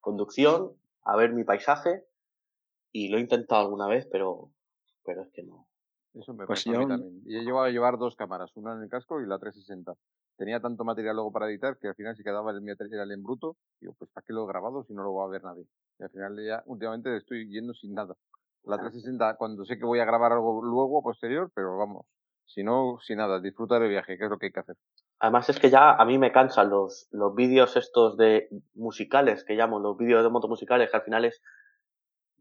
conducción, 0.00 0.76
a 1.02 1.16
ver 1.16 1.32
mi 1.32 1.44
paisaje 1.44 2.04
y 2.92 3.08
lo 3.08 3.18
he 3.18 3.20
intentado 3.20 3.62
alguna 3.62 3.88
vez, 3.88 4.06
pero, 4.10 4.52
pero 5.04 5.22
es 5.22 5.30
que 5.32 5.42
no. 5.42 5.66
Eso 6.18 6.32
me 6.32 6.46
Pues 6.46 6.64
pasa 6.64 6.70
a 6.70 6.78
mí 6.80 6.84
yo- 6.84 6.88
también. 6.88 7.22
Y 7.26 7.36
he 7.36 7.42
llevado 7.44 7.66
a 7.66 7.70
llevar 7.70 7.98
dos 7.98 8.16
cámaras, 8.16 8.50
una 8.56 8.72
en 8.74 8.82
el 8.82 8.88
casco 8.88 9.20
y 9.20 9.26
la 9.26 9.38
360. 9.38 9.94
Tenía 10.36 10.60
tanto 10.60 10.82
material 10.84 11.14
luego 11.16 11.30
para 11.32 11.46
editar 11.48 11.76
que 11.78 11.88
al 11.88 11.94
final 11.94 12.16
se 12.16 12.22
quedaba 12.24 12.50
el 12.52 12.60
material 12.62 13.10
en 13.12 13.22
bruto. 13.22 13.56
Digo, 13.80 13.94
pues 13.98 14.10
¿para 14.12 14.24
qué 14.24 14.32
lo 14.32 14.44
he 14.44 14.48
grabado 14.48 14.84
si 14.84 14.94
no 14.94 15.02
lo 15.02 15.14
va 15.14 15.24
a 15.24 15.28
ver 15.28 15.44
nadie? 15.44 15.66
Y 15.98 16.02
al 16.04 16.10
final 16.10 16.36
ya 16.44 16.62
últimamente 16.66 17.14
estoy 17.16 17.48
yendo 17.50 17.74
sin 17.74 17.94
nada. 17.94 18.14
La 18.64 18.78
360 18.78 19.36
cuando 19.36 19.64
sé 19.64 19.78
que 19.78 19.84
voy 19.84 20.00
a 20.00 20.04
grabar 20.04 20.32
algo 20.32 20.62
luego, 20.64 21.02
posterior, 21.02 21.50
pero 21.54 21.76
vamos, 21.78 22.06
si 22.46 22.64
no, 22.64 22.98
sin 23.00 23.18
nada, 23.18 23.38
disfrutar 23.40 23.82
el 23.82 23.90
viaje, 23.90 24.16
que 24.18 24.24
es 24.24 24.30
lo 24.30 24.38
que 24.38 24.46
hay 24.46 24.52
que 24.52 24.60
hacer. 24.60 24.76
Además 25.20 25.48
es 25.50 25.58
que 25.60 25.70
ya 25.70 25.92
a 25.94 26.04
mí 26.04 26.18
me 26.18 26.32
cansan 26.32 26.68
los, 26.70 27.08
los 27.12 27.34
vídeos 27.34 27.76
estos 27.76 28.16
de 28.16 28.48
musicales, 28.74 29.44
que 29.44 29.54
llamo, 29.54 29.78
los 29.80 29.96
vídeos 29.96 30.22
de 30.24 30.30
moto 30.30 30.48
musicales, 30.48 30.90
que 30.90 30.96
al 30.96 31.02
final 31.04 31.24
es, 31.26 31.40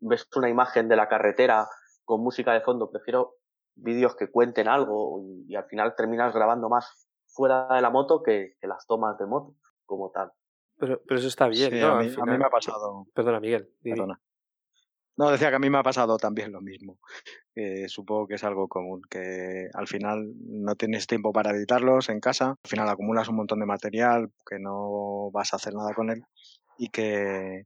ves 0.01 0.27
una 0.35 0.49
imagen 0.49 0.87
de 0.87 0.95
la 0.95 1.07
carretera 1.07 1.67
con 2.05 2.21
música 2.21 2.53
de 2.53 2.61
fondo, 2.61 2.89
prefiero 2.89 3.35
vídeos 3.75 4.15
que 4.15 4.29
cuenten 4.31 4.67
algo 4.67 5.21
y, 5.21 5.45
y 5.51 5.55
al 5.55 5.65
final 5.65 5.93
terminas 5.95 6.33
grabando 6.33 6.69
más 6.69 7.07
fuera 7.27 7.67
de 7.75 7.81
la 7.81 7.89
moto 7.89 8.23
que, 8.23 8.55
que 8.59 8.67
las 8.67 8.85
tomas 8.87 9.17
de 9.17 9.25
moto 9.25 9.55
como 9.85 10.11
tal. 10.11 10.31
Pero, 10.77 11.01
pero 11.07 11.19
eso 11.19 11.27
está 11.27 11.47
bien, 11.47 11.71
Sí, 11.71 11.79
¿no? 11.79 11.87
a, 11.87 11.99
mí, 11.99 12.05
a 12.05 12.09
mí 12.09 12.15
final- 12.15 12.39
me 12.39 12.45
ha 12.45 12.49
pasado. 12.49 13.05
Perdona, 13.13 13.39
Miguel. 13.39 13.69
Perdona. 13.83 14.19
No, 15.17 15.29
decía 15.31 15.49
que 15.49 15.55
a 15.55 15.59
mí 15.59 15.69
me 15.69 15.77
ha 15.77 15.83
pasado 15.83 16.17
también 16.17 16.51
lo 16.51 16.59
mismo. 16.59 16.99
Eh, 17.55 17.87
supongo 17.87 18.27
que 18.27 18.35
es 18.35 18.43
algo 18.43 18.67
común, 18.67 19.01
que 19.09 19.69
al 19.73 19.87
final 19.87 20.33
no 20.45 20.75
tienes 20.75 21.07
tiempo 21.07 21.31
para 21.31 21.51
editarlos 21.51 22.09
en 22.09 22.19
casa, 22.19 22.49
al 22.61 22.69
final 22.69 22.89
acumulas 22.89 23.29
un 23.29 23.37
montón 23.37 23.61
de 23.61 23.65
material 23.65 24.29
que 24.45 24.59
no 24.59 25.31
vas 25.31 25.53
a 25.53 25.55
hacer 25.55 25.73
nada 25.73 25.93
con 25.93 26.09
él 26.09 26.25
y 26.77 26.89
que, 26.89 27.63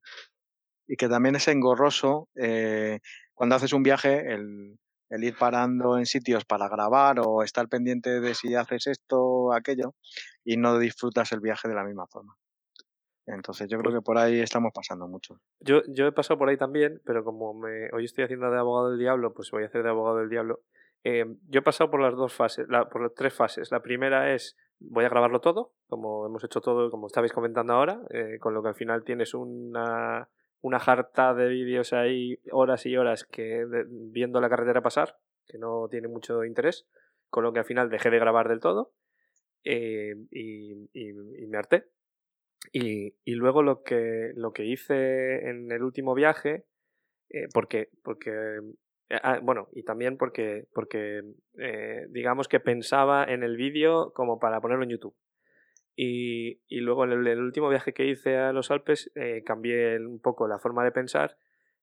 y 0.87 0.95
que 0.95 1.09
también 1.09 1.37
es 1.37 1.47
engorroso 1.47 2.29
eh, 2.35 2.99
cuando 3.33 3.55
haces 3.55 3.73
un 3.73 3.81
viaje 3.81 4.31
el, 4.31 4.77
el 5.09 5.23
ir 5.23 5.35
parando 5.37 5.97
en 5.97 6.05
sitios 6.05 6.45
para 6.45 6.69
grabar 6.69 7.19
o 7.19 7.43
estar 7.43 7.67
pendiente 7.67 8.19
de 8.21 8.35
si 8.35 8.55
haces 8.55 8.87
esto 8.87 9.19
o 9.21 9.53
aquello 9.53 9.95
y 10.43 10.57
no 10.57 10.77
disfrutas 10.79 11.31
el 11.31 11.39
viaje 11.39 11.67
de 11.67 11.75
la 11.75 11.83
misma 11.83 12.07
forma. 12.07 12.35
Entonces 13.25 13.67
yo 13.69 13.77
creo 13.77 13.93
que 13.93 14.01
por 14.01 14.17
ahí 14.17 14.39
estamos 14.39 14.71
pasando 14.73 15.07
mucho. 15.07 15.39
Yo, 15.59 15.81
yo 15.87 16.07
he 16.07 16.11
pasado 16.11 16.39
por 16.39 16.49
ahí 16.49 16.57
también, 16.57 16.99
pero 17.05 17.23
como 17.23 17.53
me, 17.53 17.89
hoy 17.91 18.05
estoy 18.05 18.23
haciendo 18.23 18.49
de 18.49 18.57
abogado 18.57 18.89
del 18.89 18.99
diablo, 18.99 19.33
pues 19.33 19.51
voy 19.51 19.63
a 19.63 19.67
hacer 19.67 19.83
de 19.83 19.89
abogado 19.89 20.17
del 20.17 20.29
diablo. 20.29 20.61
Eh, 21.03 21.25
yo 21.47 21.59
he 21.59 21.63
pasado 21.63 21.91
por 21.91 22.01
las 22.01 22.15
dos 22.15 22.33
fases, 22.33 22.67
la- 22.69 22.89
por 22.89 23.01
las 23.03 23.13
tres 23.13 23.33
fases. 23.33 23.71
La 23.71 23.81
primera 23.81 24.33
es, 24.33 24.57
voy 24.79 25.05
a 25.05 25.09
grabarlo 25.09 25.41
todo, 25.41 25.73
como 25.87 26.25
hemos 26.25 26.43
hecho 26.43 26.59
todo, 26.59 26.89
como 26.89 27.05
estabais 27.07 27.31
comentando 27.31 27.73
ahora, 27.73 28.01
eh, 28.09 28.37
con 28.39 28.53
lo 28.55 28.63
que 28.63 28.69
al 28.69 28.75
final 28.75 29.03
tienes 29.03 29.33
una, 29.35 30.27
una 30.61 30.79
jarta 30.79 31.33
de 31.33 31.47
vídeos 31.47 31.93
ahí, 31.93 32.39
horas 32.51 32.85
y 32.85 32.95
horas, 32.97 33.23
que 33.23 33.65
de- 33.65 33.85
viendo 33.87 34.41
la 34.41 34.49
carretera 34.49 34.81
pasar, 34.81 35.17
que 35.47 35.57
no 35.57 35.87
tiene 35.89 36.07
mucho 36.07 36.43
interés, 36.43 36.87
con 37.29 37.43
lo 37.43 37.53
que 37.53 37.59
al 37.59 37.65
final 37.65 37.89
dejé 37.89 38.09
de 38.09 38.19
grabar 38.19 38.47
del 38.49 38.59
todo 38.59 38.93
eh, 39.63 40.15
y, 40.31 40.89
y- 40.93 41.47
me 41.47 41.57
harté. 41.57 41.85
Y, 42.71 43.13
luego 43.25 43.63
lo 43.63 43.83
que, 43.83 44.31
lo 44.35 44.51
que 44.51 44.65
hice 44.65 45.49
en 45.49 45.71
el 45.71 45.81
último 45.81 46.13
viaje, 46.13 46.65
eh, 47.29 47.47
porque, 47.53 47.89
porque 48.03 48.31
eh, 49.09 49.19
ah, 49.23 49.39
bueno, 49.41 49.69
y 49.71 49.83
también 49.83 50.17
porque, 50.17 50.67
porque 50.73 51.21
digamos 52.09 52.47
que 52.47 52.59
pensaba 52.59 53.23
en 53.23 53.43
el 53.43 53.55
vídeo 53.57 54.11
como 54.13 54.39
para 54.39 54.61
ponerlo 54.61 54.83
en 54.83 54.91
YouTube. 54.91 55.15
Y, 56.01 56.79
luego 56.79 57.03
en 57.03 57.27
el, 57.27 57.41
último 57.41 57.67
viaje 57.67 57.91
que 57.91 58.05
hice 58.05 58.37
a 58.37 58.53
los 58.53 58.71
Alpes 58.71 59.11
eh, 59.15 59.43
cambié 59.45 59.99
un 59.99 60.21
poco 60.21 60.47
la 60.47 60.57
forma 60.57 60.85
de 60.85 60.93
pensar. 60.93 61.35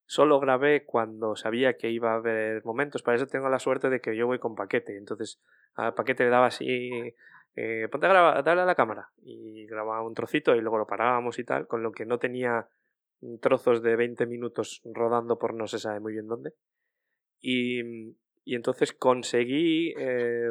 Solo 0.07 0.41
grabé 0.41 0.87
cuando 0.87 1.37
sabía 1.37 1.77
que 1.77 1.91
iba 1.91 2.13
a 2.13 2.17
haber 2.17 2.65
momentos. 2.65 3.03
Para 3.03 3.17
eso 3.17 3.27
tengo 3.27 3.51
la 3.51 3.59
suerte 3.59 3.91
de 3.91 4.01
que 4.01 4.17
yo 4.17 4.27
voy 4.27 4.39
con 4.39 4.55
paquete. 4.55 4.97
Entonces 4.97 5.39
al 5.75 5.93
paquete 5.93 6.25
le 6.25 6.31
daba 6.31 6.47
así 6.47 7.13
eh, 7.57 7.89
ponte 7.91 8.07
a 8.07 8.09
grabar, 8.09 8.43
dale 8.43 8.63
a 8.63 8.65
la 8.65 8.75
cámara. 8.75 9.11
Y 9.21 9.67
grababa 9.67 10.03
un 10.03 10.15
trocito 10.15 10.57
y 10.57 10.63
luego 10.63 10.79
lo 10.79 10.87
parábamos 10.87 11.39
y 11.39 11.45
tal, 11.45 11.67
con 11.67 11.83
lo 11.83 11.93
que 11.93 12.07
no 12.07 12.19
tenía 12.19 12.71
trozos 13.43 13.83
de 13.83 13.97
20 13.97 14.25
minutos 14.25 14.81
rodando 14.83 15.39
por 15.39 15.53
no 15.53 15.67
se 15.67 15.79
sabe 15.79 16.01
muy 16.01 16.15
bien 16.15 16.27
dónde. 16.27 16.55
Y, 17.43 17.83
y 18.47 18.55
entonces 18.55 18.95
conseguí, 18.95 19.93
eh, 19.99 20.49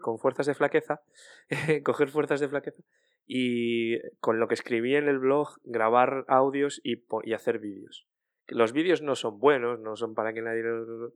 con 0.00 0.18
fuerzas 0.18 0.46
de 0.46 0.54
flaqueza, 0.54 1.02
coger 1.84 2.08
fuerzas 2.08 2.40
de 2.40 2.48
flaqueza 2.48 2.82
y 3.26 4.00
con 4.18 4.40
lo 4.40 4.48
que 4.48 4.54
escribí 4.54 4.96
en 4.96 5.06
el 5.06 5.18
blog, 5.20 5.58
grabar 5.62 6.24
audios 6.26 6.80
y, 6.82 7.04
y 7.22 7.32
hacer 7.34 7.60
vídeos. 7.60 8.08
Los 8.48 8.72
vídeos 8.72 9.02
no 9.02 9.14
son 9.14 9.38
buenos, 9.38 9.78
no 9.78 9.94
son 9.94 10.14
para 10.14 10.32
que 10.32 10.40
nadie... 10.40 10.62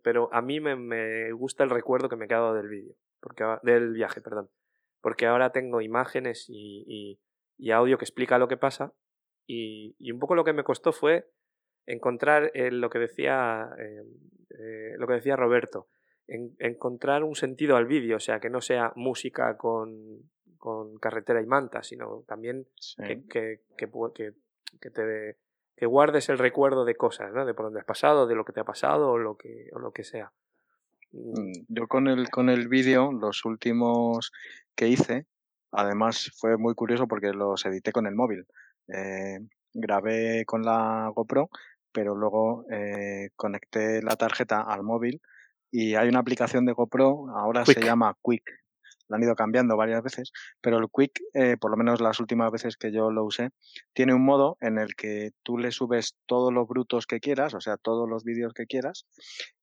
Pero 0.03 0.29
a 0.33 0.43
mí 0.43 0.61
me, 0.61 0.77
me 0.77 1.33
gusta 1.33 1.65
el 1.65 1.71
recuerdo 1.71 2.09
que 2.11 2.17
me 2.17 2.27
he 2.27 2.29
quedado 2.29 2.55
del 2.55 2.69
vídeo, 2.69 2.95
porque 3.21 3.43
del 3.65 3.93
viaje, 3.95 4.21
perdón 4.21 4.49
porque 5.03 5.27
ahora 5.27 5.51
tengo 5.51 5.83
imágenes 5.83 6.47
y, 6.49 7.19
y- 7.59 7.71
audio 7.71 7.99
que 7.99 8.05
explica 8.05 8.39
lo 8.39 8.49
que 8.49 8.57
pasa 8.57 8.93
y, 9.47 9.95
y 9.99 10.11
un 10.11 10.19
poco 10.19 10.35
lo 10.35 10.43
que 10.45 10.53
me 10.53 10.65
costó 10.65 10.93
fue 10.93 11.29
encontrar 11.87 12.51
eh, 12.55 12.71
lo 12.71 12.91
que 12.91 12.99
decía 12.99 13.69
eh, 13.79 14.03
eh, 14.51 14.95
lo 14.99 15.07
que 15.07 15.15
decía 15.15 15.37
Roberto 15.37 15.89
en- 16.29 16.55
encontrar 16.59 17.25
un 17.25 17.35
sentido 17.35 17.77
al 17.77 17.87
vídeo 17.87 18.17
o 18.17 18.21
sea 18.21 18.41
que 18.41 18.51
no 18.51 18.61
sea 18.61 18.93
música 18.97 19.57
con, 19.57 19.95
con 20.59 20.99
carretera 20.99 21.41
y 21.43 21.47
manta 21.47 21.83
sino 21.83 22.23
también 22.27 22.67
Sí. 22.79 23.03
que, 23.03 23.23
que, 23.29 23.61
que, 23.77 24.33
que- 24.81 24.91
te 24.91 25.37
que 25.77 25.87
guardes 25.87 26.29
el 26.29 26.39
recuerdo 26.39 26.85
de 26.85 26.95
cosas 26.95 27.33
¿no? 27.33 27.45
de 27.45 27.55
por 27.55 27.67
dónde 27.67 27.81
has 27.81 27.87
pasado 27.87 28.27
de 28.27 28.35
lo 28.35 28.45
que 28.45 28.53
te 28.53 28.61
ha 28.61 28.65
pasado 28.65 29.11
o 29.11 29.19
lo 29.19 29.37
que 29.37 29.69
o 29.73 29.79
lo 29.79 29.93
que 29.93 30.05
sea 30.05 30.33
Mm, 31.15 31.53
Yo 31.69 31.89
con 31.89 32.09
el, 32.09 32.31
con 32.31 32.49
el 32.49 32.69
vídeo, 32.69 33.13
los 33.13 33.45
últimos 33.45 34.33
que 34.75 34.89
hice, 34.89 35.27
además 35.71 36.33
fue 36.39 36.57
muy 36.57 36.75
curioso 36.75 37.07
porque 37.07 37.35
los 37.35 37.67
edité 37.67 37.93
con 37.93 38.07
el 38.07 38.15
móvil. 38.15 38.47
Eh, 38.89 39.39
grabé 39.75 40.47
con 40.47 40.63
la 40.63 41.13
GoPro, 41.15 41.51
pero 41.93 42.15
luego 42.15 42.65
eh, 42.71 43.29
conecté 43.37 44.01
la 44.03 44.17
tarjeta 44.17 44.63
al 44.63 44.83
móvil 44.85 45.21
y 45.73 45.95
hay 45.95 46.09
una 46.09 46.21
aplicación 46.21 46.67
de 46.67 46.75
GoPro, 46.75 47.31
ahora 47.35 47.65
se 47.65 47.81
llama 47.81 48.15
Quick. 48.23 48.45
La 49.09 49.17
han 49.17 49.25
ido 49.25 49.35
cambiando 49.35 49.77
varias 49.77 50.03
veces, 50.03 50.33
pero 50.61 50.79
el 50.79 50.87
Quick, 50.91 51.21
eh, 51.35 51.57
por 51.59 51.71
lo 51.71 51.77
menos 51.77 52.01
las 52.01 52.21
últimas 52.21 52.51
veces 52.53 52.77
que 52.77 52.93
yo 52.93 53.11
lo 53.11 53.25
usé, 53.25 53.51
tiene 53.95 54.15
un 54.15 54.25
modo 54.25 54.59
en 54.61 54.79
el 54.79 54.95
que 54.95 55.33
tú 55.43 55.59
le 55.59 55.71
subes 55.71 56.15
todos 56.27 56.53
los 56.53 56.69
brutos 56.69 57.07
que 57.07 57.21
quieras, 57.21 57.55
o 57.55 57.61
sea, 57.61 57.79
todos 57.79 58.09
los 58.09 58.23
vídeos 58.23 58.53
que 58.53 58.67
quieras, 58.67 59.07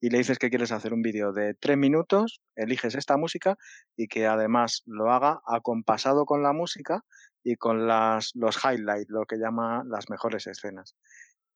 y 0.02 0.10
le 0.10 0.18
dices 0.18 0.40
que 0.40 0.50
quieres 0.50 0.72
hacer 0.72 0.94
un 0.94 1.04
vídeo 1.04 1.32
de 1.32 1.54
tres 1.54 1.78
minutos, 1.78 2.42
eliges 2.56 2.96
esta 2.96 3.16
música 3.16 3.56
y 3.96 4.08
que 4.08 4.26
además 4.26 4.82
lo 4.86 5.12
haga 5.12 5.42
acompasado 5.46 6.26
con 6.26 6.42
la 6.42 6.54
música 6.54 7.04
y 7.44 7.56
con 7.56 7.88
las, 7.88 8.32
los 8.34 8.58
highlights, 8.64 9.10
lo 9.10 9.26
que 9.26 9.38
llama 9.38 9.84
las 9.88 10.10
mejores 10.10 10.48
escenas. 10.48 10.96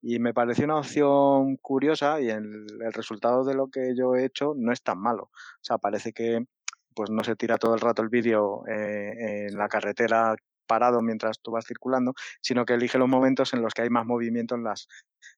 Y 0.06 0.20
me 0.20 0.34
pareció 0.34 0.66
una 0.66 0.80
opción 0.80 1.56
curiosa 1.56 2.20
y 2.20 2.30
el, 2.30 2.68
el 2.82 2.92
resultado 2.94 3.46
de 3.46 3.56
lo 3.56 3.70
que 3.70 3.96
yo 3.96 4.16
he 4.16 4.26
hecho 4.26 4.54
no 4.56 4.74
es 4.74 4.84
tan 4.84 5.00
malo. 5.00 5.24
O 5.32 5.62
sea, 5.64 5.78
parece 5.78 6.12
que 6.12 6.46
pues 6.94 7.10
no 7.10 7.24
se 7.24 7.38
tira 7.38 7.58
todo 7.58 7.74
el 7.74 7.80
rato 7.80 8.02
el 8.02 8.10
vídeo 8.10 8.68
eh, 8.68 9.48
en 9.48 9.58
la 9.58 9.70
carretera 9.70 10.36
parado 10.68 11.02
mientras 11.02 11.40
tú 11.42 11.52
vas 11.52 11.66
circulando, 11.66 12.14
sino 12.42 12.66
que 12.66 12.74
elige 12.74 12.98
los 12.98 13.08
momentos 13.08 13.54
en 13.54 13.62
los 13.62 13.74
que 13.74 13.84
hay 13.84 13.90
más 13.90 14.06
movimiento 14.06 14.56
en 14.56 14.64
las, 14.66 14.88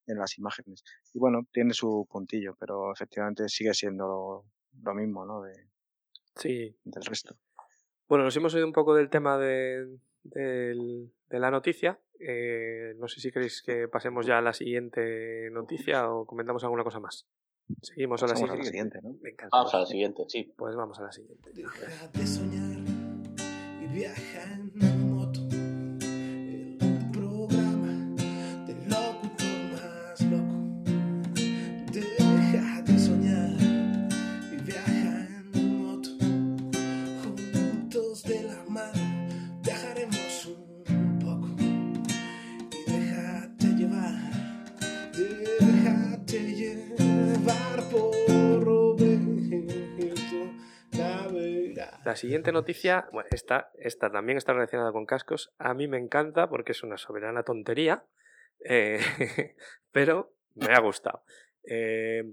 en 0.08 0.18
las 0.18 0.38
imágenes. 0.40 0.84
Y 1.14 1.20
bueno, 1.20 1.42
tiene 1.52 1.74
su 1.74 2.08
puntillo, 2.10 2.56
pero 2.60 2.92
efectivamente 2.92 3.48
sigue 3.50 3.74
siendo 3.76 4.46
lo 4.82 4.94
mismo, 4.96 5.26
¿no? 5.26 5.42
De, 5.44 5.54
sí 6.36 6.76
del 6.84 7.06
resto. 7.06 7.36
Bueno, 8.08 8.24
nos 8.26 8.36
hemos 8.36 8.54
ido 8.56 8.66
un 8.66 8.74
poco 8.74 8.96
del 8.96 9.10
tema 9.10 9.38
de, 9.38 10.00
del- 10.24 11.14
de 11.30 11.40
la 11.40 11.52
noticia 11.52 12.00
Eh, 12.20 12.94
no 12.98 13.08
sé 13.08 13.20
si 13.20 13.32
queréis 13.32 13.62
que 13.62 13.88
pasemos 13.88 14.26
ya 14.26 14.38
a 14.38 14.42
la 14.42 14.54
siguiente 14.54 15.50
noticia 15.52 16.10
o 16.12 16.26
comentamos 16.26 16.64
alguna 16.64 16.84
cosa 16.84 17.00
más. 17.00 17.28
Seguimos 17.82 18.22
a 18.24 18.28
la 18.28 18.34
Pasamos 18.34 18.52
a 18.52 18.56
la 18.58 18.64
siguiente. 18.64 19.00
siguiente, 19.00 19.20
¿no? 19.20 19.24
Venga, 19.24 19.50
Vamos 19.52 19.74
a 19.74 19.80
la 19.80 19.86
siguiente, 19.86 20.24
sí. 20.28 20.54
Pues 20.56 20.76
vamos 20.76 21.00
a 21.00 21.04
la 21.04 21.12
siguiente. 21.12 21.50
Deja 21.54 22.08
de 22.10 22.28
soñar 22.28 22.78
y 23.82 23.88
viaja 23.88 24.54
en 24.54 25.05
La 52.06 52.16
siguiente 52.16 52.52
noticia, 52.52 53.10
bueno, 53.12 53.28
esta, 53.32 53.72
esta 53.80 54.12
también 54.12 54.38
está 54.38 54.54
relacionada 54.54 54.92
con 54.92 55.08
cascos. 55.08 55.52
A 55.58 55.74
mí 55.74 55.88
me 55.88 55.98
encanta 55.98 56.48
porque 56.48 56.74
es 56.74 56.84
una 56.84 56.98
soberana 56.98 57.42
tontería, 57.42 58.06
eh, 58.64 59.00
pero 59.92 60.36
me 60.54 60.68
ha 60.72 60.80
gustado. 60.82 61.24
Eh, 61.64 62.24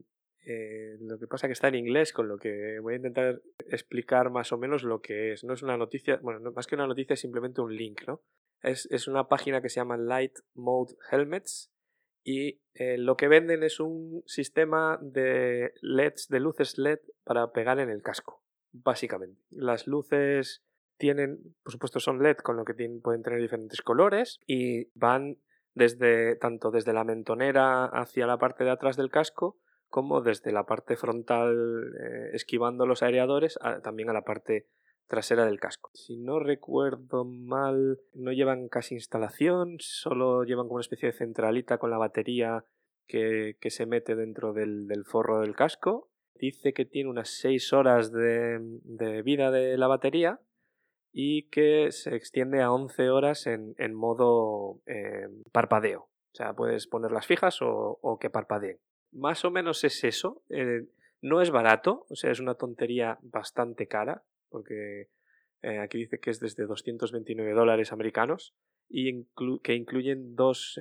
eh, 0.44 0.98
lo 1.00 1.18
que 1.18 1.26
pasa 1.26 1.46
que 1.46 1.54
está 1.54 1.68
en 1.68 1.76
inglés, 1.76 2.12
con 2.12 2.28
lo 2.28 2.36
que 2.36 2.80
voy 2.82 2.92
a 2.92 2.96
intentar 2.96 3.40
explicar 3.70 4.28
más 4.28 4.52
o 4.52 4.58
menos 4.58 4.82
lo 4.82 5.00
que 5.00 5.32
es. 5.32 5.42
No 5.42 5.54
es 5.54 5.62
una 5.62 5.78
noticia, 5.78 6.18
bueno, 6.18 6.40
no- 6.40 6.52
más 6.52 6.66
que 6.66 6.74
una 6.74 6.86
noticia 6.86 7.14
es 7.14 7.20
simplemente 7.20 7.62
un 7.62 7.74
link, 7.74 8.02
¿no? 8.06 8.20
Es, 8.60 8.84
es 8.90 9.08
una 9.08 9.26
página 9.26 9.62
que 9.62 9.70
se 9.70 9.76
llama 9.76 9.96
Light 9.96 10.34
Mode 10.52 10.96
Helmets 11.10 11.72
y 12.22 12.60
lo 12.74 13.16
que 13.16 13.26
venden 13.28 13.62
es 13.62 13.80
un 13.80 14.22
sistema 14.26 14.98
de 15.00 15.72
LEDs, 15.80 16.28
de 16.28 16.40
luces 16.40 16.76
LED 16.76 16.98
para 17.24 17.52
pegar 17.52 17.78
en 17.80 17.88
el 17.88 18.02
casco 18.02 18.42
básicamente. 18.72 19.40
Las 19.50 19.86
luces 19.86 20.64
tienen, 20.96 21.54
por 21.62 21.72
supuesto, 21.72 22.00
son 22.00 22.22
LED, 22.22 22.38
con 22.38 22.56
lo 22.56 22.64
que 22.64 22.74
pueden 23.02 23.22
tener 23.22 23.40
diferentes 23.40 23.82
colores 23.82 24.40
y 24.46 24.88
van 24.94 25.38
desde 25.74 26.36
tanto 26.36 26.70
desde 26.70 26.92
la 26.92 27.04
mentonera 27.04 27.86
hacia 27.86 28.26
la 28.26 28.38
parte 28.38 28.64
de 28.64 28.70
atrás 28.70 28.96
del 28.96 29.10
casco 29.10 29.58
como 29.88 30.22
desde 30.22 30.52
la 30.52 30.64
parte 30.64 30.96
frontal 30.96 31.94
eh, 32.00 32.30
esquivando 32.32 32.86
los 32.86 33.02
aireadores 33.02 33.58
también 33.82 34.08
a 34.08 34.14
la 34.14 34.22
parte 34.22 34.66
trasera 35.06 35.44
del 35.44 35.60
casco. 35.60 35.90
Si 35.92 36.16
no 36.16 36.38
recuerdo 36.38 37.26
mal, 37.26 38.00
no 38.14 38.32
llevan 38.32 38.68
casi 38.68 38.94
instalación, 38.94 39.76
solo 39.80 40.44
llevan 40.44 40.66
como 40.66 40.76
una 40.76 40.80
especie 40.80 41.08
de 41.08 41.18
centralita 41.18 41.76
con 41.76 41.90
la 41.90 41.98
batería 41.98 42.64
que, 43.06 43.58
que 43.60 43.70
se 43.70 43.84
mete 43.84 44.14
dentro 44.14 44.54
del, 44.54 44.86
del 44.86 45.04
forro 45.04 45.40
del 45.40 45.54
casco. 45.54 46.08
Dice 46.34 46.72
que 46.72 46.84
tiene 46.84 47.10
unas 47.10 47.30
6 47.38 47.72
horas 47.72 48.12
de, 48.12 49.22
vida 49.24 49.50
de 49.50 49.76
la 49.76 49.86
batería 49.86 50.40
y 51.12 51.48
que 51.50 51.92
se 51.92 52.16
extiende 52.16 52.62
a 52.62 52.72
11 52.72 53.10
horas 53.10 53.46
en, 53.46 53.94
modo 53.94 54.80
eh, 54.86 55.28
parpadeo. 55.52 56.00
O 56.00 56.34
sea, 56.34 56.54
puedes 56.54 56.86
ponerlas 56.86 57.26
fijas 57.26 57.58
o, 57.60 58.18
que 58.20 58.30
parpadeen. 58.30 58.78
Más 59.12 59.44
o 59.44 59.50
menos 59.50 59.84
es 59.84 60.02
eso. 60.04 60.42
eh, 60.48 60.86
no 61.20 61.40
es 61.40 61.50
barato, 61.50 62.04
o 62.08 62.16
sea, 62.16 62.32
es 62.32 62.40
una 62.40 62.56
tontería 62.56 63.18
bastante 63.22 63.86
cara, 63.86 64.24
porque 64.48 65.10
eh, 65.62 65.78
aquí 65.78 65.98
dice 65.98 66.18
que 66.18 66.30
es 66.30 66.40
desde 66.40 66.66
229 66.66 67.52
dólares 67.52 67.92
americanos 67.92 68.56
y 68.88 69.24
que 69.62 69.74
incluyen 69.74 70.34
dos, 70.34 70.80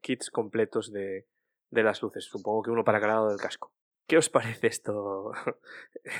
kits 0.00 0.30
completos 0.30 0.90
de, 0.90 1.26
de 1.70 1.82
las 1.82 2.02
luces. 2.02 2.24
Supongo 2.24 2.62
que 2.62 2.70
uno 2.70 2.84
para 2.84 3.00
cada 3.00 3.14
lado 3.14 3.28
del 3.28 3.38
casco. 3.38 3.75
¿Qué 4.06 4.16
os 4.18 4.28
parece 4.30 4.68
esto? 4.68 5.32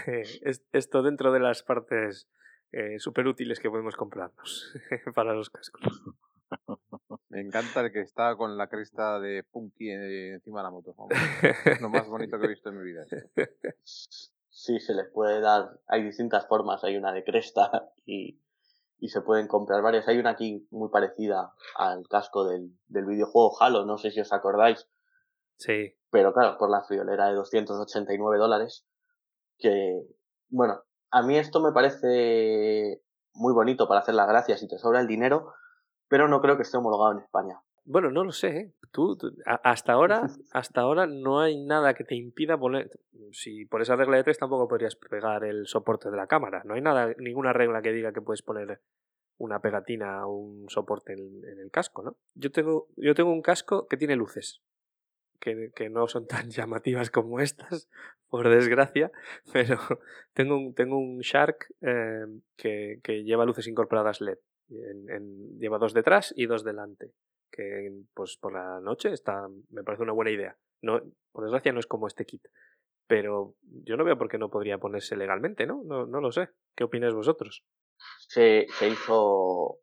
Es- 0.07 0.63
esto 0.73 1.03
dentro 1.03 1.33
de 1.33 1.41
las 1.41 1.63
partes 1.63 2.29
eh, 2.73 2.99
súper 2.99 3.27
útiles 3.27 3.61
que 3.61 3.71
podemos 3.71 3.97
comprarnos 3.97 4.75
para 5.15 5.33
los 5.35 5.51
cascos. 5.51 6.03
Me 7.29 7.41
encanta 7.41 7.81
el 7.83 7.93
que 7.93 8.01
está 8.01 8.35
con 8.37 8.57
la 8.57 8.69
cresta 8.69 9.21
de 9.21 9.43
Punky 9.45 9.91
encima 9.91 10.61
de 10.61 10.65
la 10.65 10.71
moto. 10.71 10.95
Es 11.65 11.81
lo 11.81 11.89
más 11.89 12.09
bonito 12.09 12.39
que 12.39 12.47
he 12.47 12.49
visto 12.51 12.71
en 12.71 12.79
mi 12.79 12.85
vida. 12.85 13.05
Sí, 14.59 14.81
se 14.81 14.95
les 14.95 15.07
puede 15.11 15.41
dar. 15.43 15.81
Hay 15.87 16.03
distintas 16.03 16.49
formas. 16.49 16.83
Hay 16.83 16.97
una 16.97 17.13
de 17.13 17.23
cresta 17.25 17.91
y, 18.07 18.41
y 18.99 19.11
se 19.11 19.21
pueden 19.21 19.49
comprar 19.49 19.83
varias. 19.83 20.09
Hay 20.09 20.19
una 20.19 20.31
aquí 20.31 20.67
muy 20.71 20.89
parecida 20.89 21.53
al 21.77 22.09
casco 22.09 22.49
del, 22.49 22.71
del 22.89 23.05
videojuego 23.05 23.55
Halo. 23.63 23.85
No 23.85 23.99
sé 23.99 24.11
si 24.11 24.19
os 24.21 24.33
acordáis. 24.33 24.89
Sí, 25.59 25.95
Pero 26.11 26.33
claro, 26.33 26.57
por 26.59 26.71
la 26.71 26.83
friolera 26.83 27.29
de 27.29 27.35
289 27.35 28.39
dólares. 28.39 28.87
Que, 29.59 30.03
bueno, 30.49 30.83
a 31.11 31.23
mí 31.23 31.37
esto 31.37 31.61
me 31.61 31.73
parece 31.73 33.03
muy 33.35 33.53
bonito 33.53 33.89
para 33.89 34.01
hacer 34.01 34.15
las 34.15 34.29
gracias 34.29 34.61
si 34.61 34.69
te 34.69 34.79
sobra 34.79 35.01
el 35.01 35.07
dinero. 35.07 35.53
Pero 36.09 36.29
no 36.29 36.41
creo 36.41 36.57
que 36.57 36.63
esté 36.63 36.77
homologado 36.77 37.13
en 37.13 37.19
España. 37.19 37.61
Bueno, 37.85 38.11
no 38.11 38.25
lo 38.25 38.33
sé. 38.33 38.49
¿eh? 38.49 38.75
Tú, 38.93 39.17
hasta 39.45 39.93
ahora, 39.93 40.23
hasta 40.53 40.81
ahora 40.81 41.07
no 41.07 41.41
hay 41.41 41.65
nada 41.65 41.95
que 41.95 42.05
te 42.05 42.17
impida 42.17 42.59
poner. 42.59 42.91
Si 43.33 43.65
por 43.65 43.81
esa 43.81 43.97
regla 43.97 44.17
de 44.17 44.25
tres 44.25 44.39
tampoco 44.39 44.69
podrías 44.69 44.97
pegar 44.97 45.45
el 45.45 45.67
soporte 45.67 46.11
de 46.11 46.17
la 46.17 46.27
cámara. 46.27 46.63
No 46.65 46.75
hay 46.75 46.81
nada, 46.81 47.15
ninguna 47.19 47.53
regla 47.53 47.83
que 47.83 47.93
diga 47.93 48.13
que 48.13 48.21
puedes 48.21 48.43
poner 48.43 48.81
una 49.39 49.61
pegatina 49.61 50.27
o 50.27 50.35
un 50.35 50.69
soporte 50.69 51.13
en, 51.13 51.45
en 51.45 51.61
el 51.61 51.71
casco, 51.71 52.03
¿no? 52.03 52.17
Yo 52.35 52.51
tengo, 52.51 52.89
yo 52.97 53.15
tengo 53.15 53.31
un 53.31 53.43
casco 53.43 53.87
que 53.87 53.97
tiene 53.97 54.17
luces. 54.17 54.63
Que, 55.41 55.91
no 55.91 56.07
son 56.09 56.27
tan 56.27 56.51
llamativas 56.51 57.11
como 57.11 57.41
estas, 57.41 57.89
por 58.29 58.49
desgracia, 58.49 59.11
pero 59.53 59.79
tengo 60.33 60.57
un, 60.57 60.75
tengo 60.75 60.99
un 60.99 61.21
Shark 61.21 61.67
eh, 61.81 62.27
que, 62.57 63.01
que 63.03 63.25
lleva 63.25 63.45
luces 63.45 63.67
incorporadas 63.67 64.21
LED. 64.21 64.39
Lleva 65.59 65.79
dos 65.79 65.95
detrás 65.95 66.35
y 66.37 66.47
dos 66.47 66.65
delante 66.65 67.13
que 67.53 68.03
pues 68.13 68.37
por 68.37 68.53
la 68.53 68.81
noche 68.81 69.13
está 69.13 69.47
me 69.71 69.85
parece 69.85 70.03
una 70.03 70.13
buena 70.13 70.33
idea. 70.33 70.57
No 70.83 71.01
por 71.31 71.45
desgracia 71.45 71.73
no 71.73 71.79
es 71.79 71.87
como 71.87 72.09
este 72.09 72.27
kit 72.27 72.43
pero 73.09 73.55
yo 73.85 73.97
no 73.97 74.03
veo 74.03 74.19
por 74.19 74.29
qué 74.29 74.37
no 74.37 74.51
podría 74.51 74.79
ponerse 74.79 75.15
legalmente 75.15 75.65
no 75.65 75.85
no, 75.85 76.07
no 76.07 76.21
lo 76.21 76.33
sé. 76.33 76.49
Qué 76.75 76.83
opináis 76.83 77.15
vosotros 77.15 77.65
se, 78.29 78.67
se 78.79 78.89
hizo, 78.89 79.79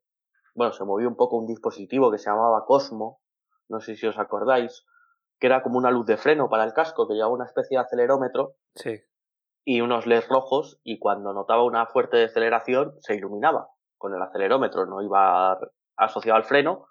bueno, 0.56 0.74
se 0.74 0.84
movió 0.84 1.08
un 1.08 1.16
poco 1.16 1.38
un 1.38 1.48
dispositivo 1.48 2.12
que 2.12 2.18
se 2.18 2.30
llamaba 2.30 2.66
Cosmo, 2.66 3.22
no 3.70 3.80
sé 3.80 3.96
si 3.96 4.08
os 4.08 4.18
acordáis, 4.18 4.86
que 5.44 5.48
era 5.48 5.62
como 5.62 5.78
una 5.78 5.92
luz 5.92 6.06
de 6.06 6.16
freno 6.16 6.48
para 6.48 6.64
el 6.64 6.72
casco, 6.72 7.06
que 7.06 7.16
llevaba 7.16 7.34
una 7.34 7.44
especie 7.44 7.78
de 7.78 7.84
acelerómetro 7.84 8.56
sí 8.76 9.02
y 9.66 9.82
unos 9.82 10.06
LEDs 10.06 10.30
rojos 10.30 10.80
y 10.86 11.00
cuando 11.00 11.34
notaba 11.34 11.66
una 11.66 11.86
fuerte 11.86 12.16
deceleración 12.16 12.96
se 13.02 13.16
iluminaba 13.16 13.68
con 13.98 14.16
el 14.16 14.22
acelerómetro, 14.22 14.86
no 14.86 15.02
iba 15.02 15.60
asociado 15.98 16.38
al 16.38 16.46
freno, 16.46 16.88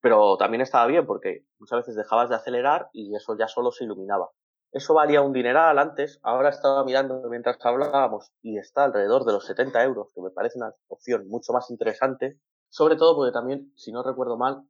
pero 0.00 0.36
también 0.36 0.60
estaba 0.60 0.86
bien 0.86 1.06
porque 1.06 1.44
muchas 1.58 1.78
veces 1.78 1.96
dejabas 1.96 2.28
de 2.28 2.36
acelerar 2.36 2.88
y 2.92 3.16
eso 3.16 3.36
ya 3.36 3.48
solo 3.48 3.72
se 3.72 3.82
iluminaba. 3.82 4.30
Eso 4.70 4.94
valía 4.94 5.20
un 5.20 5.32
dineral 5.32 5.76
antes, 5.80 6.20
ahora 6.22 6.50
estaba 6.50 6.84
mirando 6.84 7.20
mientras 7.28 7.58
hablábamos 7.64 8.30
y 8.42 8.58
está 8.58 8.84
alrededor 8.84 9.24
de 9.24 9.32
los 9.32 9.44
70 9.44 9.82
euros, 9.82 10.12
que 10.14 10.22
me 10.22 10.30
parece 10.30 10.56
una 10.56 10.72
opción 10.86 11.26
mucho 11.26 11.52
más 11.52 11.68
interesante, 11.68 12.38
sobre 12.68 12.94
todo 12.94 13.16
porque 13.16 13.32
también, 13.32 13.72
si 13.74 13.90
no 13.90 14.04
recuerdo 14.04 14.38
mal, 14.38 14.62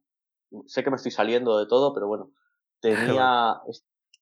sé 0.65 0.83
que 0.83 0.89
me 0.89 0.95
estoy 0.95 1.11
saliendo 1.11 1.59
de 1.59 1.67
todo, 1.67 1.93
pero 1.93 2.07
bueno, 2.07 2.31
tenía, 2.89 3.61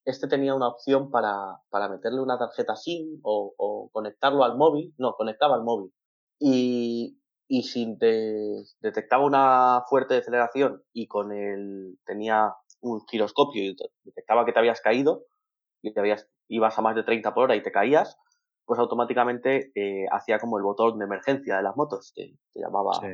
este 0.04 0.28
tenía 0.28 0.54
una 0.54 0.68
opción 0.68 1.10
para, 1.10 1.60
para 1.70 1.88
meterle 1.88 2.20
una 2.20 2.38
tarjeta 2.38 2.76
SIM 2.76 3.20
o, 3.22 3.54
o 3.56 3.90
conectarlo 3.92 4.44
al 4.44 4.56
móvil, 4.56 4.94
no, 4.98 5.14
conectaba 5.14 5.54
al 5.56 5.62
móvil. 5.64 5.92
Y, 6.38 7.20
y 7.48 7.62
si 7.64 7.96
te 7.98 8.64
detectaba 8.80 9.24
una 9.24 9.82
fuerte 9.88 10.14
deceleración 10.14 10.82
y 10.92 11.06
con 11.06 11.32
el 11.32 11.98
tenía 12.04 12.54
un 12.80 13.00
giroscopio 13.08 13.62
y 13.70 13.76
te- 13.76 13.90
detectaba 14.04 14.44
que 14.44 14.52
te 14.52 14.58
habías 14.58 14.80
caído 14.80 15.26
y 15.82 15.92
te 15.92 16.00
habías 16.00 16.28
ibas 16.48 16.76
a 16.78 16.82
más 16.82 16.94
de 16.96 17.04
30 17.04 17.32
por 17.34 17.44
hora 17.44 17.56
y 17.56 17.62
te 17.62 17.70
caías 17.72 18.16
pues 18.64 18.78
automáticamente 18.78 19.72
eh, 19.74 20.06
hacía 20.12 20.38
como 20.38 20.56
el 20.58 20.64
botón 20.64 20.98
de 20.98 21.04
emergencia 21.04 21.56
de 21.56 21.62
las 21.62 21.76
motos 21.76 22.12
te, 22.14 22.36
te 22.52 22.60
llamaba 22.60 22.92
Sí. 23.00 23.06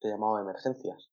te 0.00 0.08
llamaba 0.08 0.40
emergencias 0.40 1.10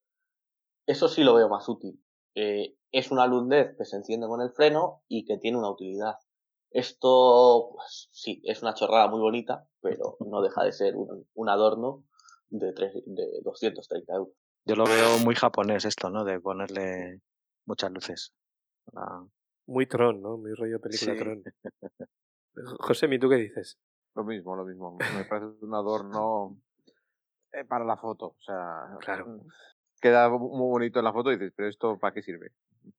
eso 0.85 1.07
sí 1.07 1.23
lo 1.23 1.33
veo 1.35 1.49
más 1.49 1.67
útil 1.69 1.99
Eh, 2.35 2.75
es 2.91 3.11
una 3.11 3.27
luz 3.27 3.47
LED 3.47 3.77
que 3.77 3.85
se 3.85 3.97
enciende 3.97 4.27
con 4.27 4.41
el 4.41 4.51
freno 4.51 5.03
y 5.07 5.25
que 5.25 5.37
tiene 5.37 5.57
una 5.57 5.69
utilidad 5.69 6.15
esto 6.71 7.71
pues 7.73 8.09
sí 8.11 8.41
es 8.45 8.61
una 8.61 8.73
chorrada 8.73 9.07
muy 9.07 9.19
bonita 9.19 9.67
pero 9.81 10.17
no 10.25 10.41
deja 10.41 10.63
de 10.63 10.71
ser 10.71 10.95
un, 10.95 11.27
un 11.33 11.49
adorno 11.49 12.03
de, 12.49 12.73
tres, 12.73 12.93
de 13.05 13.41
230 13.43 14.13
euros 14.13 14.33
Yo 14.65 14.75
lo 14.75 14.85
veo 14.85 15.19
muy 15.19 15.35
japonés 15.35 15.85
esto, 15.85 16.09
¿no? 16.09 16.23
De 16.23 16.39
ponerle 16.39 17.21
muchas 17.65 17.91
luces. 17.91 18.33
Ah, 18.95 19.23
muy 19.67 19.85
tron 19.85 20.21
no 20.21 20.37
muy 20.37 20.53
rollo 20.53 20.79
película 20.79 21.13
Sí. 21.13 21.19
tron 21.19 21.43
José 22.79 23.07
¿y 23.11 23.19
tú 23.19 23.29
qué 23.29 23.35
dices 23.35 23.77
Lo 24.15 24.23
mismo, 24.23 24.55
lo 24.55 24.65
mismo. 24.65 24.97
Me 25.15 25.23
parece 25.25 25.63
un 25.63 25.73
adorno 25.75 26.57
eh, 27.51 27.63
para 27.65 27.85
la 27.85 27.95
foto. 27.97 28.27
O 28.27 28.41
sea, 28.41 28.97
Claro. 28.99 29.41
queda 30.01 30.29
muy 30.29 30.69
bonito 30.69 30.99
en 30.99 31.05
la 31.05 31.13
foto 31.13 31.31
y 31.31 31.37
dices, 31.37 31.53
pero 31.55 31.69
esto 31.69 31.97
¿para 31.99 32.13
qué 32.13 32.21
sirve? 32.23 32.51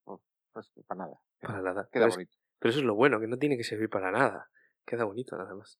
Pues, 0.04 0.20
pues 0.52 0.70
para 0.86 1.04
nada. 1.06 1.20
Para 1.40 1.62
nada. 1.62 1.82
Queda 1.84 1.90
Pero 1.92 2.06
es- 2.06 2.14
bonito. 2.16 2.36
Pero 2.58 2.70
eso 2.70 2.78
es 2.80 2.84
lo 2.84 2.94
bueno, 2.94 3.18
que 3.20 3.26
no 3.26 3.38
tiene 3.38 3.56
que 3.56 3.64
servir 3.64 3.88
para 3.88 4.10
nada. 4.10 4.50
Queda 4.84 5.04
bonito 5.04 5.36
nada 5.36 5.54
más. 5.54 5.78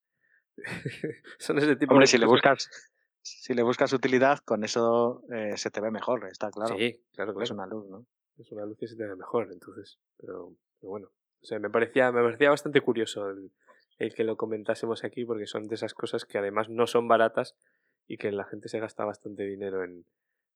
Son 1.38 1.58
ese 1.58 1.76
tipo 1.76 1.92
Hombre, 1.92 2.04
de 2.04 2.06
si 2.08 2.18
le 2.18 2.26
cosas- 2.26 2.32
buscas, 2.66 2.92
si 3.22 3.54
le 3.54 3.62
buscas 3.62 3.92
utilidad, 3.92 4.38
con 4.44 4.64
eso 4.64 5.22
eh, 5.32 5.56
se 5.56 5.70
te 5.70 5.80
ve 5.80 5.90
mejor, 5.90 6.26
está 6.26 6.50
claro. 6.50 6.76
Sí, 6.76 7.02
claro, 7.12 7.32
claro. 7.32 7.42
Es 7.44 7.50
una 7.50 7.66
luz, 7.66 7.86
¿no? 7.88 8.06
Es 8.38 8.50
una 8.52 8.64
luz 8.64 8.78
que 8.78 8.88
se 8.88 8.96
te 8.96 9.06
ve 9.06 9.16
mejor, 9.16 9.50
entonces. 9.52 9.98
Pero, 10.18 10.54
pero 10.80 10.90
bueno. 10.90 11.08
O 11.42 11.46
sea, 11.46 11.58
me 11.58 11.70
parecía, 11.70 12.12
me 12.12 12.22
parecía 12.22 12.50
bastante 12.50 12.80
curioso 12.80 13.30
el, 13.30 13.50
el 13.98 14.14
que 14.14 14.24
lo 14.24 14.36
comentásemos 14.36 15.04
aquí, 15.04 15.24
porque 15.24 15.46
son 15.46 15.68
de 15.68 15.74
esas 15.74 15.94
cosas 15.94 16.24
que 16.24 16.38
además 16.38 16.68
no 16.68 16.86
son 16.86 17.08
baratas 17.08 17.56
y 18.06 18.16
que 18.18 18.30
la 18.32 18.44
gente 18.44 18.68
se 18.68 18.78
gasta 18.78 19.04
bastante 19.04 19.44
dinero 19.44 19.84
en, 19.84 20.04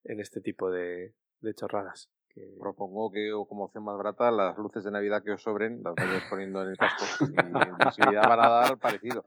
en 0.04 0.20
este 0.20 0.40
tipo 0.40 0.70
de, 0.70 1.14
de 1.40 1.54
chorradas. 1.54 2.10
Que- 2.34 2.56
Propongo 2.58 3.10
que 3.12 3.32
o 3.32 3.46
como 3.46 3.64
opción 3.64 3.84
más 3.84 3.96
barata 3.96 4.30
las 4.30 4.56
luces 4.58 4.82
de 4.84 4.90
Navidad 4.90 5.22
que 5.22 5.32
os 5.32 5.42
sobren 5.42 5.82
las 5.82 5.94
vayáis 5.94 6.24
poniendo 6.28 6.62
en 6.62 6.70
el 6.70 6.76
casco 6.76 7.04
y 7.20 7.24
en 7.40 7.52
visibilidad 8.18 8.28
van 8.28 8.40
a 8.40 8.48
dar 8.48 8.78
parecido. 8.78 9.24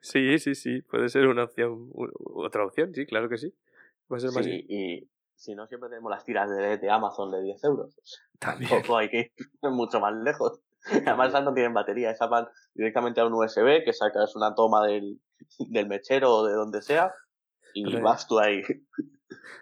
Sí, 0.00 0.38
sí, 0.38 0.54
sí, 0.54 0.82
puede 0.82 1.08
ser 1.08 1.26
una 1.28 1.44
opción, 1.44 1.90
otra 2.34 2.64
opción, 2.66 2.92
sí, 2.94 3.06
claro 3.06 3.28
que 3.28 3.38
sí. 3.38 3.54
Va 4.12 4.16
a 4.16 4.20
ser 4.20 4.32
más 4.32 4.44
Sí, 4.44 4.66
y 4.68 5.08
si 5.36 5.54
no, 5.54 5.66
siempre 5.68 5.88
tenemos 5.88 6.10
las 6.10 6.24
tiras 6.24 6.50
de, 6.50 6.78
de 6.78 6.90
Amazon 6.90 7.30
de 7.30 7.42
10 7.42 7.62
euros. 7.64 7.94
También. 8.38 8.68
Tampoco 8.70 8.98
hay 8.98 9.08
que 9.08 9.18
ir 9.20 9.32
mucho 9.70 10.00
más 10.00 10.14
lejos. 10.14 10.60
Además, 11.06 11.28
esas 11.28 11.44
no 11.44 11.54
tienen 11.54 11.72
batería, 11.72 12.10
esas 12.10 12.28
van 12.28 12.48
directamente 12.74 13.20
a 13.20 13.26
un 13.26 13.34
USB 13.34 13.84
que 13.84 13.92
sacas 13.92 14.34
una 14.34 14.52
toma 14.56 14.84
del, 14.84 15.20
del 15.68 15.86
mechero 15.86 16.32
o 16.38 16.46
de 16.46 16.54
donde 16.54 16.82
sea 16.82 17.12
y 17.72 17.84
Pero- 17.84 18.02
vas 18.02 18.26
tú 18.26 18.40
ahí. 18.40 18.62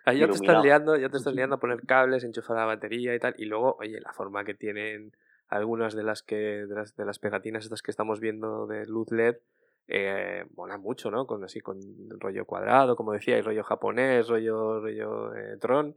Ahí 0.04 0.18
ya 0.18 0.26
te 0.26 0.32
estás 0.32 0.42
iluminado. 0.42 0.64
liando, 0.64 0.96
ya 0.96 1.08
te 1.08 1.16
estás 1.16 1.34
liando 1.34 1.56
a 1.56 1.60
poner 1.60 1.82
cables, 1.86 2.24
enchufar 2.24 2.56
la 2.56 2.64
batería 2.64 3.14
y 3.14 3.18
tal. 3.18 3.34
Y 3.38 3.46
luego, 3.46 3.76
oye, 3.80 4.00
la 4.00 4.12
forma 4.12 4.44
que 4.44 4.54
tienen 4.54 5.12
algunas 5.48 5.94
de 5.94 6.02
las 6.02 6.22
que, 6.22 6.36
de 6.36 6.74
las, 6.74 6.94
de 6.96 7.04
las 7.04 7.18
pegatinas 7.18 7.64
estas 7.64 7.82
que 7.82 7.90
estamos 7.90 8.20
viendo 8.20 8.66
de 8.66 8.86
luz 8.86 9.10
LED, 9.10 9.36
eh, 9.88 10.44
mola 10.54 10.76
mucho, 10.78 11.10
¿no? 11.10 11.26
Con 11.26 11.42
así, 11.42 11.60
con 11.60 11.80
rollo 12.20 12.44
cuadrado, 12.44 12.94
como 12.94 13.12
decía, 13.12 13.36
y 13.36 13.42
rollo 13.42 13.64
japonés, 13.64 14.28
rollo, 14.28 14.80
rollo 14.80 15.34
eh, 15.34 15.56
Tron. 15.58 15.96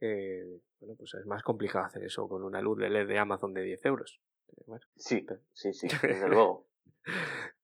Eh, 0.00 0.60
bueno, 0.80 0.94
pues 0.96 1.14
es 1.14 1.26
más 1.26 1.42
complicado 1.42 1.84
hacer 1.84 2.04
eso 2.04 2.28
con 2.28 2.42
una 2.42 2.60
luz 2.60 2.78
de 2.78 2.90
LED 2.90 3.06
de 3.06 3.18
Amazon 3.18 3.52
de 3.54 3.62
10 3.62 3.84
euros. 3.86 4.20
Eh, 4.48 4.62
bueno, 4.66 4.84
Sí, 4.96 5.26
sí, 5.52 5.72
sí, 5.72 5.88
desde 6.02 6.28
luego. 6.28 6.66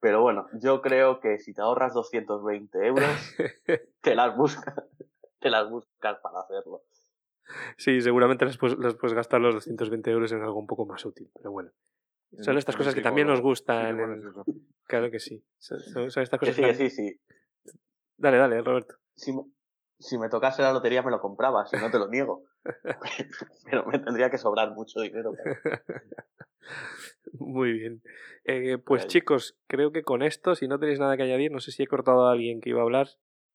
Pero 0.01 0.23
bueno, 0.23 0.47
yo 0.55 0.81
creo 0.81 1.21
que 1.21 1.39
si 1.39 1.53
te 1.53 1.61
ahorras 1.61 1.93
220 1.95 2.87
euros, 2.87 3.37
te 4.01 4.15
las 4.15 4.37
buscas, 4.37 4.75
te 5.39 5.51
las 5.51 5.69
buscas 5.71 6.19
para 6.21 6.41
hacerlo. 6.41 6.83
sí, 7.77 8.01
seguramente 8.01 8.45
las 8.45 8.59
puedes, 8.59 8.79
las 8.79 8.95
puedes 8.95 9.15
gastar 9.15 9.41
los 9.41 9.55
220 9.55 10.11
euros 10.11 10.33
en 10.33 10.43
algo 10.43 10.59
un 10.59 10.67
poco 10.67 10.87
más 10.87 11.05
útil, 11.05 11.31
pero 11.35 11.51
bueno. 11.53 11.71
Son 12.41 12.55
En- 12.55 12.59
estas 12.59 12.77
cosas 12.77 12.95
que 12.95 13.01
también 13.03 13.29
nos 13.29 13.41
gustan. 13.41 14.01
En-. 14.01 14.33
Claro 14.85 15.11
que 15.11 15.21
sí. 15.21 15.45
Son, 15.59 15.79
son- 15.81 16.11
son 16.11 16.23
estas 16.23 16.41
Que 16.41 16.47
cosas 16.47 16.57
sí, 16.57 16.63
que 16.63 16.75
sí, 16.75 16.91
sí. 16.91 17.21
Dale, 18.17 18.37
dale, 18.39 18.61
Roberto. 18.63 18.97
Si 19.15 19.33
me, 19.33 19.43
si 19.99 20.19
me 20.19 20.29
tocase 20.29 20.63
la 20.63 20.73
lotería 20.73 21.03
me 21.03 21.11
lo 21.11 21.21
compraba, 21.21 21.65
si 21.67 21.77
no 21.77 21.91
te 21.91 21.99
lo 21.99 22.09
niego. 22.09 22.45
Pero 23.71 23.87
me 23.87 23.99
tendría 24.01 24.29
que 24.31 24.39
sobrar 24.39 24.73
mucho 24.73 25.01
dinero. 25.01 25.33
claro. 25.33 25.81
Muy 27.35 27.73
bien. 27.73 28.03
Eh, 28.45 28.79
pues 28.79 29.03
Ahí. 29.03 29.09
chicos, 29.09 29.57
creo 29.69 29.93
que 29.93 30.03
con 30.03 30.23
esto, 30.23 30.55
si 30.55 30.67
no 30.69 30.79
tenéis 30.79 30.99
nada 30.99 31.17
que 31.17 31.23
añadir, 31.23 31.53
no 31.53 31.61
sé 31.61 31.71
si 31.71 31.83
he 31.83 31.87
cortado 31.87 32.27
a 32.27 32.33
alguien 32.33 32.61
que 32.61 32.71
iba 32.71 32.81
a 32.81 32.85
hablar. 32.85 33.09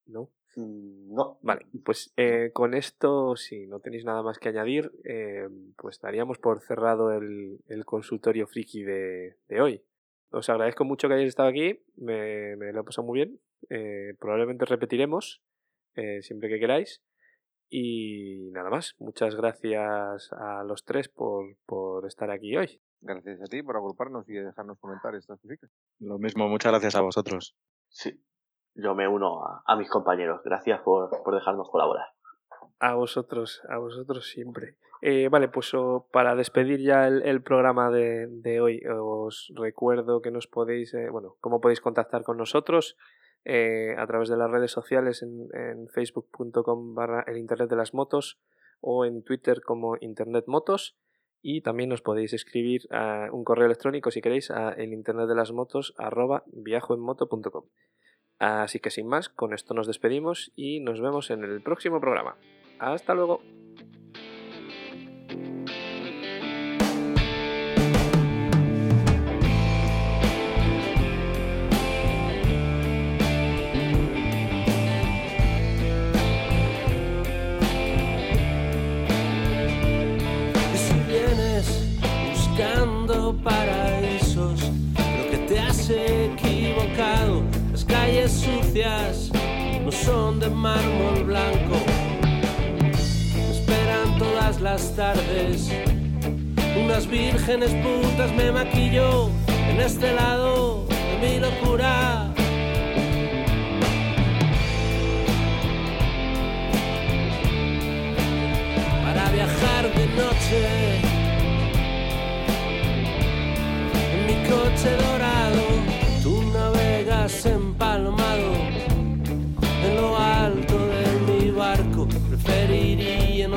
¿No? 0.06 0.30
Mm, 0.56 1.14
No. 1.14 1.38
Vale, 1.42 1.66
pues 1.84 2.12
eh, 2.16 2.50
con 2.52 2.74
esto, 2.74 3.36
si 3.36 3.66
no 3.66 3.80
tenéis 3.80 4.04
nada 4.04 4.22
más 4.22 4.38
que 4.38 4.48
añadir, 4.48 4.90
eh, 5.04 5.48
pues 5.76 6.00
daríamos 6.00 6.38
por 6.38 6.60
cerrado 6.60 7.12
el, 7.12 7.58
el 7.68 7.84
consultorio 7.84 8.46
friki 8.46 8.82
de, 8.82 9.36
de 9.48 9.60
hoy. 9.60 9.82
Os 10.30 10.48
agradezco 10.48 10.84
mucho 10.84 11.08
que 11.08 11.14
hayáis 11.14 11.28
estado 11.28 11.48
aquí, 11.50 11.82
me, 11.96 12.56
me 12.56 12.72
lo 12.72 12.80
he 12.80 12.84
pasado 12.84 13.06
muy 13.06 13.18
bien. 13.18 13.40
eh, 13.70 14.14
probablemente 14.18 14.64
repetiremos 14.64 15.42
eh, 15.94 16.22
siempre 16.22 16.48
que 16.48 16.58
queráis. 16.58 17.02
Y 17.74 18.50
nada 18.52 18.68
más, 18.68 18.94
muchas 18.98 19.34
gracias 19.34 20.30
a 20.32 20.62
los 20.64 20.84
tres 20.84 21.08
por, 21.08 21.56
por 21.64 22.06
estar 22.06 22.30
aquí 22.30 22.54
hoy. 22.56 22.82
Gracias 23.00 23.40
a 23.40 23.44
ti 23.46 23.62
por 23.62 23.76
agruparnos 23.76 24.28
y 24.28 24.34
dejarnos 24.34 24.78
comentar 24.78 25.14
estas 25.14 25.40
cositas. 25.40 25.70
Lo 25.98 26.18
mismo, 26.18 26.48
muchas 26.48 26.70
gracias 26.72 26.94
a 26.96 27.00
vosotros. 27.00 27.56
Sí. 27.88 28.22
Yo 28.74 28.94
me 28.94 29.06
uno 29.06 29.42
a, 29.66 29.76
mis 29.76 29.90
compañeros. 29.90 30.40
Gracias 30.44 30.80
por, 30.80 31.10
por 31.22 31.34
dejarnos 31.34 31.68
colaborar. 31.70 32.06
A 32.78 32.94
vosotros, 32.94 33.62
a 33.68 33.78
vosotros 33.78 34.26
siempre. 34.28 34.76
Eh, 35.04 35.28
vale, 35.28 35.48
pues 35.48 35.72
para 36.12 36.36
despedir 36.36 36.80
ya 36.80 37.08
el, 37.08 37.42
programa 37.42 37.90
de, 37.90 38.28
de 38.28 38.60
hoy, 38.60 38.82
os 38.88 39.52
recuerdo 39.56 40.22
que 40.22 40.30
nos 40.30 40.46
podéis, 40.46 40.94
eh, 40.94 41.10
bueno, 41.10 41.36
cómo 41.40 41.60
podéis 41.60 41.80
contactar 41.80 42.22
con 42.22 42.36
nosotros 42.36 42.96
eh, 43.44 43.96
a 43.98 44.06
través 44.06 44.28
de 44.28 44.36
las 44.36 44.48
redes 44.48 44.70
sociales 44.70 45.24
en, 45.24 45.48
en 45.54 45.88
facebook.com 45.88 46.94
barra 46.94 47.24
el 47.26 47.36
internet 47.38 47.68
de 47.68 47.74
las 47.74 47.94
motos 47.94 48.40
o 48.80 49.04
en 49.04 49.24
Twitter 49.24 49.60
como 49.60 49.96
internet 50.00 50.44
motos 50.46 50.96
y 51.40 51.62
también 51.62 51.88
nos 51.88 52.02
podéis 52.02 52.32
escribir 52.32 52.82
a 52.92 53.26
un 53.32 53.42
correo 53.42 53.66
electrónico 53.66 54.12
si 54.12 54.22
queréis 54.22 54.52
a 54.52 54.70
el 54.70 54.92
internet 54.92 55.26
de 55.26 55.34
las 55.34 55.50
motos 55.50 55.92
arroba 55.98 56.44
viajoenmoto.com. 56.46 57.64
Así 58.42 58.80
que 58.80 58.90
sin 58.90 59.06
más, 59.06 59.28
con 59.28 59.54
esto 59.54 59.72
nos 59.72 59.86
despedimos 59.86 60.50
y 60.56 60.80
nos 60.80 61.00
vemos 61.00 61.30
en 61.30 61.44
el 61.44 61.62
próximo 61.62 62.00
programa. 62.00 62.36
Hasta 62.80 63.14
luego. 63.14 63.40
Son 90.04 90.40
de 90.40 90.48
mármol 90.48 91.24
blanco. 91.24 91.76
Esperan 93.50 94.18
todas 94.18 94.60
las 94.60 94.94
tardes, 94.96 95.70
unas 96.82 97.06
vírgenes 97.06 97.70
putas 97.84 98.32
me 98.32 98.50
maquillo 98.50 99.30
en 99.70 99.80
este 99.80 100.12
lado 100.12 100.86
de 100.88 101.14
mi 101.22 101.40
locura. 101.40 102.28
para 109.04 109.30
viajar 109.30 109.82
de 109.94 110.06
noche. 110.20 110.60
En 114.14 114.26
mi 114.26 114.48
coche 114.48 114.90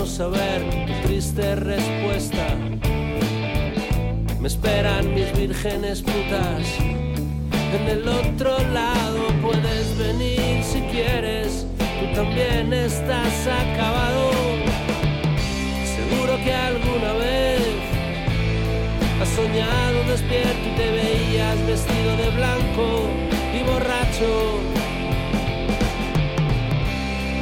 Saber 0.06 0.62
tu 0.70 1.08
triste 1.08 1.56
respuesta. 1.56 2.56
Me 4.40 4.48
esperan 4.48 5.14
mis 5.14 5.36
vírgenes 5.36 6.02
putas. 6.02 6.66
En 7.74 7.90
el 7.90 8.08
otro 8.08 8.58
lado 8.72 9.28
puedes 9.42 9.98
venir 9.98 10.64
si 10.64 10.80
quieres. 10.92 11.66
Tú 11.78 12.14
también 12.16 12.72
estás 12.72 13.48
acabado. 13.48 14.32
Seguro 15.98 16.38
que 16.46 16.54
alguna 16.54 17.14
vez 17.14 17.62
has 19.22 19.30
soñado 19.30 20.04
despierto 20.08 20.70
y 20.72 20.76
te 20.78 20.92
veías 20.92 21.68
vestido 21.68 22.16
de 22.16 22.30
blanco 22.30 23.10
y 23.54 23.64
borracho. 23.64 24.60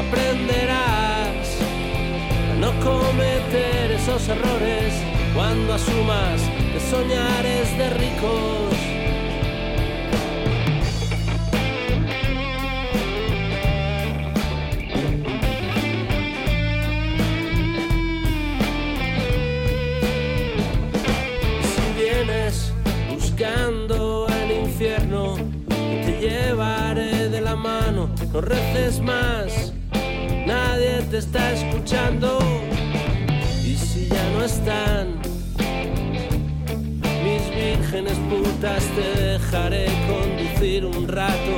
Aprenderás 0.08 1.03
no 2.64 2.72
cometer 2.80 3.92
esos 3.92 4.30
errores 4.30 4.94
cuando 5.36 5.74
asumas 5.74 6.42
que 6.72 6.80
soñar 6.80 7.46
es 7.46 7.78
de 7.78 7.90
ricos. 7.90 8.76
Si 21.74 22.02
vienes 22.02 22.74
buscando 23.14 24.28
el 24.42 24.52
infierno, 24.66 25.36
te 25.68 26.18
llevaré 26.22 27.28
de 27.28 27.42
la 27.42 27.58
mano, 27.58 28.10
no 28.32 28.40
reces 28.40 29.02
más, 29.02 29.73
nadie 30.54 31.02
te 31.10 31.18
está 31.18 31.52
escuchando. 31.54 32.40
Y 33.64 33.76
si 33.76 34.08
ya 34.08 34.26
no 34.34 34.44
están 34.44 35.04
mis 37.26 37.44
vírgenes 37.62 38.18
putas, 38.30 38.84
te 38.98 39.08
dejaré 39.32 39.86
conducir 40.12 40.86
un 40.86 41.08
rato 41.08 41.56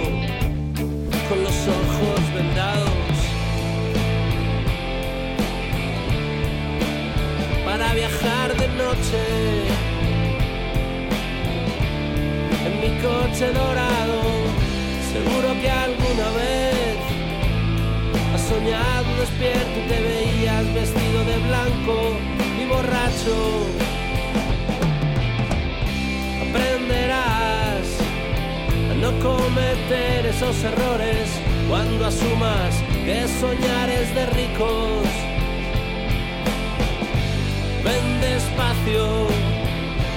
con 1.28 1.40
los 1.46 1.58
ojos 1.80 2.22
vendados. 2.38 3.16
Para 7.66 7.94
viajar 7.94 8.48
de 8.62 8.68
noche 8.84 9.22
en 12.66 12.74
mi 12.82 12.92
coche 13.08 13.48
dorado, 13.62 14.20
seguro 15.14 15.48
que 15.62 15.70
alguna 15.70 16.30
vez 16.38 16.65
soñado 18.56 19.16
despierto 19.20 19.80
y 19.84 19.88
te 19.90 20.00
veías 20.02 20.74
vestido 20.74 21.20
de 21.26 21.38
blanco 21.48 21.96
y 22.62 22.66
borracho. 22.66 23.38
Aprenderás 26.48 27.88
a 28.92 28.94
no 29.04 29.12
cometer 29.20 30.26
esos 30.28 30.64
errores 30.64 31.28
cuando 31.70 32.06
asumas 32.06 32.74
que 33.04 33.28
soñar 33.42 33.90
es 33.90 34.16
de 34.16 34.26
ricos. 34.28 35.08
Ven 37.84 38.06
despacio, 38.22 39.28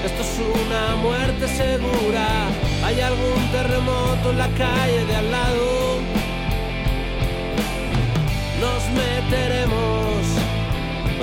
esto 0.07 0.23
es 0.23 0.35
una 0.63 0.97
muerte 1.03 1.49
segura. 1.49 2.29
Hay 2.85 3.01
algún 3.01 3.41
terremoto 3.51 4.31
en 4.31 4.39
la 4.39 4.49
calle 4.49 5.05
de 5.07 5.17
al 5.17 5.31
lado. 5.31 5.98
Nos 8.61 8.83
meteremos 8.91 10.27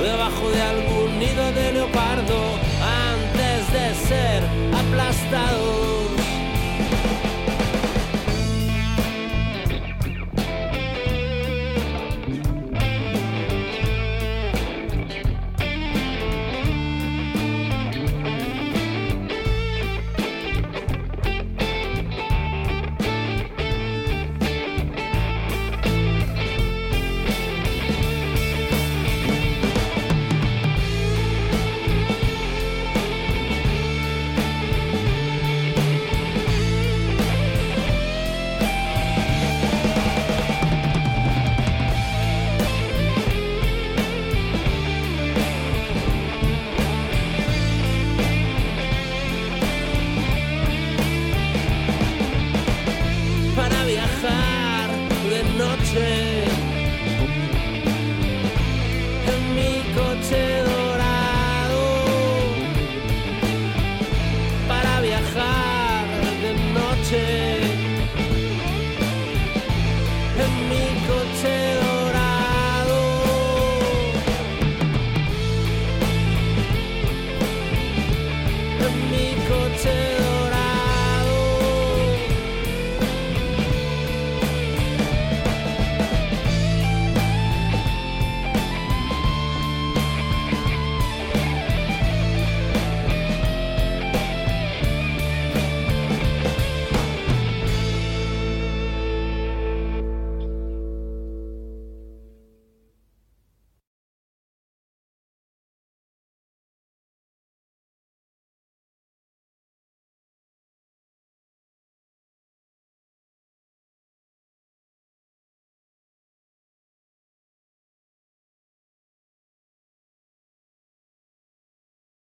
debajo 0.01 0.49
de 0.51 0.61
algún 0.61 1.19
nido 1.19 1.51
de 1.51 1.73
leopardo 1.73 2.37
antes 3.11 3.73
de 3.73 4.07
ser 4.07 4.43
aplastados. 4.73 6.04